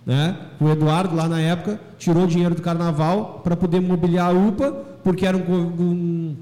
né? 0.06 0.36
O 0.60 0.68
Eduardo 0.68 1.16
lá 1.16 1.26
na 1.26 1.40
época 1.40 1.80
tirou 1.98 2.26
dinheiro 2.26 2.54
do 2.54 2.62
carnaval 2.62 3.40
para 3.42 3.56
poder 3.56 3.80
mobiliar 3.80 4.28
a 4.28 4.32
UPA, 4.32 4.70
porque 5.02 5.26
era 5.26 5.36
um, 5.36 5.40
um 5.40 6.36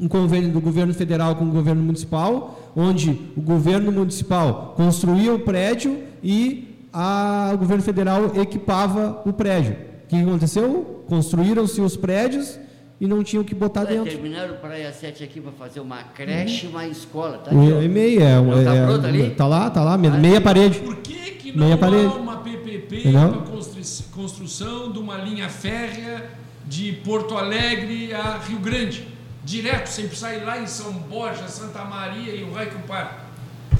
um 0.00 0.08
convênio 0.08 0.50
do 0.50 0.60
governo 0.60 0.94
federal 0.94 1.34
com 1.36 1.44
o 1.44 1.50
governo 1.50 1.82
municipal, 1.82 2.70
onde 2.74 3.10
o 3.36 3.40
governo 3.40 3.92
municipal 3.92 4.74
construía 4.76 5.32
o 5.34 5.38
prédio 5.40 5.98
e 6.22 6.68
a- 6.92 7.50
o 7.54 7.58
governo 7.58 7.82
federal 7.82 8.32
equipava 8.40 9.22
o 9.26 9.32
prédio. 9.32 9.76
O 10.04 10.08
que 10.08 10.16
aconteceu? 10.16 11.04
Construíram-se 11.08 11.80
os 11.80 11.96
prédios 11.96 12.58
e 13.00 13.06
não 13.06 13.22
tinham 13.22 13.44
que 13.44 13.54
botar 13.54 13.80
Olha, 13.82 13.90
dentro. 13.90 14.10
Terminaram 14.10 14.54
o 14.54 14.58
Praia 14.58 14.92
7 14.92 15.22
aqui 15.24 15.40
para 15.40 15.52
fazer 15.52 15.80
uma 15.80 16.02
creche 16.02 16.66
e 16.66 16.68
uma 16.68 16.86
escola. 16.86 17.38
Tá 17.38 17.50
aqui, 17.50 17.72
ó. 17.72 17.82
e-mail 17.82 18.20
é, 18.22 18.40
Não 18.40 18.64
tá 18.64 18.74
é- 18.74 18.86
pronto 18.86 19.06
ali? 19.06 19.30
tá 19.30 19.46
lá, 19.46 19.70
tá 19.70 19.82
lá, 19.84 19.96
me- 19.98 20.10
meia 20.10 20.40
parede. 20.40 20.80
Por 20.80 20.96
que, 20.96 21.14
que 21.32 21.52
não 21.52 21.64
Meia 21.64 21.74
há 21.74 21.78
parede. 21.78 22.06
uma 22.16 22.36
PPP 22.38 23.02
para 23.12 23.28
constru- 23.50 24.04
construção 24.14 24.90
de 24.92 24.98
uma 24.98 25.16
linha 25.16 25.48
férrea 25.48 26.24
de 26.66 26.92
Porto 27.04 27.36
Alegre 27.36 28.12
a 28.12 28.38
Rio 28.38 28.58
Grande? 28.58 29.06
Direto, 29.44 29.86
sem 29.86 30.06
precisar 30.06 30.34
ir 30.34 30.44
lá 30.44 30.60
em 30.60 30.66
São 30.66 30.92
Borja, 30.92 31.48
Santa 31.48 31.84
Maria 31.84 32.34
e 32.34 32.44
o 32.44 32.52
Raio 32.52 32.70
Par. 32.86 33.30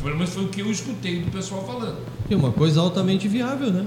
Pelo 0.03 0.17
menos 0.17 0.31
foi 0.31 0.45
o 0.45 0.49
que 0.49 0.61
eu 0.61 0.71
escutei 0.71 1.21
do 1.21 1.31
pessoal 1.31 1.63
falando. 1.65 1.99
É 2.31 2.35
uma 2.37 2.53
coisa 2.53 2.81
altamente 2.81 3.29
viável, 3.29 3.71
né? 3.71 3.87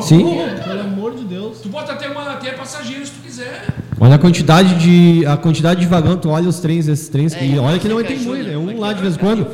Sim. 0.00 0.22
Pelo 0.64 0.80
amor 0.80 1.14
de 1.14 1.24
Deus. 1.24 1.60
Tu 1.60 1.68
bota 1.68 1.92
até, 1.92 2.08
uma, 2.08 2.32
até 2.32 2.52
passageiro 2.52 3.04
se 3.04 3.12
tu 3.12 3.20
quiser. 3.20 3.66
Olha 4.00 4.14
a 4.14 4.18
quantidade 4.18 4.78
de 4.78 5.26
a 5.26 5.36
quantidade 5.36 5.80
de 5.80 5.86
vagão, 5.86 6.16
tu 6.16 6.30
olha 6.30 6.48
os 6.48 6.60
trens, 6.60 6.88
esses 6.88 7.08
trens, 7.08 7.34
que, 7.34 7.56
É, 7.56 7.58
olha 7.58 7.78
que 7.78 7.88
não 7.88 8.02
tem 8.02 8.18
muito, 8.18 8.48
é 8.48 8.52
Júnior, 8.52 8.76
um 8.76 8.80
lá 8.80 8.88
de 8.88 8.94
aqui, 8.94 9.02
vez 9.02 9.16
em 9.16 9.18
quando. 9.18 9.46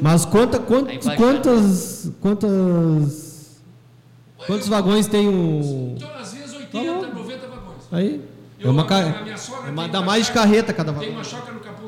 Mas 0.00 0.24
quanta, 0.24 0.56
Aí 0.56 0.64
quantos, 0.64 1.08
quantas, 1.16 2.12
quantas, 2.20 3.60
quantos 4.46 4.68
vagões 4.68 5.06
tem 5.08 5.28
o... 5.28 5.94
Então, 5.96 6.08
às 6.18 6.32
vezes, 6.32 6.54
80, 6.54 6.70
Tá 6.70 6.78
bom. 6.78 7.20
90 7.20 7.46
vagões. 7.48 7.82
Aí, 7.90 8.20
é 8.62 8.66
Eu, 8.66 8.70
uma, 8.70 8.82
a 8.82 8.86
ca- 8.86 8.98
a 9.18 9.22
minha 9.22 9.36
sogra 9.36 9.68
é 9.68 9.72
uma- 9.72 9.82
tem 9.84 9.92
dá 9.92 9.98
uma 10.00 10.06
mais 10.06 10.26
de 10.26 10.32
carreta 10.32 10.72
cada 10.72 10.92
Tem 10.92 11.00
vagão. 11.00 11.14
uma 11.14 11.24
chácara 11.24 11.52
no 11.52 11.60
Capão 11.60 11.82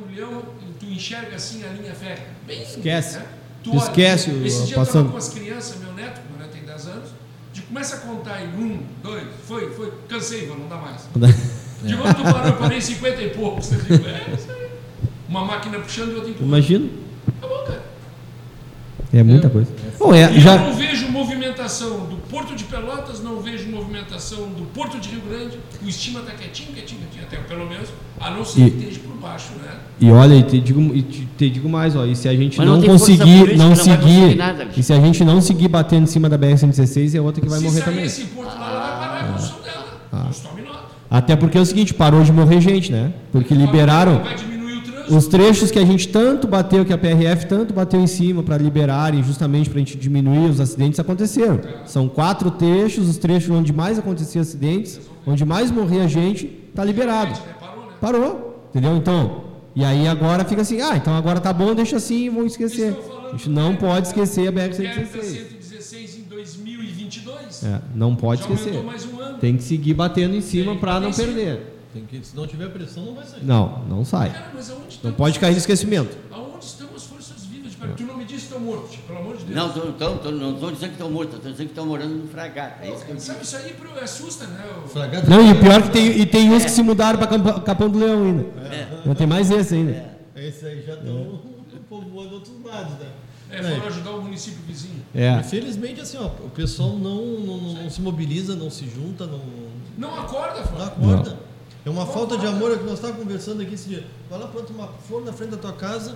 enxerga 0.94 1.36
assim 1.36 1.62
a 1.64 1.68
linha 1.68 1.92
férrea. 1.94 2.26
Bem, 2.46 2.62
Esquece. 2.62 3.18
Né? 3.18 3.26
Tu 3.62 3.76
Esquece 3.76 4.30
olha, 4.30 4.38
o- 4.40 4.46
Esse 4.46 4.64
dia 4.66 4.74
eu 4.76 4.80
passando. 4.80 5.00
tava 5.06 5.12
com 5.12 5.18
as 5.18 5.28
crianças, 5.28 5.76
meu 5.80 5.92
neto, 5.92 6.20
meu 6.30 6.38
neto 6.38 6.52
tem 6.52 6.62
10 6.62 6.86
anos, 6.86 7.10
de 7.52 7.62
começa 7.62 7.96
a 7.96 7.98
contar 8.00 8.42
em 8.42 8.48
um, 8.48 8.82
dois, 9.02 9.24
foi, 9.46 9.70
foi, 9.72 9.92
cansei, 10.08 10.46
vou, 10.46 10.58
não 10.58 10.68
dá 10.68 10.76
mais. 10.76 11.02
De 11.84 11.94
onde 11.96 12.14
tu 12.14 12.22
parou? 12.22 12.46
Eu 12.46 12.52
parei 12.54 12.78
em 12.78 12.80
50 12.80 13.20
e 13.22 13.30
poucos. 13.30 13.70
Eu 13.72 13.78
digo, 13.84 14.08
é, 14.08 14.34
isso 14.34 14.50
aí. 14.50 14.70
Uma 15.28 15.44
máquina 15.44 15.78
puxando 15.80 16.12
e 16.12 16.14
outra 16.14 16.30
empurrando. 16.30 16.48
Imagina. 16.48 16.88
Acabou, 17.38 17.58
cara. 17.64 17.82
É 19.14 19.22
muita 19.22 19.48
coisa. 19.48 19.70
Bom, 19.98 20.12
é, 20.12 20.30
E 20.32 20.36
eu 20.36 20.40
já, 20.40 20.58
não 20.58 20.74
vejo 20.74 21.08
movimentação 21.08 21.90
do 22.06 22.16
Porto 22.28 22.54
de 22.56 22.64
Pelotas, 22.64 23.22
não 23.22 23.40
vejo 23.40 23.68
movimentação 23.70 24.38
do 24.48 24.64
Porto 24.74 24.98
de 24.98 25.08
Rio 25.10 25.20
Grande. 25.28 25.56
O 25.84 25.88
estima 25.88 26.18
está 26.20 26.32
quietinho, 26.32 26.72
quietinho, 26.72 27.00
quietinho, 27.02 27.24
até 27.24 27.36
pelo 27.36 27.68
menos, 27.68 27.88
a 28.20 28.30
não 28.30 28.44
ser 28.44 28.62
E- 28.66 28.70
que 28.72 28.78
esteja 28.78 29.00
por 29.06 29.16
baixo, 29.16 29.50
né? 29.62 29.70
E 30.00 30.10
olha, 30.10 30.34
e 30.34 30.42
te 30.42 30.58
digo, 30.58 30.80
e 30.94 31.02
te, 31.02 31.28
te 31.38 31.48
digo 31.50 31.68
mais, 31.68 31.94
ó, 31.94 32.04
e 32.04 32.16
se 32.16 32.28
a 32.28 32.34
gente 32.34 32.58
Mas 32.58 32.66
não, 32.66 32.76
não 32.78 32.82
conseguir, 32.84 33.38
política, 33.38 33.56
não 33.56 33.68
não 33.70 33.76
conseguir 33.76 33.96
seguir, 34.02 34.36
nada, 34.36 34.68
e 34.76 34.82
se 34.82 34.92
a 34.92 34.96
gente 35.00 35.24
não 35.24 35.40
seguir 35.40 35.68
batendo 35.68 36.02
em 36.02 36.06
cima 36.06 36.28
da 36.28 36.36
BR-116, 36.36 37.14
é 37.14 37.20
outra 37.20 37.40
que 37.40 37.48
vai 37.48 37.58
Se 37.60 37.64
morrer 37.64 37.78
sair 37.80 37.84
também. 37.92 38.04
esse 38.04 38.24
Porto 38.24 38.48
lá, 38.58 38.70
ela 38.70 38.80
vai 38.80 38.98
parar 39.08 39.20
a 39.20 39.32
construção 39.32 39.62
dela. 39.62 39.84
Ah. 40.10 40.24
Não 40.24 40.50
tome 40.50 40.62
nota. 40.62 40.84
Até 41.08 41.36
porque 41.36 41.56
é 41.56 41.60
o 41.60 41.64
seguinte, 41.66 41.94
parou 41.94 42.22
de 42.24 42.32
morrer 42.32 42.60
gente, 42.60 42.90
né? 42.90 43.12
Porque 43.30 43.54
liberaram 43.54 44.18
Vai 44.18 44.34
diminuir. 44.34 44.53
Os 45.08 45.26
trechos 45.26 45.70
que 45.70 45.78
a 45.78 45.84
gente 45.84 46.08
tanto 46.08 46.46
bateu, 46.46 46.84
que 46.84 46.92
a 46.92 46.98
PRF 46.98 47.46
tanto 47.46 47.74
bateu 47.74 48.00
em 48.00 48.06
cima 48.06 48.42
para 48.42 48.56
liberarem, 48.56 49.22
justamente 49.22 49.68
para 49.68 49.76
a 49.76 49.80
gente 49.80 49.96
diminuir 49.96 50.50
os 50.50 50.60
acidentes, 50.60 50.98
aconteceram. 50.98 51.60
São 51.86 52.08
quatro 52.08 52.50
trechos, 52.50 53.08
os 53.08 53.18
trechos 53.18 53.50
onde 53.50 53.72
mais 53.72 53.98
acontecia 53.98 54.40
acidentes, 54.40 55.00
onde 55.26 55.44
mais 55.44 55.70
morria 55.70 56.08
gente, 56.08 56.46
tá 56.74 56.84
liberado. 56.84 57.38
Parou? 57.60 57.84
Parou, 58.00 58.64
entendeu? 58.70 58.96
Então, 58.96 59.44
e 59.74 59.84
aí 59.84 60.06
agora 60.06 60.44
fica 60.44 60.62
assim, 60.62 60.80
ah, 60.80 60.96
então 60.96 61.14
agora 61.14 61.40
tá 61.40 61.52
bom, 61.52 61.74
deixa 61.74 61.96
assim 61.96 62.26
e 62.26 62.28
vão 62.28 62.46
esquecer. 62.46 62.96
A 63.28 63.30
gente 63.32 63.50
não 63.50 63.74
pode 63.74 64.06
esquecer 64.08 64.48
a 64.48 64.52
Quebra 64.52 64.68
BR-116. 64.68 65.22
116 65.22 66.18
em 66.18 66.22
2022. 66.22 67.64
É, 67.64 67.80
não 67.94 68.14
pode 68.14 68.42
Já 68.42 68.54
esquecer. 68.54 68.78
um. 68.78 69.38
Tem 69.38 69.56
que 69.56 69.64
seguir 69.64 69.94
batendo 69.94 70.36
em 70.36 70.40
cima 70.40 70.76
para 70.76 71.00
não 71.00 71.12
perder. 71.12 71.73
Tem 71.94 72.04
que, 72.04 72.26
se 72.26 72.34
não 72.36 72.46
tiver 72.46 72.68
pressão, 72.70 73.04
não 73.06 73.14
vai 73.14 73.24
sair. 73.24 73.44
Não, 73.44 73.78
não 73.88 74.04
sai. 74.04 74.30
Cara, 74.30 74.50
mas 74.52 74.68
aonde 74.70 74.98
Não 75.02 75.12
pode 75.12 75.38
cair 75.38 75.50
no 75.54 75.60
forças- 75.60 75.70
esquecimento. 75.80 76.16
Aonde 76.30 76.64
estão 76.64 76.88
as 76.94 77.04
forças 77.04 77.44
vivas? 77.46 77.72
Tu 77.96 78.02
não 78.02 78.16
me 78.16 78.24
disse 78.24 78.40
que 78.40 78.44
estão 78.46 78.60
mortos, 78.60 78.96
pelo 78.96 79.18
amor 79.20 79.36
de 79.36 79.44
Deus. 79.44 79.56
Não, 79.56 79.72
tô, 79.72 79.80
tô, 79.92 80.10
tô- 80.16 80.30
não 80.32 80.54
estou 80.54 80.72
dizendo 80.72 80.88
que 80.88 80.94
estão 80.96 81.10
mortos, 81.10 81.36
estou 81.36 81.50
dizendo 81.52 81.66
que 81.66 81.72
estão 81.72 81.86
morando 81.86 82.14
no 82.16 82.26
fragata. 82.28 82.84
É 82.84 82.92
isso 82.92 83.04
que 83.04 83.12
eu 83.12 83.20
Sabe, 83.20 83.44
isso 83.44 83.56
aí 83.56 83.72
pro- 83.74 83.98
assusta, 84.02 84.46
né? 84.48 84.64
O- 84.84 84.88
Fragata 84.88 85.30
Não, 85.30 85.50
e 85.50 85.54
pior 85.54 85.82
que 85.82 85.90
tem, 85.90 86.06
e 86.20 86.26
tem 86.26 86.50
uns 86.52 86.64
que 86.64 86.70
se 86.70 86.82
mudaram 86.82 87.16
para 87.18 87.60
Capão 87.60 87.88
do 87.88 87.98
Leão 87.98 88.24
ainda. 88.24 88.46
Ainda 89.04 89.14
tem 89.14 89.26
mais 89.26 89.50
esse 89.52 89.74
ainda. 89.74 90.16
Esse 90.34 90.66
aí 90.66 90.82
já 90.84 90.94
estão 90.94 91.40
povoando 91.88 92.34
outros 92.34 92.54
lados, 92.64 92.94
né? 92.98 93.06
É, 93.50 93.62
foram 93.62 93.86
ajudar 93.86 94.10
o 94.10 94.22
município 94.22 94.58
vizinho. 94.66 95.00
É. 95.14 95.38
Infelizmente, 95.38 96.00
assim, 96.00 96.16
ó, 96.18 96.26
o 96.26 96.50
pessoal 96.50 96.90
não, 96.96 97.24
não, 97.24 97.56
não- 97.58 97.82
não 97.84 97.90
se 97.90 98.00
mobiliza, 98.02 98.56
não 98.56 98.68
se 98.68 98.88
junta, 98.88 99.26
não, 99.26 99.38
Não 99.96 100.18
acorda, 100.18 100.58
não 100.58 100.66
Flávio. 100.66 100.86
acorda. 101.12 101.38
É 101.84 101.90
uma 101.90 102.06
falta 102.06 102.38
de 102.38 102.46
amor, 102.46 102.70
é 102.70 102.74
o 102.74 102.78
que 102.78 102.84
nós 102.84 102.94
estávamos 102.94 103.22
conversando 103.22 103.60
aqui 103.60 103.74
esse 103.74 103.88
dia. 103.88 104.06
Vai 104.30 104.38
lá, 104.38 104.46
planta 104.46 104.72
uma 104.72 104.88
flor 105.06 105.22
na 105.22 105.32
frente 105.32 105.50
da 105.50 105.58
tua 105.58 105.72
casa, 105.72 106.14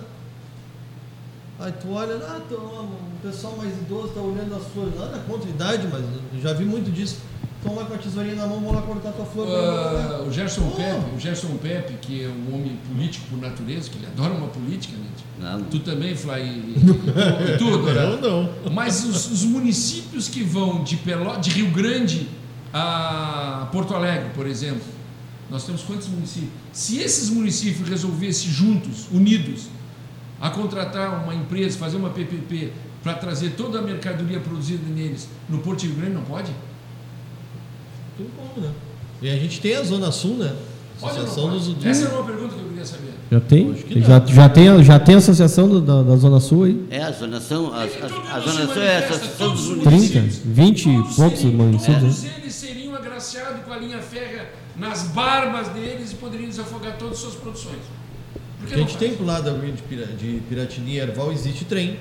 aí 1.59 1.71
tu 1.73 1.91
olha, 1.91 2.15
ah, 2.15 2.41
tô, 2.49 2.55
o 2.55 2.89
pessoal 3.21 3.55
mais 3.55 3.71
idoso 3.77 4.07
está 4.07 4.19
olhando 4.19 4.55
as 4.55 4.65
flores. 4.73 4.97
Nada 4.97 5.19
contra 5.27 5.47
a 5.47 5.51
idade, 5.51 5.87
mas 5.91 6.01
eu 6.33 6.41
já 6.41 6.53
vi 6.53 6.65
muito 6.65 6.91
disso. 6.91 7.17
Estão 7.57 7.75
lá 7.75 7.83
com 7.83 7.93
a 7.93 7.97
tesourinha 7.97 8.35
na 8.35 8.47
mão, 8.47 8.61
vão 8.61 8.71
lá 8.71 8.81
cortar 8.81 9.11
tua 9.11 9.25
flor. 9.25 9.47
Ah, 9.47 10.23
o 10.25 10.31
Gerson 10.31 10.61
Oh. 10.65 10.75
Pepe, 10.75 11.15
o 11.15 11.19
Gerson 11.19 11.57
Pepe, 11.57 11.93
que 12.01 12.23
é 12.23 12.27
um 12.29 12.55
homem 12.55 12.79
político 12.87 13.27
por 13.29 13.37
natureza, 13.37 13.89
que 13.89 13.97
ele 13.97 14.07
adora 14.07 14.33
uma 14.33 14.47
política, 14.47 14.95
né? 14.97 15.09
Não. 15.39 15.63
Tu 15.65 15.79
também, 15.79 16.15
Fly, 16.15 16.41
e, 16.41 16.75
e 17.53 17.57
tu, 17.57 17.77
Dora. 17.77 18.01
Eu 18.01 18.21
não. 18.21 18.49
Mas 18.71 19.03
os, 19.03 19.29
os 19.29 19.43
municípios 19.43 20.27
que 20.29 20.41
vão 20.41 20.83
de, 20.83 20.95
Pelo, 20.97 21.37
de 21.37 21.49
Rio 21.51 21.69
Grande 21.71 22.29
a 22.73 23.67
Porto 23.71 23.93
Alegre, 23.93 24.29
por 24.33 24.47
exemplo, 24.47 24.81
nós 25.49 25.63
temos 25.65 25.81
quantos 25.83 26.07
municípios? 26.07 26.51
Se 26.73 26.99
esses 26.99 27.29
municípios 27.29 27.87
resolvessem 27.89 28.49
juntos, 28.51 29.07
unidos, 29.11 29.63
a 30.39 30.49
contratar 30.49 31.23
uma 31.23 31.33
empresa, 31.35 31.77
fazer 31.77 31.97
uma 31.97 32.09
PPP 32.11 32.71
para 33.03 33.13
trazer 33.15 33.51
toda 33.51 33.79
a 33.79 33.81
mercadoria 33.81 34.39
produzida 34.39 34.83
neles 34.93 35.27
no 35.49 35.59
Porto 35.59 35.79
de 35.81 35.87
Rio 35.87 35.95
Grande, 35.97 36.13
não 36.13 36.23
pode? 36.23 36.51
Tudo 38.17 38.29
como, 38.37 38.65
né? 38.65 38.71
E 39.21 39.29
a 39.29 39.35
gente 39.37 39.59
tem 39.59 39.75
a 39.75 39.83
Zona 39.83 40.11
Sul, 40.11 40.35
né? 40.37 40.53
Associação 41.01 41.49
dos. 41.49 41.85
Essa 41.85 42.05
era 42.07 42.15
uma 42.15 42.25
pergunta 42.25 42.53
que 42.55 42.59
eu 42.61 42.67
queria 42.67 42.85
saber. 42.85 43.13
Já 43.31 43.39
tem? 43.39 43.75
Já, 44.01 44.25
já, 44.25 44.49
tem, 44.49 44.83
já 44.83 44.99
tem 44.99 45.15
a 45.15 45.17
associação 45.19 45.69
do- 45.69 45.79
da, 45.81 46.03
da 46.03 46.15
Zona 46.17 46.39
Sul 46.41 46.63
aí? 46.65 46.85
É, 46.89 47.01
a 47.03 47.13
a, 47.73 47.87
que 47.87 47.97
todo 48.01 48.13
a, 48.27 48.33
a 48.35 48.39
mundo 48.39 48.49
se 48.49 48.57
zonação 48.57 48.81
é 48.83 48.95
a 48.95 48.99
associação 48.99 49.47
todos 49.47 49.61
dos 49.61 49.77
os 49.77 49.83
30, 49.83 49.89
municípios. 49.91 50.41
20 50.43 50.79
e 50.89 50.95
Todos 50.97 51.15
poucos 51.15 51.39
seriam- 51.39 51.57
municípios. 51.65 51.99
Todos 52.01 52.23
né? 52.23 52.33
eles 52.41 52.53
seriam 52.55 52.95
agraciados 52.95 53.61
com 53.65 53.71
a 53.73 53.77
linha 53.77 53.99
férrea 53.99 54.38
nas 54.79 55.03
barbas 55.03 55.67
deles 55.69 56.11
e 56.11 56.15
poderiam 56.15 56.49
desafogar 56.49 56.97
todas 56.97 57.15
as 57.15 57.19
suas 57.21 57.35
produções. 57.35 57.79
Por 58.59 58.67
que 58.67 58.67
Que 58.67 58.73
a 58.73 58.77
não 58.77 58.87
gente 58.87 58.97
tem 58.97 59.15
pro 59.15 59.25
lado 59.25 59.51
de, 59.73 59.81
Pira, 59.83 60.05
de 60.07 60.41
Piratini 60.49 60.91
e 60.93 60.99
Erval, 60.99 61.31
existe 61.31 61.65
trem. 61.65 61.99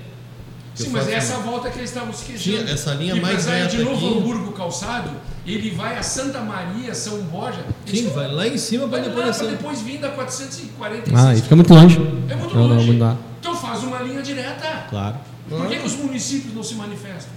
Sim, 0.74 0.91
mas 0.91 1.05
faço- 1.05 1.16
essa 1.16 1.37
volta 1.39 1.70
que 1.70 1.79
eles 1.79 1.91
estavam 1.91 2.12
se 2.12 2.24
queixando. 2.24 2.66
Sim, 2.68 2.72
essa 2.72 2.95
linha 2.95 3.14
e 3.14 3.20
mais 3.20 3.43
sair 3.43 3.66
de 3.68 3.79
reta 3.79 3.91
Novo 3.91 4.07
aqui- 4.07 4.18
Hamburgo 4.18 4.53
calçado, 4.53 5.11
ele 5.45 5.70
vai 5.72 5.97
a 5.99 6.03
Santa 6.05 6.41
Maria, 6.41 6.95
São 6.95 7.18
Borja. 7.22 7.64
Sim, 7.85 8.05
vão- 8.05 8.14
vai 8.14 8.31
lá 8.33 8.47
em 8.47 8.57
cima 8.59 8.87
para 8.87 9.01
vai 9.01 9.09
depois 9.09 9.26
descer. 9.26 9.49
depois 9.51 9.83
vir 9.83 9.99
da 9.99 10.11
446. 10.11 11.18
Ah, 11.18 11.35
e 11.35 11.43
fica 11.43 11.57
muito 11.57 11.74
longe. 11.74 11.97
É 12.29 12.35
muito 12.37 12.55
Não, 12.55 12.68
não, 12.68 12.76
longe. 12.76 12.93
não 12.93 12.99
dá. 12.99 13.16
Então 13.41 13.57
faz 13.57 13.83
uma 13.83 13.99
linha 14.03 14.22
direta. 14.22 14.87
Claro. 14.89 15.16
Por 15.49 15.66
que, 15.66 15.79
que 15.79 15.87
os 15.87 15.95
municípios 15.97 16.55
não 16.55 16.62
se 16.62 16.74
manifestam? 16.74 17.33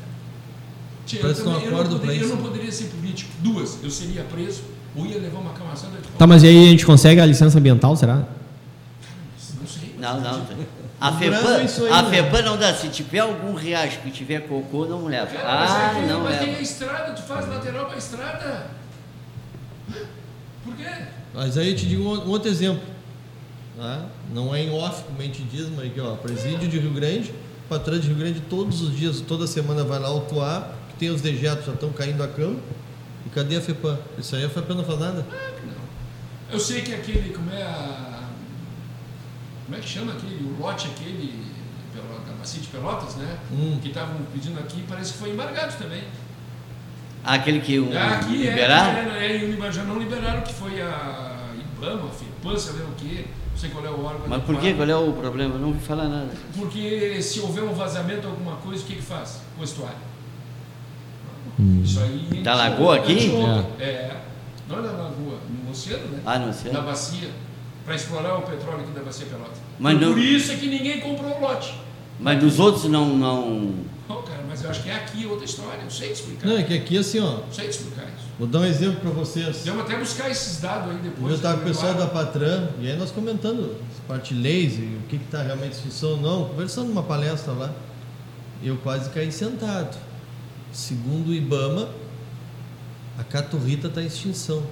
Tia, 1.06 1.18
eu, 1.20 1.22
Parece 1.24 1.42
que 1.42 1.48
não 1.48 1.54
também- 1.56 1.68
eu, 1.70 1.78
não 1.84 1.88
poderia, 1.89 2.16
eu 2.22 2.26
isso. 2.28 2.36
não 2.36 2.44
poderia 2.44 2.72
ser 2.72 2.84
político. 2.86 3.32
Duas, 3.39 3.78
eu 3.84 3.89
seria 3.89 4.24
preso 4.24 4.62
ou 4.96 5.06
ia 5.06 5.18
levar 5.20 5.39
uma 5.39 5.54
camaçada 5.54 5.98
de 5.98 6.08
Tá, 6.10 6.28
mas 6.28 6.44
e 6.44 6.48
aí 6.48 6.68
a 6.68 6.70
gente 6.72 6.86
consegue 6.86 7.20
a 7.22 7.26
licença 7.26 7.58
ambiental, 7.58 7.96
será? 7.96 8.16
Não 9.60 9.68
sei. 9.68 9.96
Não, 10.00 10.20
não. 10.22 10.42
A 11.00 11.14
FEPAM, 11.14 11.56
aí, 11.56 11.92
a 11.92 12.02
né? 12.04 12.10
FEPAM 12.12 12.42
não 12.44 12.58
dá. 12.58 12.74
Se 12.76 12.88
tiver 12.89 13.20
algum 13.20 13.56
riacho 13.56 14.00
que 14.02 14.12
tiver 14.12 14.42
cocô, 14.42 14.86
não 14.86 15.06
leva. 15.08 15.26
Cara, 15.28 15.60
mas 15.62 15.72
Ah, 15.72 15.88
aqui, 15.88 16.02
não 16.08 16.22
mas 16.22 16.38
tem 16.38 16.50
a 16.50 16.52
leva. 16.52 16.62
estrada, 16.62 17.14
tu 17.14 17.22
faz 17.24 17.48
lateral 17.48 17.86
pra 17.88 17.98
estrada. 17.98 18.68
Por 20.64 20.76
quê? 20.76 20.86
Mas 21.34 21.58
aí 21.58 21.70
eu 21.72 21.76
te 21.76 21.88
digo 21.88 22.04
um 22.04 22.30
outro 22.30 22.50
exemplo. 22.50 22.84
Tá? 23.78 24.06
Não 24.32 24.54
é 24.54 24.62
em 24.62 24.70
off, 24.72 25.04
como 25.06 25.20
a 25.20 25.24
gente 25.24 25.42
diz, 25.44 25.68
mas 25.76 25.88
aqui, 25.88 26.00
ó, 26.00 26.16
presídio 26.16 26.68
de 26.68 26.78
Rio 26.78 26.92
Grande, 26.94 27.34
patrão 27.68 27.98
de 27.98 28.08
Rio 28.08 28.18
Grande 28.18 28.39
todos 28.42 28.82
os 28.82 28.96
dias, 28.96 29.22
toda 29.22 29.48
semana 29.48 29.84
vai 29.84 29.98
lá 29.98 30.08
autuar, 30.10 30.72
que 30.89 30.96
tem 30.98 31.10
os 31.10 31.20
dejetos 31.22 31.66
já 31.66 31.74
estão 31.74 31.89
caindo 31.92 32.22
a 32.22 32.28
cama. 32.28 32.58
E 33.26 33.30
cadê 33.30 33.58
a 33.58 33.62
FEPAM? 33.62 33.98
Isso 34.18 34.36
aí 34.36 34.46
a 34.46 34.50
FEPAM 34.50 34.76
não 34.76 34.84
faz 34.84 35.00
nada? 35.00 35.26
Eu 36.52 36.60
sei 36.60 36.82
que 36.82 36.93
aquele, 36.93 37.34
como 37.34 37.52
é 37.52 37.62
a. 37.64 38.24
Como 39.66 39.78
é 39.78 39.82
que 39.82 39.88
chama 39.88 40.14
aquele? 40.14 40.43
O 40.43 40.62
lote 40.62 40.88
aquele 40.88 41.52
da 42.26 42.34
Bacia 42.34 42.62
de 42.62 42.68
Pelotas, 42.68 43.16
né? 43.16 43.38
Hum. 43.52 43.80
Que 43.82 43.89
estavam 43.89 44.16
pedindo 44.34 44.60
aqui, 44.60 44.84
parece 44.88 45.14
que 45.14 45.20
foi 45.20 45.30
embargado 45.32 45.78
também. 45.78 46.04
Aquele 47.24 47.60
que 47.60 47.80
o 47.80 47.89
Ah, 47.96 48.16
aqui 48.16 48.48
é, 48.48 48.50
liberar? 48.50 48.96
é, 48.98 49.28
é, 49.28 49.38
em 49.38 49.46
Unibar 49.46 49.72
já 49.72 49.84
não 49.84 50.00
liberaram, 50.00 50.42
que 50.42 50.54
foi 50.54 50.82
a 50.82 51.54
IBAMA, 51.78 52.10
a 52.10 52.12
FIPAM, 52.12 52.58
sei 52.58 52.74
lá 52.82 52.89
o 52.89 52.93
quê, 52.96 53.26
não 53.52 53.58
sei 53.58 53.70
qual 53.70 53.86
é 53.86 53.89
o 53.89 54.04
órgão. 54.04 54.24
Mas 54.28 54.43
por 54.43 54.58
que? 54.60 54.74
Qual 54.74 54.89
é 54.89 54.96
o 54.96 55.14
problema? 55.14 55.56
Eu 55.56 55.60
não 55.60 55.68
ouvi 55.70 55.80
falar 55.80 56.08
nada. 56.08 56.32
Porque 56.56 57.22
se 57.22 57.39
houver 57.39 57.64
um 57.64 57.74
vazamento, 57.74 58.28
alguma 58.28 58.56
coisa, 58.58 58.84
o 58.84 58.86
que 58.88 58.96
que 58.96 59.02
faz 59.02 59.42
com 59.56 59.62
o 59.62 59.64
estuário? 59.64 59.98
Hum. 61.60 61.82
Isso 61.84 62.00
aí. 62.00 62.42
Da 62.44 62.56
lagoa 62.56 62.98
aqui? 62.98 63.14
anteontem. 63.14 63.86
É. 63.86 64.18
Não 64.68 64.80
é 64.80 64.82
da 64.82 64.92
lagoa, 64.92 65.38
no 65.66 65.72
oceano, 65.72 66.08
né? 66.08 66.22
Ah, 66.26 66.40
não 66.40 66.54
sei. 66.54 66.72
Da 66.72 66.82
bacia, 66.82 67.30
para 67.86 67.96
explorar 67.96 68.38
o 68.38 68.42
petróleo 68.44 68.82
aqui 68.82 68.92
da 68.92 69.02
bacia 69.02 69.26
Pelota. 69.26 69.52
Mas 69.80 69.98
Por 69.98 70.02
não- 70.02 70.18
isso 70.18 70.52
é 70.52 70.56
que 70.56 70.68
ninguém 70.68 71.00
comprou 71.02 71.38
o 71.38 71.42
lote. 71.42 71.74
Mas 72.20 72.42
nos 72.42 72.60
outros 72.60 72.86
não. 72.86 73.18
não... 73.18 73.74
Não, 74.08 74.22
cara, 74.24 74.44
mas 74.48 74.64
eu 74.64 74.70
acho 74.70 74.84
que 74.84 74.90
é 74.90 74.96
aqui 74.96 75.26
outra 75.26 75.46
história, 75.46 75.80
eu 75.84 75.90
sei 75.90 76.10
te 76.10 76.16
explicar. 76.16 76.48
Não, 76.48 76.58
é 76.58 76.64
que 76.64 76.74
aqui 76.74 76.98
assim, 76.98 77.20
ó, 77.20 77.38
Eu 77.38 77.46
sei 77.52 77.66
te 77.66 77.72
explicar 77.72 78.04
isso. 78.04 78.28
vou 78.38 78.48
dar 78.48 78.60
um 78.60 78.66
exemplo 78.66 79.00
para 79.00 79.10
vocês. 79.12 79.64
Vamos 79.66 79.84
até 79.84 79.98
buscar 79.98 80.30
esses 80.30 80.60
dados 80.60 80.92
aí 80.92 80.98
depois. 80.98 81.30
Eu 81.30 81.36
estava 81.36 81.56
com 81.56 81.64
o 81.64 81.66
né, 81.66 81.72
pessoal 81.74 81.94
da 81.94 82.08
Patran, 82.08 82.68
e 82.80 82.92
aí 82.92 82.98
nós 82.98 83.10
comentando 83.12 83.78
parte 84.08 84.34
e 84.34 84.98
o 84.98 85.08
que 85.08 85.16
está 85.16 85.42
realmente 85.42 85.72
extinção 85.74 86.12
ou 86.12 86.18
não, 86.18 86.50
conversando 86.50 86.90
numa 86.90 87.04
palestra 87.04 87.54
lá. 87.54 87.72
Eu 88.64 88.78
quase 88.78 89.10
caí 89.10 89.32
sentado. 89.32 89.98
Segundo 90.72 91.30
o 91.30 91.34
Ibama, 91.34 91.89
a 93.18 93.24
caturrita 93.24 93.88
está 93.88 94.02
em 94.02 94.08
extinção. 94.08 94.64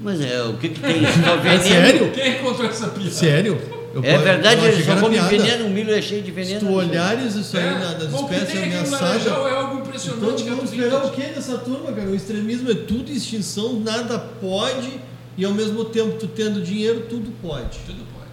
Mas 0.00 0.20
é, 0.20 0.42
o 0.42 0.54
que, 0.58 0.68
que 0.68 0.80
tem? 0.80 1.00
Só 1.24 1.36
veneno. 1.40 1.62
sério? 1.64 2.12
Quem 2.12 2.38
contou 2.38 2.66
essa 2.66 2.88
piada? 2.88 3.10
Sério? 3.10 3.58
Eu 3.94 4.04
É 4.04 4.18
verdade, 4.18 4.62
eles 4.66 4.84
só 4.84 4.94
comem 4.96 5.18
veneno, 5.22 5.66
o 5.68 5.70
milho 5.70 5.90
é 5.94 6.02
cheio 6.02 6.20
de 6.20 6.26
Se 6.28 6.32
veneno. 6.34 6.60
tu 6.60 6.70
olhares 6.74 7.34
isso 7.34 7.56
aí 7.56 7.64
É, 7.66 7.70
na- 7.78 7.94
das 7.94 8.10
bom, 8.10 8.24
espécies 8.30 8.62
ameaçadas. 8.62 9.26
É 9.26 9.30
algo 9.30 9.76
Então 9.78 9.80
impressionante. 9.86 10.42
que 10.42 10.50
a 10.50 10.54
vamos 10.54 10.70
esperar 10.70 11.06
o 11.06 11.10
que 11.12 11.22
dessa 11.22 11.56
turma, 11.56 11.90
cara? 11.92 12.08
O 12.10 12.14
extremismo 12.14 12.70
é 12.70 12.74
tudo 12.74 13.10
extinção, 13.10 13.80
nada 13.80 14.18
pode, 14.18 15.00
e 15.38 15.46
ao 15.46 15.52
mesmo 15.52 15.82
tempo 15.86 16.18
tu 16.18 16.28
tendo 16.28 16.60
dinheiro, 16.60 17.06
tudo 17.08 17.32
pode. 17.40 17.78
Tudo 17.86 18.04
pode. 18.12 18.26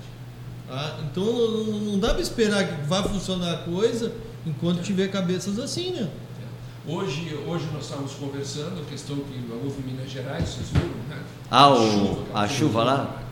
Ah, 0.70 0.98
então 1.10 1.24
não, 1.24 1.64
não- 1.64 1.80
não 1.94 2.00
dá 2.00 2.10
para 2.10 2.22
esperar 2.22 2.68
que 2.68 2.86
vá 2.86 3.02
funcionar 3.02 3.54
a 3.54 3.58
coisa 3.60 4.12
enquanto 4.46 4.82
tiver 4.82 5.08
cabeças 5.12 5.58
assim, 5.60 5.92
né? 5.92 6.10
Hoje, 6.86 7.34
hoje 7.48 7.66
nós 7.74 7.84
estávamos 7.86 8.12
conversando, 8.14 8.82
a 8.82 8.86
questão 8.86 9.16
que 9.16 9.42
houve 9.64 9.82
em 9.82 9.94
Minas 9.94 10.12
Gerais, 10.12 10.50
vocês 10.50 10.68
viram, 10.70 10.88
né? 11.10 11.24
Ah, 11.50 11.70
o- 11.70 12.26
que 12.26 12.32
a 12.34 12.48
chuva 12.48 12.84
lá? 12.84 13.24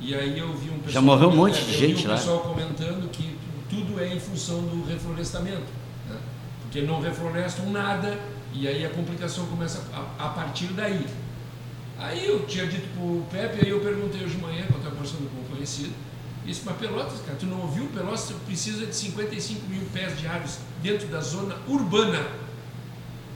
E 0.00 0.14
aí 0.14 0.38
eu 0.38 0.54
vi 0.56 0.70
um 0.70 0.78
pessoal. 0.78 0.92
Já 0.92 1.00
morreu 1.02 1.28
um 1.28 1.36
monte 1.36 1.62
de 1.64 1.76
gente 1.76 2.06
um 2.06 2.10
lá. 2.10 2.16
pessoal 2.16 2.40
comentando 2.40 3.10
que 3.10 3.36
tudo 3.68 4.00
é 4.00 4.14
em 4.14 4.18
função 4.20 4.62
do 4.62 4.86
reflorestamento. 4.88 5.66
Né? 6.08 6.16
Porque 6.62 6.80
não 6.82 7.00
reflorestam 7.00 7.70
nada 7.70 8.18
e 8.54 8.66
aí 8.66 8.86
a 8.86 8.90
complicação 8.90 9.46
começa 9.46 9.82
a, 9.92 10.26
a 10.26 10.28
partir 10.30 10.68
daí. 10.68 11.06
Aí 11.98 12.26
eu 12.26 12.46
tinha 12.46 12.66
dito 12.66 12.88
pro 12.96 13.22
Pepe, 13.30 13.64
aí 13.66 13.70
eu 13.70 13.80
perguntei 13.80 14.24
hoje 14.24 14.36
de 14.36 14.42
manhã, 14.42 14.62
quando 14.62 14.72
eu 14.76 14.78
estava 14.78 14.96
conversando 14.96 15.30
com 15.30 15.40
um 15.42 15.54
conhecido, 15.56 15.92
disse, 16.44 16.62
mas 16.64 16.76
Pelotas, 16.76 17.20
cara, 17.20 17.36
tu 17.38 17.46
não 17.46 17.60
ouviu? 17.60 17.86
Pelotas 17.88 18.32
precisa 18.46 18.86
de 18.86 18.94
55 18.96 19.66
mil 19.68 19.82
pés 19.92 20.18
de 20.18 20.26
árvores 20.26 20.58
dentro 20.82 21.06
da 21.08 21.20
zona 21.20 21.54
urbana. 21.68 22.20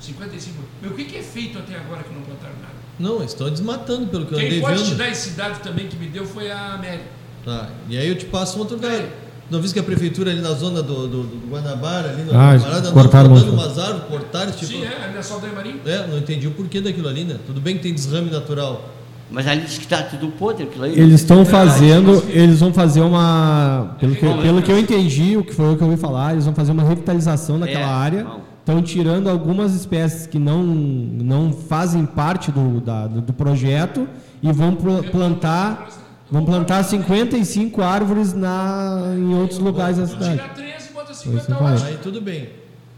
55 0.00 0.56
mil. 0.58 0.68
Mas 0.82 0.90
o 0.90 0.94
que, 0.94 1.04
que 1.04 1.16
é 1.18 1.22
feito 1.22 1.58
até 1.58 1.76
agora 1.76 2.02
que 2.02 2.14
não 2.14 2.22
plantaram 2.22 2.54
nada? 2.60 2.74
Não, 2.98 3.16
eles 3.18 3.32
estão 3.32 3.48
desmatando 3.50 4.06
pelo 4.08 4.26
que 4.26 4.34
eu 4.34 4.38
Quem 4.38 4.46
andei 4.48 4.60
pode 4.60 4.78
te 4.82 4.88
vendo. 4.90 4.98
dar 4.98 5.08
esse 5.10 5.30
dado 5.30 5.60
também 5.62 5.86
que 5.86 5.96
me 5.96 6.06
deu 6.06 6.24
foi 6.26 6.50
a 6.50 6.74
Amélia. 6.74 7.06
Tá, 7.44 7.68
e 7.88 7.96
aí 7.96 8.08
eu 8.08 8.16
te 8.16 8.26
passo 8.26 8.56
um 8.56 8.60
outro 8.60 8.76
dado. 8.76 8.92
É. 8.94 9.08
Não 9.50 9.62
vi 9.62 9.72
que 9.72 9.78
a 9.78 9.82
prefeitura 9.82 10.30
ali 10.30 10.40
na 10.42 10.52
zona 10.52 10.82
do, 10.82 11.06
do, 11.08 11.22
do 11.22 11.50
Guanabara, 11.50 12.10
ali 12.10 12.22
Ah, 12.32 12.54
na 12.54 12.60
parada, 12.60 12.90
cortaram 12.92 13.30
cortando 13.30 13.52
umas 13.54 13.78
árvores, 13.78 14.02
cortaram, 14.08 14.52
tipo. 14.52 14.66
Sim, 14.66 14.84
é, 14.84 15.10
na 15.14 15.22
Saldanha 15.22 15.54
Marinho. 15.54 15.80
É, 15.86 16.06
não 16.06 16.18
entendi 16.18 16.46
o 16.46 16.50
porquê 16.50 16.80
daquilo 16.82 17.08
ali, 17.08 17.24
né? 17.24 17.36
Tudo 17.46 17.58
bem 17.60 17.76
que 17.76 17.82
tem 17.82 17.94
desrame 17.94 18.30
natural. 18.30 18.90
Mas 19.30 19.46
ali 19.46 19.62
diz 19.62 19.78
que 19.78 19.84
está 19.84 20.02
tudo 20.02 20.28
podre 20.32 20.64
aquilo 20.64 20.84
aí. 20.84 20.92
Eles 20.98 21.20
estão 21.20 21.44
fazendo, 21.46 22.14
mas- 22.14 22.28
eles 22.34 22.60
vão 22.60 22.72
fazer 22.74 23.00
uma, 23.00 23.94
pelo 24.00 24.14
que, 24.16 24.26
é? 24.26 24.36
pelo 24.42 24.62
que 24.62 24.72
eu 24.72 24.78
entendi, 24.78 25.36
o 25.36 25.44
que 25.44 25.54
foi 25.54 25.72
o 25.72 25.76
que 25.76 25.82
eu 25.82 25.88
ouvi 25.88 26.00
falar, 26.00 26.32
eles 26.32 26.44
vão 26.44 26.54
fazer 26.54 26.72
uma 26.72 26.82
revitalização 26.82 27.58
daquela 27.58 27.80
É, 27.80 27.84
área. 27.84 28.24
bom. 28.24 28.40
Estão 28.68 28.82
tirando 28.82 29.30
algumas 29.30 29.74
espécies 29.74 30.26
que 30.26 30.38
não, 30.38 30.62
não 30.62 31.50
fazem 31.54 32.04
parte 32.04 32.52
do, 32.52 32.82
da- 32.82 33.06
do, 33.06 33.32
projeto 33.32 34.06
e 34.42 34.52
vão 34.52 34.74
pl- 34.76 35.08
plantar, 35.10 35.88
vão 36.30 36.44
plantar 36.44 36.82
55 36.82 37.80
árvores 37.80 38.34
na, 38.34 39.14
em 39.16 39.34
outros 39.34 39.58
lugares 39.58 39.96
da 39.96 40.06
cidade. 40.06 40.32
tira 40.32 40.48
13 40.50 40.88
e 40.90 40.92
bota 40.92 41.14
Foi 41.14 41.14
isso 41.14 41.22
que 41.22 41.30
50 41.46 41.50
eu 41.50 41.56
falei. 41.56 41.70
horas. 41.72 41.82
Aí 41.84 41.96
tudo 42.02 42.20
bem. 42.20 42.50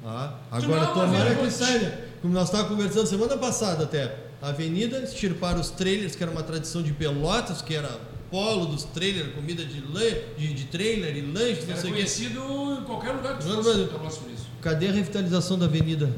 Tá? 0.03 0.35
Agora 0.51 0.87
não, 0.87 0.93
tomara 0.93 1.35
que 1.37 1.51
saia. 1.53 2.05
Como 2.21 2.35
nós 2.35 2.47
estávamos 2.47 2.73
conversando 2.77 3.07
semana 3.07 3.37
passada 3.37 3.85
até. 3.85 4.17
A 4.43 4.49
avenida, 4.49 4.99
extirparam 4.99 5.61
os 5.61 5.71
trailers, 5.71 6.17
que 6.17 6.23
era 6.25 6.33
uma 6.33 6.43
tradição 6.43 6.83
de 6.83 6.93
Pelotas, 6.93 7.63
que 7.63 7.77
era 7.77 7.91
polo 8.29 8.67
dos 8.67 8.83
trailers, 8.83 9.33
comida 9.37 9.65
de, 9.65 9.81
lan- 9.83 10.19
de, 10.37 10.53
de 10.53 10.65
trailer 10.65 11.17
e 11.17 11.21
lanches, 11.21 11.65
não 11.65 11.75
Era 11.75 11.81
sei 11.81 11.91
o 11.91 11.95
quê. 11.95 12.01
conhecido 12.01 12.41
em 12.81 12.83
qualquer 12.85 13.13
lugar 13.13 13.39
que 13.39 13.45
fosse. 13.45 14.19
por 14.19 14.31
isso. 14.33 14.50
Cadê 14.61 14.89
a 14.89 14.93
revitalização 14.93 15.59
da 15.59 15.67
avenida 15.67 16.11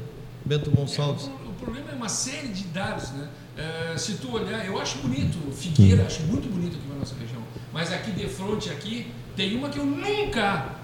Bento 0.45 0.69
Gonçalves? 0.71 1.27
É, 1.27 1.29
o, 1.29 1.51
o 1.51 1.53
problema 1.53 1.91
é 1.91 1.95
uma 1.95 2.09
série 2.09 2.49
de 2.49 2.65
dados, 2.65 3.11
né? 3.11 3.27
É, 3.57 3.97
se 3.97 4.13
tu 4.13 4.33
olhar, 4.33 4.65
eu 4.65 4.79
acho 4.81 4.97
bonito, 4.97 5.37
Figueira, 5.53 6.05
acho 6.05 6.23
muito 6.23 6.51
bonito 6.51 6.75
aqui 6.77 6.87
na 6.89 6.95
nossa 6.95 7.15
região. 7.19 7.41
Mas 7.71 7.91
aqui 7.93 8.11
de 8.11 8.27
frente, 8.27 8.69
aqui, 8.69 9.07
tem 9.35 9.55
uma 9.55 9.69
que 9.69 9.77
eu 9.79 9.85
nunca, 9.85 10.75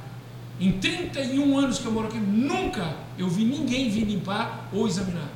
em 0.59 0.71
31 0.73 1.57
anos 1.57 1.79
que 1.79 1.85
eu 1.85 1.91
moro 1.91 2.07
aqui, 2.07 2.17
nunca 2.19 2.95
eu 3.17 3.27
vi 3.27 3.43
ninguém 3.43 3.89
vir 3.89 4.05
limpar 4.05 4.69
ou 4.71 4.87
examinar. 4.87 5.29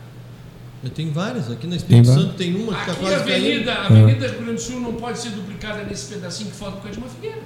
Eu 0.84 0.90
tenho 0.90 1.12
várias. 1.12 1.50
Aqui 1.50 1.66
no 1.66 1.76
Espírito 1.76 2.06
Tem 2.06 2.14
Santo 2.14 2.34
tem 2.36 2.56
uma 2.56 2.74
que 2.74 2.80
está 2.80 2.92
Aqui 2.92 3.06
a 3.06 3.10
quase 3.10 3.24
caindo. 3.26 3.46
avenida, 3.46 3.74
a 3.74 3.86
avenida 3.88 4.28
Rio 4.28 4.38
Grande 4.40 4.54
do 4.54 4.62
Sul 4.62 4.80
não 4.82 4.94
pode 4.94 5.18
ser 5.18 5.30
duplicada 5.30 5.84
nesse 5.84 6.14
pedacinho 6.14 6.52
que 6.52 6.56
falta 6.58 6.76
por 6.78 6.84
causa 6.84 7.00
de 7.00 7.06
uma 7.06 7.10
figueira. 7.14 7.42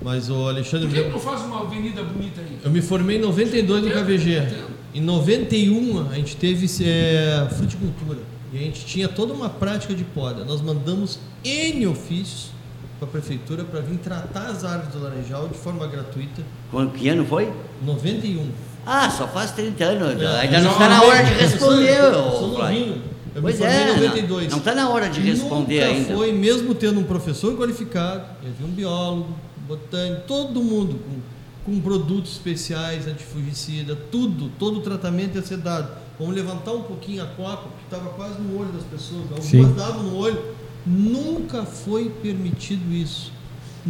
Mas 0.00 0.30
o 0.30 0.48
Alexandre. 0.48 0.88
Por 0.88 0.94
que 0.96 1.02
que 1.04 1.10
não 1.10 1.20
faz 1.20 1.42
uma 1.42 1.60
avenida 1.62 2.02
bonita 2.02 2.40
aí? 2.40 2.58
Eu 2.64 2.70
me 2.70 2.80
formei 2.80 3.18
em 3.18 3.20
92 3.20 3.84
no 3.84 3.90
KVG. 3.90 4.48
Em 4.94 5.00
91 5.00 6.08
a 6.10 6.14
gente 6.14 6.36
teve 6.36 6.66
é, 6.84 7.46
fruticultura. 7.56 8.18
E 8.52 8.58
a 8.58 8.60
gente 8.60 8.84
tinha 8.84 9.08
toda 9.08 9.32
uma 9.32 9.48
prática 9.48 9.94
de 9.94 10.04
poda. 10.04 10.44
Nós 10.44 10.60
mandamos 10.60 11.18
N 11.44 11.86
ofícios 11.86 12.50
para 12.98 13.08
a 13.08 13.10
prefeitura 13.10 13.64
para 13.64 13.80
vir 13.80 13.98
tratar 13.98 14.46
as 14.46 14.64
árvores 14.64 14.92
do 14.92 15.02
Laranjal 15.02 15.48
de 15.48 15.56
forma 15.58 15.86
gratuita. 15.86 16.42
Quando 16.70 16.92
que 16.92 17.08
ano 17.08 17.24
foi? 17.24 17.50
91. 17.84 18.50
Ah, 18.84 19.08
só 19.10 19.26
faz 19.28 19.52
30 19.52 19.84
anos. 19.84 20.22
É, 20.22 20.40
Ainda 20.40 20.60
não 20.60 20.72
está 20.72 20.88
na 20.88 21.02
hora 21.02 21.22
de 21.22 21.32
responder, 21.34 21.96
sou. 22.12 22.58
Eu 23.34 23.40
me 23.40 23.40
Pois 23.40 23.56
formei 23.56 23.76
é, 23.76 23.90
em 23.92 24.00
92. 24.00 24.50
não 24.50 24.58
está 24.58 24.74
na 24.74 24.90
hora 24.90 25.08
de 25.08 25.20
responder 25.20 25.80
Nunca 25.80 25.86
ainda. 25.96 26.14
foi, 26.14 26.32
mesmo 26.32 26.74
tendo 26.74 27.00
um 27.00 27.04
professor 27.04 27.56
qualificado, 27.56 28.24
havia 28.40 28.66
um 28.66 28.70
biólogo, 28.70 29.34
botânico, 29.66 30.22
todo 30.26 30.62
mundo 30.62 30.98
com, 31.64 31.72
com 31.72 31.80
produtos 31.80 32.32
especiais, 32.32 33.06
antifugicida, 33.06 33.96
tudo, 33.96 34.50
todo 34.58 34.78
o 34.78 34.82
tratamento 34.82 35.36
ia 35.36 35.42
ser 35.42 35.58
dado. 35.58 36.02
Vamos 36.18 36.34
levantar 36.34 36.72
um 36.72 36.82
pouquinho 36.82 37.22
a 37.22 37.26
copa, 37.26 37.68
porque 37.68 37.84
estava 37.84 38.10
quase 38.10 38.40
no 38.40 38.60
olho 38.60 38.72
das 38.72 38.84
pessoas, 38.84 39.22
algumas 39.22 39.44
Sim. 39.44 39.74
davam 39.74 40.02
no 40.04 40.16
olho. 40.16 40.54
Nunca 40.84 41.64
foi 41.64 42.10
permitido 42.10 42.92
isso. 42.92 43.32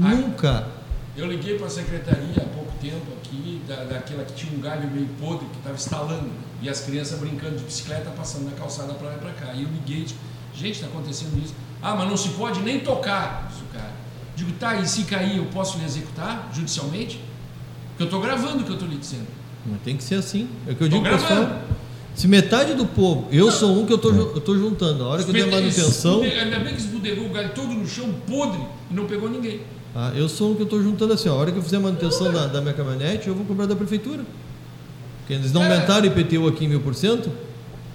Ah. 0.01 0.15
Nunca. 0.15 0.69
Eu 1.17 1.27
liguei 1.27 1.59
para 1.59 1.67
a 1.67 1.71
secretaria 1.71 2.37
há 2.37 2.55
pouco 2.55 2.73
tempo 2.81 3.07
aqui, 3.19 3.61
da, 3.69 3.85
daquela 3.85 4.25
que 4.25 4.33
tinha 4.35 4.57
um 4.57 4.61
galho 4.61 4.91
meio 4.91 5.09
podre 5.21 5.47
que 5.47 5.59
estava 5.59 5.75
instalando, 5.75 6.31
e 6.63 6.69
as 6.69 6.81
crianças 6.81 7.19
brincando 7.19 7.57
de 7.57 7.65
bicicleta, 7.65 8.11
passando 8.11 8.45
na 8.45 8.53
calçada 8.53 8.95
para 8.95 9.09
lá 9.09 9.17
e 9.17 9.19
para 9.19 9.33
cá. 9.33 9.53
E 9.53 9.63
eu 9.63 9.69
liguei 9.69 9.99
e 9.99 10.03
disse, 10.05 10.15
gente, 10.55 10.75
está 10.75 10.87
acontecendo 10.87 11.39
isso. 11.43 11.55
Ah, 11.83 11.95
mas 11.97 12.09
não 12.09 12.17
se 12.17 12.31
pode 12.31 12.61
nem 12.61 12.81
tocar. 12.81 13.53
Digo, 14.35 14.53
tá, 14.53 14.77
e 14.77 14.87
se 14.89 15.03
cair 15.05 15.37
eu 15.37 15.45
posso 15.47 15.79
lhe 15.79 15.85
executar 15.85 16.51
judicialmente? 16.55 17.21
Porque 17.91 18.03
eu 18.03 18.07
estou 18.07 18.21
gravando 18.21 18.61
o 18.63 18.65
que 18.65 18.71
eu 18.71 18.75
estou 18.75 18.89
lhe 18.89 18.97
dizendo. 18.97 19.27
Mas 19.67 19.81
tem 19.83 19.97
que 19.97 20.03
ser 20.03 20.17
assim. 20.17 20.49
É 20.67 20.73
o 20.73 20.77
que 20.77 20.85
eu 20.85 20.89
Tô 20.91 20.97
digo, 20.97 21.09
pessoal. 21.09 21.29
gravando. 21.41 21.55
Se 22.15 22.29
metade 22.29 22.75
do 22.75 22.85
povo, 22.85 23.27
eu 23.31 23.51
sou 23.51 23.73
um 23.81 23.87
que 23.87 23.93
eu 23.93 24.01
eu 24.03 24.41
tô 24.41 24.57
juntando. 24.57 25.05
A 25.05 25.09
hora 25.09 25.23
que 25.25 25.31
eu 25.31 25.35
der 25.35 25.47
manutenção, 25.51 26.21
Ainda 26.23 26.59
bem 26.59 26.75
que 26.75 26.81
esbudegou 26.81 27.27
o 27.27 27.31
galho 27.31 27.51
todo 27.55 27.69
no 27.73 27.87
chão, 27.89 28.13
podre, 28.27 28.61
e 28.91 28.95
não 28.95 29.07
pegou 29.07 29.31
ninguém. 29.31 29.63
Ah, 29.95 30.13
eu 30.15 30.29
sou 30.29 30.53
um 30.53 30.55
que 30.55 30.61
eu 30.63 30.65
estou 30.65 30.83
juntando 30.83 31.13
assim, 31.15 31.29
a 31.29 31.35
hora 31.35 31.51
que 31.53 31.59
eu 31.59 31.63
fizer 31.63 31.77
a 31.77 31.81
manutenção 31.81 32.33
da, 32.33 32.47
da 32.47 32.61
minha 32.61 32.75
caminhonete, 32.75 33.29
eu 33.29 33.35
vou 33.35 33.45
cobrar 33.47 33.67
da 33.67 33.77
prefeitura. 33.77 34.25
Porque 35.21 35.35
eles 35.35 35.53
não 35.53 35.63
É. 35.63 35.71
aumentaram 35.73 36.03
o 36.03 36.07
IPTU 36.07 36.49
aqui 36.49 36.65
em 36.65 36.69
mil 36.69 36.81
por 36.81 36.95
cento. 36.95 37.31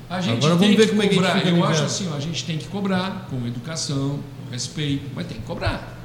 A 0.09 0.21
gente 0.21 0.37
Agora 0.37 0.53
vamos 0.55 0.67
tem 0.67 0.75
ver 0.77 0.83
que 0.85 0.89
como 0.91 1.01
é 1.03 1.07
que 1.07 1.11
a 1.11 1.13
gente 1.17 1.25
cobrar. 1.25 1.39
fica 1.41 1.49
eu 1.49 1.63
acho 1.63 1.71
inverno. 1.73 1.85
assim, 1.85 2.09
ó, 2.11 2.15
a 2.15 2.19
gente 2.19 2.45
tem 2.45 2.57
que 2.57 2.67
cobrar 2.67 3.27
com 3.29 3.45
educação, 3.45 4.19
com 4.45 4.51
respeito, 4.51 5.03
mas 5.13 5.27
tem 5.27 5.37
que 5.37 5.43
cobrar. 5.43 5.96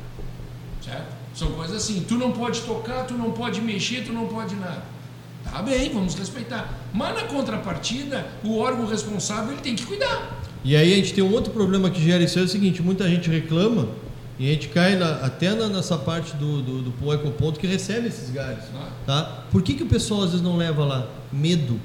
São 1.34 1.52
coisas 1.52 1.76
assim, 1.76 2.04
tu 2.06 2.16
não 2.16 2.32
pode 2.32 2.60
tocar, 2.62 3.04
tu 3.06 3.14
não 3.14 3.30
pode 3.32 3.60
mexer, 3.60 4.04
tu 4.04 4.12
não 4.12 4.26
pode 4.26 4.54
nada. 4.56 4.82
Tá 5.50 5.62
bem, 5.62 5.90
vamos 5.92 6.14
respeitar. 6.14 6.78
Mas 6.92 7.14
na 7.14 7.22
contrapartida, 7.24 8.26
o 8.44 8.58
órgão 8.58 8.86
responsável 8.86 9.52
ele 9.52 9.60
tem 9.60 9.74
que 9.74 9.84
cuidar. 9.84 10.40
E 10.64 10.76
aí 10.76 10.92
a 10.92 10.96
gente 10.96 11.12
tem 11.14 11.24
um 11.24 11.32
outro 11.32 11.52
problema 11.52 11.90
que 11.90 12.02
gera 12.02 12.22
isso, 12.22 12.38
é 12.38 12.42
o 12.42 12.48
seguinte, 12.48 12.80
muita 12.82 13.08
gente 13.08 13.28
reclama 13.28 13.88
e 14.38 14.48
a 14.48 14.52
gente 14.52 14.68
cai 14.68 14.94
na- 14.96 15.16
até 15.16 15.54
na- 15.54 15.68
nessa 15.68 15.98
parte 15.98 16.36
do, 16.36 16.62
do, 16.62 16.82
do 16.82 17.12
ecoponto 17.12 17.58
que 17.58 17.66
recebe 17.66 18.06
esses 18.08 18.30
galhos. 18.30 18.64
Tá? 18.66 18.88
Tá? 19.06 19.44
Por 19.50 19.62
que, 19.62 19.74
que 19.74 19.82
o 19.82 19.86
pessoal 19.86 20.22
às 20.22 20.30
vezes 20.30 20.42
não 20.44 20.56
leva 20.56 20.84
lá? 20.84 21.08
Medo. 21.32 21.80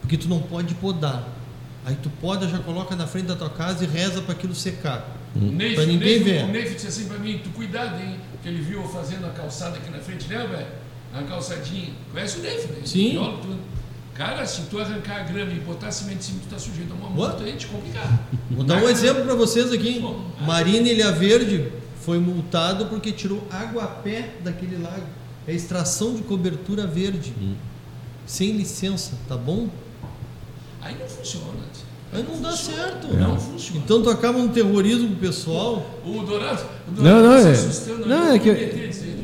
Porque 0.00 0.16
tu 0.16 0.28
não 0.28 0.40
pode 0.40 0.74
podar. 0.74 1.28
Aí 1.86 1.96
tu 2.02 2.10
poda, 2.20 2.48
já 2.48 2.58
coloca 2.58 2.96
na 2.96 3.06
frente 3.06 3.26
da 3.26 3.36
tua 3.36 3.48
casa 3.50 3.84
e 3.84 3.86
reza 3.86 4.20
para 4.20 4.32
aquilo 4.32 4.54
secar. 4.54 5.16
O 5.34 5.38
Neif, 5.38 5.76
Pra 5.76 5.86
ninguém 5.86 6.22
ver. 6.22 6.44
O 6.44 6.48
Neif 6.48 6.74
disse 6.74 6.88
assim 6.88 7.06
pra 7.06 7.18
mim, 7.18 7.40
tu 7.42 7.50
cuidado, 7.50 8.00
hein? 8.02 8.16
Que 8.42 8.48
ele 8.48 8.62
viu 8.62 8.82
fazendo 8.84 9.26
a 9.26 9.30
calçada 9.30 9.76
aqui 9.76 9.90
na 9.90 9.98
frente, 9.98 10.28
lembra, 10.28 10.48
velho? 10.48 10.66
A 11.12 11.22
calçadinha. 11.22 11.90
Conhece 12.12 12.38
o 12.38 12.42
Neif, 12.42 12.66
né? 12.72 12.80
Sim. 12.84 13.14
Tudo. 13.14 13.58
Cara, 14.14 14.44
se 14.46 14.62
tu 14.62 14.78
arrancar 14.78 15.20
a 15.20 15.22
grama 15.24 15.52
e 15.52 15.60
botar 15.60 15.90
cimento 15.90 16.18
em 16.18 16.22
cima, 16.22 16.40
tu 16.42 16.50
tá 16.50 16.58
sujeito 16.58 16.92
a 16.92 16.94
uma 16.94 17.08
multa 17.08 17.42
aí, 17.42 17.56
te 17.56 17.66
complicar. 17.66 18.28
Vou 18.50 18.64
dar 18.64 18.76
um 18.82 18.88
exemplo 18.88 19.24
para 19.24 19.34
vocês 19.34 19.72
aqui. 19.72 19.98
Bom, 20.00 20.30
Marina 20.40 20.88
Ilha 20.88 21.10
Verde 21.10 21.72
foi 22.00 22.18
multado 22.18 22.86
porque 22.86 23.12
tirou 23.12 23.46
água 23.50 23.84
a 23.84 23.86
pé 23.86 24.34
daquele 24.42 24.76
lago. 24.76 25.06
É 25.46 25.54
extração 25.54 26.14
de 26.14 26.22
cobertura 26.22 26.86
verde. 26.86 27.32
Sem 28.26 28.52
licença, 28.52 29.12
tá 29.26 29.36
bom? 29.36 29.68
Aí 30.80 30.96
não 30.98 31.08
funciona. 31.08 31.60
Aí 32.12 32.24
não 32.28 32.40
dá 32.40 32.52
certo. 32.52 33.06
Não 33.14 33.38
funciona. 33.38 33.80
Então 33.84 34.02
tu 34.02 34.10
acaba 34.10 34.38
um 34.38 34.48
terrorismo 34.48 35.08
com 35.08 35.14
o 35.14 35.18
pessoal. 35.18 35.86
O 36.04 36.22
Dourado, 36.24 36.62
o 36.88 36.90
Não, 36.90 37.02
Dourado 37.02 37.22
não, 37.22 37.42
tá 37.42 37.48
é. 37.48 37.54
se 37.54 37.66
assustando 37.68 38.06
Não, 38.06 38.22
ali, 38.28 38.36
é 38.36 38.38
que. 38.38 38.48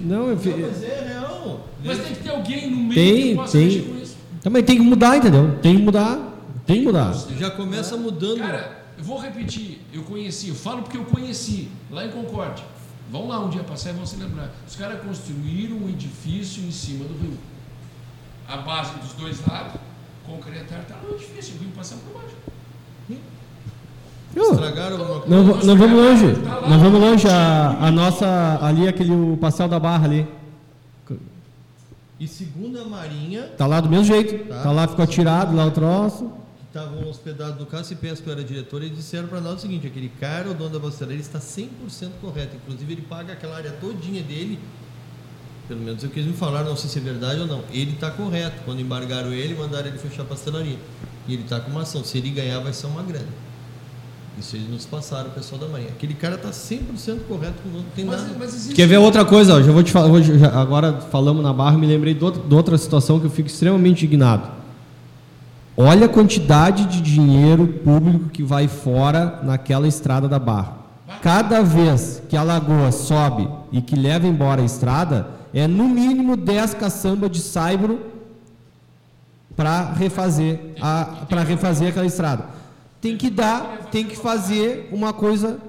Não, 0.05 0.29
eu. 0.29 0.37
Não, 0.37 0.69
mas 0.71 0.83
é 0.85 1.09
real. 1.09 1.69
Mas 1.85 1.99
tem 1.99 2.15
que 2.15 2.23
ter 2.23 2.31
alguém 2.31 2.71
no 2.71 2.77
meio 2.77 2.95
Tem, 2.95 3.23
que 3.31 3.35
possa 3.35 3.59
tem. 3.59 3.83
com 3.83 3.97
isso. 4.03 4.17
Também 4.41 4.63
tem 4.63 4.77
que 4.77 4.83
mudar, 4.83 5.17
entendeu? 5.17 5.59
Tem 5.61 5.77
que 5.77 5.83
mudar. 5.83 6.35
Tem 6.65 6.81
que 6.81 6.87
mudar. 6.87 7.13
Já 7.39 7.51
começa 7.51 7.97
mudando. 7.97 8.39
Cara, 8.39 8.85
eu 8.97 9.05
vou 9.05 9.19
repetir, 9.19 9.81
eu 9.93 10.03
conheci, 10.03 10.49
eu 10.49 10.55
falo 10.55 10.83
porque 10.83 10.97
eu 10.97 11.05
conheci, 11.05 11.69
lá 11.91 12.05
em 12.05 12.11
Concórdia. 12.11 12.65
Vão 13.11 13.29
lá 13.29 13.39
um 13.45 13.49
dia 13.49 13.63
passar 13.63 13.91
e 13.91 13.93
vão 13.93 14.07
se 14.07 14.17
lembrar. 14.17 14.53
Os 14.67 14.75
caras 14.75 15.01
construíram 15.01 15.77
um 15.77 15.89
edifício 15.89 16.63
em 16.65 16.73
cima 16.73 17.05
do 17.05 17.15
rio. 17.21 17.39
A 18.49 18.57
base 18.59 18.93
dos 18.99 19.13
dois 19.13 19.45
lados, 19.47 19.75
concretaram, 20.25 20.85
tá 20.85 20.97
no 21.03 21.15
edifício, 21.15 21.55
o 21.57 21.59
rio 21.59 21.71
passando 21.77 22.01
por 22.01 22.21
baixo. 22.21 22.35
Eu- 24.37 24.53
Estragaram 24.53 24.99
alguma 24.99 25.21
coisa. 25.21 25.35
Não, 25.35 25.45
não 25.65 25.77
vamos 25.77 26.05
longe. 26.05 26.27
Não 26.69 26.79
vamos 26.79 27.01
longe. 27.01 27.27
A, 27.29 27.71
a 27.87 27.91
nossa. 27.91 28.59
Ali, 28.63 28.87
aquele 28.87 29.13
o 29.13 29.37
pastel 29.39 29.67
da 29.67 29.81
barra 29.81 30.05
ali. 30.05 30.29
E 32.19 32.27
segundo 32.27 32.81
a 32.81 32.85
Marinha, 32.85 33.43
Tá 33.59 33.67
lá 33.67 33.81
do 33.81 33.89
mesmo 33.91 34.05
jeito. 34.05 34.49
Tá. 34.49 34.63
Tá 34.63 34.73
lá, 34.73 34.89
ficou 34.89 35.03
atirado 35.05 35.55
lá 35.55 35.67
o 35.67 35.71
troço. 35.71 36.31
que 36.73 36.79
estavam 36.79 37.09
hospedados 37.09 37.59
no 37.61 37.67
e 37.67 37.95
que 37.97 38.27
eu 38.27 38.33
era 38.33 38.43
diretor, 38.43 38.83
eles 38.83 38.97
disseram 38.97 39.29
para 39.29 39.39
nós 39.41 39.55
o 39.57 39.59
seguinte, 39.61 39.87
aquele 39.87 40.11
cara, 40.19 40.51
o 40.51 40.55
dono 40.55 40.71
da 40.71 40.81
pastelaria, 40.81 41.21
está 41.21 41.39
100% 41.39 41.69
correto. 42.23 42.57
Inclusive, 42.57 42.91
ele 42.93 43.03
paga 43.03 43.35
aquela 43.35 43.57
área 43.57 43.71
todinha 43.73 44.23
dele, 44.23 44.59
pelo 45.69 45.81
menos 45.81 46.03
é 46.05 46.07
o 46.07 46.11
que 46.11 46.19
eles 46.21 46.31
me 46.31 46.37
falaram, 46.37 46.71
não 46.71 46.77
sei 46.77 46.89
se 46.89 46.99
é 46.99 47.03
verdade 47.03 47.41
ou 47.41 47.47
não. 47.47 47.63
Ele 47.71 47.93
está 47.93 48.11
correto. 48.11 48.63
Quando 48.65 48.81
embargaram 48.81 49.33
ele, 49.33 49.55
mandaram 49.55 49.89
ele 49.89 49.99
fechar 49.99 50.23
a 50.23 50.27
pastelaria. 50.27 50.79
E 51.29 51.35
ele 51.35 51.43
está 51.43 51.61
com 51.61 51.71
uma 51.71 51.83
ação. 51.83 52.03
Se 52.03 52.17
ele 52.17 52.31
ganhar, 52.31 52.61
vai 52.61 52.73
ser 52.73 52.87
uma 52.87 53.03
grana. 53.03 53.27
Isso 54.39 54.55
eles 54.55 54.69
nos 54.69 54.85
passaram, 54.85 55.29
o 55.29 55.33
pessoal 55.33 55.59
da 55.61 55.67
Marinha. 55.67 55.89
Aquele 55.91 56.13
cara 56.15 56.35
está 56.35 56.51
100% 56.51 57.21
correto, 57.27 57.55
não 57.73 57.83
tem 57.95 58.05
Mas, 58.05 58.21
nada. 58.21 58.35
mas 58.39 58.55
existe 58.55 58.75
Quer 58.75 58.87
ver 58.87 58.99
outra 58.99 59.25
coisa? 59.25 59.55
Ó, 59.55 59.63
já 59.63 59.73
vou 59.73 59.83
te 59.83 59.91
falar. 59.91 60.09
vou- 60.09 60.23
já- 60.23 60.61
agora 60.61 61.01
falamos 61.11 61.43
na 61.43 61.53
barra, 61.55 61.79
me 61.79 61.87
lembrei 61.87 62.13
de 62.13 62.23
outra, 62.23 62.77
situação 62.77 63.19
que 63.19 63.27
eu 63.27 63.31
fico 63.31 63.49
extremamente 63.49 64.05
indignado. 64.05 64.51
Olha 65.75 66.07
a 66.07 66.09
quantidade 66.09 66.85
de 66.87 67.01
dinheiro 67.01 67.67
público 67.67 68.29
que 68.29 68.43
vai 68.43 68.69
fora 68.69 69.41
naquela 69.43 69.89
estrada 69.89 70.29
da 70.29 70.39
barra. 70.39 70.77
Cada 71.23 71.63
vez 71.63 72.23
que 72.29 72.37
a 72.37 72.43
lagoa 72.43 72.93
sobe 72.93 73.49
e 73.73 73.81
que 73.81 73.95
leva 73.97 74.27
embora 74.27 74.61
a 74.61 74.65
estrada, 74.65 75.29
é 75.55 75.67
no 75.67 75.89
mínimo 75.89 76.37
10 76.37 76.75
caçamba 76.75 77.29
de 77.29 77.41
saibro 77.41 78.01
para 79.57 79.93
refazer 79.93 80.61
a 80.81 81.05
para 81.29 81.43
refazer 81.43 81.89
aquela 81.89 82.07
estrada. 82.07 82.56
Tem 83.01 83.17
que 83.17 83.31
dar, 83.31 83.89
tem 83.91 84.05
que 84.05 84.17
fazer 84.17 84.89
uma 84.91 85.13
coisa 85.13 85.61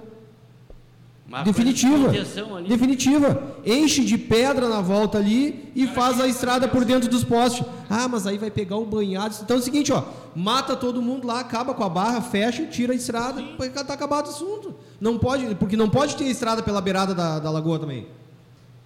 Uma 1.28 1.44
definitiva. 1.44 2.10
ali. 2.10 2.68
Definitiva. 2.68 3.56
Enche 3.66 4.04
de 4.04 4.18
pedra 4.18 4.70
na 4.70 4.82
volta 4.82 5.18
ali 5.18 5.72
e 5.76 5.86
faz 5.88 6.20
a 6.20 6.28
estrada 6.28 6.68
por 6.68 6.86
dentro 6.86 7.10
dos 7.10 7.24
postes. 7.24 7.66
Ah, 7.90 8.08
mas 8.08 8.26
aí 8.26 8.38
vai 8.38 8.50
pegar 8.50 8.78
um 8.78 8.86
banhado. 8.86 9.36
Então 9.42 9.58
é 9.58 9.60
o 9.60 9.64
seguinte, 9.64 9.92
ó, 9.92 10.04
mata 10.36 10.76
todo 10.76 11.02
mundo 11.02 11.28
lá, 11.28 11.40
acaba 11.42 11.74
com 11.74 11.84
a 11.84 11.90
barra, 11.90 12.22
fecha, 12.22 12.66
tira 12.66 12.94
a 12.94 12.96
estrada, 12.96 13.42
porque 13.58 13.84
tá 13.84 13.94
acabado 13.94 14.28
o 14.28 14.30
assunto. 14.30 14.74
Não 15.00 15.18
pode, 15.18 15.54
porque 15.56 15.78
não 15.78 15.90
pode 15.90 16.16
ter 16.16 16.26
estrada 16.26 16.64
pela 16.64 16.82
beirada 16.82 17.14
da, 17.14 17.40
da 17.40 17.52
lagoa 17.52 17.78
também. 17.78 18.08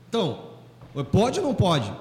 Então, 0.09 0.39
pode 1.11 1.39
ou 1.39 1.45
não 1.45 1.53
pode? 1.53 1.91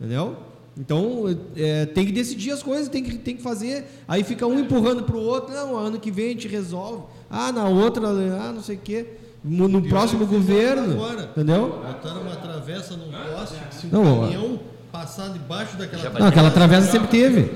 Entendeu? 0.00 0.36
Então, 0.78 1.24
é, 1.56 1.86
tem 1.86 2.06
que 2.06 2.12
decidir 2.12 2.52
as 2.52 2.62
coisas, 2.62 2.88
tem 2.88 3.02
que, 3.02 3.18
tem 3.18 3.36
que 3.36 3.42
fazer. 3.42 3.84
Aí 4.06 4.22
fica 4.22 4.46
um 4.46 4.58
empurrando 4.58 5.02
pro 5.02 5.18
outro. 5.18 5.54
Não, 5.54 5.76
ano 5.76 5.98
que 5.98 6.10
vem 6.10 6.26
a 6.26 6.28
gente 6.30 6.48
resolve. 6.48 7.02
Ah, 7.28 7.52
na 7.52 7.68
outra, 7.68 8.06
ah, 8.08 8.52
não 8.52 8.62
sei 8.62 8.76
o 8.76 8.80
quê. 8.80 9.06
No, 9.42 9.68
no 9.68 9.82
próximo 9.82 10.26
governo. 10.26 10.92
agora. 10.92 11.24
Entendeu? 11.24 11.82
Botaram 11.84 12.22
uma 12.22 12.36
travessa 12.36 12.96
num 12.96 13.10
poste, 13.10 13.56
que 13.68 13.74
se 13.74 13.86
um 13.86 13.90
Não, 13.90 14.20
caminhão 14.20 14.60
passar 14.92 15.28
debaixo 15.30 15.76
daquela 15.76 16.18
Não, 16.18 16.26
aquela 16.26 16.50
travessa 16.50 16.90
sempre 16.90 17.08
teve. 17.08 17.50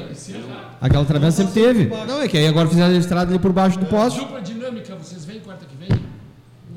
Aquela 0.80 1.04
travessa 1.04 1.36
sempre 1.38 1.52
teve. 1.52 1.84
Não, 1.86 2.22
é 2.22 2.28
que 2.28 2.38
aí 2.38 2.46
agora 2.46 2.68
fizeram 2.68 2.94
a 2.94 2.98
estrada 2.98 3.30
ali 3.30 3.38
por 3.38 3.52
baixo 3.52 3.78
do 3.78 3.86
poste. 3.86 4.20
Dupla 4.20 4.40
dinâmica, 4.40 4.94
vocês 4.96 5.24
vêm 5.24 5.40
quarta 5.40 5.66
que 5.66 5.76
vem? 5.76 5.88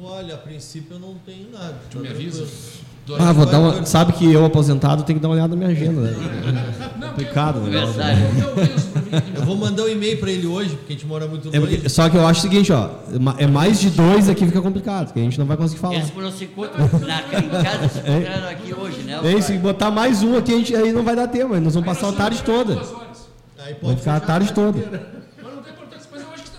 Olha, 0.01 0.35
a 0.35 0.38
princípio 0.38 0.95
eu 0.95 0.99
não 0.99 1.15
tenho 1.26 1.51
nada. 1.51 1.76
Tu 1.89 1.97
tá 1.97 2.03
me 2.03 2.09
avisa? 2.09 2.45
Ah, 3.20 3.32
vou 3.32 3.46
dar 3.46 3.60
uma, 3.60 3.86
sabe 3.86 4.14
que 4.14 4.32
eu 4.32 4.44
aposentado 4.46 5.04
tenho 5.04 5.18
que 5.20 5.24
dar 5.24 5.30
uma 5.30 5.36
olhada 5.36 5.50
na 5.50 5.56
minha 5.56 5.70
agenda. 5.70 6.02
Né? 6.02 6.94
Não, 7.00 7.08
Complicado, 7.10 7.62
porque 7.62 7.76
né? 7.76 8.32
eu- 9.38 9.46
vou 9.46 9.56
mandar 9.56 9.84
um 9.84 9.88
e-mail 9.90 10.18
para 10.20 10.30
ele 10.32 10.46
hoje, 10.48 10.72
porque 10.76 10.94
a 10.94 10.96
gente 10.96 11.06
mora 11.08 11.28
muito 11.28 11.48
É 11.54 11.60
longe. 11.60 11.76
porque- 11.76 11.90
só 11.90 12.10
que 12.10 12.18
eu 12.18 12.28
acho 12.28 12.40
o 12.40 12.44
seguinte, 12.44 12.72
ó, 12.74 12.90
é 13.38 13.48
mais 13.48 13.80
de 13.80 13.90
dois 13.92 14.28
aqui 14.30 14.46
fica 14.46 14.62
complicado, 14.62 15.14
que 15.14 15.20
a 15.20 15.24
gente 15.24 15.40
não 15.40 15.46
vai 15.46 15.56
conseguir 15.56 15.80
falar. 15.80 15.96
Eles 15.96 16.12
não 16.16 16.32
se 16.32 16.44
encontram 16.46 16.86
na, 17.00 17.20
em 17.22 17.50
casa, 17.64 17.88
se 17.90 18.00
encontraram 18.10 18.50
aqui 18.50 18.74
hoje, 18.74 18.98
né? 19.04 19.20
É 19.24 19.32
isso, 19.34 19.48
se 19.48 19.58
botar 19.58 19.90
mais 19.92 20.22
um 20.24 20.38
aqui, 20.38 20.54
a 20.54 20.58
gente, 20.58 20.76
aí 20.76 20.92
não 20.92 21.04
vai 21.04 21.16
dar 21.16 21.28
tempo, 21.28 21.56
nós 21.60 21.74
vamos 21.76 21.88
passar 21.88 22.10
a 22.10 22.14
tarde 22.14 22.44
toda. 22.44 22.76
Vai 23.82 23.96
ficar 23.96 24.16
a 24.16 24.20
tarde 24.20 24.54
toda. 24.54 24.78
Mas 24.78 25.54
não 25.56 25.62
tem 25.64 25.74
importância, 25.74 26.10
mas 26.12 26.22
eu 26.22 26.28
acho 26.34 26.44
que 26.44 26.52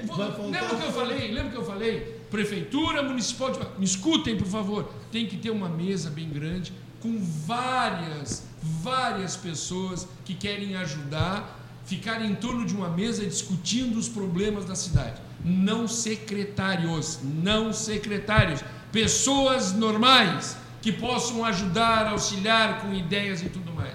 Lembra 0.00 0.76
que 0.76 0.86
eu 0.86 0.92
falei? 0.92 1.32
Lembra 1.32 1.50
que 1.50 1.56
eu 1.56 1.64
falei? 1.64 2.17
Prefeitura 2.30 3.02
Municipal 3.02 3.50
de. 3.50 3.58
Me 3.78 3.84
escutem, 3.84 4.36
por 4.36 4.46
favor. 4.46 4.90
Tem 5.10 5.26
que 5.26 5.36
ter 5.36 5.50
uma 5.50 5.68
mesa 5.68 6.10
bem 6.10 6.28
grande 6.28 6.72
com 7.00 7.18
várias, 7.46 8.44
várias 8.62 9.36
pessoas 9.36 10.06
que 10.24 10.34
querem 10.34 10.76
ajudar, 10.76 11.58
ficar 11.84 12.24
em 12.24 12.34
torno 12.34 12.66
de 12.66 12.74
uma 12.74 12.88
mesa 12.88 13.24
discutindo 13.24 13.96
os 13.98 14.08
problemas 14.08 14.64
da 14.64 14.74
cidade. 14.74 15.20
Não 15.44 15.86
secretários, 15.86 17.20
não 17.22 17.72
secretários. 17.72 18.62
Pessoas 18.90 19.72
normais 19.72 20.56
que 20.82 20.92
possam 20.92 21.44
ajudar, 21.44 22.08
auxiliar 22.08 22.80
com 22.80 22.92
ideias 22.92 23.42
e 23.42 23.48
tudo 23.48 23.72
mais. 23.72 23.94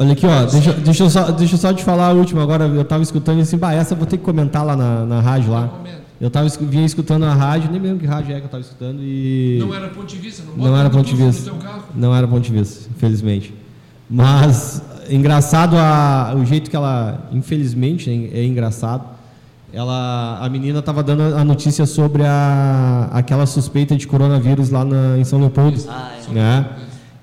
Olha 0.00 0.12
aqui, 0.12 0.26
ó, 0.26 0.44
deixa, 0.44 0.72
deixa, 0.74 1.04
eu 1.04 1.10
só, 1.10 1.30
deixa 1.32 1.54
eu 1.54 1.58
só 1.58 1.72
te 1.72 1.82
falar 1.82 2.08
a 2.08 2.12
última, 2.12 2.40
agora 2.42 2.66
eu 2.66 2.84
tava 2.84 3.02
escutando 3.02 3.40
assim, 3.40 3.58
bah, 3.58 3.72
essa 3.74 3.94
eu 3.94 3.98
vou 3.98 4.06
ter 4.06 4.16
que 4.16 4.24
comentar 4.24 4.64
lá 4.64 4.76
na, 4.76 5.04
na 5.04 5.20
rádio 5.20 5.50
lá. 5.50 5.66
Comenta. 5.66 6.07
Eu 6.20 6.30
tava, 6.30 6.48
vinha 6.48 6.84
escutando 6.84 7.24
a 7.24 7.32
rádio, 7.32 7.70
nem 7.70 7.80
lembro 7.80 8.00
que 8.00 8.06
rádio 8.06 8.34
é 8.34 8.40
que 8.40 8.46
eu 8.46 8.50
tava 8.50 8.60
escutando 8.60 9.00
e... 9.00 9.58
Não 9.60 9.72
era 9.72 9.88
ponto 9.88 10.06
de 10.06 10.16
vista, 10.16 10.42
não, 10.44 10.56
Não 10.56 10.76
era 10.76 10.88
no 10.88 10.90
ponto 10.90 11.06
de 11.06 11.14
Bluetooth 11.14 11.36
vista. 11.36 11.52
Não 11.94 12.14
era 12.14 12.26
ponto 12.26 12.42
de 12.42 12.52
vista, 12.52 12.90
infelizmente. 12.90 13.54
Mas 14.10 14.82
engraçado 15.08 15.76
a, 15.76 16.34
o 16.34 16.44
jeito 16.44 16.68
que 16.68 16.74
ela, 16.74 17.28
infelizmente, 17.32 18.10
né, 18.10 18.30
é 18.32 18.44
engraçado. 18.44 19.04
Ela, 19.72 20.38
a 20.40 20.48
menina 20.48 20.80
estava 20.80 21.02
dando 21.02 21.36
a 21.36 21.44
notícia 21.44 21.86
sobre 21.86 22.24
a, 22.24 23.10
aquela 23.12 23.46
suspeita 23.46 23.96
de 23.96 24.06
coronavírus 24.06 24.70
lá 24.70 24.84
na, 24.84 25.18
em 25.18 25.24
São 25.24 25.38
Leopoldo. 25.38 25.80
Ah, 25.88 26.12
é. 26.28 26.32
né? 26.32 26.66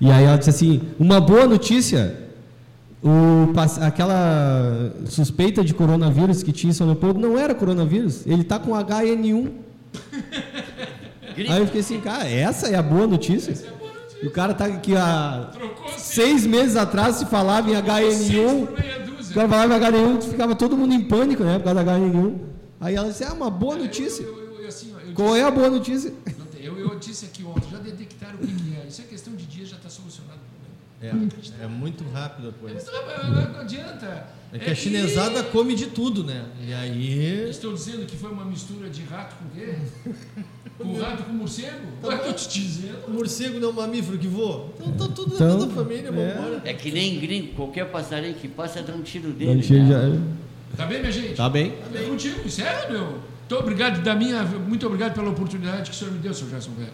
E 0.00 0.10
aí 0.10 0.24
ela 0.24 0.38
disse 0.38 0.50
assim: 0.50 0.80
uma 0.98 1.20
boa 1.20 1.46
notícia. 1.46 2.25
O, 3.02 3.52
aquela 3.82 4.92
suspeita 5.06 5.62
de 5.62 5.74
coronavírus 5.74 6.42
que 6.42 6.50
tinha 6.52 6.70
em 6.70 6.74
São 6.74 6.86
Leopoldo 6.86 7.20
não 7.20 7.38
era 7.38 7.54
coronavírus, 7.54 8.26
ele 8.26 8.42
está 8.42 8.58
com 8.58 8.72
HN1. 8.72 9.50
Aí 11.36 11.58
eu 11.58 11.66
fiquei 11.66 11.82
assim, 11.82 12.00
cara, 12.00 12.26
essa 12.28 12.68
é 12.68 12.74
a 12.74 12.82
boa 12.82 13.06
notícia? 13.06 13.54
E 14.22 14.26
o 14.26 14.30
cara 14.30 14.54
tá 14.54 14.64
aqui 14.64 14.96
há 14.96 15.50
Trocou 15.52 15.92
seis 15.98 16.46
meses 16.46 16.76
atrás 16.76 17.16
se 17.16 17.26
falava 17.26 17.70
em 17.70 17.74
HN1. 17.74 18.66
por 18.66 18.80
meia 18.80 19.04
O 19.04 19.34
cara 19.34 19.48
falava 19.48 19.76
em 19.76 19.80
HN1, 19.80 20.22
ficava 20.22 20.54
todo 20.54 20.76
mundo 20.76 20.94
em 20.94 21.02
pânico, 21.02 21.44
né? 21.44 21.58
Por 21.58 21.64
causa 21.64 21.84
da 21.84 21.98
HN1. 21.98 22.34
Aí 22.80 22.94
ela 22.94 23.08
disse, 23.08 23.24
ah, 23.24 23.34
uma 23.34 23.50
boa 23.50 23.76
notícia. 23.76 24.22
Eu, 24.22 24.60
eu, 24.60 24.68
assim, 24.68 24.94
ó, 24.94 25.14
Qual 25.14 25.36
é 25.36 25.42
a 25.42 25.50
boa 25.50 25.68
notícia? 25.68 26.12
eu, 26.58 26.78
eu 26.78 26.98
disse 26.98 27.26
aqui 27.26 27.44
ontem, 27.44 27.68
já 27.70 27.78
detectaram 27.78 28.36
o 28.36 28.38
que, 28.38 28.76
é. 28.82 28.86
Isso 28.88 29.02
é 29.02 29.04
questão 29.04 29.34
de 29.34 29.44
dias, 29.44 29.68
já 29.68 29.76
está 29.76 29.90
solucionado. 29.90 30.35
É, 31.02 31.12
é 31.64 31.66
muito 31.66 32.04
rápido 32.10 32.48
a 32.48 32.52
coisa. 32.52 32.90
Não, 32.90 33.30
não, 33.30 33.52
não 33.52 33.60
adianta. 33.60 34.26
É 34.52 34.58
que 34.58 34.70
a 34.70 34.74
chinesada 34.74 35.42
come 35.42 35.74
de 35.74 35.86
tudo, 35.86 36.24
né? 36.24 36.44
E 36.66 36.72
aí. 36.72 37.48
Estou 37.50 37.74
dizendo 37.74 38.06
que 38.06 38.16
foi 38.16 38.30
uma 38.30 38.44
mistura 38.44 38.88
de 38.88 39.02
rato 39.02 39.34
com 39.36 39.44
o 39.46 39.50
quê? 39.50 39.74
Com 40.78 40.94
rato 41.00 41.22
com 41.22 41.32
morcego? 41.32 41.80
Eu 42.02 42.12
estou 42.12 42.32
te 42.34 42.48
dizendo. 42.60 42.98
O 43.08 43.10
morcego 43.10 43.58
não 43.58 43.68
é 43.68 43.72
um 43.72 43.74
mamífero 43.76 44.18
que 44.18 44.26
voa? 44.26 44.68
Então 44.78 44.92
tá 44.92 45.14
tudo 45.14 45.34
Então, 45.34 45.48
dentro 45.58 45.66
da 45.68 45.74
família, 45.82 46.12
vamos 46.12 46.32
embora. 46.34 46.60
É 46.66 46.74
que 46.74 46.92
nem 46.92 47.18
gringo, 47.18 47.54
qualquer 47.54 47.86
passarinho 47.90 48.34
que 48.34 48.46
passa 48.46 48.82
dá 48.82 48.92
um 48.92 49.00
tiro 49.00 49.30
dele. 49.32 49.54
Né? 49.54 49.62
já- 49.62 50.76
Tá 50.76 50.84
bem, 50.84 50.98
minha 51.00 51.10
gente? 51.10 51.34
Tá 51.34 51.48
bem. 51.48 51.70
Tá 51.70 51.88
bem 51.90 52.06
contigo, 52.10 52.50
sério, 52.50 52.92
meu. 52.92 53.06
Muito 53.06 53.56
obrigado, 53.58 54.02
da 54.02 54.14
minha, 54.14 54.42
muito 54.44 54.86
obrigado 54.86 55.14
pela 55.14 55.30
oportunidade 55.30 55.88
que 55.90 55.96
o 55.96 55.98
senhor 55.98 56.12
me 56.12 56.18
deu, 56.18 56.34
senhor 56.34 56.50
Gerson 56.50 56.72
Velho. 56.72 56.92